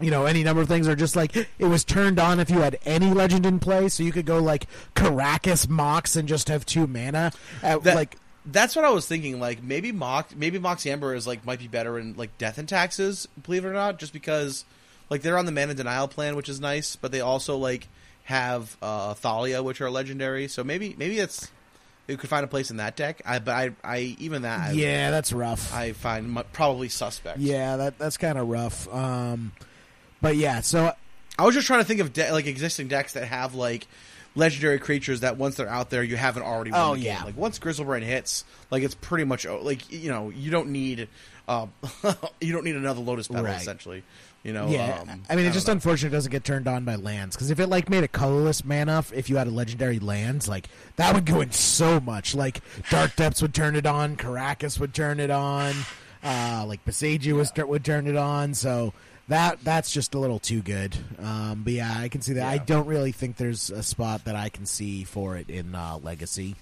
you 0.00 0.10
know 0.10 0.26
any 0.26 0.42
number 0.44 0.62
of 0.62 0.68
things, 0.68 0.88
are 0.88 0.96
just 0.96 1.16
like 1.16 1.34
it 1.36 1.66
was 1.66 1.84
turned 1.84 2.18
on 2.18 2.40
if 2.40 2.50
you 2.50 2.58
had 2.60 2.78
any 2.84 3.12
legend 3.12 3.46
in 3.46 3.58
play, 3.58 3.88
so 3.88 4.02
you 4.02 4.12
could 4.12 4.26
go 4.26 4.38
like 4.38 4.66
Karakas 4.94 5.68
Mox 5.68 6.16
and 6.16 6.28
just 6.28 6.48
have 6.48 6.64
two 6.66 6.86
mana, 6.86 7.32
at, 7.62 7.82
That- 7.84 7.96
like. 7.96 8.16
That's 8.48 8.76
what 8.76 8.84
I 8.84 8.90
was 8.90 9.08
thinking. 9.08 9.40
Like 9.40 9.60
maybe 9.60 9.90
Mox, 9.90 10.32
maybe 10.36 10.60
Mox 10.60 10.86
Amber 10.86 11.16
is 11.16 11.26
like 11.26 11.44
might 11.44 11.58
be 11.58 11.66
better 11.66 11.98
in 11.98 12.14
like 12.16 12.38
Death 12.38 12.58
and 12.58 12.68
Taxes. 12.68 13.26
Believe 13.42 13.64
it 13.64 13.68
or 13.68 13.72
not, 13.72 13.98
just 13.98 14.12
because 14.12 14.64
like 15.10 15.22
they're 15.22 15.36
on 15.36 15.46
the 15.46 15.50
mana 15.50 15.74
denial 15.74 16.06
plan, 16.06 16.36
which 16.36 16.48
is 16.48 16.60
nice, 16.60 16.94
but 16.94 17.10
they 17.10 17.20
also 17.20 17.56
like 17.56 17.88
have 18.22 18.76
uh, 18.80 19.14
Thalia, 19.14 19.64
which 19.64 19.80
are 19.80 19.90
legendary. 19.90 20.46
So 20.46 20.62
maybe 20.62 20.94
maybe 20.96 21.18
it's 21.18 21.50
you 22.06 22.16
could 22.16 22.30
find 22.30 22.44
a 22.44 22.46
place 22.46 22.70
in 22.70 22.76
that 22.76 22.94
deck. 22.94 23.20
I 23.26 23.40
but 23.40 23.50
I, 23.52 23.70
I 23.82 23.98
even 24.20 24.42
that 24.42 24.60
I, 24.60 24.72
Yeah, 24.74 25.10
that's 25.10 25.32
rough. 25.32 25.74
I 25.74 25.90
find 25.90 26.40
probably 26.52 26.88
suspect. 26.88 27.40
yeah, 27.40 27.76
that 27.78 27.98
that's 27.98 28.16
kind 28.16 28.38
of 28.38 28.46
rough. 28.46 28.86
Um, 28.94 29.50
but 30.20 30.36
yeah, 30.36 30.60
so 30.60 30.92
I 31.38 31.44
was 31.44 31.54
just 31.54 31.66
trying 31.66 31.80
to 31.80 31.84
think 31.86 32.00
of 32.00 32.12
de- 32.12 32.30
like 32.32 32.46
existing 32.46 32.88
decks 32.88 33.12
that 33.14 33.26
have 33.26 33.54
like 33.54 33.86
legendary 34.34 34.78
creatures 34.78 35.20
that 35.20 35.36
once 35.38 35.54
they're 35.54 35.68
out 35.68 35.88
there 35.88 36.02
you 36.02 36.14
haven't 36.16 36.42
already 36.42 36.70
won 36.70 36.80
Oh, 36.80 36.94
the 36.94 37.00
game. 37.02 37.06
yeah. 37.06 37.24
Like 37.24 37.36
once 37.36 37.58
Griselbrand 37.58 38.02
hits, 38.02 38.44
like 38.70 38.82
it's 38.82 38.94
pretty 38.94 39.24
much 39.24 39.46
like 39.46 39.90
you 39.90 40.10
know 40.10 40.30
you 40.30 40.50
don't 40.50 40.68
need 40.70 41.08
um, 41.48 41.72
you 42.40 42.52
don't 42.52 42.64
need 42.64 42.76
another 42.76 43.00
Lotus 43.00 43.28
Petal 43.28 43.44
Right. 43.44 43.60
essentially. 43.60 44.02
You 44.42 44.52
know. 44.52 44.68
Yeah, 44.68 44.98
um, 45.02 45.22
I 45.28 45.34
mean, 45.34 45.46
it's 45.46 45.54
just 45.56 45.66
know. 45.66 45.72
unfortunate 45.72 46.10
it 46.10 46.12
doesn't 46.16 46.30
get 46.30 46.44
turned 46.44 46.68
on 46.68 46.84
by 46.84 46.94
lands. 46.94 47.34
Because 47.34 47.50
if 47.50 47.58
it 47.58 47.66
like 47.66 47.88
made 47.90 48.04
a 48.04 48.08
colorless 48.08 48.64
mana, 48.64 49.02
if 49.12 49.28
you 49.28 49.36
had 49.38 49.48
a 49.48 49.50
legendary 49.50 49.98
lands, 49.98 50.46
like 50.46 50.68
that 50.96 51.14
would 51.14 51.24
go 51.24 51.40
in 51.40 51.50
so 51.50 51.98
much. 51.98 52.32
Like 52.32 52.60
Dark 52.88 53.16
Depths 53.16 53.42
would 53.42 53.54
turn 53.54 53.74
it 53.74 53.86
on, 53.86 54.16
Karakas 54.16 54.78
would 54.78 54.94
turn 54.94 55.18
it 55.18 55.30
on, 55.32 55.74
uh, 56.22 56.64
like 56.68 56.84
Boseiju 56.84 57.32
was 57.32 57.52
would 57.56 57.84
turn 57.84 58.06
it 58.06 58.14
on. 58.16 58.54
So 58.54 58.92
that 59.28 59.58
that's 59.64 59.92
just 59.92 60.14
a 60.14 60.18
little 60.18 60.38
too 60.38 60.62
good. 60.62 60.96
Um, 61.22 61.62
but 61.64 61.72
yeah, 61.72 61.94
I 61.96 62.08
can 62.08 62.20
see 62.22 62.34
that. 62.34 62.46
I 62.46 62.58
don't 62.58 62.86
really 62.86 63.12
think 63.12 63.36
there's 63.36 63.70
a 63.70 63.82
spot 63.82 64.24
that 64.24 64.36
I 64.36 64.48
can 64.48 64.66
see 64.66 65.04
for 65.04 65.36
it 65.36 65.48
in 65.50 65.74
uh, 65.74 65.98
Legacy. 66.02 66.54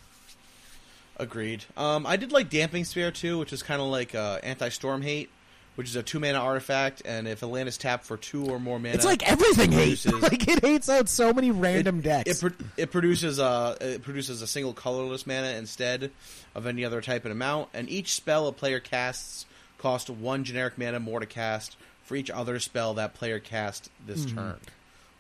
Agreed. 1.17 1.65
Um, 1.77 2.07
I 2.07 2.17
did 2.17 2.33
like 2.33 2.51
Damping 2.51 2.85
Sphere 2.85 3.11
too, 3.13 3.39
which 3.39 3.53
is 3.53 3.63
kind 3.63 3.81
of 3.81 3.89
like 3.89 4.15
uh, 4.15 4.41
anti 4.43 4.69
storm 4.71 5.01
hate, 5.01 5.31
which 5.77 5.89
is 5.89 5.95
a 5.95 6.03
two 6.03 6.19
mana 6.19 6.39
artifact, 6.39 7.03
and 7.05 7.29
if 7.29 7.43
a 7.43 7.47
land 7.47 7.69
is 7.69 7.79
tapped 7.79 8.05
for 8.05 8.17
two 8.17 8.47
or 8.47 8.59
more 8.59 8.81
mana, 8.81 8.95
It's 8.95 9.05
like 9.05 9.23
everything 9.31 9.71
hates. 9.71 10.05
produces- 10.05 10.23
like 10.23 10.49
it 10.49 10.61
hates 10.65 10.89
out 10.89 11.09
so 11.09 11.33
many 11.33 11.53
random 11.53 12.01
it, 12.01 12.03
decks. 12.03 12.43
It, 12.43 12.57
pro- 12.57 12.67
it 12.77 12.91
produces 12.91 13.39
a 13.39 13.77
it 13.81 14.03
produces 14.03 14.43
a 14.43 14.47
single 14.49 14.73
colorless 14.73 15.25
mana 15.27 15.51
instead 15.57 16.11
of 16.55 16.67
any 16.67 16.85
other 16.85 17.01
type 17.01 17.25
and 17.25 17.31
amount, 17.33 17.69
and 17.75 17.89
each 17.89 18.15
spell 18.15 18.49
a 18.49 18.53
player 18.53 18.81
casts 18.81 19.47
costs 19.79 20.11
one 20.11 20.43
generic 20.43 20.79
mana 20.79 20.99
more 20.99 21.21
to 21.21 21.27
cast 21.27 21.77
for 22.05 22.17
each 22.17 22.31
other 22.31 22.59
spell 22.61 22.95
that 22.95 23.15
player 23.15 23.39
cast 23.39 23.91
this 24.07 24.25
Mm-hmm. 24.25 24.37
turn, 24.39 24.61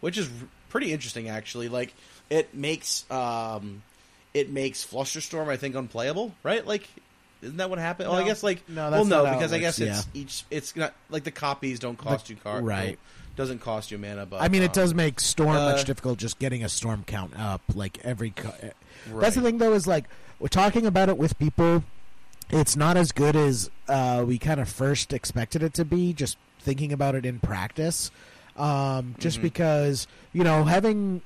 which 0.01 0.16
is 0.18 0.28
r- 0.28 0.49
pretty 0.68 0.93
interesting 0.93 1.28
actually. 1.28 1.68
Like 1.68 1.95
it 2.30 2.55
makes 2.55 3.11
um, 3.11 3.82
it 4.32 4.51
makes 4.51 4.85
Flusterstorm 4.85 5.49
I 5.49 5.57
think 5.57 5.74
unplayable, 5.74 6.35
right? 6.43 6.66
Like. 6.66 6.89
Isn't 7.43 7.59
that 7.59 7.68
what 7.68 7.78
happened? 7.78 8.09
well, 8.09 8.18
I 8.18 8.24
guess 8.24 8.43
like 8.43 8.66
No, 8.70 8.91
well, 8.91 9.05
no, 9.05 9.26
it 9.26 9.32
because 9.35 9.53
I 9.53 9.59
guess 9.59 9.78
it's 9.78 10.07
each. 10.14 10.45
It's 10.51 10.74
not 10.76 10.95
like 11.11 11.24
the 11.24 11.30
copies 11.30 11.78
don't 11.78 11.99
cost 11.99 12.30
you 12.30 12.37
card, 12.37 12.64
right. 12.64 12.99
Doesn't 13.37 13.59
cost 13.59 13.91
you 13.91 13.99
mana, 13.99 14.24
but 14.24 14.41
I 14.41 14.49
mean, 14.49 14.62
it 14.62 14.68
um, 14.68 14.72
does 14.72 14.95
make 14.95 15.20
Storm 15.20 15.51
uh, 15.55 15.72
much 15.72 15.85
difficult 15.85 16.18
just 16.18 16.39
getting 16.39 16.64
a 16.64 16.70
Storm 16.70 17.05
count 17.07 17.39
up. 17.39 17.61
Like 17.74 17.99
every. 18.03 18.30
Co- 18.30 18.49
eh, 18.62 18.70
Right. 19.11 19.20
That's 19.20 19.37
the 19.37 19.43
thing, 19.43 19.59
though, 19.59 19.74
is 19.74 19.87
like 19.87 20.07
we're 20.39 20.49
talking 20.49 20.87
about 20.87 21.11
it 21.11 21.18
with 21.18 21.39
people. 21.39 21.85
It's 22.49 22.76
not 22.76 22.97
as 22.97 23.12
good 23.12 23.37
as 23.37 23.70
uh, 23.89 24.24
we 24.26 24.39
kind 24.39 24.59
of 24.59 24.66
first 24.70 25.12
expected 25.12 25.62
it 25.62 25.74
to 25.74 25.85
be. 25.85 26.14
Just 26.14 26.39
thinking 26.65 26.93
about 26.93 27.15
it 27.15 27.25
in 27.25 27.39
practice, 27.39 28.11
um, 28.57 29.15
just 29.19 29.39
Mhm. 29.39 29.43
because 29.43 30.07
you 30.33 30.43
know 30.45 30.65
having 30.65 31.23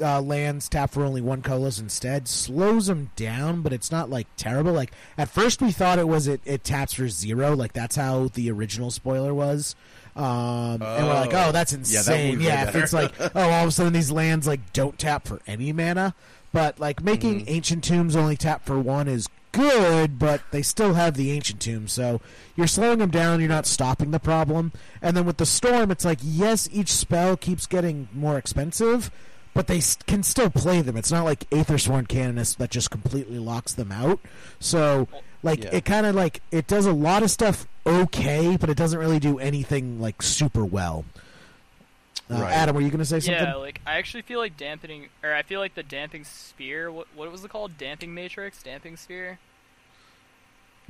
uh, 0.00 0.20
lands 0.20 0.68
tap 0.68 0.90
for 0.92 1.04
only 1.04 1.20
one 1.20 1.40
colorless 1.42 1.78
instead 1.78 2.26
slows 2.28 2.86
them 2.86 3.10
down, 3.16 3.62
but 3.62 3.72
it's 3.72 3.90
not 3.90 4.10
like 4.10 4.26
terrible. 4.36 4.72
Like 4.72 4.92
at 5.16 5.28
first 5.30 5.62
we 5.62 5.72
thought 5.72 5.98
it 5.98 6.08
was 6.08 6.26
it, 6.26 6.40
it 6.44 6.64
taps 6.64 6.94
for 6.94 7.08
zero, 7.08 7.54
like 7.54 7.72
that's 7.72 7.96
how 7.96 8.28
the 8.34 8.50
original 8.50 8.90
spoiler 8.90 9.32
was. 9.32 9.74
Um, 10.16 10.80
and 10.80 11.06
we're 11.06 11.14
like, 11.14 11.34
Oh. 11.34 11.46
oh, 11.48 11.52
that's 11.52 11.72
Yeah, 11.72 12.02
that 12.02 12.20
insane. 12.20 12.40
Yeah, 12.40 12.68
if 12.68 12.76
it's 12.76 12.92
like, 12.92 13.12
oh, 13.20 13.30
all 13.50 13.62
of 13.64 13.68
a 13.68 13.72
sudden 13.72 13.92
these 13.92 14.10
lands 14.12 14.46
like 14.46 14.72
don't 14.72 14.96
tap 14.98 15.26
for 15.26 15.40
any 15.46 15.72
mana, 15.72 16.14
but 16.52 16.78
like 16.78 17.02
making 17.02 17.40
Mhm. 17.40 17.44
ancient 17.48 17.84
tombs 17.84 18.14
only 18.14 18.36
tap 18.36 18.64
for 18.64 18.78
one 18.78 19.08
is 19.08 19.26
good, 19.54 20.18
but 20.18 20.42
they 20.50 20.60
still 20.62 20.94
have 20.94 21.14
the 21.14 21.30
ancient 21.30 21.60
tomb, 21.60 21.88
so 21.88 22.20
you're 22.56 22.66
slowing 22.66 22.98
them 22.98 23.10
down. 23.10 23.40
You're 23.40 23.48
not 23.48 23.66
stopping 23.66 24.10
the 24.10 24.18
problem. 24.18 24.72
And 25.00 25.16
then 25.16 25.24
with 25.24 25.36
the 25.38 25.46
storm, 25.46 25.90
it's 25.90 26.04
like 26.04 26.18
yes, 26.22 26.68
each 26.72 26.92
spell 26.92 27.36
keeps 27.36 27.66
getting 27.66 28.08
more 28.12 28.36
expensive, 28.36 29.10
but 29.54 29.66
they 29.68 29.80
can 30.06 30.22
still 30.22 30.50
play 30.50 30.82
them. 30.82 30.96
It's 30.96 31.12
not 31.12 31.24
like 31.24 31.48
Aethersworn 31.50 32.08
Canonist 32.08 32.58
that 32.58 32.70
just 32.70 32.90
completely 32.90 33.38
locks 33.38 33.72
them 33.72 33.92
out. 33.92 34.18
So 34.58 35.08
like 35.42 35.62
Yeah. 35.64 35.70
it 35.76 35.84
kind 35.84 36.06
of 36.06 36.14
like 36.14 36.42
it 36.50 36.66
does 36.66 36.86
a 36.86 36.92
lot 36.92 37.22
of 37.22 37.30
stuff 37.30 37.66
okay, 37.86 38.56
but 38.58 38.68
it 38.70 38.76
doesn't 38.76 38.98
really 38.98 39.20
do 39.20 39.38
anything 39.38 40.00
like 40.00 40.22
super 40.22 40.64
well. 40.64 41.04
Uh, 42.30 42.34
Right. 42.40 42.52
Adam, 42.54 42.74
were 42.74 42.80
you 42.80 42.88
going 42.88 42.98
to 43.00 43.04
say 43.04 43.20
something? 43.20 43.44
Yeah, 43.44 43.54
like 43.56 43.80
I 43.86 43.98
actually 43.98 44.22
feel 44.22 44.38
like 44.38 44.56
dampening, 44.56 45.08
or 45.22 45.34
I 45.34 45.42
feel 45.42 45.60
like 45.60 45.74
the 45.74 45.82
damping 45.82 46.24
sphere. 46.24 46.90
What 46.90 47.06
what 47.14 47.30
was 47.30 47.44
it 47.44 47.50
called? 47.50 47.76
Damping 47.76 48.14
matrix, 48.14 48.62
damping 48.62 48.96
sphere, 48.96 49.38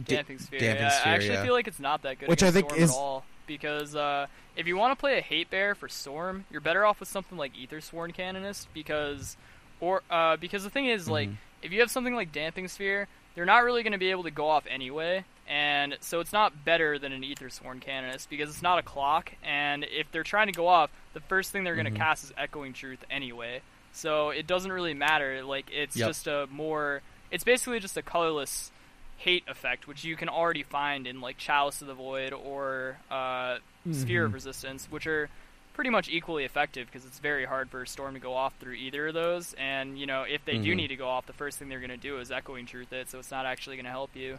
damping 0.02 0.38
sphere. 0.38 0.60
damping 0.60 0.84
yeah, 0.84 0.88
sphere, 0.90 1.12
I 1.12 1.14
actually 1.16 1.34
yeah. 1.34 1.42
feel 1.44 1.54
like 1.54 1.66
it's 1.68 1.80
not 1.80 2.02
that 2.02 2.18
good. 2.18 2.28
Which 2.28 2.42
I 2.42 2.50
think 2.50 2.68
Storm 2.70 2.82
is- 2.82 2.90
at 2.90 2.96
all 2.96 3.24
because 3.46 3.94
uh, 3.94 4.26
if 4.56 4.66
you 4.66 4.76
want 4.76 4.96
to 4.96 5.00
play 5.00 5.18
a 5.18 5.20
hate 5.20 5.50
bear 5.50 5.74
for 5.74 5.88
Storm, 5.88 6.44
you're 6.50 6.60
better 6.60 6.84
off 6.84 7.00
with 7.00 7.08
something 7.08 7.36
like 7.36 7.52
Aethersworn 7.54 8.14
Canonist 8.14 8.68
because, 8.72 9.36
or 9.80 10.02
uh, 10.10 10.36
because 10.36 10.64
the 10.64 10.70
thing 10.70 10.86
is 10.86 11.08
like 11.08 11.28
Mhm. 11.28 11.36
if 11.62 11.72
you 11.72 11.80
have 11.80 11.90
something 11.90 12.14
like 12.14 12.32
damping 12.32 12.68
sphere, 12.68 13.06
they're 13.34 13.44
not 13.44 13.64
really 13.64 13.82
going 13.82 13.92
to 13.92 13.98
be 13.98 14.10
able 14.10 14.22
to 14.22 14.30
go 14.30 14.48
off 14.48 14.64
anyway. 14.68 15.24
And 15.46 15.96
so 16.00 16.20
it's 16.20 16.32
not 16.32 16.64
better 16.64 16.98
than 16.98 17.12
an 17.12 17.22
Aethersworn 17.22 17.80
Canonist 17.80 18.30
because 18.30 18.48
it's 18.48 18.62
not 18.62 18.78
a 18.78 18.82
clock. 18.82 19.32
And 19.42 19.84
if 19.84 20.10
they're 20.10 20.22
trying 20.22 20.46
to 20.46 20.52
go 20.52 20.66
off, 20.68 20.90
the 21.12 21.20
first 21.20 21.50
thing 21.52 21.64
they're 21.64 21.74
going 21.74 21.84
to 21.84 21.90
Mhm. 21.90 21.96
cast 21.96 22.24
is 22.24 22.32
Echoing 22.36 22.72
Truth 22.72 23.04
anyway. 23.10 23.60
So 23.92 24.30
it 24.30 24.46
doesn't 24.46 24.72
really 24.72 24.94
matter. 24.94 25.42
Like 25.44 25.70
it's 25.70 25.96
Yep. 25.96 26.08
just 26.08 26.26
a 26.26 26.46
more. 26.50 27.02
It's 27.30 27.44
basically 27.44 27.78
just 27.80 27.96
a 27.96 28.02
colorless 28.02 28.72
hate 29.18 29.44
effect, 29.46 29.86
which 29.86 30.02
you 30.04 30.16
can 30.16 30.28
already 30.28 30.62
find 30.62 31.06
in 31.06 31.20
like 31.20 31.36
Chalice 31.38 31.80
of 31.82 31.88
the 31.88 31.94
Void 31.94 32.32
or 32.32 32.98
uh, 33.10 33.58
Sphere 33.92 34.24
of 34.24 34.30
Mhm. 34.30 34.34
Resistance, 34.34 34.86
which 34.90 35.06
are 35.06 35.28
pretty 35.74 35.90
much 35.90 36.08
equally 36.08 36.44
effective 36.44 36.86
because 36.86 37.04
it's 37.04 37.18
very 37.18 37.44
hard 37.44 37.68
for 37.70 37.82
a 37.82 37.86
storm 37.86 38.14
to 38.14 38.20
go 38.20 38.34
off 38.34 38.54
through 38.60 38.74
either 38.74 39.08
of 39.08 39.14
those. 39.14 39.54
And 39.54 39.98
you 39.98 40.06
know, 40.06 40.22
if 40.22 40.44
they 40.44 40.56
do 40.58 40.72
Mhm. 40.72 40.76
need 40.76 40.88
to 40.88 40.96
go 40.96 41.08
off, 41.08 41.26
the 41.26 41.32
first 41.32 41.58
thing 41.58 41.68
they're 41.68 41.80
going 41.80 41.90
to 41.90 41.96
do 41.96 42.18
is 42.18 42.30
Echoing 42.32 42.64
Truth 42.66 42.92
it, 42.92 43.10
so 43.10 43.18
it's 43.18 43.30
not 43.30 43.44
actually 43.46 43.76
going 43.76 43.84
to 43.84 43.90
help 43.90 44.16
you. 44.16 44.38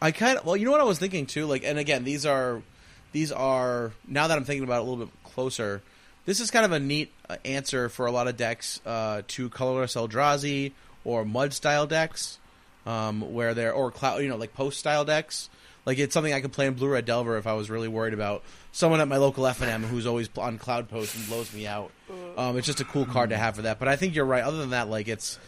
I 0.00 0.12
kind 0.12 0.38
of 0.38 0.44
well, 0.44 0.56
you 0.56 0.64
know 0.64 0.70
what 0.70 0.80
I 0.80 0.84
was 0.84 0.98
thinking 0.98 1.26
too. 1.26 1.46
Like, 1.46 1.64
and 1.64 1.78
again, 1.78 2.04
these 2.04 2.24
are 2.24 2.62
these 3.12 3.32
are 3.32 3.92
now 4.06 4.28
that 4.28 4.36
I'm 4.36 4.44
thinking 4.44 4.64
about 4.64 4.78
it 4.78 4.86
a 4.86 4.90
little 4.90 5.06
bit 5.06 5.14
closer. 5.24 5.82
This 6.24 6.40
is 6.40 6.50
kind 6.50 6.64
of 6.64 6.72
a 6.72 6.78
neat 6.78 7.12
uh, 7.28 7.36
answer 7.44 7.88
for 7.88 8.06
a 8.06 8.12
lot 8.12 8.28
of 8.28 8.36
decks 8.36 8.80
uh, 8.84 9.22
to 9.28 9.48
colorless 9.48 9.94
Eldrazi 9.94 10.72
or 11.04 11.24
mud 11.24 11.54
style 11.54 11.86
decks, 11.86 12.38
um, 12.84 13.32
where 13.32 13.54
they're 13.54 13.72
or 13.72 13.90
cloud, 13.90 14.22
you 14.22 14.28
know, 14.28 14.36
like 14.36 14.54
post 14.54 14.78
style 14.78 15.04
decks. 15.04 15.48
Like 15.86 15.98
it's 15.98 16.12
something 16.12 16.34
I 16.34 16.42
could 16.42 16.52
play 16.52 16.66
in 16.66 16.74
Blue 16.74 16.88
Red 16.90 17.06
Delver 17.06 17.38
if 17.38 17.46
I 17.46 17.54
was 17.54 17.70
really 17.70 17.88
worried 17.88 18.12
about 18.12 18.42
someone 18.72 19.00
at 19.00 19.08
my 19.08 19.16
local 19.16 19.46
F 19.46 19.62
and 19.62 19.70
M 19.70 19.82
who's 19.82 20.06
always 20.06 20.28
on 20.36 20.58
Cloud 20.58 20.90
Post 20.90 21.16
and 21.16 21.26
blows 21.26 21.52
me 21.54 21.66
out. 21.66 21.90
Um, 22.36 22.58
it's 22.58 22.66
just 22.66 22.80
a 22.80 22.84
cool 22.84 23.06
card 23.06 23.30
to 23.30 23.38
have 23.38 23.56
for 23.56 23.62
that. 23.62 23.78
But 23.78 23.88
I 23.88 23.96
think 23.96 24.14
you're 24.14 24.26
right. 24.26 24.44
Other 24.44 24.58
than 24.58 24.70
that, 24.70 24.90
like 24.90 25.08
it's 25.08 25.38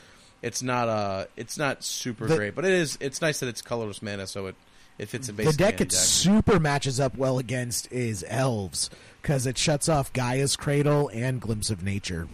it's 0.43 0.63
not 0.63 0.89
uh 0.89 1.25
it's 1.37 1.57
not 1.59 1.83
super 1.85 2.27
The- 2.27 2.37
great, 2.37 2.55
but 2.55 2.65
it 2.65 2.73
is 2.73 2.97
it's 3.01 3.21
nice 3.21 3.41
that 3.41 3.49
it's 3.49 3.63
colorless 3.63 4.03
mana, 4.03 4.27
so 4.27 4.47
it 4.47 4.55
it 4.99 5.09
fits 5.09 5.29
in 5.29 5.37
the 5.37 5.53
deck 5.53 5.75
any 5.81 5.85
it 5.87 5.93
super 5.93 6.59
matches 6.61 7.01
up 7.01 7.17
well 7.17 7.39
against 7.39 7.91
is 7.91 8.25
elves 8.29 8.91
because 9.23 9.47
it 9.47 9.57
shuts 9.57 9.89
off 9.89 10.13
Gaea's 10.13 10.57
Cradle 10.57 11.09
and 11.15 11.41
Glimpse 11.41 11.71
of 11.71 11.83
Nature. 11.83 12.29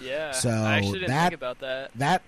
Yeah, 0.00 0.32
So 0.32 0.48
I 0.50 0.76
actually 0.78 1.00
didn't 1.00 1.08
that- 1.08 1.22
think 1.30 1.34
about 1.34 1.60
that. 1.60 1.90
That, 1.96 2.22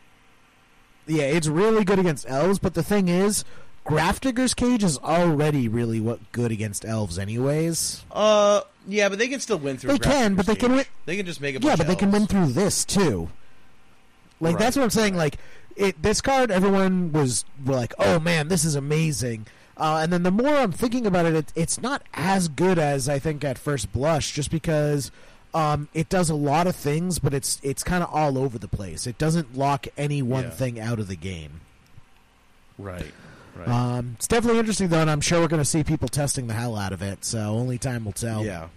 yeah, 1.07 1.23
it's 1.25 1.47
really 1.47 1.85
good 1.85 1.99
against 1.99 2.29
elves. 2.29 2.59
But 2.59 2.75
the 2.75 2.83
thing 2.83 3.09
is, 3.09 3.45
Grafdigger's 3.87 4.53
Cage 4.55 4.85
is 4.85 4.99
already 4.99 5.69
really 5.69 5.99
what 6.01 6.21
good 6.33 6.53
against 6.53 6.85
elves, 6.85 7.19
anyways. 7.19 8.05
Uh, 8.13 8.61
yeah, 8.87 9.09
but 9.09 9.19
they 9.19 9.29
can 9.29 9.41
still 9.41 9.59
win 9.59 9.79
through. 9.79 9.93
They 9.93 9.99
can, 9.99 10.35
Grafdigger's 10.35 10.37
but 10.37 10.47
they 10.47 10.57
can 10.57 10.73
win- 10.77 10.85
They 11.07 11.17
can 11.17 11.27
just 11.27 11.41
make 11.41 11.57
a 11.57 11.61
Yeah, 11.61 11.77
but 11.77 11.81
of 11.81 11.87
they 11.87 11.97
can 11.97 12.11
win 12.11 12.27
through 12.27 12.49
this 12.53 12.85
too. 12.85 13.31
Like 14.43 14.59
that's 14.59 14.77
what 14.77 14.83
I'm 14.83 14.91
saying. 14.91 15.17
Like 15.17 15.39
it, 15.77 16.03
this 16.03 16.21
card, 16.21 16.51
everyone 16.51 17.13
was 17.13 17.45
were 17.65 17.75
like, 17.75 17.95
"Oh 17.99 18.19
man, 18.21 18.49
this 18.49 18.65
is 18.65 18.75
amazing." 18.75 19.47
Uh, 19.77 20.01
and 20.03 20.13
then 20.13 20.23
the 20.23 20.31
more 20.31 20.55
I'm 20.55 20.71
thinking 20.73 21.07
about 21.07 21.25
it, 21.27 21.35
it, 21.35 21.53
it's 21.57 21.81
not 21.81 22.03
as 22.13 22.49
good 22.49 22.79
as 22.79 23.09
I 23.09 23.19
think 23.19 23.43
at 23.43 23.57
first 23.59 23.93
blush, 23.93 24.33
just 24.33 24.51
because 24.51 25.11
um, 25.55 25.89
it 25.95 26.09
does 26.11 26.29
a 26.29 26.35
lot 26.35 26.67
of 26.67 26.77
things, 26.77 27.19
but 27.19 27.33
it's 27.33 27.59
it's 27.63 27.83
kind 27.83 28.03
of 28.03 28.11
all 28.13 28.37
over 28.37 28.59
the 28.59 28.69
place. 28.69 29.07
It 29.07 29.17
doesn't 29.19 29.57
lock 29.57 29.87
any 29.97 30.21
one 30.23 30.45
Yeah. 30.45 30.51
thing 30.51 30.79
out 30.81 30.99
of 30.99 31.09
the 31.09 31.17
game. 31.17 31.61
Right. 32.79 33.13
Right. 33.55 33.69
Um, 33.69 34.13
it's 34.17 34.27
definitely 34.29 34.59
interesting 34.61 34.89
though, 34.89 35.01
and 35.01 35.11
I'm 35.11 35.21
sure 35.21 35.41
we're 35.41 35.49
going 35.49 35.61
to 35.61 35.65
see 35.69 35.85
people 35.85 36.09
testing 36.09 36.47
the 36.47 36.55
hell 36.55 36.77
out 36.77 36.93
of 36.93 37.03
it. 37.03 37.25
So 37.25 37.39
only 37.39 37.79
time 37.79 38.05
will 38.05 38.13
tell. 38.13 38.45
Yeah. 38.45 38.69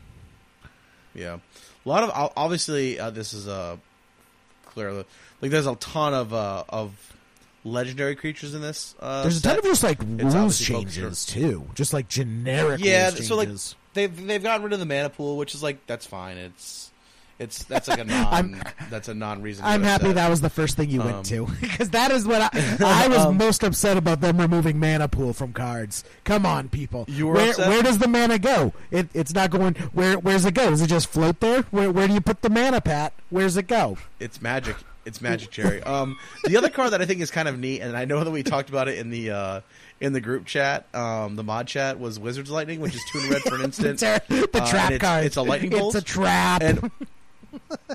Yeah. 1.13 1.37
A 1.85 1.89
lot 1.89 2.03
of 2.03 2.31
obviously 2.35 2.99
uh, 2.99 3.09
this 3.09 3.33
is 3.33 3.47
uh, 3.47 3.77
clear. 4.65 5.05
Like 5.41 5.51
there's 5.51 5.67
a 5.67 5.75
ton 5.75 6.13
of 6.13 6.33
uh, 6.33 6.63
of 6.69 6.91
legendary 7.63 8.15
creatures 8.15 8.53
in 8.53 8.61
this. 8.61 8.95
Uh, 8.99 9.23
There's 9.23 9.39
a 9.39 9.41
ton 9.41 9.57
of 9.57 9.63
just 9.63 9.83
like 9.83 9.99
rules 10.01 10.59
changes 10.59 11.25
too, 11.25 11.65
just 11.73 11.93
like 11.93 12.07
generic 12.07 12.79
Yeah, 12.83 13.09
so, 13.09 13.35
like, 13.35 13.49
they've 13.93 14.27
they've 14.27 14.41
gotten 14.43 14.63
rid 14.63 14.73
of 14.73 14.79
the 14.79 14.85
mana 14.85 15.09
pool, 15.09 15.37
which 15.37 15.53
is 15.55 15.61
like 15.63 15.85
that's 15.87 16.05
fine. 16.05 16.37
It's 16.37 16.91
it's 17.37 17.63
that's 17.65 17.87
like 17.89 17.99
a 17.99 18.03
non 18.05 18.61
that's 18.89 19.09
a 19.09 19.13
non 19.13 19.41
reason. 19.41 19.65
I'm 19.65 19.83
happy 19.83 20.11
that 20.13 20.29
was 20.29 20.41
the 20.41 20.49
first 20.49 20.77
thing 20.77 20.89
you 20.89 21.01
Um, 21.01 21.11
went 21.11 21.25
to 21.27 21.45
because 21.61 21.89
that 21.89 22.11
is 22.11 22.25
what 22.25 22.41
I, 22.41 22.49
I 22.85 23.07
was 23.07 23.17
Um, 23.17 23.37
most 23.37 23.63
upset 23.63 23.97
about 23.97 24.21
them 24.21 24.39
removing 24.39 24.79
mana 24.79 25.07
pool 25.07 25.33
from 25.33 25.51
cards. 25.51 26.03
Come 26.23 26.45
on, 26.45 26.69
people. 26.69 27.05
You 27.09 27.27
were 27.27 27.33
where, 27.33 27.49
upset? 27.49 27.67
where 27.67 27.83
does 27.83 27.97
the 27.97 28.07
mana 28.07 28.39
go? 28.39 28.73
It, 28.91 29.09
it's 29.13 29.33
not 29.33 29.49
going. 29.49 29.73
Where 29.93 30.17
Where's 30.17 30.45
it 30.45 30.53
go? 30.53 30.69
Does 30.69 30.81
it 30.81 30.87
just 30.87 31.07
float 31.07 31.39
there? 31.41 31.63
Where 31.71 31.91
Where 31.91 32.07
do 32.07 32.13
you 32.13 32.21
put 32.21 32.41
the 32.41 32.49
mana, 32.49 32.79
Pat? 32.79 33.11
Where's 33.29 33.57
it 33.57 33.67
go? 33.67 33.97
it's 34.19 34.41
magic. 34.41 34.75
It's 35.05 35.21
magic, 35.21 35.51
Jerry. 35.51 35.81
Um, 35.83 36.17
the 36.45 36.57
other 36.57 36.69
card 36.69 36.91
that 36.93 37.01
I 37.01 37.05
think 37.05 37.21
is 37.21 37.29
kind 37.31 37.47
of 37.47 37.59
neat, 37.59 37.81
and 37.81 37.95
I 37.95 38.05
know 38.05 38.23
that 38.23 38.31
we 38.31 38.41
talked 38.43 38.69
about 38.69 38.87
it 38.87 38.97
in 38.97 39.09
the 39.11 39.31
uh, 39.31 39.61
in 40.01 40.13
the 40.13 40.19
group 40.21 40.45
chat, 40.45 40.87
um, 40.95 41.35
the 41.35 41.43
mod 41.43 41.67
chat, 41.67 41.99
was 41.99 42.19
Wizard's 42.19 42.49
Lightning, 42.49 42.79
which 42.79 42.95
is 42.95 43.01
two 43.11 43.19
in 43.19 43.29
red 43.29 43.41
for 43.43 43.55
an 43.55 43.61
instant. 43.65 43.99
the 43.99 44.49
Uh, 44.53 44.69
trap 44.69 44.91
it's- 44.91 45.01
card. 45.01 45.25
it's 45.25 45.35
a 45.37 45.41
lightning 45.43 45.69
bolt. 45.71 45.95
It's 45.95 46.03
a 46.03 46.05
trap. 46.05 46.61
and 46.63 46.89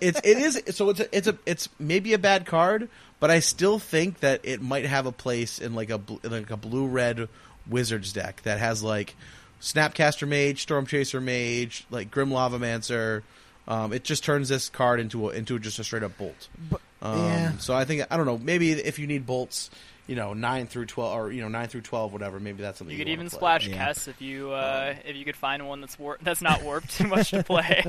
it's 0.00 0.20
it 0.24 0.38
is 0.38 0.62
so 0.70 0.90
it's 0.90 1.00
a, 1.00 1.16
it's 1.16 1.26
a 1.26 1.36
it's 1.46 1.68
maybe 1.78 2.12
a 2.14 2.18
bad 2.18 2.46
card, 2.46 2.88
but 3.18 3.30
I 3.30 3.40
still 3.40 3.78
think 3.78 4.20
that 4.20 4.40
it 4.44 4.62
might 4.62 4.86
have 4.86 5.06
a 5.06 5.12
place 5.12 5.58
in 5.58 5.74
like 5.74 5.90
a 5.90 6.00
like 6.22 6.50
a 6.50 6.56
blue 6.56 6.86
red 6.86 7.28
wizards 7.68 8.12
deck 8.12 8.40
that 8.42 8.58
has 8.60 8.82
like 8.82 9.14
Snapcaster 9.60 10.26
Mage, 10.26 10.62
Storm 10.62 10.86
Chaser 10.86 11.20
Mage, 11.20 11.84
like 11.90 12.10
Grim 12.10 12.30
Lavamancer. 12.30 13.22
Um, 13.70 13.92
it 13.94 14.04
just 14.04 14.24
turns 14.24 14.48
this 14.50 14.68
card 14.68 15.00
into 15.00 15.30
a, 15.30 15.32
into 15.32 15.58
just 15.58 15.78
a 15.78 15.84
straight 15.84 16.02
up 16.02 16.18
bolt. 16.18 16.48
But- 16.70 16.80
Um, 17.02 17.18
yeah. 17.24 17.52
So 17.58 17.72
I 17.74 17.84
think 17.86 18.04
I 18.10 18.16
don't 18.18 18.26
know. 18.26 18.36
Maybe 18.36 18.72
if 18.72 18.98
you 18.98 19.06
need 19.06 19.24
bolts, 19.24 19.70
you 20.06 20.16
know, 20.16 20.34
nine 20.34 20.66
through 20.66 20.84
twelve, 20.86 21.16
or 21.16 21.32
you 21.32 21.40
know, 21.40 21.48
nine 21.48 21.68
through 21.68 21.80
twelve, 21.82 22.12
whatever. 22.12 22.38
Maybe 22.40 22.60
that's 22.62 22.76
something 22.78 22.92
You 22.92 22.98
you, 22.98 23.04
could 23.06 23.12
even 23.12 23.28
play. 23.30 23.38
splash 23.38 23.68
Yeah. 23.68 23.88
Kess 23.88 24.06
if 24.08 24.20
you 24.20 24.50
uh, 24.50 24.94
if 25.06 25.16
you 25.16 25.24
could 25.24 25.36
find 25.36 25.66
one 25.66 25.80
that's 25.80 25.98
war- 25.98 26.18
that's 26.20 26.42
not 26.42 26.62
warped 26.62 26.90
too 26.98 27.06
much 27.06 27.30
to 27.30 27.42
play. 27.42 27.84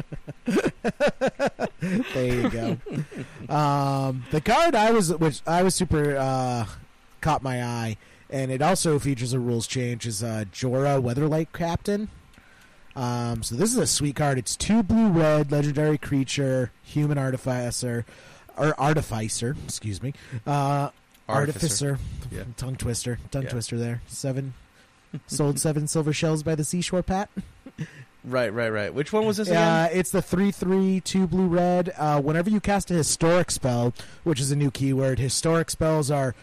There 1.82 2.26
you 2.42 2.50
go. 2.50 2.78
um, 3.54 4.24
the 4.32 4.40
card 4.42 4.76
I 4.76 4.92
was, 4.92 5.12
which 5.16 5.42
I 5.48 5.64
was 5.64 5.74
super 5.76 6.16
uh, 6.16 6.66
caught 7.22 7.42
my 7.44 7.64
eye, 7.64 7.98
and 8.30 8.52
it 8.52 8.62
also 8.62 9.00
features 9.00 9.34
a 9.34 9.40
rules 9.40 9.66
change. 9.68 10.06
Is 10.06 10.22
uh, 10.24 10.46
Jhoira 10.54 11.02
Weatherlight 11.02 11.48
Captain. 11.54 12.08
Um, 12.96 13.44
so 13.44 13.56
this 13.56 13.72
is 13.72 13.78
a 13.78 13.88
sweet 13.88 14.16
card. 14.16 14.38
It's 14.38 14.56
two 14.56 14.84
blue 14.84 15.08
red 15.10 15.52
legendary 15.52 15.98
creature, 15.98 16.72
human 16.84 17.18
artificer, 17.18 18.06
or 18.58 18.80
artificer. 18.80 19.56
Excuse 19.66 20.02
me. 20.04 20.14
Uh, 20.46 20.90
Artificer. 21.30 21.92
artificer. 21.92 22.00
Yeah. 22.32 22.44
Tongue 22.58 22.76
twister. 22.76 23.20
Tongue 23.32 23.44
Yeah. 23.44 23.50
twister. 23.50 23.78
There. 23.78 24.02
Seven. 24.08 24.54
Sold 25.28 25.60
seven 25.60 25.88
silver 25.90 26.12
shells 26.14 26.44
by 26.44 26.56
the 26.56 26.64
seashore, 26.66 27.04
Pat. 27.04 27.30
Right, 28.24 28.54
right, 28.54 28.70
right. 28.70 28.94
Which 28.94 29.12
one 29.12 29.26
was 29.26 29.38
this 29.38 29.50
Uh, 29.50 29.90
it's 29.92 30.12
the 30.12 30.22
three 30.22 30.52
three 30.52 31.00
two 31.02 31.26
blue 31.26 31.48
red. 31.48 31.92
Uh, 31.98 32.22
whenever 32.22 32.50
you 32.50 32.60
cast 32.60 32.92
a 32.92 32.94
historic 32.94 33.50
spell, 33.50 33.94
which 34.24 34.40
is 34.40 34.52
a 34.52 34.56
new 34.56 34.70
keyword, 34.70 35.18
historic 35.18 35.72
spells 35.72 36.12
are 36.12 36.36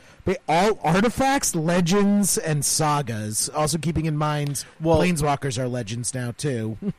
all 0.49 0.79
artifacts, 0.83 1.55
legends, 1.55 2.37
and 2.37 2.65
sagas. 2.65 3.49
Also 3.51 3.79
keeping 3.79 4.07
in 4.07 4.17
mind, 4.17 4.65
Well- 4.81 4.99
planeswalkers 5.01 5.57
are 5.59 5.69
legends 5.69 6.15
now 6.15 6.33
too. 6.37 6.77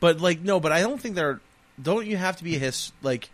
But 0.00 0.20
like 0.20 0.40
no, 0.40 0.58
but 0.58 0.72
I 0.72 0.80
don't 0.80 1.00
think 1.00 1.14
they're. 1.14 1.40
Don't 1.80 2.06
you 2.08 2.16
have 2.16 2.36
to 2.38 2.44
be 2.44 2.56
a 2.56 2.58
his 2.58 2.90
like? 3.02 3.30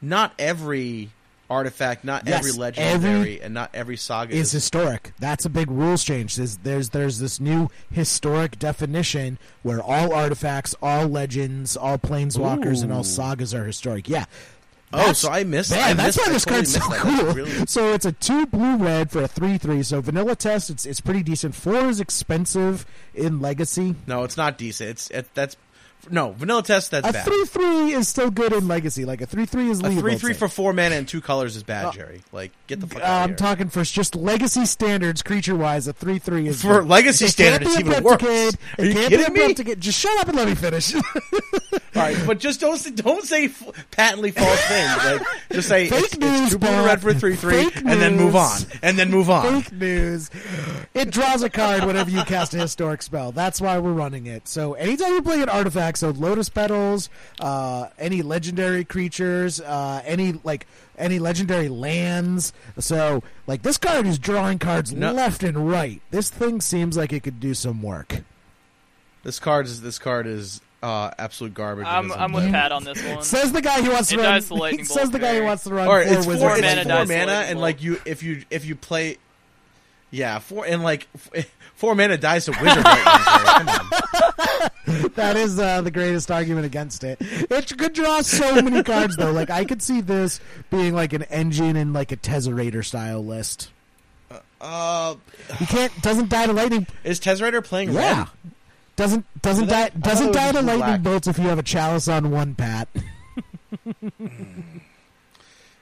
Not 0.00 0.32
every 0.38 1.10
artifact, 1.50 2.04
not 2.04 2.26
Yes, 2.26 2.38
every 2.40 2.52
legendary, 2.52 2.92
every- 3.20 3.42
and 3.42 3.54
not 3.54 3.70
every 3.74 3.96
saga 3.96 4.34
is 4.34 4.48
is. 4.48 4.52
historic. 4.52 5.12
That's 5.18 5.44
a 5.44 5.48
big 5.50 5.70
rules 5.70 6.04
change. 6.04 6.36
There's, 6.36 6.58
there's 6.58 6.90
there's 6.90 7.18
this 7.18 7.40
new 7.40 7.68
historic 7.90 8.58
definition 8.58 9.38
where 9.62 9.82
all 9.82 10.12
artifacts, 10.12 10.74
all 10.82 11.06
legends, 11.08 11.76
all 11.76 11.98
planeswalkers, 11.98 12.82
and 12.82 12.92
all 12.92 13.04
sagas 13.04 13.54
are 13.54 13.64
historic. 13.64 14.08
Yeah. 14.08 14.26
oh, 14.92 15.12
so 15.12 15.30
I 15.30 15.44
missed. 15.44 15.72
I 15.72 15.92
that's 15.94 16.16
missed, 16.16 16.26
why 16.26 16.32
this 16.32 16.44
totally 16.44 16.64
card's 16.64 16.72
so 16.72 16.88
that. 16.90 17.00
Cool. 17.24 17.34
really- 17.34 17.66
So 17.66 17.92
it's 17.92 18.06
a 18.06 18.12
two 18.12 18.46
blue 18.46 18.76
red 18.76 19.10
for 19.10 19.22
a 19.22 19.28
three 19.28 19.58
three. 19.58 19.82
So 19.82 20.00
vanilla 20.00 20.34
test, 20.36 20.70
it's 20.70 20.86
it's 20.86 21.00
pretty 21.00 21.22
decent. 21.22 21.54
Four 21.54 21.86
is 21.88 22.00
expensive 22.00 22.86
in 23.14 23.40
Legacy. 23.40 23.94
no, 24.06 24.24
it's 24.24 24.36
not 24.36 24.56
decent. 24.58 24.90
It's 24.90 25.10
it, 25.10 25.26
that's 25.34 25.56
no 26.10 26.32
vanilla 26.32 26.62
test. 26.62 26.90
That's 26.90 27.08
A 27.08 27.12
bad. 27.12 27.24
three 27.24 27.44
three 27.46 27.92
is 27.92 28.08
still 28.08 28.30
good 28.30 28.52
in 28.52 28.66
Legacy. 28.68 29.04
Like 29.04 29.20
a 29.20 29.26
three 29.26 29.46
three 29.46 29.68
is 29.70 29.80
a 29.80 29.84
legal. 29.84 30.00
three 30.02 30.16
three 30.16 30.32
for 30.34 30.48
four 30.48 30.72
mana 30.72 30.94
and 30.96 31.06
two 31.08 31.20
colors 31.20 31.56
is 31.56 31.62
bad, 31.62 31.86
Uh, 31.86 31.92
Jerry. 31.92 32.22
Like 32.32 32.52
get 32.66 32.80
the 32.80 32.86
fuck 32.86 33.02
Uh, 33.02 33.04
out 33.04 33.22
I'm 33.22 33.28
here. 33.30 33.36
talking 33.36 33.68
for 33.68 33.82
just 33.84 34.14
Legacy 34.14 34.64
standards, 34.66 35.22
creature 35.22 35.56
wise. 35.56 35.86
A 35.88 35.92
three 35.92 36.18
three 36.18 36.48
is 36.48 36.62
For 36.62 36.80
good. 36.80 36.88
Legacy 36.88 37.26
It 37.26 37.30
standard, 37.30 37.66
can't 37.66 37.80
it's 37.80 37.88
even 37.88 38.02
worse. 38.04 38.22
Are 38.78 38.84
you 38.84 38.94
can't 38.94 39.08
kidding 39.08 39.66
me? 39.66 39.74
Just 39.76 39.98
shut 39.98 40.18
up 40.20 40.28
and 40.28 40.36
let 40.36 40.48
me 40.48 40.54
finish. 40.54 40.94
All 41.94 42.04
right, 42.04 42.16
but 42.26 42.38
just 42.38 42.60
don't 42.60 42.76
say- 42.76 42.90
don't 42.90 43.24
say 43.24 43.46
f- 43.46 43.86
patently 43.90 44.30
false 44.30 44.60
things. 44.66 44.96
Like 45.04 45.22
just 45.52 45.68
say 45.68 45.88
Fake 45.88 46.04
it's, 46.04 46.18
news, 46.18 46.40
it's 46.42 46.50
two 46.52 46.58
blue 46.58 46.68
Bob. 46.68 46.86
red 46.86 47.00
for 47.00 47.14
three 47.14 47.34
three, 47.34 47.64
Fake 47.70 47.76
and 47.78 48.00
then 48.00 48.16
move 48.16 48.36
on, 48.36 48.60
and 48.82 48.98
then 48.98 49.10
move 49.10 49.30
on. 49.30 49.62
Fake 49.62 49.72
news. 49.72 50.30
It 50.94 51.10
draws 51.10 51.42
a 51.42 51.50
card 51.50 51.84
whenever 51.84 52.10
you 52.10 52.22
cast 52.24 52.54
a 52.54 52.58
historic 52.58 53.02
spell. 53.02 53.32
That's 53.32 53.60
why 53.60 53.78
we're 53.78 53.92
running 53.92 54.26
it. 54.26 54.46
So 54.48 54.74
anytime 54.74 55.12
you 55.14 55.22
play 55.22 55.42
an 55.42 55.48
artifact, 55.48 55.87
so 55.96 56.10
lotus 56.10 56.48
petals, 56.48 57.08
uh, 57.40 57.86
any 57.98 58.22
legendary 58.22 58.84
creatures, 58.84 59.60
uh, 59.60 60.02
any 60.04 60.34
like 60.44 60.66
any 60.96 61.18
legendary 61.18 61.68
lands. 61.68 62.52
So 62.78 63.22
like 63.46 63.62
this 63.62 63.78
card 63.78 64.06
is 64.06 64.18
drawing 64.18 64.58
cards 64.58 64.92
No. 64.92 65.12
left 65.12 65.42
and 65.42 65.68
right. 65.70 66.00
This 66.10 66.28
thing 66.30 66.60
seems 66.60 66.96
like 66.96 67.12
it 67.12 67.22
could 67.22 67.40
do 67.40 67.54
some 67.54 67.82
work. 67.82 68.16
This 69.24 69.38
card 69.38 69.66
is 69.66 69.80
this 69.82 69.98
card 69.98 70.26
is 70.26 70.60
uh, 70.82 71.10
absolute 71.18 71.54
garbage. 71.54 71.86
I'm 71.86 72.12
I'm 72.12 72.32
with 72.32 72.50
Pat 72.52 72.70
on 72.70 72.84
this 72.84 73.02
one. 73.04 73.22
Says 73.22 73.50
the 73.52 73.60
guy 73.62 73.82
who 73.82 73.90
wants 73.90 74.08
to 74.10 74.14
It 74.14 74.18
run. 74.18 74.26
dies 74.26 74.48
the 74.48 74.54
lightning 74.56 74.84
says 74.84 75.10
the 75.10 75.18
guy 75.18 75.36
who 75.38 75.44
wants 75.44 75.64
to 75.64 75.74
run 75.74 75.88
All 75.88 75.94
right, 75.94 76.06
four 76.06 76.16
it's 76.16 76.24
four, 76.24 76.34
wizards. 76.34 76.58
it's 76.58 76.66
mana 76.76 76.82
four 76.84 76.92
dice, 77.04 77.08
mana, 77.08 77.32
and 77.48 77.60
like 77.60 77.82
you, 77.82 78.00
if 78.04 78.22
you 78.22 78.44
if 78.50 78.64
you 78.64 78.76
play, 78.76 79.16
yeah, 80.12 80.38
four 80.38 80.64
and 80.66 80.82
like 80.84 81.08
f- 81.34 81.50
four 81.74 81.96
mana 81.96 82.16
dies 82.16 82.44
to 82.44 82.52
wizard. 82.52 82.84
lightning, 82.84 83.24
Jerry. 83.24 83.44
Come 83.44 83.68
on. 83.68 84.68
That 85.14 85.36
is 85.36 85.58
uh, 85.58 85.80
the 85.82 85.90
greatest 85.90 86.30
argument 86.30 86.64
against 86.66 87.04
it. 87.04 87.18
It 87.20 87.76
could 87.76 87.92
draw 87.92 88.20
so 88.22 88.60
many 88.62 88.82
cards 88.82 89.16
though. 89.16 89.32
Like 89.32 89.50
I 89.50 89.64
could 89.64 89.82
see 89.82 90.00
this 90.00 90.40
being 90.70 90.94
like 90.94 91.12
an 91.12 91.22
engine 91.24 91.76
in 91.76 91.92
like 91.92 92.12
a 92.12 92.16
Tezzerator 92.16 92.84
style 92.84 93.24
list. 93.24 93.70
Uh, 94.60 95.14
You 95.60 95.66
can't 95.66 95.92
doesn't 96.02 96.28
die 96.30 96.46
to 96.46 96.52
lightning. 96.52 96.86
is 97.04 97.20
Tezzerator 97.20 97.62
playing 97.64 97.92
Yeah. 97.92 98.18
red? 98.18 98.28
Doesn't 98.96 99.42
doesn't 99.42 99.66
that- 99.68 100.00
die 100.00 100.08
doesn't 100.10 100.32
die 100.32 100.52
to 100.52 100.60
lightning 100.62 100.78
black. 100.78 101.02
bolts 101.02 101.28
if 101.28 101.38
you 101.38 101.44
have 101.48 101.58
a 101.58 101.62
chalice 101.62 102.08
on 102.08 102.30
one 102.30 102.54
pat. 102.54 102.88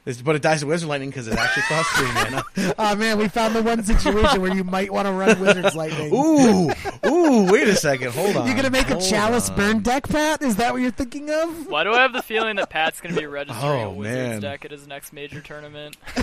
It's- 0.06 0.22
but 0.22 0.36
it 0.36 0.42
dies 0.42 0.60
to 0.60 0.66
wizard 0.66 0.88
lightning 0.88 1.10
because 1.10 1.26
it 1.28 1.34
actually 1.36 1.64
costs 1.64 1.92
three 1.98 2.12
mana. 2.12 2.44
oh 2.78 2.94
man, 2.96 3.18
we 3.18 3.26
found 3.28 3.54
the 3.56 3.62
one 3.62 3.82
situation 3.84 4.40
where 4.40 4.54
you 4.54 4.62
might 4.64 4.92
want 4.92 5.06
to 5.06 5.12
run 5.12 5.38
wizard's 5.40 5.74
lightning. 5.74 6.12
Ooh, 6.14 6.70
ooh, 7.04 7.52
wait 7.52 7.66
a 7.68 7.74
second, 7.76 8.12
hold 8.12 8.36
on. 8.36 8.46
You're 8.46 8.54
gonna 8.56 8.70
make 8.70 8.88
a 8.90 9.00
chalice 9.00 9.50
on. 9.50 9.56
burn 9.56 9.78
deck, 9.80 10.08
Pat? 10.08 10.42
Is 10.42 10.56
that 10.56 10.72
what 10.72 10.80
you're 10.80 10.90
thinking 10.92 11.28
of? 11.30 11.66
Why 11.68 11.82
do 11.84 11.92
I 11.92 12.02
have 12.02 12.12
the 12.12 12.22
feeling 12.22 12.56
that 12.56 12.70
Pat's 12.70 13.00
going 13.00 13.14
to 13.14 13.20
be 13.20 13.26
registering 13.26 13.64
Oh, 13.84 13.88
a 13.88 13.92
Wizards 13.92 14.16
man. 14.30 14.40
deck 14.40 14.64
at 14.64 14.70
his 14.70 14.86
next 14.86 15.12
major 15.12 15.40
tournament? 15.40 15.96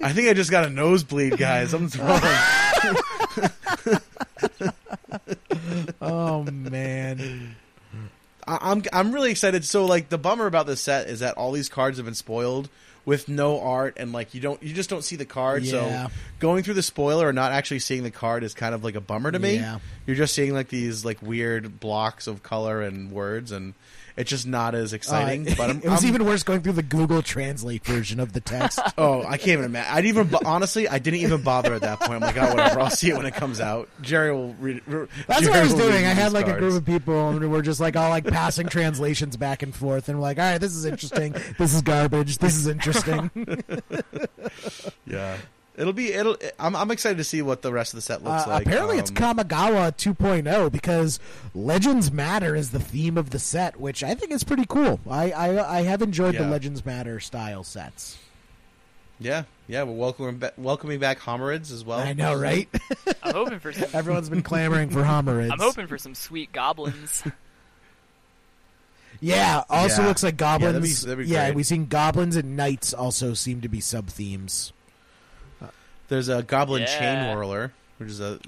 I 0.00 0.12
think 0.12 0.28
I 0.28 0.32
just 0.34 0.50
got 0.50 0.64
a 0.64 0.70
nosebleed, 0.70 1.38
guys. 1.38 1.72
I'm 1.74 1.88
wrong. 1.98 2.20
Oh 6.00 6.42
man. 6.44 7.54
I- 8.48 8.70
I'm 8.72 8.82
I'm 8.92 9.12
really 9.12 9.30
excited. 9.30 9.64
So 9.64 9.84
like 9.86 10.08
the 10.08 10.18
bummer 10.18 10.46
about 10.46 10.66
this 10.66 10.80
set 10.80 11.08
is 11.08 11.20
that 11.20 11.36
all 11.36 11.52
these 11.52 11.68
cards 11.68 11.98
have 11.98 12.06
been 12.06 12.14
spoiled 12.14 12.68
with 13.04 13.26
no 13.28 13.60
art 13.60 13.96
and 13.98 14.12
like 14.12 14.34
you 14.34 14.40
don't 14.40 14.62
you 14.62 14.74
just 14.74 14.90
don't 14.90 15.02
see 15.04 15.16
the 15.16 15.24
card. 15.24 15.62
Yeah. 15.62 16.06
So 16.08 16.12
going 16.40 16.62
through 16.62 16.74
the 16.74 16.82
spoiler 16.82 17.28
and 17.28 17.36
not 17.36 17.52
actually 17.52 17.78
seeing 17.78 18.02
the 18.02 18.10
card 18.10 18.42
is 18.44 18.52
kind 18.54 18.74
of 18.74 18.84
like 18.84 18.96
a 18.96 19.00
bummer 19.00 19.30
to 19.32 19.38
me. 19.38 19.54
Yeah. 19.56 19.78
You're 20.06 20.16
just 20.16 20.34
seeing 20.34 20.52
like 20.52 20.68
these 20.68 21.04
like 21.04 21.22
weird 21.22 21.80
blocks 21.80 22.26
of 22.26 22.42
color 22.42 22.82
and 22.82 23.10
words 23.10 23.50
and 23.52 23.74
It's 24.18 24.28
just 24.28 24.46
not 24.46 24.74
as 24.74 24.92
exciting. 24.92 25.48
Uh, 25.48 25.54
but 25.56 25.70
I'm, 25.70 25.78
it 25.82 25.88
was 25.88 26.04
I'm- 26.04 26.08
even 26.14 26.26
worse 26.26 26.42
going 26.42 26.60
through 26.60 26.72
the 26.74 26.82
Google 26.82 27.22
Translate 27.22 27.84
version 27.84 28.20
of 28.20 28.32
the 28.34 28.40
text. 28.40 28.78
Oh, 28.98 29.22
I 29.22 29.36
can't 29.38 29.48
even 29.50 29.64
imagine. 29.66 29.94
I'd 29.94 30.04
even 30.06 30.34
honestly, 30.44 30.88
I 30.88 30.98
didn't 30.98 31.20
even 31.20 31.42
bother 31.42 31.72
at 31.72 31.82
that 31.82 32.00
point. 32.00 32.14
I'm 32.14 32.20
like, 32.20 32.36
oh, 32.36 32.48
whatever. 32.54 32.80
I'll 32.80 32.90
see 32.90 33.10
it 33.10 33.16
when 33.16 33.26
it 33.26 33.34
comes 33.34 33.60
out. 33.60 33.88
Jerry 34.02 34.32
will 34.32 34.54
read. 34.54 34.82
re- 34.86 35.06
That's 35.28 35.40
Jerry 35.42 35.50
what 35.52 35.58
I 35.60 35.62
was 35.62 35.74
doing. 35.74 36.04
I 36.04 36.08
had 36.14 36.32
like 36.32 36.48
a 36.48 36.58
group 36.58 36.74
of 36.74 36.84
people, 36.84 37.28
and 37.28 37.48
we're 37.50 37.62
just 37.62 37.78
like 37.80 37.94
all 37.96 38.10
like 38.10 38.26
passing 38.26 38.66
translations 38.66 39.36
back 39.36 39.62
and 39.62 39.72
forth, 39.74 40.08
and 40.08 40.18
we're 40.18 40.22
like, 40.22 40.38
all 40.38 40.50
right, 40.50 40.58
this 40.60 40.74
is 40.74 40.84
interesting. 40.84 41.36
This 41.58 41.74
is 41.74 41.82
garbage. 41.82 42.38
This 42.38 42.56
is 42.56 42.66
interesting. 42.66 43.30
Yeah, 45.06 45.36
it'll 45.78 45.92
be. 45.94 46.12
It'll. 46.12 46.36
I'm. 46.58 46.76
I'm 46.76 46.90
excited 46.90 47.16
to 47.18 47.24
see 47.24 47.40
what 47.40 47.62
the 47.62 47.72
rest 47.72 47.94
of 47.94 47.96
the 47.96 48.02
set 48.02 48.22
looks 48.22 48.46
Uh, 48.46 48.50
like. 48.50 48.66
apparently, 48.66 48.98
it's 48.98 49.10
Um, 49.10 49.16
Kamigawa 49.16 49.96
2.0 49.96 50.70
because 50.70 51.18
Legends 51.54 52.12
Matter 52.12 52.54
is 52.54 52.70
the 52.70 52.80
theme 52.80 53.16
of 53.16 53.30
the 53.30 53.38
set, 53.38 53.80
which 53.80 54.02
I 54.04 54.14
think 54.14 54.32
is 54.32 54.44
pretty 54.44 54.66
cool. 54.66 55.00
I 55.08 55.30
I, 55.32 55.78
I 55.78 55.82
have 55.82 56.02
enjoyed 56.02 56.34
the 56.36 56.46
Legends 56.46 56.84
Matter 56.84 57.20
style 57.20 57.64
sets. 57.64 58.18
Yeah, 59.20 59.44
yeah. 59.66 59.82
We're 59.82 59.94
welcoming 59.94 60.38
ba- 60.38 60.52
welcoming 60.56 61.00
back 61.00 61.18
Homarids 61.20 61.72
as 61.72 61.84
well. 61.84 61.98
I 61.98 62.12
know, 62.12 62.34
right? 62.36 62.68
I'm 63.22 63.32
hoping 63.34 63.58
for 63.58 63.72
some. 63.72 63.88
Everyone's 63.92 64.28
been 64.28 64.42
clamoring 64.42 64.90
for 64.90 65.02
Homarids. 65.02 65.50
I'm 65.50 65.58
hoping 65.58 65.86
for 65.86 65.98
some 65.98 66.14
sweet 66.14 66.52
goblins. 66.52 67.22
Yeah. 69.20 69.64
Also, 69.68 70.02
Yeah. 70.02 70.08
looks 70.08 70.22
like 70.22 70.40
Yeah, 70.40 70.58
that'd 70.58 70.74
goblins. 70.74 71.02
be- 71.02 71.08
that'd 71.10 71.26
be 71.26 71.32
yeah, 71.32 71.46
great. 71.46 71.56
we've 71.56 71.66
seen 71.66 71.86
goblins 71.86 72.36
and 72.36 72.56
knights 72.56 72.94
also 72.94 73.34
seem 73.34 73.60
to 73.62 73.68
be 73.68 73.80
sub 73.80 74.06
themes. 74.08 74.72
There's 76.08 76.28
a 76.28 76.42
Goblin 76.42 76.82
Yeah. 76.82 76.98
Chain 76.98 77.36
Whirler, 77.36 77.72
which 77.98 78.08
is 78.08 78.20
a, 78.20 78.38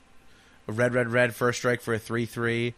a 0.68 0.72
red, 0.72 0.94
red, 0.94 1.08
red 1.08 1.34
first 1.34 1.58
strike 1.58 1.80
for 1.80 1.94
a 1.94 1.98
three-three. 1.98 2.74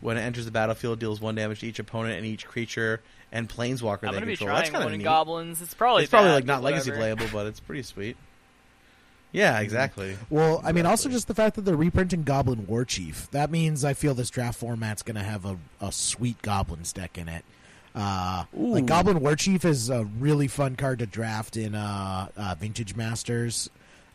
When 0.00 0.16
it 0.16 0.20
enters 0.20 0.44
the 0.44 0.52
battlefield, 0.52 1.00
deals 1.00 1.20
one 1.20 1.34
damage 1.34 1.60
to 1.60 1.66
each 1.66 1.80
opponent 1.80 2.18
and 2.18 2.24
each 2.26 2.46
creature 2.46 3.00
and 3.32 3.48
planeswalker 3.48 4.04
I'm 4.04 4.10
they 4.12 4.20
gonna 4.20 4.26
be 4.26 4.36
control. 4.36 4.54
That's 4.56 4.68
trying 4.70 4.72
kind 4.74 4.84
one 4.84 4.92
of 4.92 4.94
in 4.94 4.98
neat. 4.98 5.04
goblins. 5.04 5.60
It's 5.60 5.74
probably 5.74 6.04
it's 6.04 6.10
probably 6.10 6.28
bad, 6.30 6.34
like 6.34 6.44
not 6.44 6.62
but 6.62 6.70
legacy 6.72 6.92
playable, 6.92 7.26
but 7.32 7.46
it's 7.46 7.60
pretty 7.60 7.82
sweet. 7.82 8.16
Yeah, 9.30 9.60
exactly. 9.60 10.16
Well, 10.30 10.62
I 10.64 10.72
mean, 10.72 10.86
also 10.86 11.10
just 11.10 11.28
the 11.28 11.34
fact 11.34 11.56
that 11.56 11.66
they're 11.66 11.76
reprinting 11.76 12.22
Goblin 12.22 12.66
War 12.66 12.86
Chief. 12.86 13.30
That 13.32 13.50
means 13.50 13.84
I 13.84 13.92
feel 13.92 14.14
this 14.14 14.30
draft 14.30 14.58
format's 14.58 15.02
going 15.02 15.16
to 15.16 15.22
have 15.22 15.44
a, 15.44 15.58
a 15.82 15.92
sweet 15.92 16.40
Goblins 16.40 16.94
deck 16.94 17.18
in 17.18 17.28
it. 17.28 17.44
Uh, 17.94 18.44
like 18.54 18.86
Goblin 18.86 19.20
War 19.20 19.36
Chief 19.36 19.66
is 19.66 19.90
a 19.90 20.04
really 20.04 20.48
fun 20.48 20.76
card 20.76 21.00
to 21.00 21.06
draft 21.06 21.58
in 21.58 21.74
uh, 21.74 22.28
uh, 22.38 22.54
Vintage 22.58 22.96
Masters, 22.96 23.68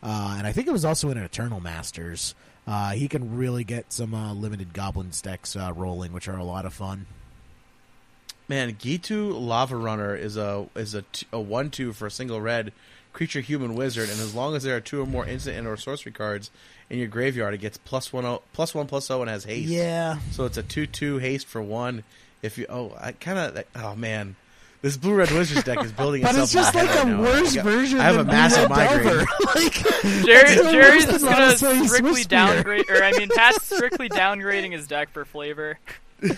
uh, 0.04 0.34
and 0.38 0.46
I 0.46 0.52
think 0.52 0.68
it 0.68 0.72
was 0.72 0.84
also 0.84 1.10
in 1.10 1.18
Eternal 1.18 1.58
Masters. 1.60 2.34
Uh, 2.66 2.92
he 2.92 3.08
can 3.08 3.36
really 3.36 3.64
get 3.64 3.92
some 3.92 4.14
uh, 4.14 4.32
limited 4.34 4.72
Goblins 4.72 5.20
decks 5.20 5.56
uh, 5.56 5.72
rolling, 5.74 6.12
which 6.12 6.28
are 6.28 6.36
a 6.36 6.44
lot 6.44 6.64
of 6.66 6.72
fun. 6.72 7.06
Man, 8.48 8.74
Ghitu 8.74 9.32
Lavarunner 9.32 10.18
is 10.18 10.36
a 10.36 10.66
is 10.76 10.94
a, 10.94 11.02
t- 11.02 11.26
a 11.32 11.40
one 11.40 11.70
two 11.70 11.92
for 11.92 12.06
a 12.06 12.10
single 12.10 12.40
red 12.40 12.72
creature 13.14 13.40
human 13.40 13.74
wizard, 13.74 14.10
and 14.10 14.20
as 14.20 14.34
long 14.34 14.54
as 14.54 14.62
there 14.64 14.76
are 14.76 14.80
two 14.80 15.00
or 15.00 15.06
more 15.06 15.26
instant 15.26 15.56
and 15.56 15.66
or 15.66 15.76
sorcery 15.76 16.12
cards 16.12 16.50
in 16.90 16.98
your 16.98 17.08
graveyard, 17.08 17.54
it 17.54 17.58
gets 17.58 17.78
plus 17.78 18.12
one 18.12 18.24
o- 18.26 18.42
plus 18.52 18.74
one 18.74 18.86
plus 18.86 19.06
zero 19.06 19.22
and 19.22 19.30
has 19.30 19.44
haste. 19.44 19.68
Yeah, 19.70 20.18
So 20.32 20.44
it's 20.44 20.58
a 20.58 20.62
two 20.62 20.86
two 20.86 21.18
haste 21.18 21.46
for 21.46 21.62
one. 21.62 22.04
If 22.42 22.58
you 22.58 22.66
oh 22.68 22.94
I 23.00 23.12
kind 23.12 23.38
of 23.38 23.64
oh 23.76 23.94
man, 23.96 24.36
this 24.84 24.98
blue 24.98 25.14
red 25.14 25.30
wizards 25.30 25.64
deck 25.64 25.82
is 25.82 25.92
building 25.92 26.20
but 26.20 26.36
itself. 26.36 26.74
But 26.74 26.82
it's 26.84 26.92
just 26.92 27.06
like 27.06 27.06
a 27.06 27.08
right 27.08 27.18
worse 27.18 27.52
I 27.52 27.54
got- 27.56 27.64
version. 27.64 28.00
I 28.00 28.02
have 28.02 28.16
than 28.16 28.28
a 28.28 28.30
massive 28.30 28.68
Blue 28.68 28.76
Red 28.76 28.90
migraine. 28.90 29.16
Delver. 29.16 29.32
like, 29.54 29.72
Jerry, 30.26 30.54
Jerry's 30.56 31.06
worse 31.06 31.20
just 31.22 31.24
gonna 31.24 31.56
strictly 31.88 32.10
Whisper. 32.12 32.28
downgrade, 32.28 32.90
or 32.90 33.02
I 33.02 33.12
mean, 33.12 33.30
Pat's 33.34 33.64
strictly 33.64 34.10
downgrading 34.10 34.72
his 34.72 34.86
deck 34.86 35.08
for 35.08 35.24
flavor. 35.24 35.78
yeah, 36.22 36.34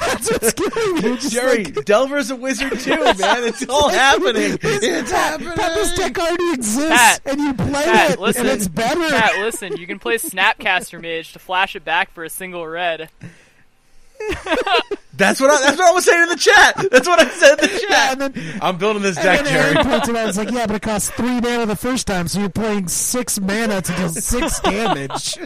that's 0.00 0.30
what's 0.30 0.52
killing 0.52 0.94
me. 1.14 1.16
Jerry, 1.30 1.64
like, 1.64 1.84
Delver's 1.86 2.30
a 2.30 2.36
wizard 2.36 2.78
too, 2.78 2.90
man. 2.96 3.44
It's 3.44 3.66
all 3.66 3.88
happening. 3.88 4.58
It's 4.62 5.10
happening. 5.10 5.52
But 5.56 5.74
this 5.74 5.96
deck 5.96 6.18
already 6.18 6.52
exists, 6.52 6.88
Pat, 6.90 7.20
and 7.24 7.40
you 7.40 7.54
play 7.54 7.84
Pat, 7.84 8.10
it, 8.12 8.20
listen, 8.20 8.46
and 8.46 8.54
it's 8.54 8.68
better. 8.68 9.00
Pat, 9.08 9.38
listen, 9.38 9.78
you 9.78 9.86
can 9.86 9.98
play 9.98 10.16
Snapcaster 10.18 11.00
Mage 11.00 11.32
to 11.32 11.38
flash 11.38 11.74
it 11.74 11.84
back 11.86 12.12
for 12.12 12.22
a 12.22 12.30
single 12.30 12.66
red. 12.66 13.08
That's 15.14 15.40
what 15.40 15.50
I, 15.50 15.60
that's 15.60 15.78
what 15.78 15.88
I 15.88 15.92
was 15.92 16.04
saying 16.04 16.22
in 16.22 16.28
the 16.30 16.36
chat. 16.36 16.74
That's 16.90 17.06
what 17.06 17.20
I 17.20 17.28
said 17.28 17.58
in 17.62 17.70
the 17.70 17.78
chat. 17.80 17.90
Yeah, 17.90 18.12
and 18.12 18.20
then, 18.34 18.58
I'm 18.62 18.78
building 18.78 19.02
this 19.02 19.16
and 19.16 19.24
deck, 19.24 19.44
then 19.44 19.52
Jerry. 19.52 19.74
Aaron 19.76 19.86
points 19.86 20.08
it 20.08 20.16
out. 20.16 20.28
It's 20.30 20.38
like, 20.38 20.50
yeah, 20.50 20.66
but 20.66 20.76
it 20.76 20.82
costs 20.82 21.10
three 21.10 21.40
mana 21.40 21.66
the 21.66 21.76
first 21.76 22.06
time, 22.06 22.26
so 22.28 22.40
you're 22.40 22.48
playing 22.48 22.88
six 22.88 23.38
mana 23.38 23.82
to 23.82 23.92
deal 23.92 24.08
six 24.08 24.58
damage. 24.64 25.38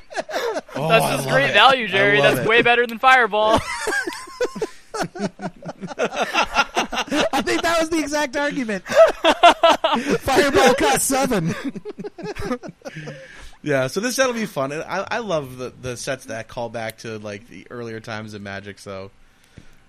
Oh, 0.77 0.89
That's 0.89 1.16
just 1.16 1.28
great 1.28 1.51
it. 1.51 1.55
value, 1.55 1.89
Jerry. 1.89 2.20
That's 2.23 2.40
it. 2.40 2.47
way 2.48 2.62
better 2.62 2.86
than 2.86 2.98
Fireball. 2.98 3.61
I 7.28 7.43
think 7.43 7.62
that 7.62 7.77
was 7.81 7.90
the 7.90 7.98
exact 7.98 8.36
argument. 8.36 8.85
Fireball 10.20 10.74
costs 10.74 11.05
seven. 11.07 11.55
Yeah, 13.66 13.88
so 13.88 13.98
this 14.01 14.14
set 14.16 14.26
will 14.28 14.34
be 14.34 14.47
fun. 14.47 14.70
And 14.72 14.82
I, 14.84 15.06
I 15.10 15.18
love 15.18 15.59
the, 15.59 15.70
the 15.82 15.97
sets 15.97 16.26
that 16.26 16.47
call 16.48 16.68
back 16.68 16.98
to 16.98 17.18
like 17.18 17.48
the 17.48 17.66
earlier 17.70 17.98
times 18.01 18.32
of 18.32 18.40
Magic. 18.40 18.78
So 18.78 19.10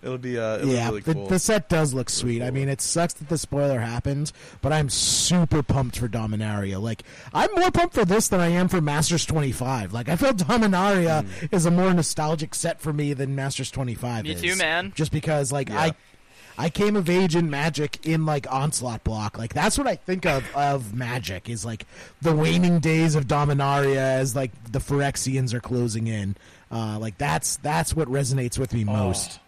it'll 0.02 0.18
be 0.18 0.40
uh, 0.40 0.56
it'll 0.58 0.68
yeah, 0.70 0.86
be 0.86 0.90
really 0.90 1.02
the, 1.02 1.14
cool. 1.14 1.28
the 1.28 1.38
set 1.40 1.70
does 1.70 1.94
look 1.94 2.10
sweet. 2.10 2.42
I 2.42 2.50
mean, 2.50 2.70
it 2.70 2.82
sucks 2.82 3.14
that 3.14 3.30
the 3.30 3.38
spoiler 3.38 3.80
happened, 3.80 4.32
but 4.62 4.74
I'm 4.74 4.90
super 4.90 5.62
pumped 5.62 6.00
for 6.00 6.08
Dominaria. 6.08 6.82
Like, 6.82 7.04
I'm 7.36 7.50
more 7.56 7.70
pumped 7.70 7.94
for 7.94 8.04
this 8.04 8.28
than 8.30 8.40
I 8.40 8.48
am 8.48 8.68
for 8.68 8.82
Masters 8.82 9.26
25. 9.28 9.94
Like, 9.94 10.10
I 10.10 10.16
feel 10.16 10.34
Dominaria 10.34 11.24
Hmm. 11.24 11.46
is 11.52 11.68
a 11.68 11.72
more 11.72 11.94
nostalgic 11.94 12.56
set 12.56 12.82
for 12.82 12.92
me 12.92 13.14
than 13.14 13.36
Masters 13.36 13.70
25 13.70 14.24
Me 14.24 14.32
is. 14.32 14.42
too, 14.42 14.56
man. 14.56 14.92
Just 14.96 15.12
because, 15.12 15.52
like, 15.52 15.70
Yeah. 15.70 15.80
I. 15.82 15.92
I 16.58 16.70
came 16.70 16.96
of 16.96 17.08
age 17.10 17.36
in 17.36 17.50
Magic 17.50 18.06
in 18.06 18.26
like 18.26 18.52
Onslaught 18.52 19.04
block. 19.04 19.38
Like 19.38 19.54
that's 19.54 19.78
what 19.78 19.86
I 19.88 19.96
think 19.96 20.26
of 20.26 20.44
of 20.56 20.94
Magic 20.94 21.50
is 21.50 21.64
like 21.66 21.86
the 22.22 22.34
waning 22.36 22.80
days 22.80 23.14
of 23.16 23.28
Dominaria 23.28 23.98
as 23.98 24.36
like 24.36 24.52
the 24.72 24.80
Phyrexians 24.80 25.54
are 25.54 25.60
closing 25.60 26.08
in. 26.08 26.36
Uh, 26.72 26.98
like 27.00 27.18
that's 27.18 27.58
that's 27.58 27.96
what 27.96 28.08
resonates 28.08 28.58
with 28.58 28.74
me 28.74 28.84
Oh. 28.88 28.92
most. 28.94 29.40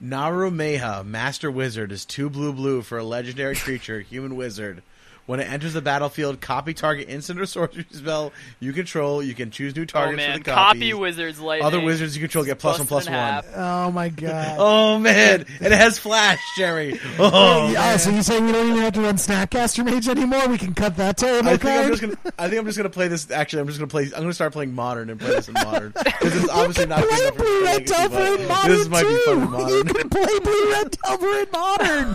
Naru 0.00 0.50
Meha, 0.50 1.04
Master 1.04 1.50
Wizard, 1.50 1.92
is 1.92 2.04
two 2.04 2.28
blue 2.30 2.52
blue 2.52 2.82
for 2.82 2.98
a 2.98 3.04
legendary 3.04 3.54
creature, 3.54 4.00
human 4.00 4.34
wizard. 4.34 4.82
When 5.26 5.38
it 5.38 5.44
enters 5.48 5.72
the 5.72 5.80
battlefield, 5.80 6.40
copy 6.40 6.74
target 6.74 7.08
instant 7.08 7.40
or 7.40 7.46
sorcery 7.46 7.86
spell 7.92 8.32
you 8.58 8.72
control. 8.72 9.22
You 9.22 9.34
can 9.34 9.50
choose 9.52 9.74
new 9.76 9.82
Oh 9.82 9.86
targets 9.86 10.16
man, 10.16 10.38
for 10.38 10.44
the 10.44 10.50
copies. 10.50 10.80
copy 10.80 10.94
Wizards 10.94 11.38
Lightning. 11.40 11.64
Other 11.66 11.80
wizards 11.80 12.16
you 12.16 12.20
control 12.20 12.44
get 12.44 12.58
plus 12.58 12.78
one 12.78 12.88
plus 12.88 13.04
one. 13.06 13.12
half. 13.14 13.46
Oh 13.54 13.90
my 13.92 14.08
god. 14.08 14.58
Oh 14.58 14.98
man, 14.98 15.46
and 15.60 15.72
it 15.72 15.78
has 15.78 15.98
flash, 15.98 16.38
Jerry. 16.56 16.98
Oh, 17.18 17.30
oh 17.32 17.70
yeah, 17.72 17.96
so 17.96 18.10
you 18.10 18.22
saying 18.22 18.44
we 18.46 18.52
don't 18.52 18.68
even 18.70 18.82
have 18.82 18.92
to 18.94 19.00
run 19.00 19.14
Snapcaster 19.14 19.84
Mage 19.84 20.08
anymore? 20.08 20.48
We 20.48 20.58
can 20.58 20.74
cut 20.74 20.96
that 20.96 21.16
terrible 21.18 21.48
I 21.50 21.56
think 21.56 21.64
I'm 21.70 21.78
card. 21.82 21.88
just 21.92 22.02
gonna. 22.02 22.34
I 22.38 22.48
think 22.48 22.58
I'm 22.60 22.66
just 22.66 22.76
gonna 22.76 22.90
play 22.90 23.06
this. 23.08 23.30
Actually, 23.30 23.60
I'm 23.62 23.66
just 23.68 23.78
gonna 23.78 23.88
play. 23.88 24.04
I'm 24.06 24.22
gonna 24.22 24.34
start 24.34 24.52
playing 24.52 24.74
modern 24.74 25.08
and 25.08 25.20
play 25.20 25.30
this 25.30 25.46
in 25.48 25.54
modern 25.54 25.92
because 26.04 26.34
it's 26.36 26.48
obviously 26.50 26.86
not 26.86 27.04
play 27.08 27.30
Blue 27.30 27.64
Red 27.64 27.88
Legacy, 27.88 27.94
Delver 27.94 28.42
in 28.42 28.48
modern 28.48 28.70
This 28.72 28.88
might 28.88 29.02
too. 29.02 29.08
be 29.08 29.24
fun 29.24 29.60
in 29.62 29.68
You 29.68 29.84
can 29.84 30.08
play 30.10 30.38
Blue 30.40 30.70
Red 30.72 30.96
Delver 31.06 31.38
in 31.38 31.46
modern. 31.52 32.14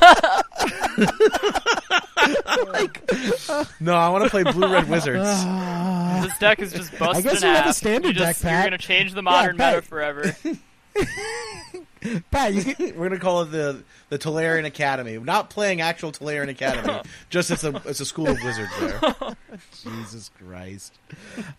like, 2.74 3.12
No, 3.80 3.96
I 3.96 4.10
want 4.10 4.24
to 4.24 4.30
play 4.30 4.44
blue 4.44 4.72
red 4.72 4.90
wizards. 4.90 5.28
This 6.18 6.38
deck 6.40 6.60
is 6.60 6.74
just 6.74 6.98
busted 6.98 7.24
guess 7.26 7.42
in 7.44 7.48
you 7.48 7.54
have 7.54 7.66
half. 7.66 7.70
a 7.70 7.74
standard 7.74 8.08
you 8.08 8.14
just, 8.16 8.42
deck, 8.42 8.52
You're 8.52 8.64
gonna 8.64 8.78
change 8.80 9.14
the 9.14 9.22
modern 9.22 9.56
Pat. 9.56 9.76
meta 9.76 9.88
forever. 9.88 10.36
Pat, 12.32 12.54
you 12.54 12.64
can, 12.64 12.98
We're 12.98 13.10
gonna 13.10 13.20
call 13.20 13.42
it 13.44 13.52
the 13.52 13.84
the 14.10 14.18
Tolarian 14.18 14.66
Academy. 14.66 15.18
Not 15.18 15.50
playing 15.50 15.82
actual 15.82 16.12
Tolarian 16.12 16.50
Academy, 16.50 17.02
just 17.30 17.52
it's 17.52 17.64
a 17.64 17.82
it's 17.86 18.00
a 18.00 18.06
school 18.06 18.28
of 18.30 18.38
wizards 18.44 18.72
there. 18.80 19.36
Jesus 19.84 20.32
Christ. 20.44 20.94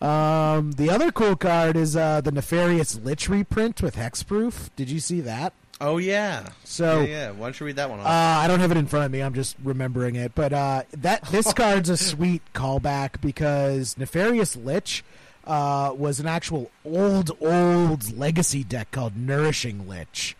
Um, 0.00 0.72
the 0.72 0.90
other 0.90 1.12
cool 1.12 1.36
card 1.36 1.76
is 1.76 1.96
uh, 1.96 2.20
the 2.20 2.32
Nefarious 2.32 2.96
Lich 2.96 3.28
reprint 3.28 3.80
with 3.82 3.96
Hexproof. 3.96 4.70
Did 4.76 4.90
you 4.90 5.00
see 5.00 5.20
that? 5.20 5.52
Oh 5.80 5.98
yeah, 5.98 6.48
So 6.64 7.00
yeah, 7.02 7.06
yeah. 7.06 7.30
Why 7.30 7.46
don't 7.46 7.60
you 7.60 7.66
read 7.66 7.76
that 7.76 7.88
one 7.88 8.00
off? 8.00 8.06
Uh, 8.06 8.10
I 8.10 8.48
don't 8.48 8.58
have 8.60 8.72
it 8.72 8.76
in 8.76 8.86
front 8.86 9.06
of 9.06 9.12
me. 9.12 9.20
I'm 9.22 9.34
just 9.34 9.56
remembering 9.62 10.16
it. 10.16 10.34
But 10.34 10.52
uh, 10.52 10.82
that 10.92 11.24
this 11.30 11.52
card's 11.54 11.88
a 11.88 11.96
sweet 11.96 12.42
callback 12.52 13.20
because 13.20 13.96
Nefarious 13.96 14.56
Lich 14.56 15.04
uh, 15.46 15.92
was 15.96 16.18
an 16.18 16.26
actual 16.26 16.70
old, 16.84 17.30
old 17.40 18.16
legacy 18.16 18.64
deck 18.64 18.90
called 18.90 19.16
Nourishing 19.16 19.88
Lich. 19.88 20.36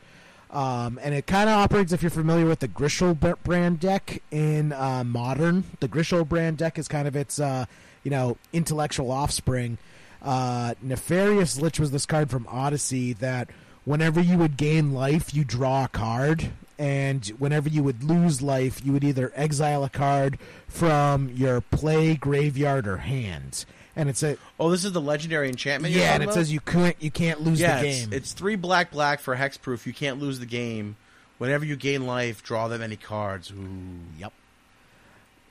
Um, 0.50 0.98
and 1.02 1.14
it 1.14 1.26
kind 1.26 1.48
of 1.48 1.56
operates 1.58 1.92
if 1.92 2.02
you're 2.02 2.10
familiar 2.10 2.46
with 2.46 2.60
the 2.60 2.68
Griselbrand 2.68 3.78
deck 3.80 4.22
in 4.30 4.72
uh, 4.72 5.04
modern. 5.04 5.64
The 5.80 5.88
Griselbrand 5.88 6.56
deck 6.56 6.78
is 6.78 6.88
kind 6.88 7.06
of 7.06 7.14
its, 7.14 7.38
uh, 7.38 7.66
you 8.02 8.10
know, 8.10 8.38
intellectual 8.52 9.12
offspring. 9.12 9.78
Uh, 10.22 10.74
Nefarious 10.82 11.60
Lich 11.60 11.78
was 11.78 11.90
this 11.90 12.06
card 12.06 12.30
from 12.30 12.46
Odyssey 12.50 13.12
that 13.14 13.50
whenever 13.88 14.20
you 14.20 14.38
would 14.38 14.56
gain 14.56 14.92
life, 14.92 15.34
you 15.34 15.44
draw 15.44 15.84
a 15.84 15.88
card, 15.88 16.50
and 16.78 17.26
whenever 17.38 17.68
you 17.68 17.82
would 17.82 18.04
lose 18.04 18.42
life, 18.42 18.84
you 18.84 18.92
would 18.92 19.04
either 19.04 19.32
exile 19.34 19.82
a 19.84 19.88
card 19.88 20.38
from 20.68 21.30
your 21.30 21.60
play, 21.60 22.14
graveyard, 22.14 22.86
or 22.86 22.98
hand. 22.98 23.64
And 23.96 24.08
it's 24.08 24.22
a 24.22 24.36
oh, 24.60 24.70
this 24.70 24.84
is 24.84 24.92
the 24.92 25.00
legendary 25.00 25.48
enchantment. 25.48 25.92
yeah, 25.92 26.14
and 26.14 26.22
it 26.22 26.26
about? 26.26 26.34
says 26.34 26.52
you 26.52 26.60
can't 26.60 26.96
you 27.00 27.10
can't 27.10 27.40
lose 27.40 27.60
yeah, 27.60 27.78
the 27.78 27.82
game. 27.82 28.12
it's 28.12 28.32
three 28.32 28.54
black 28.54 28.92
black 28.92 29.18
for 29.18 29.34
hexproof. 29.34 29.86
You 29.86 29.92
can't 29.92 30.20
lose 30.20 30.38
the 30.38 30.46
game 30.46 30.96
Whenever 31.38 31.64
you 31.64 31.76
gain 31.76 32.04
life, 32.04 32.42
draw 32.42 32.68
that 32.68 32.80
many 32.80 32.96
cards. 32.96 33.52
Ooh. 33.52 34.00
Yep. 34.18 34.32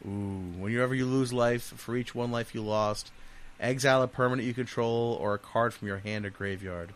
Ooh. 0.05 0.53
Whenever 0.59 0.93
you 0.93 1.05
lose 1.05 1.31
life, 1.31 1.63
for 1.63 1.95
each 1.95 2.13
one 2.13 2.29
life 2.29 2.53
you 2.53 2.61
lost, 2.61 3.11
exile 3.59 4.03
a 4.03 4.07
permanent 4.07 4.45
you 4.45 4.53
control 4.53 5.17
or 5.19 5.33
a 5.33 5.39
card 5.39 5.73
from 5.73 5.87
your 5.87 5.99
hand 5.99 6.25
or 6.25 6.29
graveyard. 6.29 6.93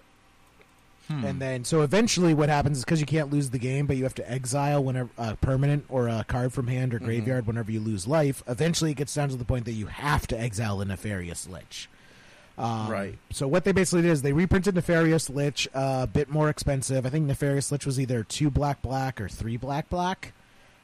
Hmm. 1.08 1.26
And 1.26 1.42
then, 1.42 1.66
so 1.66 1.82
eventually, 1.82 2.34
what 2.34 2.50
happens 2.50 2.78
is 2.80 2.86
because 2.86 3.00
you 3.00 3.06
can't 3.06 3.32
lose 3.32 3.50
the 3.50 3.60
game, 3.60 3.86
but 3.88 3.98
you 3.98 4.04
have 4.04 4.16
to 4.16 4.32
exile 4.32 4.84
whenever 4.84 5.10
a 5.18 5.36
permanent 5.36 5.86
or 5.90 6.08
a 6.08 6.24
card 6.28 6.54
from 6.54 6.68
hand 6.68 6.94
or 6.94 6.98
Mm-hmm. 6.98 7.06
graveyard 7.06 7.48
whenever 7.48 7.72
you 7.72 7.80
lose 7.80 8.08
life. 8.08 8.44
Eventually, 8.48 8.92
it 8.92 8.98
gets 8.98 9.14
down 9.14 9.30
to 9.30 9.36
the 9.36 9.46
point 9.46 9.66
that 9.66 9.74
you 9.74 9.88
have 9.88 10.28
to 10.28 10.40
exile 10.40 10.80
a 10.82 10.86
nefarious 10.86 11.48
lich. 11.50 11.90
Um, 12.58 12.90
Right. 12.90 13.18
So 13.32 13.48
what 13.48 13.64
they 13.64 13.72
basically 13.72 14.04
did 14.04 14.12
is 14.12 14.22
they 14.22 14.34
reprinted 14.34 14.76
Nefarious 14.76 15.30
Lich, 15.30 15.68
uh, 15.74 16.02
a 16.04 16.08
bit 16.08 16.30
more 16.30 16.50
expensive. 16.50 17.06
I 17.06 17.10
think 17.10 17.26
Nefarious 17.26 17.72
Lich 17.72 17.86
was 17.86 18.00
either 18.00 18.24
two 18.24 18.52
black 18.52 18.82
black 18.82 19.20
or 19.20 19.28
three 19.30 19.58
black 19.58 19.90
black, 19.90 20.34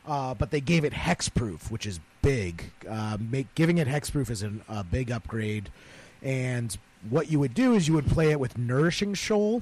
uh, 0.08 0.34
but 0.34 0.50
they 0.50 0.62
gave 0.62 0.84
it 0.86 0.94
hexproof, 0.94 1.70
which 1.70 1.86
is 1.86 2.00
big. 2.22 2.72
Uh, 2.90 3.18
make 3.20 3.54
giving 3.54 3.78
it 3.78 3.88
hexproof 3.88 4.30
is 4.32 4.42
an, 4.42 4.62
a 4.68 4.84
big 4.84 5.12
upgrade. 5.12 5.70
And 6.24 6.76
what 7.10 7.30
you 7.30 7.40
would 7.40 7.54
do 7.54 7.74
is 7.74 7.88
you 7.88 7.94
would 7.94 8.08
play 8.08 8.32
it 8.32 8.40
with 8.40 8.58
Nourishing 8.58 9.14
Shoal, 9.14 9.62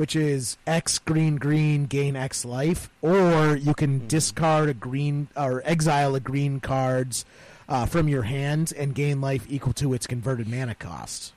which 0.00 0.16
is 0.16 0.56
X 0.66 0.98
green 0.98 1.36
green 1.36 1.84
gain 1.84 2.16
X 2.16 2.46
life, 2.46 2.88
or 3.02 3.54
you 3.54 3.74
can 3.74 4.08
discard 4.08 4.70
a 4.70 4.72
green 4.72 5.28
or 5.36 5.60
exile 5.66 6.14
a 6.14 6.20
green 6.20 6.58
cards 6.58 7.26
uh, 7.68 7.84
from 7.84 8.08
your 8.08 8.22
hand 8.22 8.72
and 8.78 8.94
gain 8.94 9.20
life 9.20 9.44
equal 9.50 9.74
to 9.74 9.92
its 9.92 10.06
converted 10.06 10.48
mana 10.48 10.74
cost. 10.74 11.34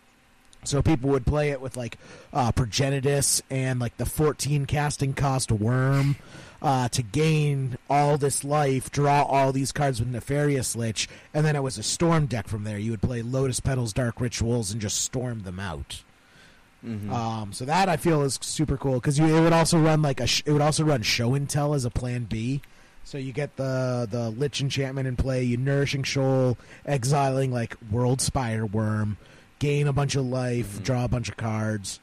So 0.64 0.82
people 0.82 1.10
would 1.10 1.26
play 1.26 1.50
it 1.50 1.60
with 1.60 1.76
like 1.76 1.98
uh, 2.32 2.54
Progenitus 2.54 3.42
and 3.50 3.82
like 3.82 3.98
the 3.98 4.06
14 4.06 4.66
casting 4.66 5.14
cost 5.14 5.50
Wurm 5.50 6.16
uh, 6.62 6.88
to 6.88 7.04
gain 7.04 7.78
all 7.90 8.18
this 8.18 8.46
life, 8.46 8.90
draw 8.90 9.24
all 9.24 9.52
these 9.52 9.74
cards 9.74 10.00
with 10.00 10.08
Nefarious 10.08 10.74
Lich, 10.74 11.10
and 11.34 11.46
then 11.46 11.58
it 11.58 11.64
was 11.64 11.78
a 11.78 11.84
storm 11.84 12.28
deck 12.28 12.48
from 12.48 12.64
there. 12.64 12.78
You 12.78 12.92
would 12.92 13.02
play 13.02 13.24
Lotus 13.24 13.60
Petals, 13.60 13.92
Dark 13.92 14.22
Rituals, 14.22 14.72
and 14.72 14.80
just 14.80 15.02
storm 15.02 15.42
them 15.44 15.60
out. 15.60 16.04
Um, 16.84 17.54
so 17.54 17.64
that 17.66 17.88
I 17.88 17.96
feel 17.96 18.24
is 18.24 18.38
super 18.42 18.76
cool 18.76 18.96
because 18.96 19.18
it 19.18 19.24
would 19.24 19.54
also 19.54 19.80
run 19.80 20.02
like 20.02 20.20
a 20.20 20.28
sh- 20.28 20.44
it 20.46 20.52
would 20.52 20.62
also 20.62 20.84
run 20.84 21.02
Show 21.02 21.34
and 21.34 21.50
Tell 21.50 21.74
as 21.74 21.86
a 21.86 21.90
plan 21.90 22.26
B. 22.26 22.62
So 23.06 23.18
you 23.18 23.32
get 23.32 23.56
the 23.56 24.06
the 24.10 24.30
Lich 24.32 24.60
enchantment 24.60 25.08
in 25.08 25.16
play, 25.16 25.44
you 25.44 25.56
nourishing 25.58 26.04
shoal, 26.04 26.58
exiling 26.86 27.52
like 27.54 27.78
Worldspine 27.90 28.70
Wurm, 28.72 29.16
gain 29.60 29.88
a 29.88 29.94
bunch 29.94 30.16
of 30.16 30.26
life, 30.26 30.84
draw 30.84 31.06
a 31.06 31.08
bunch 31.08 31.30
of 31.30 31.38
cards, 31.38 32.02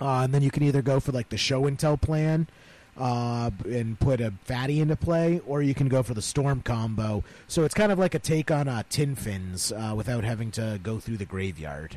uh, 0.00 0.20
and 0.20 0.34
then 0.34 0.42
you 0.42 0.50
can 0.50 0.62
either 0.62 0.82
go 0.82 1.00
for 1.00 1.12
like 1.12 1.30
the 1.30 1.38
Show 1.38 1.66
and 1.66 1.78
Tell 1.78 1.96
plan. 1.96 2.48
Uh, 2.94 3.50
and 3.64 3.98
put 3.98 4.20
a 4.20 4.30
fatty 4.44 4.78
into 4.78 4.94
play, 4.94 5.40
or 5.46 5.62
you 5.62 5.72
can 5.74 5.88
go 5.88 6.02
for 6.02 6.12
the 6.12 6.20
storm 6.20 6.60
combo. 6.60 7.24
So 7.48 7.64
it's 7.64 7.72
kind 7.72 7.90
of 7.90 7.98
like 7.98 8.14
a 8.14 8.18
take 8.18 8.50
on 8.50 8.68
uh, 8.68 8.82
Tin 8.90 9.14
Fins 9.14 9.72
uh, 9.72 9.94
without 9.96 10.24
having 10.24 10.50
to 10.50 10.78
go 10.82 10.98
through 11.00 11.16
the 11.16 11.24
graveyard. 11.24 11.96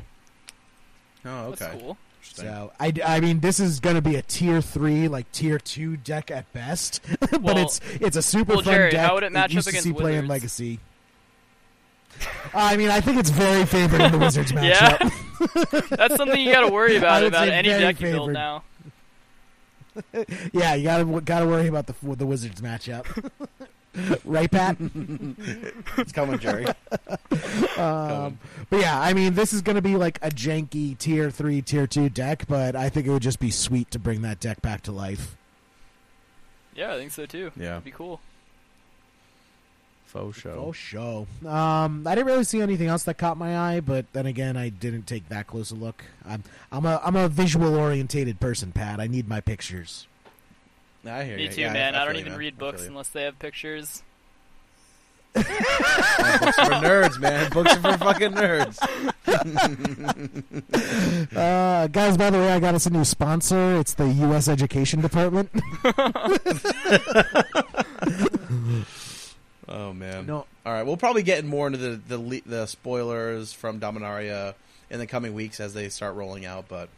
Oh, 1.26 1.48
okay. 1.48 1.56
That's 1.66 1.82
cool. 1.82 1.98
Interesting. 2.28 2.46
So 2.46 2.72
I, 2.80 2.92
I 3.04 3.20
mean, 3.20 3.40
this 3.40 3.60
is 3.60 3.80
going 3.80 3.96
to 3.96 4.02
be 4.02 4.16
a 4.16 4.22
tier 4.22 4.60
three, 4.60 5.08
like 5.08 5.30
tier 5.32 5.58
two 5.58 5.96
deck 5.96 6.30
at 6.30 6.52
best, 6.52 7.00
but 7.20 7.40
Well- 7.42 7.58
it's 7.58 7.80
it's 8.00 8.16
a 8.16 8.22
super 8.22 8.54
well, 8.54 8.62
fun 8.62 8.74
deck. 8.74 8.94
how 8.94 9.14
would 9.14 9.22
it 9.24 9.32
match 9.32 9.52
used 9.54 9.68
up 9.68 9.72
against 9.72 9.84
see 9.84 9.92
play 9.92 10.16
in 10.16 10.26
Legacy. 10.26 10.80
I 12.54 12.76
mean, 12.78 12.88
I 12.90 13.00
think 13.02 13.18
it's 13.18 13.28
very 13.30 13.66
favored 13.66 14.00
in 14.00 14.10
the 14.12 14.18
Wizards 14.18 14.50
Yeah. 14.54 14.96
matchup. 14.96 15.88
That's 15.96 16.16
something 16.16 16.40
you 16.40 16.50
got 16.50 16.62
to 16.66 16.72
worry 16.72 16.96
about 16.96 17.22
about 17.24 17.48
any 17.48 17.68
deck 17.68 18.00
you 18.00 18.06
build 18.12 18.32
now. 18.32 18.62
Yeah, 20.52 20.74
you 20.74 20.84
gotta 20.84 21.20
gotta 21.22 21.46
worry 21.46 21.68
about 21.68 21.86
the 21.86 21.94
the 22.16 22.26
Wizards 22.26 22.60
matchup, 22.60 23.06
right, 24.24 24.50
Pat? 24.50 24.76
It's 25.98 26.12
coming, 26.12 26.38
Jerry. 26.38 26.66
Um, 27.76 28.38
but 28.70 28.80
yeah, 28.80 28.98
I 28.98 29.12
mean, 29.12 29.34
this 29.34 29.52
is 29.52 29.60
going 29.60 29.76
to 29.76 29.82
be 29.82 29.96
like 29.96 30.18
a 30.22 30.30
janky 30.30 30.96
tier 30.96 31.30
three, 31.30 31.60
tier 31.60 31.86
two 31.86 32.08
deck, 32.08 32.46
but 32.48 32.74
I 32.74 32.88
think 32.88 33.06
it 33.06 33.10
would 33.10 33.22
just 33.22 33.38
be 33.38 33.50
sweet 33.50 33.90
to 33.90 33.98
bring 33.98 34.22
that 34.22 34.40
deck 34.40 34.62
back 34.62 34.80
to 34.82 34.92
life. 34.92 35.36
Yeah, 36.74 36.94
I 36.94 36.96
think 36.96 37.12
so 37.12 37.26
too. 37.26 37.52
Yeah. 37.54 37.70
That'd 37.70 37.84
be 37.84 37.90
cool. 37.90 38.20
Faux 40.06 40.38
show. 40.38 40.64
Oh, 40.68 40.72
show. 40.72 41.26
Um, 41.46 42.06
I 42.06 42.14
didn't 42.14 42.26
really 42.26 42.44
see 42.44 42.62
anything 42.62 42.88
else 42.88 43.02
that 43.04 43.18
caught 43.18 43.36
my 43.36 43.58
eye, 43.58 43.80
but 43.80 44.10
then 44.14 44.24
again, 44.24 44.56
I 44.56 44.70
didn't 44.70 45.06
take 45.06 45.28
that 45.28 45.46
close 45.46 45.70
a 45.70 45.74
look. 45.74 46.04
I'm 46.24 46.42
I'm 46.72 46.86
a 46.86 47.00
I'm 47.04 47.16
a 47.16 47.28
visual 47.28 47.74
orientated 47.74 48.40
person, 48.40 48.72
Pat. 48.72 49.00
I 49.00 49.06
need 49.06 49.28
my 49.28 49.42
pictures. 49.42 50.06
I 51.08 51.24
hear 51.24 51.36
Me 51.36 51.44
you. 51.44 51.48
too, 51.50 51.60
Yeah, 51.62 51.72
man. 51.72 51.94
I, 51.94 51.98
don't 52.04 52.08
feel 52.08 52.14
you, 52.16 52.20
even 52.20 52.32
man. 52.32 52.38
read 52.40 52.58
books 52.58 52.86
unless 52.86 53.08
they 53.08 53.22
have 53.22 53.38
pictures. 53.38 54.02
Books 55.34 55.48
are 55.50 56.64
for 56.64 56.86
nerds, 56.86 57.18
man. 57.20 57.50
Books 57.52 57.74
are 57.76 57.80
for 57.92 57.98
fucking 57.98 58.32
nerds. 58.32 58.78
Uh, 61.36 61.86
guys, 61.88 62.16
by 62.16 62.30
the 62.30 62.38
way, 62.38 62.50
I 62.52 62.58
got 62.60 62.74
us 62.74 62.86
a 62.86 62.90
new 62.90 63.04
sponsor. 63.04 63.76
It's 63.78 63.92
the 63.94 64.06
U.S. 64.08 64.48
Education 64.48 65.00
Department. 65.02 65.50
Oh 69.68 69.92
man. 69.92 70.26
No. 70.26 70.46
All 70.64 70.72
right, 70.72 70.84
we'll 70.84 70.96
probably 70.96 71.24
get 71.24 71.44
more 71.44 71.66
into 71.66 71.78
the 71.78 72.00
the, 72.08 72.18
le- 72.18 72.40
the 72.46 72.66
spoilers 72.66 73.52
from 73.52 73.80
Dominaria 73.80 74.54
in 74.90 75.00
the 75.00 75.08
coming 75.08 75.34
weeks 75.34 75.58
as 75.58 75.74
they 75.74 75.88
start 75.88 76.14
rolling 76.14 76.46
out. 76.46 76.66
But 76.68 76.88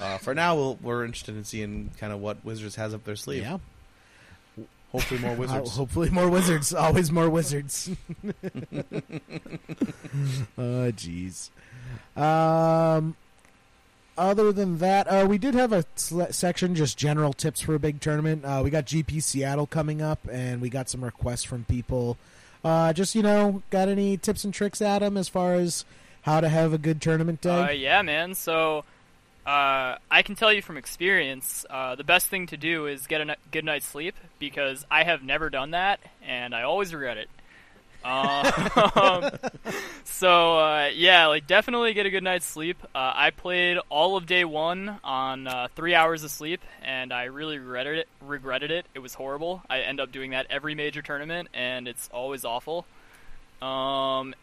uh, 0.00 0.18
for 0.18 0.34
now, 0.34 0.54
we'll, 0.56 0.78
we're 0.82 1.04
interested 1.04 1.36
in 1.36 1.44
seeing 1.44 1.90
kind 1.98 2.12
of 2.12 2.20
what 2.20 2.44
Wizards 2.44 2.76
has 2.76 2.94
up 2.94 3.04
their 3.04 3.16
sleeve. 3.16 3.42
yeah. 3.42 3.58
Hopefully, 4.92 5.20
more 5.20 5.32
Uh, 5.34 5.36
Wizards. 5.36 5.76
hopefully, 5.76 6.10
more 6.10 6.28
wizards. 6.30 6.72
Always 6.72 7.10
more 7.10 7.28
wizards. 7.28 7.90
oh, 10.56 10.90
jeez. 10.92 11.50
Um, 12.16 13.16
other 14.16 14.52
than 14.52 14.78
that, 14.78 15.06
uh, 15.08 15.26
we 15.28 15.38
did 15.38 15.54
have 15.54 15.72
a 15.72 15.82
sle- 15.96 16.32
section 16.32 16.74
just 16.74 16.96
general 16.96 17.32
tips 17.32 17.60
for 17.60 17.74
a 17.74 17.78
big 17.78 18.00
tournament. 18.00 18.44
Uh, 18.44 18.60
we 18.64 18.70
got 18.70 18.86
GP 18.86 19.22
Seattle 19.22 19.66
coming 19.66 20.00
up, 20.00 20.20
and 20.30 20.60
we 20.62 20.70
got 20.70 20.88
some 20.88 21.04
requests 21.04 21.44
from 21.44 21.64
people. 21.64 22.16
Uh, 22.64 22.92
just 22.92 23.14
you 23.14 23.22
know, 23.22 23.62
got 23.70 23.88
any 23.88 24.16
tips 24.16 24.44
and 24.44 24.54
tricks, 24.54 24.80
Adam, 24.80 25.16
as 25.16 25.28
far 25.28 25.54
as 25.54 25.84
how 26.22 26.40
to 26.40 26.48
have 26.48 26.72
a 26.72 26.78
good 26.78 27.00
tournament 27.02 27.40
day? 27.40 27.50
Uh, 27.50 27.70
yeah, 27.70 28.02
man. 28.02 28.34
So 28.34 28.84
uh, 29.46 29.96
I 30.10 30.22
can 30.22 30.34
tell 30.34 30.52
you 30.52 30.60
from 30.60 30.76
experience, 30.76 31.64
uh, 31.70 31.94
the 31.94 32.04
best 32.04 32.26
thing 32.26 32.48
to 32.48 32.56
do 32.56 32.86
is 32.86 33.06
get 33.06 33.20
a 33.20 33.36
good 33.52 33.64
night's 33.64 33.86
sleep 33.86 34.16
because 34.40 34.84
I 34.90 35.04
have 35.04 35.22
never 35.22 35.50
done 35.50 35.70
that 35.70 36.00
and 36.26 36.52
I 36.54 36.62
always 36.62 36.92
regret 36.92 37.16
it. 37.16 37.28
Um, 38.04 39.32
so 40.04 40.58
uh, 40.58 40.90
yeah, 40.94 41.26
like 41.26 41.46
definitely 41.46 41.92
get 41.94 42.06
a 42.06 42.10
good 42.10 42.22
night's 42.22 42.46
sleep. 42.46 42.76
Uh, 42.94 43.12
I 43.14 43.30
played 43.30 43.78
all 43.88 44.16
of 44.16 44.26
day 44.26 44.44
one 44.44 44.98
on 45.02 45.46
uh, 45.46 45.68
three 45.74 45.94
hours 45.94 46.22
of 46.22 46.30
sleep, 46.30 46.60
and 46.82 47.12
I 47.12 47.24
really 47.24 47.58
regretted 47.58 47.98
it. 47.98 48.08
Regretted 48.20 48.70
it. 48.70 48.86
It 48.94 49.00
was 49.00 49.14
horrible. 49.14 49.62
I 49.68 49.80
end 49.80 50.00
up 50.00 50.12
doing 50.12 50.30
that 50.32 50.46
every 50.50 50.74
major 50.74 51.02
tournament, 51.02 51.48
and 51.52 51.88
it's 51.88 52.08
always 52.12 52.44
awful. 52.44 52.86
Um, 53.60 54.34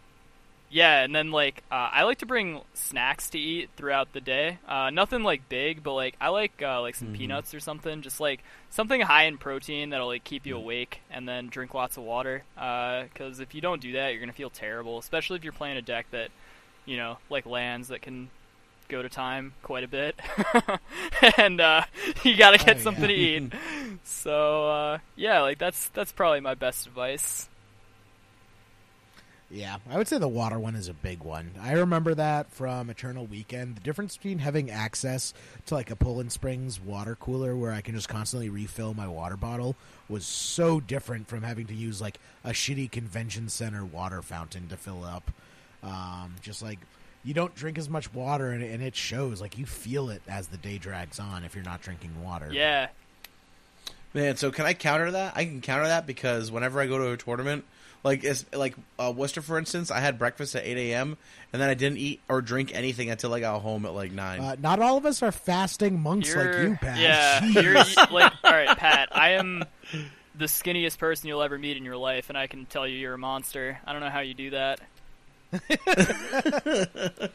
yeah, 0.74 1.04
and 1.04 1.16
then 1.16 1.30
like 1.32 1.62
uh, 1.72 1.90
I 1.94 2.04
like 2.04 2.18
to 2.18 2.26
bring 2.26 2.62
snacks 2.74 3.30
to 3.30 3.40
eat 3.40 3.70
throughout 3.78 4.12
the 4.12 4.20
day. 4.22 4.58
Uh, 4.68 4.90
nothing 4.90 5.22
like 5.24 5.48
big, 5.48 5.84
but 5.84 5.94
like 5.94 6.16
I 6.20 6.30
like 6.30 6.60
uh, 6.62 6.82
like 6.82 6.96
some 6.96 7.14
peanuts 7.14 7.54
or 7.54 7.60
something, 7.60 8.02
just 8.02 8.20
like 8.20 8.44
something 8.72 9.00
high 9.00 9.26
in 9.26 9.38
protein 9.38 9.92
that'll 9.92 10.08
like 10.08 10.24
keep 10.24 10.48
you 10.48 10.58
awake, 10.58 11.02
and 11.12 11.30
then 11.30 11.48
drink 11.50 11.76
lots 11.76 11.98
of 11.98 12.04
water. 12.04 12.44
Because 12.56 13.40
if 13.40 13.54
you 13.54 13.62
don't 13.62 13.82
do 13.82 13.92
that, 13.94 14.10
you're 14.10 14.20
gonna 14.20 14.34
feel 14.34 14.50
terrible, 14.50 14.98
especially 14.98 15.38
if 15.38 15.44
you're 15.44 15.54
playing 15.54 15.78
a 15.78 15.82
deck 15.84 16.08
that 16.10 16.30
you 16.86 16.98
know 16.98 17.18
like 17.30 17.46
lands 17.46 17.90
that 17.90 18.02
can 18.02 18.30
go 18.90 19.02
to 19.02 19.10
time 19.10 19.54
quite 19.62 19.84
a 19.84 19.88
bit, 19.88 20.20
and 21.38 21.62
uh, 21.62 21.84
you 22.24 22.36
gotta 22.36 22.58
get 22.58 22.78
Oh, 22.78 22.80
something 22.80 23.08
to 23.08 23.14
eat. 23.14 23.54
So 24.06 24.70
uh, 24.70 24.98
yeah, 25.16 25.42
like 25.42 25.60
that's 25.60 25.90
that's 25.90 26.12
probably 26.12 26.40
my 26.40 26.56
best 26.56 26.88
advice. 26.88 27.48
Yeah, 29.54 29.78
I 29.88 30.00
would 30.00 30.08
say 30.08 30.18
the 30.18 30.28
water 30.28 30.58
one 30.58 30.74
is 30.76 30.88
a 30.88 30.96
big 30.96 31.24
one. 31.24 31.52
I 31.62 31.74
remember 31.74 32.16
that 32.16 32.52
from 32.52 32.90
Eternal 32.90 33.28
Weekend. 33.28 33.76
The 33.76 33.82
difference 33.82 34.18
between 34.18 34.40
having 34.40 34.72
access 34.72 35.32
to 35.68 35.76
like 35.76 35.92
a 35.92 35.96
Poland 35.96 36.32
Springs 36.32 36.82
water 36.82 37.16
cooler 37.16 37.56
where 37.56 37.72
I 37.72 37.82
can 37.82 37.94
just 37.94 38.10
constantly 38.10 38.50
refill 38.50 38.96
my 38.96 39.08
water 39.08 39.38
bottle 39.38 39.76
was 40.10 40.26
so 40.26 40.80
different 40.80 41.28
from 41.28 41.44
having 41.44 41.68
to 41.68 41.76
use 41.76 42.02
like 42.02 42.20
a 42.44 42.50
shitty 42.50 42.90
convention 42.90 43.48
center 43.48 43.86
water 43.86 44.24
fountain 44.24 44.70
to 44.70 44.76
fill 44.76 45.04
up. 45.04 45.30
Um, 45.84 46.34
just 46.42 46.64
like 46.64 46.80
you 47.24 47.36
don't 47.36 47.54
drink 47.54 47.78
as 47.78 47.88
much 47.88 48.12
water 48.12 48.50
and, 48.50 48.64
and 48.64 48.82
it 48.82 48.96
shows. 48.96 49.40
Like 49.40 49.60
you 49.60 49.68
feel 49.68 50.10
it 50.10 50.24
as 50.28 50.48
the 50.48 50.58
day 50.58 50.80
drags 50.80 51.20
on 51.20 51.44
if 51.44 51.54
you're 51.54 51.64
not 51.64 51.84
drinking 51.84 52.24
water. 52.24 52.50
Yeah, 52.52 52.88
Man, 54.14 54.38
so 54.38 54.52
can 54.52 54.66
I 54.66 54.76
counter 54.76 55.10
that? 55.12 55.34
I 55.36 55.46
can 55.46 55.60
counter 55.62 55.88
that 55.88 56.06
because 56.06 56.52
whenever 56.52 56.80
I 56.80 56.86
go 56.86 57.00
to 57.00 57.12
a 57.12 57.18
tournament, 57.18 57.66
Like 58.04 58.24
it's 58.26 58.46
like 58.54 58.76
uh, 59.00 59.14
Worcester, 59.16 59.42
for 59.42 59.58
instance. 59.58 59.90
I 59.90 60.00
had 60.02 60.20
breakfast 60.20 60.56
at 60.56 60.66
eight 60.66 60.78
a.m. 60.92 61.18
and 61.54 61.62
then 61.62 61.70
I 61.70 61.74
didn't 61.74 62.00
eat 62.00 62.20
or 62.28 62.42
drink 62.42 62.76
anything 62.76 63.10
until 63.10 63.34
I 63.34 63.40
got 63.40 63.60
home 63.62 63.86
at 63.86 63.94
like 63.94 64.12
nine. 64.12 64.42
Uh, 64.42 64.56
not 64.60 64.80
all 64.82 64.98
of 64.98 65.06
us 65.06 65.24
are 65.24 65.32
fasting 65.32 66.02
monks 66.02 66.36
like 66.36 66.46
You're- 66.46 66.70
you, 66.72 66.76
Pat. 66.82 67.00
Yeah, 67.00 67.46
you're 67.62 67.74
like 67.76 68.34
all 68.44 68.52
right, 68.52 68.78
Pat. 68.78 69.10
I 69.16 69.30
am 69.32 69.64
the 70.36 70.46
skinniest 70.46 70.98
person 70.98 71.30
you'll 71.30 71.42
ever 71.44 71.58
meet 71.58 71.78
in 71.78 71.86
your 71.86 71.96
life, 71.96 72.28
and 72.30 72.38
I 72.38 72.48
can 72.48 72.66
tell 72.66 72.86
you 72.88 72.98
you're 72.98 73.14
a 73.14 73.18
monster. 73.18 73.80
I 73.86 73.94
don't 73.94 74.02
know 74.02 74.10
how 74.10 74.20
you 74.20 74.34
do 74.34 74.50
that. 74.50 74.80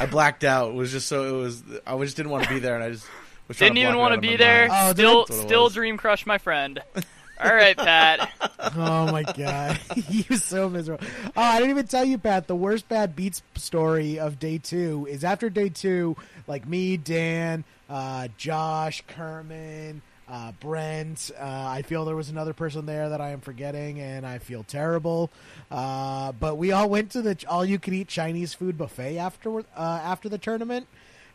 I 0.00 0.06
blacked 0.06 0.44
out. 0.44 0.70
It 0.70 0.74
was 0.74 0.92
just 0.92 1.06
so 1.08 1.36
it 1.36 1.40
was. 1.40 1.62
I 1.86 1.98
just 1.98 2.16
didn't 2.16 2.30
want 2.30 2.44
to 2.44 2.50
be 2.50 2.60
there, 2.60 2.74
and 2.76 2.84
I 2.84 2.90
just 2.92 3.06
was 3.48 3.58
Didn't 3.58 3.74
to 3.76 3.80
even 3.82 3.96
want 3.96 4.14
to 4.14 4.20
be 4.20 4.36
there. 4.36 4.68
mind. 4.68 4.90
Oh, 4.90 4.92
still, 4.94 5.18
that's 5.24 5.30
what 5.30 5.44
it 5.44 5.48
still 5.48 5.68
dream 5.68 5.96
crush 5.96 6.24
my 6.26 6.38
friend. 6.38 6.80
All 7.40 7.54
right, 7.54 7.76
Pat. 7.76 8.30
Oh 8.76 9.10
my 9.10 9.22
god, 9.22 9.78
was 10.28 10.42
so 10.44 10.68
miserable. 10.68 11.04
Oh, 11.36 11.42
I 11.42 11.58
didn't 11.58 11.70
even 11.70 11.86
tell 11.86 12.04
you, 12.04 12.18
Pat. 12.18 12.46
The 12.48 12.56
worst 12.56 12.88
bad 12.88 13.16
beats 13.16 13.42
story 13.54 14.18
of 14.18 14.38
day 14.38 14.58
two 14.58 15.06
is 15.08 15.24
after 15.24 15.48
day 15.48 15.68
two. 15.68 16.16
Like 16.46 16.68
me, 16.68 16.96
Dan, 16.96 17.64
uh, 17.88 18.28
Josh, 18.36 19.02
Kerman, 19.06 20.02
uh, 20.28 20.52
Brent. 20.60 21.30
Uh, 21.38 21.44
I 21.44 21.82
feel 21.82 22.04
there 22.04 22.16
was 22.16 22.28
another 22.28 22.52
person 22.52 22.84
there 22.84 23.08
that 23.10 23.20
I 23.20 23.30
am 23.30 23.40
forgetting, 23.40 24.00
and 24.00 24.26
I 24.26 24.38
feel 24.38 24.64
terrible. 24.64 25.30
Uh, 25.70 26.32
but 26.32 26.58
we 26.58 26.72
all 26.72 26.88
went 26.88 27.12
to 27.12 27.22
the 27.22 27.36
all-you-can-eat 27.48 28.08
Chinese 28.08 28.54
food 28.54 28.76
buffet 28.76 29.18
after 29.18 29.60
uh, 29.60 29.62
after 29.76 30.28
the 30.28 30.38
tournament. 30.38 30.86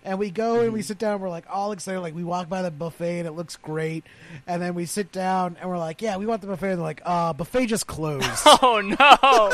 And 0.06 0.20
we 0.20 0.32
go 0.32 0.60
and 0.60 0.74
we 0.74 0.82
sit 0.82 0.98
down. 0.98 1.22
We're 1.22 1.30
like 1.30 1.46
all 1.50 1.72
excited. 1.72 2.02
Like 2.02 2.14
we 2.14 2.24
walk 2.26 2.50
by 2.50 2.62
the 2.62 2.72
buffet 2.72 3.20
and 3.20 3.28
it 3.28 3.32
looks 3.32 3.56
great. 3.56 4.04
And 4.46 4.62
then 4.62 4.76
we 4.76 4.86
sit 4.86 5.12
down 5.14 5.56
and 5.62 5.70
we're 5.70 5.78
like, 5.78 6.02
"Yeah, 6.02 6.18
we 6.18 6.26
want 6.26 6.42
the 6.42 6.48
buffet." 6.48 6.72
And 6.72 6.78
they're 6.80 6.84
like, 6.84 7.02
"Uh, 7.06 7.32
buffet 7.34 7.68
just 7.68 7.88
closed." 7.88 8.26
Oh 8.46 8.82
no! 8.82 9.52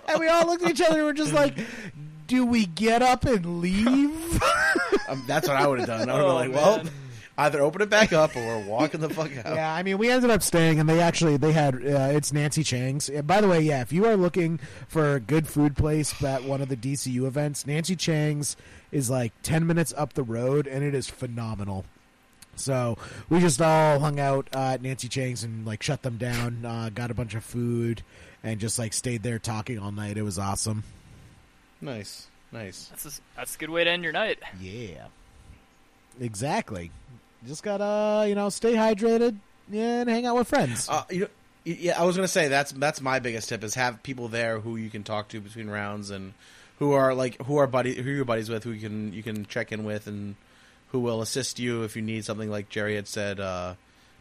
and 0.08 0.20
we 0.20 0.28
all 0.28 0.46
looked 0.46 0.62
at 0.64 0.70
each 0.70 0.80
other 0.80 0.96
and 0.98 1.04
we're 1.06 1.12
just 1.12 1.32
like, 1.32 1.58
"Do 2.26 2.44
we 2.46 2.66
get 2.66 3.02
up 3.02 3.24
and 3.24 3.60
leave?" 3.60 4.42
Um, 5.08 5.24
that's 5.26 5.48
what 5.48 5.56
I 5.56 5.66
would 5.66 5.80
have 5.80 5.88
done. 5.88 6.08
I 6.08 6.12
would 6.14 6.20
have 6.22 6.30
Oh, 6.30 6.38
been 6.42 6.52
like, 6.52 6.62
well, 6.64 6.76
man. 6.84 6.92
Either 7.40 7.60
open 7.62 7.82
it 7.82 7.90
back 7.90 8.12
up 8.12 8.36
or 8.36 8.44
we're 8.44 8.64
walking 8.66 9.00
the 9.00 9.08
fuck 9.08 9.30
out. 9.44 9.54
yeah, 9.54 9.72
I 9.74 9.82
mean, 9.82 9.98
we 9.98 10.10
ended 10.10 10.30
up 10.30 10.42
staying, 10.42 10.78
and 10.78 10.88
they 10.88 11.00
actually 11.00 11.36
they 11.36 11.52
had 11.52 11.74
uh, 11.74 12.10
it's 12.12 12.32
Nancy 12.32 12.62
Chang's. 12.62 13.08
And 13.08 13.26
by 13.26 13.40
the 13.40 13.48
way, 13.48 13.60
yeah, 13.60 13.80
if 13.80 13.92
you 13.92 14.06
are 14.06 14.16
looking 14.16 14.58
for 14.88 15.14
a 15.14 15.20
good 15.20 15.48
food 15.48 15.76
place 15.76 16.22
at 16.22 16.44
one 16.44 16.60
of 16.60 16.68
the 16.68 16.76
DCU 16.76 17.26
events, 17.26 17.66
Nancy 17.66 17.96
Chang's 17.96 18.56
is 18.92 19.08
like 19.10 19.32
ten 19.42 19.66
minutes 19.66 19.92
up 19.96 20.12
the 20.12 20.22
road, 20.22 20.66
and 20.66 20.84
it 20.84 20.94
is 20.94 21.08
phenomenal. 21.08 21.84
So 22.56 22.98
we 23.30 23.40
just 23.40 23.62
all 23.62 24.00
hung 24.00 24.20
out 24.20 24.48
uh, 24.54 24.72
at 24.74 24.82
Nancy 24.82 25.08
Chang's 25.08 25.42
and 25.42 25.66
like 25.66 25.82
shut 25.82 26.02
them 26.02 26.18
down, 26.18 26.64
uh, 26.66 26.90
got 26.94 27.10
a 27.10 27.14
bunch 27.14 27.34
of 27.34 27.42
food, 27.42 28.02
and 28.44 28.60
just 28.60 28.78
like 28.78 28.92
stayed 28.92 29.22
there 29.22 29.38
talking 29.38 29.78
all 29.78 29.92
night. 29.92 30.18
It 30.18 30.22
was 30.22 30.38
awesome. 30.38 30.84
Nice, 31.80 32.26
nice. 32.52 32.88
That's 32.90 33.06
a, 33.06 33.20
that's 33.36 33.54
a 33.54 33.58
good 33.58 33.70
way 33.70 33.84
to 33.84 33.90
end 33.90 34.02
your 34.02 34.12
night. 34.12 34.40
Yeah, 34.60 35.06
exactly. 36.20 36.90
Just 37.46 37.62
gotta 37.62 38.28
you 38.28 38.34
know 38.34 38.48
stay 38.48 38.74
hydrated 38.74 39.36
and 39.72 40.08
hang 40.08 40.26
out 40.26 40.36
with 40.36 40.48
friends. 40.48 40.88
Uh, 40.88 41.04
you 41.10 41.20
know, 41.20 41.28
yeah, 41.64 42.00
I 42.00 42.04
was 42.04 42.16
gonna 42.16 42.28
say 42.28 42.48
that's 42.48 42.72
that's 42.72 43.00
my 43.00 43.18
biggest 43.18 43.48
tip 43.48 43.64
is 43.64 43.74
have 43.74 44.02
people 44.02 44.28
there 44.28 44.60
who 44.60 44.76
you 44.76 44.90
can 44.90 45.04
talk 45.04 45.28
to 45.28 45.40
between 45.40 45.68
rounds 45.70 46.10
and 46.10 46.34
who 46.78 46.92
are 46.92 47.14
like 47.14 47.40
who 47.42 47.56
are 47.56 47.66
buddy 47.66 47.94
who 48.00 48.10
you're 48.10 48.24
buddies 48.24 48.48
with 48.48 48.64
who 48.64 48.70
you 48.72 48.80
can 48.80 49.12
you 49.12 49.22
can 49.22 49.46
check 49.46 49.72
in 49.72 49.84
with 49.84 50.06
and 50.06 50.36
who 50.92 51.00
will 51.00 51.22
assist 51.22 51.58
you 51.58 51.82
if 51.84 51.94
you 51.96 52.02
need 52.02 52.24
something 52.24 52.50
like 52.50 52.68
Jerry 52.68 52.96
had 52.96 53.06
said. 53.08 53.38
Uh, 53.40 53.74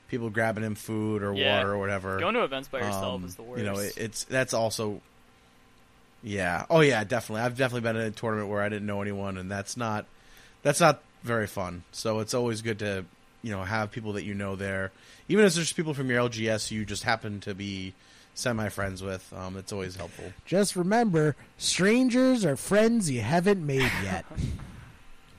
people 0.08 0.30
grabbing 0.32 0.64
him 0.64 0.74
food 0.74 1.22
or 1.22 1.34
Yeah. 1.36 1.58
water 1.58 1.72
or 1.74 1.78
whatever. 1.78 2.18
Going 2.20 2.34
to 2.34 2.44
events 2.44 2.68
by 2.68 2.80
yourself 2.80 3.16
Um, 3.22 3.26
is 3.26 3.36
the 3.36 3.44
worst. 3.44 3.60
You 3.60 3.66
know, 3.72 3.78
it, 3.80 3.94
it's 3.96 4.24
that's 4.24 4.54
also. 4.56 5.02
Yeah. 6.24 6.66
Oh 6.70 6.82
yeah, 6.82 7.04
definitely. 7.04 7.44
I've 7.44 7.58
definitely 7.58 7.82
been 7.82 7.96
in 7.96 8.02
a 8.08 8.12
tournament 8.12 8.50
where 8.50 8.62
I 8.62 8.70
didn't 8.70 8.86
know 8.88 9.02
anyone, 9.02 9.38
and 9.38 9.50
that's 9.52 9.78
not 9.78 10.06
that's 10.64 10.80
not 10.80 11.02
very 11.24 11.48
fun. 11.48 11.84
So 11.91 12.20
it's 12.20 12.34
always 12.34 12.62
good 12.62 12.80
to 12.80 13.06
you 13.41 13.52
know 13.52 13.64
have 13.64 13.91
people 13.91 14.14
that 14.14 14.24
you 14.24 14.34
know 14.34 14.56
there, 14.56 14.91
even 15.28 15.44
if 15.46 15.50
it's 15.50 15.56
just 15.58 15.76
people 15.76 15.94
from 15.94 16.10
your 16.10 16.28
LGS 16.30 16.72
you 16.72 16.86
just 16.86 17.04
happen 17.04 17.40
to 17.41 17.54
be 17.54 17.94
semi 18.36 18.70
friends 18.70 19.02
with. 19.04 19.32
Um, 19.34 19.58
it's 19.58 19.72
always 19.74 19.96
helpful. 19.96 20.26
Just 20.46 20.76
remember, 20.76 21.36
strangers 21.58 22.46
are 22.46 22.56
friends 22.56 23.10
you 23.10 23.22
haven't 23.22 23.66
made 23.66 23.91
yet. 24.04 24.26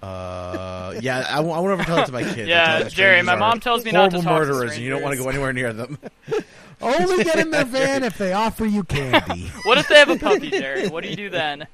Uh, 0.03 0.95
yeah, 1.03 1.27
I, 1.29 1.41
won't- 1.41 1.59
I 1.59 1.61
won't 1.61 1.73
ever 1.79 1.85
tell 1.85 1.99
it 1.99 2.07
to 2.07 2.13
my 2.13 2.23
kids. 2.23 2.49
Yeah, 2.49 2.89
Jerry. 2.89 3.21
My 3.21 3.37
mom 3.37 3.61
tells 3.61 3.85
me 3.85 3.93
not 3.93 4.13
to 4.13 4.23
horrible 4.23 4.23
talk 4.23 4.47
to 4.47 4.53
murderers, 4.55 4.73
and 4.77 4.83
you 4.83 4.89
don't 4.89 5.03
want 5.03 5.15
to 5.15 5.23
go 5.23 5.29
anywhere 5.29 5.53
near 5.53 5.75
them. 5.75 5.99
Only 6.81 7.23
get 7.23 7.39
in 7.39 7.51
their 7.51 7.67
van 7.67 8.03
if 8.05 8.17
they 8.17 8.33
offer 8.33 8.65
you 8.65 8.83
candy. 8.85 9.51
What 9.65 9.77
if 9.77 9.89
they 9.89 9.97
have 9.97 10.09
a 10.09 10.17
puppy, 10.17 10.49
Jerry? 10.51 10.89
What 10.89 11.05
do 11.05 11.11
you 11.11 11.17
do 11.17 11.29
then? 11.29 11.67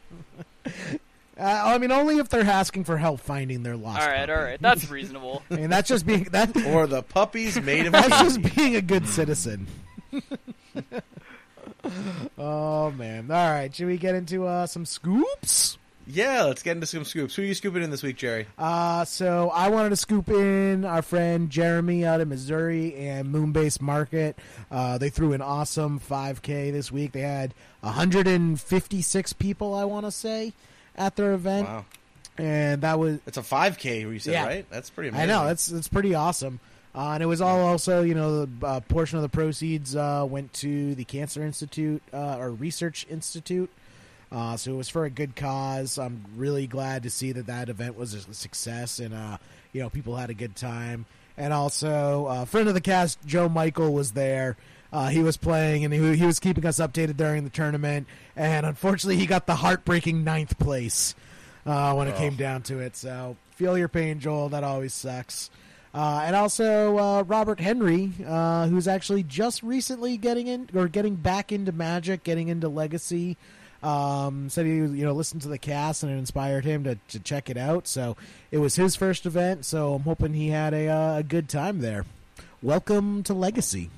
Uh, 1.38 1.62
I 1.64 1.78
mean, 1.78 1.90
only 1.92 2.16
if 2.18 2.28
they're 2.30 2.42
asking 2.44 2.84
for 2.84 2.96
help 2.96 3.20
finding 3.20 3.62
their 3.62 3.76
lost. 3.76 4.00
All 4.00 4.08
right, 4.08 4.20
puppy. 4.20 4.32
all 4.32 4.42
right, 4.42 4.60
that's 4.60 4.90
reasonable. 4.90 5.42
I 5.50 5.56
mean, 5.56 5.70
that's 5.70 5.88
just 5.88 6.06
being 6.06 6.24
that. 6.32 6.56
or 6.68 6.86
the 6.86 7.02
puppies 7.02 7.60
made 7.60 7.86
of 7.86 7.92
That's 7.92 8.08
candy. 8.08 8.42
just 8.42 8.56
being 8.56 8.76
a 8.76 8.82
good 8.82 9.06
citizen. 9.08 9.66
oh 12.38 12.90
man! 12.92 13.30
All 13.30 13.50
right, 13.50 13.74
should 13.74 13.86
we 13.86 13.96
get 13.98 14.14
into 14.14 14.46
uh, 14.46 14.66
some 14.66 14.86
scoops? 14.86 15.78
Yeah, 16.08 16.44
let's 16.44 16.62
get 16.62 16.72
into 16.76 16.86
some 16.86 17.04
scoops. 17.04 17.34
Who 17.34 17.42
are 17.42 17.46
you 17.46 17.54
scooping 17.54 17.82
in 17.82 17.90
this 17.90 18.04
week, 18.04 18.16
Jerry? 18.16 18.46
Uh, 18.56 19.04
so 19.04 19.50
I 19.50 19.70
wanted 19.70 19.88
to 19.88 19.96
scoop 19.96 20.28
in 20.28 20.84
our 20.84 21.02
friend 21.02 21.50
Jeremy 21.50 22.04
out 22.06 22.20
of 22.20 22.28
Missouri 22.28 22.94
and 22.94 23.26
Moonbase 23.34 23.80
Market. 23.80 24.38
Uh, 24.70 24.98
they 24.98 25.08
threw 25.10 25.32
an 25.32 25.42
awesome 25.42 25.98
5K 25.98 26.70
this 26.70 26.92
week. 26.92 27.10
They 27.10 27.22
had 27.22 27.54
156 27.80 29.32
people, 29.32 29.74
I 29.74 29.82
want 29.84 30.06
to 30.06 30.12
say, 30.12 30.52
at 30.96 31.16
their 31.16 31.32
event, 31.34 31.66
Wow, 31.68 31.84
and 32.38 32.82
that 32.82 32.98
was 32.98 33.18
it's 33.26 33.38
a 33.38 33.42
5K. 33.42 34.00
You 34.00 34.18
said 34.18 34.32
Yeah. 34.32 34.46
right? 34.46 34.66
That's 34.70 34.90
pretty. 34.90 35.10
amazing. 35.10 35.30
I 35.30 35.32
know 35.32 35.46
that's 35.46 35.66
that's 35.66 35.88
pretty 35.88 36.14
awesome. 36.14 36.60
Uh, 36.94 37.10
and 37.12 37.22
it 37.22 37.26
was 37.26 37.42
all 37.42 37.60
also, 37.60 38.02
you 38.02 38.14
know, 38.14 38.46
the 38.46 38.66
uh, 38.66 38.80
portion 38.80 39.18
of 39.18 39.22
the 39.22 39.28
proceeds 39.28 39.94
uh, 39.94 40.24
went 40.28 40.50
to 40.54 40.94
the 40.94 41.04
Cancer 41.04 41.42
Institute 41.42 42.02
uh, 42.12 42.38
or 42.38 42.50
Research 42.50 43.06
Institute. 43.10 43.68
Uh, 44.32 44.56
so 44.56 44.72
it 44.72 44.76
was 44.76 44.88
for 44.88 45.04
a 45.04 45.10
good 45.10 45.36
cause. 45.36 45.98
I'm 45.98 46.24
really 46.36 46.66
glad 46.66 47.02
to 47.02 47.10
see 47.10 47.32
that 47.32 47.46
that 47.48 47.68
event 47.68 47.98
was 47.98 48.14
a 48.14 48.32
success 48.34 48.98
and, 48.98 49.12
uh, 49.14 49.36
you 49.74 49.82
know, 49.82 49.90
people 49.90 50.16
had 50.16 50.30
a 50.30 50.34
good 50.34 50.56
time. 50.56 51.04
And 51.36 51.52
also, 51.52 52.26
uh, 52.26 52.44
friend 52.46 52.66
of 52.66 52.72
the 52.72 52.80
cast, 52.80 53.18
Joe 53.26 53.48
Michael, 53.50 53.92
was 53.92 54.12
there. 54.12 54.56
Uh, 54.92 55.08
he 55.08 55.22
was 55.22 55.36
playing 55.36 55.84
and 55.84 55.92
he, 55.92 56.16
he 56.16 56.24
was 56.26 56.38
keeping 56.40 56.64
us 56.64 56.78
updated 56.78 57.16
during 57.16 57.44
the 57.44 57.50
tournament. 57.50 58.06
And 58.36 58.64
unfortunately, 58.64 59.16
he 59.16 59.26
got 59.26 59.46
the 59.46 59.56
heartbreaking 59.56 60.24
ninth 60.24 60.58
place 60.58 61.14
uh, 61.66 61.92
when 61.94 62.08
it 62.08 62.14
Oh. 62.16 62.18
came 62.18 62.36
down 62.36 62.62
to 62.62 62.78
it. 62.78 62.96
So 62.96 63.36
feel 63.56 63.76
your 63.76 63.88
pain, 63.88 64.20
Joel. 64.20 64.48
That 64.50 64.64
always 64.64 64.94
sucks. 64.94 65.50
Uh, 65.94 66.22
and 66.26 66.36
also 66.36 66.98
uh, 66.98 67.22
Robert 67.22 67.58
Henry, 67.58 68.12
uh, 68.26 68.66
who's 68.68 68.86
actually 68.86 69.22
just 69.22 69.62
recently 69.62 70.16
getting 70.18 70.46
in 70.46 70.68
or 70.74 70.88
getting 70.88 71.14
back 71.16 71.52
into 71.52 71.72
Magic, 71.72 72.22
getting 72.22 72.48
into 72.48 72.68
Legacy. 72.68 73.36
Um, 73.82 74.48
said 74.50 74.66
he 74.66 74.72
you 74.72 75.04
know 75.04 75.12
listened 75.12 75.42
to 75.42 75.48
the 75.48 75.58
cast 75.58 76.02
and 76.02 76.10
it 76.10 76.16
inspired 76.16 76.64
him 76.64 76.84
to, 76.84 76.96
to 77.08 77.20
check 77.20 77.48
it 77.50 77.56
out. 77.56 77.86
So 77.86 78.16
it 78.50 78.58
was 78.58 78.76
his 78.76 78.94
first 78.96 79.26
event. 79.26 79.64
So 79.64 79.94
I'm 79.94 80.02
hoping 80.02 80.32
he 80.34 80.48
had 80.48 80.74
a, 80.74 80.88
uh, 80.88 81.16
a 81.18 81.22
good 81.22 81.48
time 81.48 81.80
there. 81.80 82.04
Welcome 82.62 83.22
to 83.24 83.34
Legacy. 83.34 83.90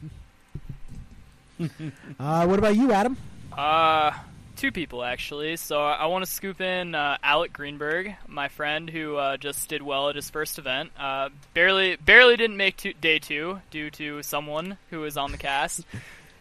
uh, 2.20 2.46
what 2.46 2.58
about 2.58 2.76
you, 2.76 2.92
Adam? 2.92 3.16
Uh, 3.52 4.12
two 4.56 4.70
people 4.72 5.02
actually. 5.04 5.56
So 5.56 5.80
I 5.80 6.06
want 6.06 6.24
to 6.24 6.30
scoop 6.30 6.60
in 6.60 6.94
uh, 6.94 7.18
Alec 7.22 7.52
Greenberg, 7.52 8.14
my 8.26 8.48
friend 8.48 8.88
who 8.88 9.16
uh, 9.16 9.36
just 9.36 9.68
did 9.68 9.82
well 9.82 10.08
at 10.08 10.16
his 10.16 10.30
first 10.30 10.58
event. 10.58 10.90
Uh, 10.98 11.30
barely, 11.54 11.96
barely 11.96 12.36
didn't 12.36 12.56
make 12.56 12.76
two, 12.76 12.92
day 12.94 13.18
two 13.18 13.60
due 13.70 13.90
to 13.90 14.22
someone 14.22 14.78
who 14.90 15.00
was 15.00 15.16
on 15.16 15.32
the 15.32 15.38
cast. 15.38 15.84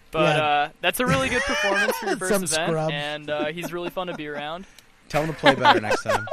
But 0.10 0.38
Yeah. 0.38 0.44
uh, 0.46 0.70
that's 0.80 1.02
a 1.02 1.06
really 1.06 1.28
good 1.28 1.42
performance 1.42 1.98
for 1.98 2.06
your 2.08 2.16
first 2.18 2.32
Some 2.34 2.44
event, 2.46 2.70
scrub. 2.70 2.92
and 2.92 3.30
uh, 3.30 3.46
he's 3.48 3.74
really 3.74 3.90
fun 3.90 4.08
to 4.08 4.14
be 4.14 4.26
around. 4.30 4.66
Tell 5.10 5.22
him 5.24 5.34
to 5.34 5.38
play 5.38 5.54
better 5.54 5.82
next 5.82 6.04
time. 6.04 6.26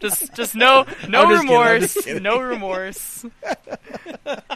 Just, 0.00 0.32
just 0.34 0.54
no, 0.54 0.86
no 1.10 1.28
just 1.30 1.42
remorse, 1.42 1.80
just 1.94 2.06
kidding. 2.06 2.22
no 2.22 2.40
remorse. 2.40 3.24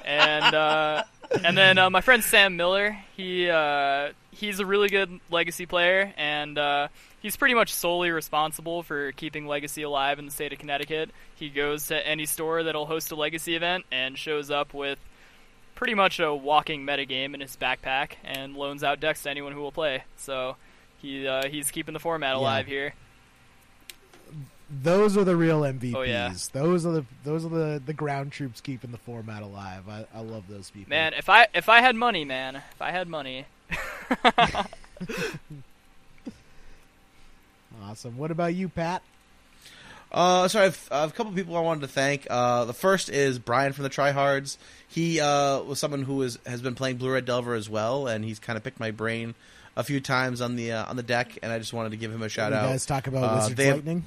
and 0.04 0.54
uh, 0.54 1.02
and 1.44 1.56
then 1.56 1.78
uh, 1.78 1.90
my 1.90 2.00
friend 2.00 2.22
Sam 2.22 2.56
Miller, 2.56 2.96
he 3.16 3.48
uh, 3.48 4.10
he's 4.32 4.60
a 4.60 4.66
really 4.66 4.88
good 4.88 5.20
legacy 5.30 5.66
player, 5.66 6.12
and 6.16 6.58
uh, 6.58 6.88
he's 7.20 7.36
pretty 7.36 7.54
much 7.54 7.72
solely 7.72 8.10
responsible 8.10 8.82
for 8.82 9.12
keeping 9.12 9.46
legacy 9.46 9.82
alive 9.82 10.18
in 10.18 10.26
the 10.26 10.30
state 10.30 10.52
of 10.52 10.58
Connecticut. 10.58 11.10
He 11.36 11.48
goes 11.48 11.86
to 11.88 12.06
any 12.06 12.26
store 12.26 12.62
that'll 12.62 12.86
host 12.86 13.12
a 13.12 13.16
legacy 13.16 13.56
event 13.56 13.84
and 13.90 14.18
shows 14.18 14.50
up 14.50 14.74
with 14.74 14.98
pretty 15.74 15.94
much 15.94 16.20
a 16.20 16.34
walking 16.34 16.84
metagame 16.84 17.34
in 17.34 17.40
his 17.40 17.56
backpack 17.56 18.12
and 18.24 18.54
loans 18.54 18.84
out 18.84 19.00
decks 19.00 19.22
to 19.22 19.30
anyone 19.30 19.52
who 19.52 19.60
will 19.60 19.72
play. 19.72 20.04
So 20.16 20.56
he 20.98 21.26
uh, 21.26 21.48
he's 21.48 21.70
keeping 21.70 21.94
the 21.94 22.00
format 22.00 22.34
alive 22.34 22.66
here. 22.66 22.94
Those 24.70 25.16
are 25.16 25.24
the 25.24 25.36
real 25.36 25.62
MVPs. 25.62 25.94
Oh, 25.96 26.02
yeah. 26.02 26.32
Those 26.52 26.86
are 26.86 26.92
the 26.92 27.04
those 27.24 27.44
are 27.44 27.48
the, 27.48 27.82
the 27.84 27.92
ground 27.92 28.32
troops 28.32 28.60
keeping 28.60 28.90
the 28.92 28.98
format 28.98 29.42
alive. 29.42 29.88
I, 29.88 30.06
I 30.14 30.20
love 30.20 30.44
those 30.48 30.70
people. 30.70 30.90
Man, 30.90 31.12
if 31.14 31.28
I 31.28 31.48
if 31.54 31.68
I 31.68 31.80
had 31.80 31.96
money, 31.96 32.24
man, 32.24 32.56
if 32.56 32.80
I 32.80 32.90
had 32.90 33.08
money, 33.08 33.46
awesome. 37.82 38.16
What 38.16 38.30
about 38.30 38.54
you, 38.54 38.68
Pat? 38.68 39.02
Uh, 40.12 40.48
so 40.48 40.58
I 40.60 40.64
have, 40.64 40.88
I 40.90 41.00
have 41.02 41.10
a 41.10 41.12
couple 41.12 41.32
people 41.32 41.56
I 41.56 41.60
wanted 41.60 41.82
to 41.82 41.88
thank. 41.88 42.26
Uh, 42.28 42.64
the 42.64 42.72
first 42.74 43.08
is 43.10 43.38
Brian 43.38 43.72
from 43.72 43.84
the 43.84 43.90
Tryhards. 43.90 44.56
He 44.88 45.20
uh, 45.20 45.60
was 45.62 45.78
someone 45.78 46.02
who 46.02 46.22
is, 46.22 46.36
has 46.44 46.60
been 46.60 46.74
playing 46.74 46.96
Blue 46.96 47.12
Red 47.12 47.26
Delver 47.26 47.54
as 47.54 47.70
well, 47.70 48.08
and 48.08 48.24
he's 48.24 48.40
kind 48.40 48.56
of 48.56 48.64
picked 48.64 48.80
my 48.80 48.90
brain 48.90 49.36
a 49.76 49.84
few 49.84 50.00
times 50.00 50.40
on 50.40 50.56
the 50.56 50.72
uh, 50.72 50.84
on 50.86 50.96
the 50.96 51.04
deck, 51.04 51.38
and 51.44 51.52
I 51.52 51.58
just 51.60 51.72
wanted 51.72 51.90
to 51.90 51.96
give 51.96 52.10
him 52.12 52.22
a 52.22 52.28
shout 52.28 52.50
you 52.50 52.58
out. 52.58 52.70
guys 52.70 52.86
talk 52.86 53.06
about 53.06 53.22
Uh, 53.24 53.36
Wizards 53.36 53.54
they 53.56 53.66
have- 53.66 53.76
Lightning. 53.76 54.02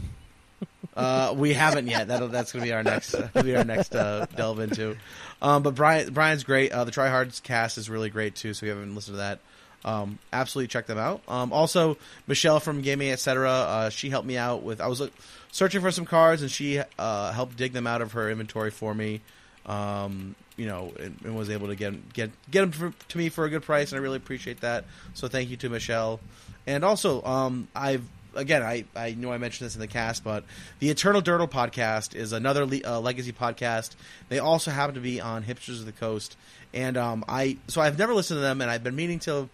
Uh, 0.96 1.34
we 1.36 1.54
haven't 1.54 1.88
yet. 1.88 2.08
That'll, 2.08 2.28
that's 2.28 2.52
going 2.52 2.64
to 2.64 2.70
be 2.70 2.74
our 2.74 2.84
next. 2.84 3.16
Be 3.34 3.56
our 3.56 3.64
next 3.64 3.96
uh, 3.96 4.28
delve 4.36 4.60
into. 4.60 4.96
Um, 5.42 5.64
but 5.64 5.76
Brian, 5.76 6.14
Brian's 6.14 6.44
great. 6.44 6.72
Uh, 6.72 6.84
the 6.84 6.92
Tryhards 6.92 7.42
cast 7.42 7.78
is 7.78 7.90
really 7.90 8.10
great 8.10 8.36
too. 8.36 8.54
So 8.54 8.66
if 8.66 8.68
you 8.68 8.76
haven't 8.76 8.96
listened 8.96 9.16
to 9.16 9.18
that, 9.18 9.40
um, 9.86 10.20
absolutely 10.32 10.68
check 10.68 10.86
them 10.86 10.98
out. 10.98 11.22
Um, 11.28 11.52
also, 11.52 11.98
Michelle 12.28 12.60
from 12.60 12.82
Gaming 12.82 13.12
Etc. 13.12 13.50
Uh, 13.50 13.90
she 13.90 14.10
helped 14.10 14.28
me 14.28 14.38
out 14.38 14.64
with. 14.64 14.82
I 14.82 14.88
was 14.88 15.02
uh, 15.02 15.10
searching 15.52 15.82
for 15.82 15.92
some 15.92 16.06
cards, 16.06 16.42
and 16.42 16.50
she 16.50 16.82
uh, 16.98 17.32
helped 17.32 17.58
dig 17.58 17.74
them 17.74 17.88
out 17.88 18.02
of 18.02 18.14
her 18.14 18.30
inventory 18.30 18.72
for 18.72 18.94
me. 18.94 19.22
Um, 19.66 20.36
you 20.56 20.68
know, 20.68 20.94
and, 21.00 21.18
and 21.24 21.36
was 21.36 21.50
able 21.50 21.68
to 21.68 21.76
get 21.76 22.14
get 22.14 22.32
get 22.52 22.62
them 22.62 22.72
for, 22.72 22.94
to 23.10 23.18
me 23.18 23.30
for 23.30 23.46
a 23.46 23.50
good 23.50 23.64
price, 23.64 23.92
and 23.92 24.00
I 24.00 24.04
really 24.04 24.18
appreciate 24.18 24.62
that. 24.62 24.86
So 25.14 25.28
thank 25.28 25.50
you 25.50 25.58
to 25.58 25.70
Michelle. 25.70 26.20
And 26.66 26.86
also, 26.86 27.24
um, 27.24 27.68
I've 27.76 28.04
again, 28.36 28.64
I, 28.64 28.86
I 28.96 29.12
know 29.14 29.32
I 29.32 29.38
mentioned 29.38 29.66
this 29.66 29.76
in 29.76 29.82
the 29.82 29.88
cast, 29.88 30.24
but 30.24 30.44
the 30.80 30.90
Eternal 30.90 31.22
Durdle 31.22 31.50
podcast 31.50 32.16
is 32.16 32.34
another 32.34 32.66
le- 32.66 32.82
uh, 32.86 33.00
legacy 33.00 33.32
podcast. 33.32 33.92
They 34.30 34.40
also 34.40 34.72
happen 34.72 34.96
to 34.96 35.02
be 35.02 35.22
on 35.22 35.44
Hipsters 35.44 35.80
of 35.80 35.86
the 35.86 35.92
Coast, 35.92 36.38
and 36.74 36.98
um, 36.98 37.26
I 37.28 37.58
so 37.68 37.82
I've 37.82 37.98
never 37.98 38.14
listened 38.14 38.38
to 38.38 38.42
them, 38.42 38.62
and 38.62 38.70
I've 38.70 38.84
been 38.84 38.96
meaning 38.96 39.20
to 39.20 39.50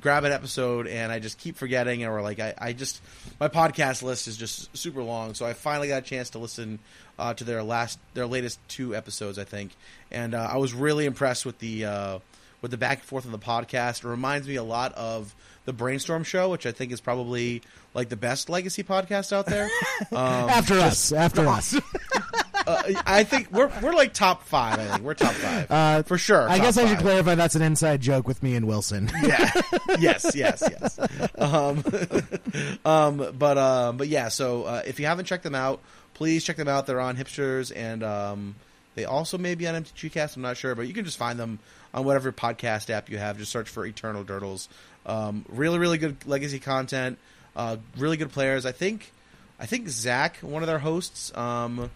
grab 0.00 0.24
an 0.24 0.32
episode, 0.32 0.86
and 0.86 1.12
I 1.12 1.18
just 1.18 1.38
keep 1.38 1.56
forgetting, 1.56 2.04
or 2.04 2.22
like 2.22 2.40
I, 2.40 2.54
I 2.58 2.72
just 2.72 3.00
my 3.40 3.48
podcast 3.48 4.02
list 4.02 4.28
is 4.28 4.36
just 4.36 4.76
super 4.76 5.02
long, 5.02 5.34
so 5.34 5.46
I 5.46 5.52
finally 5.52 5.88
got 5.88 6.02
a 6.02 6.06
chance 6.06 6.30
to 6.30 6.38
listen 6.38 6.78
uh, 7.18 7.34
to 7.34 7.44
their 7.44 7.62
last 7.62 7.98
their 8.14 8.26
latest 8.26 8.58
two 8.68 8.94
episodes, 8.94 9.38
I 9.38 9.44
think, 9.44 9.72
and 10.10 10.34
uh, 10.34 10.48
I 10.50 10.56
was 10.58 10.74
really 10.74 11.06
impressed 11.06 11.46
with 11.46 11.58
the. 11.58 11.84
Uh, 11.84 12.18
with 12.64 12.70
the 12.70 12.78
back 12.78 13.00
and 13.00 13.06
forth 13.06 13.26
on 13.26 13.32
the 13.32 13.38
podcast. 13.38 13.98
It 13.98 14.08
reminds 14.08 14.48
me 14.48 14.54
a 14.54 14.62
lot 14.62 14.94
of 14.94 15.34
the 15.64 15.72
Brainstorm 15.72 16.24
Show, 16.24 16.50
which 16.50 16.66
I 16.66 16.72
think 16.72 16.92
is 16.92 17.00
probably 17.00 17.62
like 17.94 18.08
the 18.08 18.16
best 18.16 18.48
legacy 18.50 18.82
podcast 18.82 19.32
out 19.32 19.46
there. 19.46 19.68
Um, 20.12 20.50
after 20.50 20.74
us, 20.74 21.12
after 21.12 21.46
us. 21.46 21.74
uh, 22.66 22.82
I 23.06 23.24
think 23.24 23.50
we're 23.52 23.70
we're 23.80 23.92
like 23.94 24.12
top 24.12 24.44
five. 24.44 24.78
I 24.78 24.86
think 24.88 25.02
we're 25.02 25.14
top 25.14 25.32
five 25.32 25.70
Uh, 25.70 26.02
for 26.02 26.18
sure. 26.18 26.48
I 26.48 26.58
guess 26.58 26.76
I 26.76 26.82
should 26.86 26.96
five. 26.96 27.02
clarify 27.02 27.34
that's 27.36 27.54
an 27.54 27.62
inside 27.62 28.00
joke 28.00 28.26
with 28.28 28.42
me 28.42 28.54
and 28.56 28.66
Wilson. 28.66 29.10
yeah. 29.22 29.50
yes, 29.98 30.32
yes, 30.34 30.62
yes. 30.68 30.98
Um, 31.38 31.82
um, 32.84 33.34
but 33.38 33.58
um, 33.58 33.96
but 33.96 34.08
yeah. 34.08 34.28
So 34.28 34.64
uh, 34.64 34.82
if 34.86 35.00
you 35.00 35.06
haven't 35.06 35.24
checked 35.26 35.44
them 35.44 35.54
out, 35.54 35.80
please 36.14 36.44
check 36.44 36.56
them 36.56 36.68
out. 36.68 36.86
They're 36.86 37.00
on 37.00 37.16
Hipsters, 37.16 37.72
and 37.74 38.02
um, 38.02 38.54
they 38.94 39.04
also 39.04 39.38
may 39.38 39.54
be 39.54 39.66
on 39.66 39.82
MTG 39.82 40.12
Cast. 40.12 40.36
I'm 40.36 40.42
not 40.42 40.56
sure, 40.56 40.74
but 40.74 40.86
you 40.86 40.94
can 40.94 41.04
just 41.04 41.18
find 41.18 41.38
them 41.38 41.58
on 41.92 42.04
whatever 42.04 42.30
podcast 42.32 42.90
app 42.90 43.08
you 43.10 43.18
have. 43.18 43.38
Just 43.38 43.52
search 43.52 43.68
for 43.68 43.86
Eternal 43.86 44.24
Durdles. 44.24 44.68
Um, 45.06 45.44
really, 45.48 45.78
really 45.78 45.98
good 45.98 46.26
legacy 46.26 46.58
content. 46.58 47.18
Uh, 47.56 47.76
really 47.96 48.16
good 48.16 48.32
players. 48.32 48.66
I 48.66 48.72
think. 48.72 49.12
I 49.58 49.66
think 49.66 49.88
Zach, 49.88 50.38
one 50.38 50.62
of 50.62 50.66
their 50.66 50.80
hosts, 50.80 51.34
um, 51.36 51.90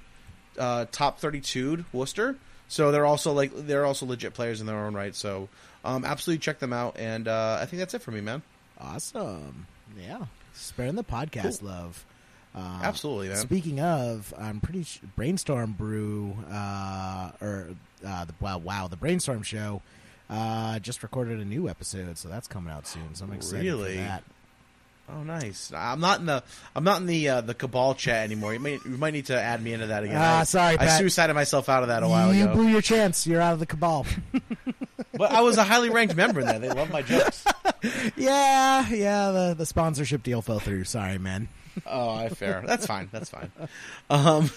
uh, 0.59 0.86
top 0.93 1.18
32 1.18 1.85
Worcester. 1.93 2.36
So 2.68 2.93
they're 2.93 3.06
also 3.06 3.32
like 3.32 3.51
they're 3.55 3.85
also 3.86 4.06
legit 4.06 4.35
players 4.35 4.60
in 4.60 4.66
their 4.66 4.78
own 4.78 4.94
right. 4.94 5.14
So 5.14 5.48
um, 5.85 6.05
absolutely 6.05 6.40
check 6.40 6.59
them 6.59 6.72
out. 6.72 6.97
And 6.98 7.26
uh, 7.26 7.59
I 7.60 7.66
think 7.66 7.80
that's 7.80 7.94
it 7.94 8.02
for 8.02 8.10
me, 8.10 8.20
man. 8.20 8.43
Awesome. 8.78 9.66
Yeah. 9.98 10.26
Sparing 10.52 10.94
the 10.94 11.05
podcast 11.05 11.62
love. 11.62 12.05
Uh, 12.55 12.80
Absolutely, 12.82 13.28
man. 13.28 13.36
Speaking 13.36 13.80
of, 13.80 14.35
I'm 14.36 14.60
pretty 14.60 14.82
sure 14.82 15.09
Brainstorm 15.16 15.72
Brew, 15.72 16.36
uh, 16.51 17.30
or 17.40 17.68
uh, 18.06 18.24
the 18.24 18.35
wow, 18.40 18.59
wow, 18.59 18.89
the 18.89 18.97
Brainstorm 18.97 19.43
Show, 19.43 19.82
uh, 20.30 20.78
just 20.78 21.02
recorded 21.02 21.40
a 21.40 21.44
new 21.44 21.68
episode, 21.68 22.18
so 22.18 22.28
that's 22.28 22.48
coming 22.48 22.72
out 22.72 22.86
soon. 22.86 23.14
So 23.14 23.24
I'm 23.24 23.32
excited 23.32 23.64
Really? 23.64 23.96
for 23.96 24.02
that. 24.02 24.24
Oh, 25.10 25.22
nice. 25.22 25.72
I'm 25.74 26.00
not 26.00 26.20
in 26.20 26.26
the 26.26 26.42
I'm 26.76 26.84
not 26.84 27.00
in 27.00 27.06
the 27.06 27.28
uh, 27.30 27.40
the 27.40 27.55
cabal 27.55 27.94
chat 27.94 28.24
anymore. 28.24 28.52
You 28.52 28.60
might 28.60 28.84
you 28.84 28.98
might 28.98 29.14
need 29.14 29.26
to 29.26 29.40
add 29.40 29.62
me 29.62 29.72
into 29.72 29.86
that 29.86 30.05
again. 30.05 30.16
Ah, 30.18 30.40
I, 30.40 30.44
sorry, 30.44 30.74
I 30.74 30.76
Pat. 30.84 30.98
suicided 30.98 31.34
myself 31.34 31.70
out 31.70 31.82
of 31.82 31.88
that 31.88 32.02
a 32.02 32.09
while 32.09 32.34
you 32.34 32.42
ago. 32.42 32.52
You 32.52 32.56
blew 32.59 32.68
your 32.68 32.82
chance. 32.82 33.26
You're 33.26 33.40
out 33.40 33.55
of 33.55 33.59
the 33.59 33.64
cabal. 33.64 34.05
but 35.14 35.32
I 35.32 35.40
was 35.40 35.56
a 35.56 35.64
highly 35.64 35.88
ranked 35.88 36.14
member 36.14 36.40
in 36.40 36.46
there. 36.46 36.59
They 36.59 36.68
love 36.68 36.90
my 36.90 37.00
jokes. 37.00 37.42
yeah, 38.16 38.86
yeah. 38.90 39.30
The 39.30 39.55
the 39.56 39.64
sponsorship 39.64 40.22
deal 40.22 40.42
fell 40.42 40.60
through. 40.60 40.84
Sorry, 40.84 41.16
man. 41.16 41.48
Oh, 41.86 42.10
I 42.10 42.28
fair. 42.28 42.62
That's 42.66 42.84
fine. 42.84 43.09
That's 43.10 43.30
fine. 43.30 43.50
Um, 44.10 44.50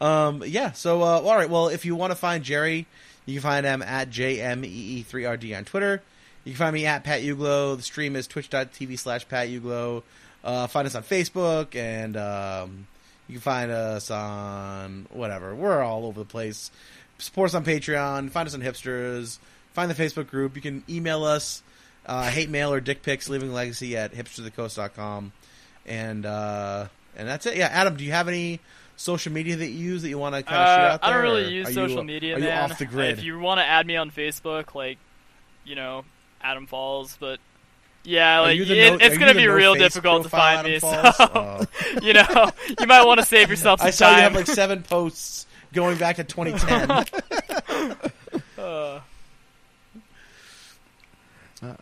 um, 0.00 0.42
yeah. 0.46 0.72
So, 0.72 1.02
uh, 1.02 1.20
all 1.20 1.36
right. 1.36 1.48
Well, 1.48 1.68
if 1.68 1.84
you 1.84 1.94
want 1.96 2.10
to 2.10 2.16
find 2.16 2.44
Jerry, 2.44 2.86
you 3.26 3.34
can 3.34 3.42
find 3.42 3.66
him 3.66 3.82
at 3.82 4.10
jmee3rd 4.10 5.58
on 5.58 5.64
Twitter. 5.64 6.02
You 6.44 6.52
can 6.52 6.58
find 6.58 6.74
me 6.74 6.86
at 6.86 7.04
Pat 7.04 7.22
Uglo. 7.22 7.76
The 7.76 7.82
stream 7.82 8.16
is 8.16 8.26
twitch.tv 8.26 8.98
slash 8.98 9.28
Pat 9.28 9.48
Uglo. 9.48 10.02
Uh, 10.44 10.68
find 10.68 10.86
us 10.86 10.94
on 10.94 11.02
Facebook, 11.02 11.74
and 11.74 12.16
um, 12.16 12.86
you 13.26 13.34
can 13.34 13.42
find 13.42 13.70
us 13.72 14.10
on 14.12 15.06
whatever. 15.10 15.54
We're 15.54 15.82
all 15.82 16.06
over 16.06 16.20
the 16.20 16.24
place. 16.24 16.70
Support 17.18 17.50
us 17.50 17.54
on 17.54 17.64
Patreon. 17.64 18.30
Find 18.30 18.46
us 18.46 18.54
on 18.54 18.60
Hipsters. 18.60 19.38
Find 19.72 19.90
the 19.90 19.94
Facebook 19.94 20.28
group. 20.28 20.54
You 20.54 20.62
can 20.62 20.84
email 20.88 21.24
us 21.24 21.62
uh, 22.06 22.28
hate 22.28 22.48
mail 22.48 22.72
or 22.72 22.80
dick 22.80 23.02
pics, 23.02 23.28
leaving 23.28 23.52
legacy 23.52 23.96
at 23.96 24.14
hipstersofthecoast.com. 24.14 25.32
And 25.84 26.24
uh, 26.26 26.86
and 27.16 27.28
that's 27.28 27.46
it. 27.46 27.56
Yeah, 27.56 27.68
Adam, 27.70 27.96
do 27.96 28.04
you 28.04 28.12
have 28.12 28.28
any 28.28 28.60
social 28.96 29.32
media 29.32 29.56
that 29.56 29.68
you 29.68 29.78
use 29.92 30.02
that 30.02 30.08
you 30.08 30.18
want 30.18 30.34
to 30.34 30.42
kind 30.42 30.56
of 30.56 30.66
shoot 30.66 30.82
Uh, 30.82 30.92
out 30.94 31.00
there? 31.02 31.10
I 31.10 31.12
don't 31.14 31.22
really 31.22 31.52
use 31.54 31.74
social 31.74 31.98
you, 31.98 32.04
media, 32.04 32.36
are 32.36 32.40
you 32.40 32.48
off 32.50 32.78
the 32.78 32.86
grid? 32.86 33.18
If 33.18 33.24
you 33.24 33.38
want 33.38 33.58
to 33.60 33.64
add 33.64 33.86
me 33.86 33.96
on 33.96 34.10
Facebook, 34.10 34.74
like, 34.74 34.98
you 35.64 35.74
know, 35.74 36.04
Adam 36.42 36.66
Falls, 36.66 37.16
but 37.20 37.38
yeah, 38.04 38.40
like 38.40 38.56
you 38.56 38.64
it, 38.64 38.90
no- 38.92 38.98
it's 39.04 39.18
gonna 39.18 39.34
be 39.34 39.46
no 39.46 39.52
real 39.54 39.74
difficult 39.74 40.22
to 40.24 40.28
profile, 40.28 40.62
find 40.62 40.66
me. 40.68 40.76
Adam 40.76 41.12
So 41.12 41.26
Falls? 41.26 41.66
Oh. 41.98 42.00
you 42.02 42.12
know, 42.12 42.50
you 42.80 42.86
might 42.86 43.04
want 43.04 43.20
to 43.20 43.26
save 43.26 43.50
yourself 43.50 43.80
some 43.80 43.88
I 43.88 43.90
saw 43.90 44.10
you 44.10 44.16
have 44.22 44.32
time. 44.32 44.36
like 44.40 44.46
seven 44.46 44.82
posts 44.82 45.46
going 45.72 45.98
back 45.98 46.16
to 46.16 46.24
2010. 46.24 47.04
Uh, 48.58 49.00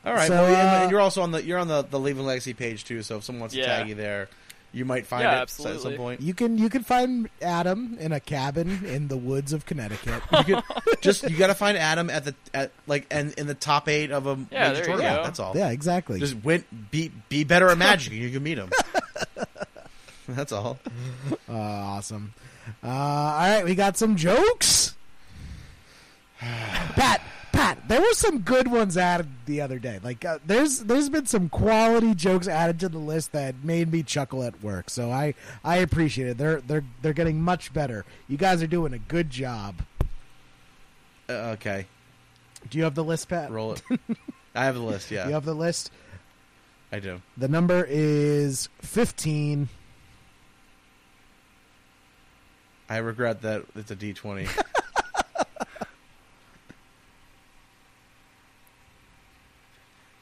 All 0.05 0.12
right, 0.15 0.28
So, 0.28 0.35
well, 0.35 0.47
and- 0.47 0.55
uh, 0.57 0.82
and 0.82 0.91
you're 0.91 1.01
also 1.01 1.23
on 1.23 1.32
the 1.32 1.43
you're 1.43 1.59
on 1.59 1.66
the 1.69 1.82
the 1.82 1.99
Leaving 1.99 2.24
Legacy 2.24 2.55
page 2.55 2.85
too. 2.85 3.03
So 3.03 3.16
if 3.19 3.24
someone 3.24 3.41
wants 3.41 3.55
to 3.55 3.61
Yeah. 3.61 3.78
tag 3.78 3.89
you 3.89 3.95
there, 3.97 4.28
you 4.74 4.84
might 4.84 5.06
find 5.06 5.22
Yeah, 5.22 5.38
it 5.38 5.42
at 5.42 5.51
some 5.80 5.94
point. 5.94 6.20
You 6.20 6.34
can 6.34 6.59
you 6.59 6.68
can 6.68 6.82
find 6.82 7.30
Adam 7.40 7.96
in 7.98 8.12
a 8.12 8.20
cabin 8.20 8.84
in 8.84 9.09
the 9.09 9.16
woods 9.16 9.52
of 9.55 9.64
Connecticut. 9.64 10.22
You 10.46 10.60
could 10.60 10.64
just 11.01 11.22
you 11.30 11.36
got 11.38 11.46
to 11.46 11.55
find 11.55 11.78
Adam 11.78 12.10
at 12.10 12.24
the 12.26 12.34
at 12.52 12.72
like 12.86 13.06
and 13.10 13.32
in 13.34 13.46
the 13.46 13.55
top 13.55 13.88
eight 13.88 14.10
of 14.10 14.26
a 14.26 14.30
Yeah, 14.51 14.68
major 14.68 14.74
there 14.74 14.78
you 14.78 14.84
tournament. 14.84 15.16
go. 15.16 15.22
That's 15.24 15.38
all. 15.40 15.56
yeah, 15.56 15.70
exactly. 15.70 16.18
Just 16.18 16.36
win, 16.44 16.64
be 16.90 17.10
be 17.28 17.44
better 17.44 17.68
at 17.70 17.78
Magic, 17.78 18.12
and 18.12 18.20
you 18.22 18.30
can 18.30 18.42
meet 18.42 18.59
him. 18.59 18.70
That's 20.28 20.52
all. 20.52 20.78
Uh, 21.48 21.52
awesome. 21.52 22.34
Uh, 22.82 22.88
all 22.88 23.38
right, 23.56 23.64
we 23.64 23.74
got 23.74 23.96
some 23.96 24.16
jokes. 24.16 24.94
Pat, 26.40 27.20
Pat, 27.55 27.86
there 27.89 28.01
were 28.01 28.12
some 28.14 28.40
good 28.40 28.66
ones 28.68 28.97
added 28.97 29.28
the 29.47 29.60
other 29.60 29.78
day. 29.78 30.01
Like, 30.02 30.24
uh, 30.24 30.40
there's 30.44 30.81
there's 30.81 31.09
been 31.09 31.26
some 31.26 31.48
quality 31.48 32.12
jokes 32.14 32.48
added 32.48 32.81
to 32.81 32.89
the 32.89 32.98
list 32.98 33.31
that 33.32 33.55
made 33.62 33.93
me 33.93 34.02
chuckle 34.02 34.43
at 34.43 34.60
work. 34.62 34.90
So 34.90 35.12
I 35.12 35.35
I 35.62 35.76
appreciate 35.76 36.26
it. 36.28 36.36
They're 36.39 36.60
they're 36.60 36.85
they're 37.02 37.12
getting 37.12 37.40
much 37.40 37.72
better. 37.72 38.05
You 38.28 38.36
guys 38.36 38.60
are 38.62 38.66
doing 38.66 38.93
a 38.93 38.98
good 38.98 39.31
job. 39.31 39.76
Uh, 41.28 41.55
okay, 41.56 41.86
Do 42.70 42.76
you 42.76 42.85
have 42.85 42.94
the 42.97 43.05
list, 43.05 43.28
Pat? 43.28 43.51
roll 43.51 43.72
it. 43.74 43.82
I 44.55 44.64
have 44.64 44.74
the 44.74 44.82
list. 44.82 45.10
Yeah, 45.10 45.26
You 45.28 45.35
have 45.35 45.44
the 45.44 45.55
list. 45.55 45.90
I 46.93 46.98
do. 46.98 47.22
The 47.36 47.48
number 47.48 47.86
is 47.89 48.68
fifteen. 48.81 49.68
I 52.89 52.97
regret 52.98 53.43
that 53.43 53.62
it's 53.76 53.90
a 53.93 53.97
D 53.97 54.12
twenty. 54.12 54.48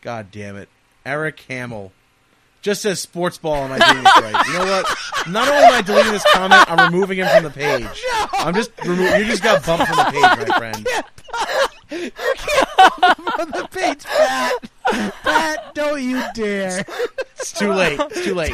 God 0.02 0.30
damn 0.30 0.56
it, 0.56 0.68
Eric 1.06 1.40
Hamill. 1.48 1.92
Just 2.60 2.82
says 2.82 3.00
sports 3.00 3.38
ball. 3.38 3.56
Am 3.56 3.72
I 3.72 3.78
doing 3.92 4.04
this 4.04 4.16
right? 4.20 4.46
You 4.46 4.52
know 4.54 4.64
what? 4.66 4.86
Not 5.28 5.48
only 5.48 5.64
am 5.64 5.72
I 5.72 5.82
deleting 5.82 6.12
this 6.12 6.24
comment, 6.32 6.64
I'm 6.70 6.92
removing 6.92 7.18
him 7.18 7.26
from 7.28 7.42
the 7.44 7.50
page. 7.50 8.04
I'm 8.34 8.54
just 8.54 8.70
You 8.84 9.24
just 9.24 9.42
got 9.42 9.64
bumped 9.66 9.86
from 9.88 9.96
the 9.96 10.04
page, 10.04 10.48
my 10.48 10.58
friend. 10.58 10.86
on 13.40 13.50
the 13.50 13.68
page, 13.70 14.04
Pat. 14.04 14.52
Pat, 15.24 15.74
don't 15.74 16.02
you 16.02 16.22
dare. 16.34 16.84
It's 17.38 17.52
too 17.52 17.72
late. 17.72 17.98
It's 18.00 18.24
too 18.24 18.34
late. 18.34 18.52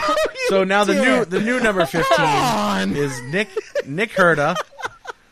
So 0.48 0.64
now 0.64 0.84
the 0.84 0.94
new 0.94 1.24
the 1.26 1.40
new 1.40 1.60
number 1.60 1.84
fifteen 1.84 2.96
is 2.96 3.20
Nick 3.24 3.48
Nick 3.86 4.12
Herda. 4.12 4.56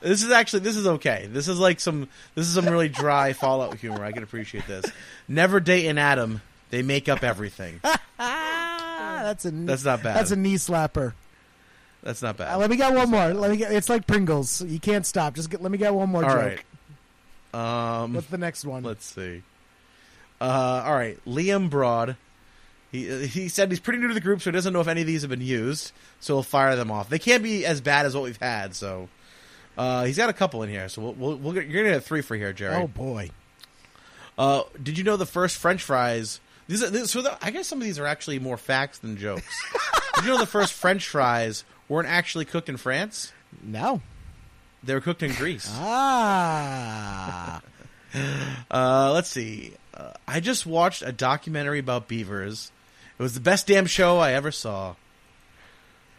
This 0.09 0.23
is 0.23 0.31
actually 0.31 0.61
this 0.61 0.77
is 0.77 0.87
okay. 0.87 1.29
This 1.31 1.49
is 1.49 1.59
like 1.59 1.81
some 1.81 2.09
this 2.35 2.47
is 2.47 2.55
some 2.55 2.67
really 2.67 2.89
dry 2.89 3.33
Fallout 3.33 3.75
humor. 3.77 4.05
I 4.05 4.13
can 4.13 4.23
appreciate 4.23 4.67
this. 4.67 4.85
Never 5.27 5.59
date 5.61 5.87
an 5.89 5.99
Adam. 5.99 6.43
They 6.71 6.83
make 6.83 7.09
up 7.09 7.23
everything. 7.25 7.81
That's 8.19 9.45
a 9.45 9.51
That's 9.51 9.85
not 9.85 10.03
bad. 10.03 10.17
That's 10.17 10.31
a 10.31 10.37
knee 10.37 10.55
slapper. 10.57 11.13
That's 12.03 12.23
not 12.23 12.37
Uh, 12.37 12.45
bad. 12.45 12.55
let 12.57 12.71
me 12.71 12.77
get 12.77 12.95
one 12.95 13.11
more. 13.11 13.35
Let 13.35 13.51
me 13.51 13.57
get. 13.57 13.73
It's 13.73 13.89
like 13.89 14.07
Pringles. 14.07 14.63
You 14.63 14.79
can't 14.79 15.05
stop. 15.05 15.35
Just 15.35 15.51
get, 15.51 15.61
let 15.63 15.73
me 15.73 15.79
get 15.79 15.93
one 15.93 16.09
more 16.11 16.23
All 16.25 16.31
joke. 16.31 16.61
right. 17.53 18.03
Um, 18.03 18.15
What's 18.15 18.29
the 18.29 18.39
next 18.39 18.65
one? 18.65 18.83
let's 18.85 19.05
see. 19.05 19.43
Uh, 20.41 20.83
all 20.85 20.95
right, 20.95 21.19
Liam 21.27 21.69
Broad. 21.71 22.17
He 22.93 23.27
he 23.27 23.49
said 23.49 23.71
he's 23.71 23.81
pretty 23.81 23.99
new 23.99 24.09
to 24.09 24.15
the 24.15 24.21
group, 24.21 24.41
so 24.41 24.51
he 24.51 24.55
doesn't 24.55 24.73
know 24.73 24.81
if 24.81 24.89
any 24.89 25.01
of 25.01 25.07
these 25.07 25.23
have 25.23 25.31
been 25.31 25.41
used. 25.41 25.91
So 26.21 26.35
he'll 26.35 26.43
fire 26.45 26.77
them 26.77 26.91
off. 26.93 27.09
They 27.09 27.19
can't 27.19 27.43
be 27.43 27.67
as 27.67 27.81
bad 27.81 28.07
as 28.07 28.15
what 28.15 28.23
we've 28.25 28.37
had. 28.41 28.75
So 28.77 29.09
uh, 29.77 30.05
he's 30.05 30.17
got 30.17 30.29
a 30.31 30.33
couple 30.33 30.63
in 30.63 30.71
here. 30.71 30.89
So 30.89 31.03
we'll, 31.03 31.13
we'll, 31.15 31.37
we'll 31.37 31.53
get, 31.53 31.67
you're 31.67 31.83
gonna 31.83 31.95
get 31.95 32.05
three 32.05 32.23
for 32.23 32.37
here, 32.37 32.53
Jerry. 32.53 32.77
oh 32.77 32.87
boy. 32.89 33.31
Uh, 34.39 34.63
did 34.83 34.99
you 34.99 35.05
know 35.05 35.17
the 35.17 35.27
first 35.27 35.57
French 35.57 35.83
fries? 35.83 36.41
These 36.69 36.83
are, 36.83 36.91
these, 36.91 37.11
so 37.11 37.23
the, 37.23 37.37
I 37.43 37.51
guess 37.51 37.67
some 37.67 37.79
of 37.79 37.85
these 37.85 37.99
are 37.99 38.07
actually 38.07 38.39
more 38.39 38.57
facts 38.57 38.99
than 38.99 39.17
jokes. 39.17 39.47
did 40.17 40.25
you 40.25 40.31
know 40.31 40.39
the 40.39 40.47
first 40.47 40.73
French 40.73 41.09
fries 41.09 41.65
weren't 41.89 42.09
actually 42.09 42.45
cooked 42.45 42.69
in 42.69 42.77
France? 42.77 43.33
No. 43.63 44.03
They 44.83 44.95
were 44.95 45.01
cooked 45.01 45.23
in 45.23 45.33
Greece. 45.33 45.69
Ah. 45.73 47.63
Uh, 48.71 49.11
let's 49.13 49.29
see. 49.29 49.75
Uh, 49.93 50.13
I 50.27 50.41
just 50.41 50.65
watched 50.65 51.03
a 51.03 51.13
documentary 51.13 51.81
about 51.81 52.09
beavers. 52.09 52.73
It 53.19 53.23
was 53.23 53.35
the 53.35 53.41
best 53.41 53.67
damn 53.67 53.85
show 53.85 54.17
I 54.19 54.33
ever 54.33 54.51
saw. 54.51 54.95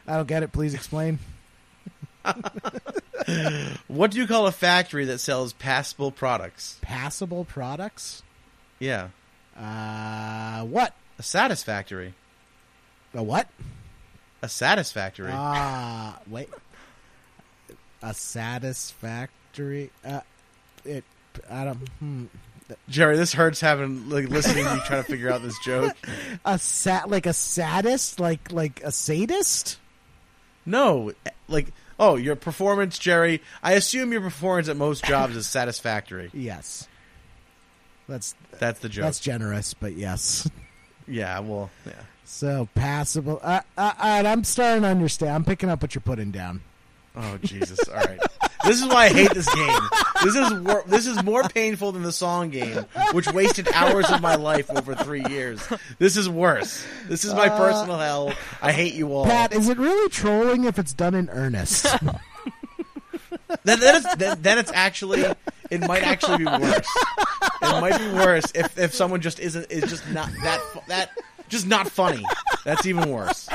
I 0.07 0.17
don't 0.17 0.27
get 0.27 0.43
it. 0.43 0.51
Please 0.51 0.75
explain. 0.75 1.17
What 3.87 4.11
do 4.11 4.19
you 4.19 4.27
call 4.27 4.47
a 4.47 4.51
factory 4.51 5.05
that 5.05 5.19
sells 5.19 5.51
passable 5.53 6.11
products? 6.11 6.77
Passable 6.81 7.43
products. 7.45 8.23
Yeah, 8.79 9.09
Uh, 9.57 10.63
what? 10.65 10.93
a 11.19 11.23
satisfactory. 11.23 12.13
A 13.13 13.23
what? 13.23 13.47
A 14.43 14.47
satisfactory. 14.49 15.31
Ah, 15.33 16.19
wait. 16.27 16.47
A 18.03 18.13
satisfactory. 18.13 19.89
Uh, 20.05 20.21
it. 20.85 21.03
I 21.49 21.65
don't. 21.65 21.87
Hmm. 21.99 22.25
Jerry, 22.89 23.17
this 23.17 23.33
hurts 23.33 23.59
having 23.61 24.09
like 24.09 24.27
listening 24.29 24.65
to 24.65 24.73
you 24.75 24.81
trying 24.81 25.03
to 25.03 25.09
figure 25.09 25.31
out 25.31 25.41
this 25.41 25.57
joke. 25.59 25.95
A 26.45 26.59
sat 26.59 27.09
like 27.09 27.25
a 27.25 27.33
sadist, 27.33 28.19
like 28.19 28.51
like 28.51 28.81
a 28.83 28.91
sadist. 28.91 29.79
No, 30.65 31.13
like 31.47 31.67
oh, 31.99 32.15
your 32.15 32.35
performance, 32.35 32.97
Jerry. 32.99 33.41
I 33.63 33.73
assume 33.73 34.11
your 34.11 34.21
performance 34.21 34.69
at 34.69 34.77
most 34.77 35.03
jobs 35.05 35.35
is 35.35 35.47
satisfactory. 35.47 36.29
Yes. 36.33 36.87
That's 38.07 38.35
That's 38.59 38.79
the 38.79 38.87
joke. 38.87 39.03
that's 39.03 39.19
generous, 39.19 39.73
but 39.73 39.93
yes. 39.93 40.49
yeah, 41.07 41.39
well, 41.39 41.69
yeah. 41.85 41.93
So 42.23 42.69
passable. 42.73 43.39
Uh, 43.43 43.61
uh, 43.77 43.93
all 43.99 44.09
right, 44.09 44.25
I'm 44.25 44.45
starting 44.45 44.83
to 44.83 44.87
understand. 44.87 45.31
I'm 45.33 45.43
picking 45.43 45.69
up 45.69 45.81
what 45.81 45.93
you're 45.93 46.01
putting 46.01 46.31
down. 46.31 46.61
Oh 47.19 47.37
Jesus! 47.41 47.79
All 47.89 47.95
right, 47.95 48.19
this 48.65 48.79
is 48.79 48.87
why 48.87 49.05
I 49.05 49.09
hate 49.09 49.33
this 49.33 49.53
game. 49.53 49.79
This 50.23 50.35
is 50.35 50.53
wor- 50.53 50.83
this 50.85 51.07
is 51.07 51.23
more 51.23 51.43
painful 51.43 51.91
than 51.91 52.03
the 52.03 52.11
song 52.11 52.51
game, 52.51 52.85
which 53.11 53.27
wasted 53.33 53.67
hours 53.73 54.09
of 54.11 54.21
my 54.21 54.35
life 54.35 54.69
over 54.69 54.93
three 54.93 55.23
years. 55.27 55.67
This 55.97 56.15
is 56.15 56.29
worse. 56.29 56.85
This 57.07 57.25
is 57.25 57.33
my 57.33 57.49
personal 57.49 57.97
hell. 57.97 58.33
I 58.61 58.71
hate 58.71 58.93
you 58.93 59.11
all. 59.13 59.25
Pat, 59.25 59.51
is 59.51 59.67
it 59.67 59.79
really 59.79 60.09
trolling 60.09 60.65
if 60.65 60.77
it's 60.77 60.93
done 60.93 61.15
in 61.15 61.27
earnest? 61.29 61.83
then, 63.63 63.79
then, 63.79 63.95
it's, 63.95 64.15
then, 64.15 64.41
then 64.41 64.57
it's 64.59 64.71
actually 64.71 65.25
it 65.71 65.81
might 65.81 66.03
actually 66.03 66.37
be 66.37 66.45
worse. 66.45 66.87
It 67.61 67.81
might 67.81 67.97
be 67.97 68.07
worse 68.13 68.51
if, 68.53 68.77
if 68.77 68.93
someone 68.93 69.21
just 69.21 69.39
isn't 69.39 69.71
is 69.71 69.89
just 69.89 70.07
not 70.11 70.29
that 70.43 70.61
that 70.87 71.11
just 71.49 71.65
not 71.65 71.89
funny. 71.89 72.23
That's 72.63 72.85
even 72.85 73.09
worse. 73.09 73.49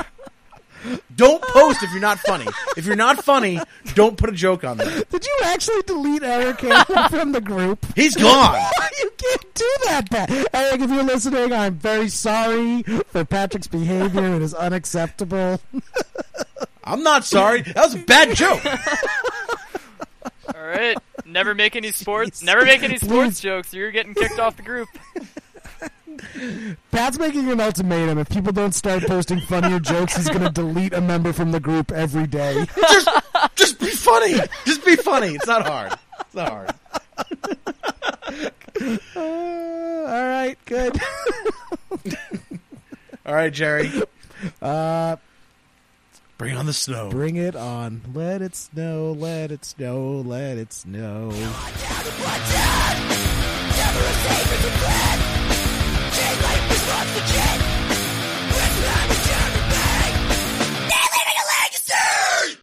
Don't 1.15 1.41
post 1.41 1.83
if 1.83 1.91
you're 1.91 2.01
not 2.01 2.19
funny. 2.19 2.47
If 2.75 2.85
you're 2.85 2.95
not 2.95 3.23
funny, 3.23 3.59
don't 3.95 4.17
put 4.17 4.29
a 4.29 4.33
joke 4.33 4.63
on 4.63 4.77
there. 4.77 5.03
Did 5.09 5.25
you 5.25 5.39
actually 5.45 5.81
delete 5.83 6.23
Eric 6.23 6.59
Hansen 6.61 7.09
from 7.09 7.31
the 7.31 7.41
group? 7.41 7.85
He's 7.95 8.15
gone. 8.15 8.59
you 9.01 9.11
can't 9.17 9.53
do 9.53 9.71
that, 9.85 10.09
Pat. 10.09 10.29
Eric, 10.53 10.81
if 10.81 10.89
you're 10.89 11.03
listening, 11.03 11.53
I'm 11.53 11.75
very 11.75 12.09
sorry 12.09 12.83
for 12.83 13.23
Patrick's 13.25 13.67
behavior. 13.67 14.35
It 14.35 14.41
is 14.41 14.53
unacceptable. 14.53 15.61
I'm 16.83 17.03
not 17.03 17.23
sorry. 17.23 17.61
That 17.61 17.75
was 17.77 17.95
a 17.95 17.99
bad 17.99 18.35
joke. 18.35 18.65
All 20.53 20.61
right, 20.61 20.97
never 21.25 21.55
make 21.55 21.75
any 21.77 21.91
sports. 21.91 22.41
Jeez. 22.41 22.45
Never 22.45 22.65
make 22.65 22.83
any 22.83 22.97
sports 22.97 23.39
Please. 23.39 23.39
jokes. 23.39 23.73
You're 23.73 23.91
getting 23.91 24.13
kicked 24.13 24.39
off 24.39 24.57
the 24.57 24.63
group. 24.63 24.89
Pat's 26.91 27.17
making 27.19 27.49
an 27.49 27.59
ultimatum. 27.59 28.17
If 28.17 28.29
people 28.29 28.51
don't 28.51 28.73
start 28.73 29.03
posting 29.03 29.39
funnier 29.41 29.79
jokes, 29.79 30.15
he's 30.15 30.29
going 30.29 30.41
to 30.43 30.49
delete 30.49 30.93
a 30.93 31.01
member 31.01 31.33
from 31.33 31.51
the 31.51 31.59
group 31.59 31.91
every 31.91 32.27
day. 32.27 32.65
Just, 32.89 33.09
just 33.55 33.79
be 33.79 33.87
funny. 33.87 34.35
Just 34.65 34.85
be 34.85 34.95
funny. 34.95 35.35
It's 35.35 35.47
not 35.47 35.65
hard. 35.65 35.93
It's 36.21 36.35
not 36.35 36.49
hard. 36.49 36.71
Uh, 39.15 39.19
all 39.19 40.23
right, 40.27 40.55
good. 40.65 40.99
All 43.25 43.33
right, 43.33 43.53
Jerry. 43.53 43.89
Uh, 44.61 45.15
Bring 46.37 46.57
on 46.57 46.65
the 46.65 46.73
snow. 46.73 47.09
bring 47.09 47.37
it 47.37 47.55
on. 47.55 48.01
Let 48.13 48.41
it 48.41 48.53
snow, 48.55 49.13
let 49.17 49.49
it 49.51 49.63
snow, 49.63 50.21
let 50.25 50.57
it 50.57 50.73
snow. 50.73 51.29
Never 57.15 57.62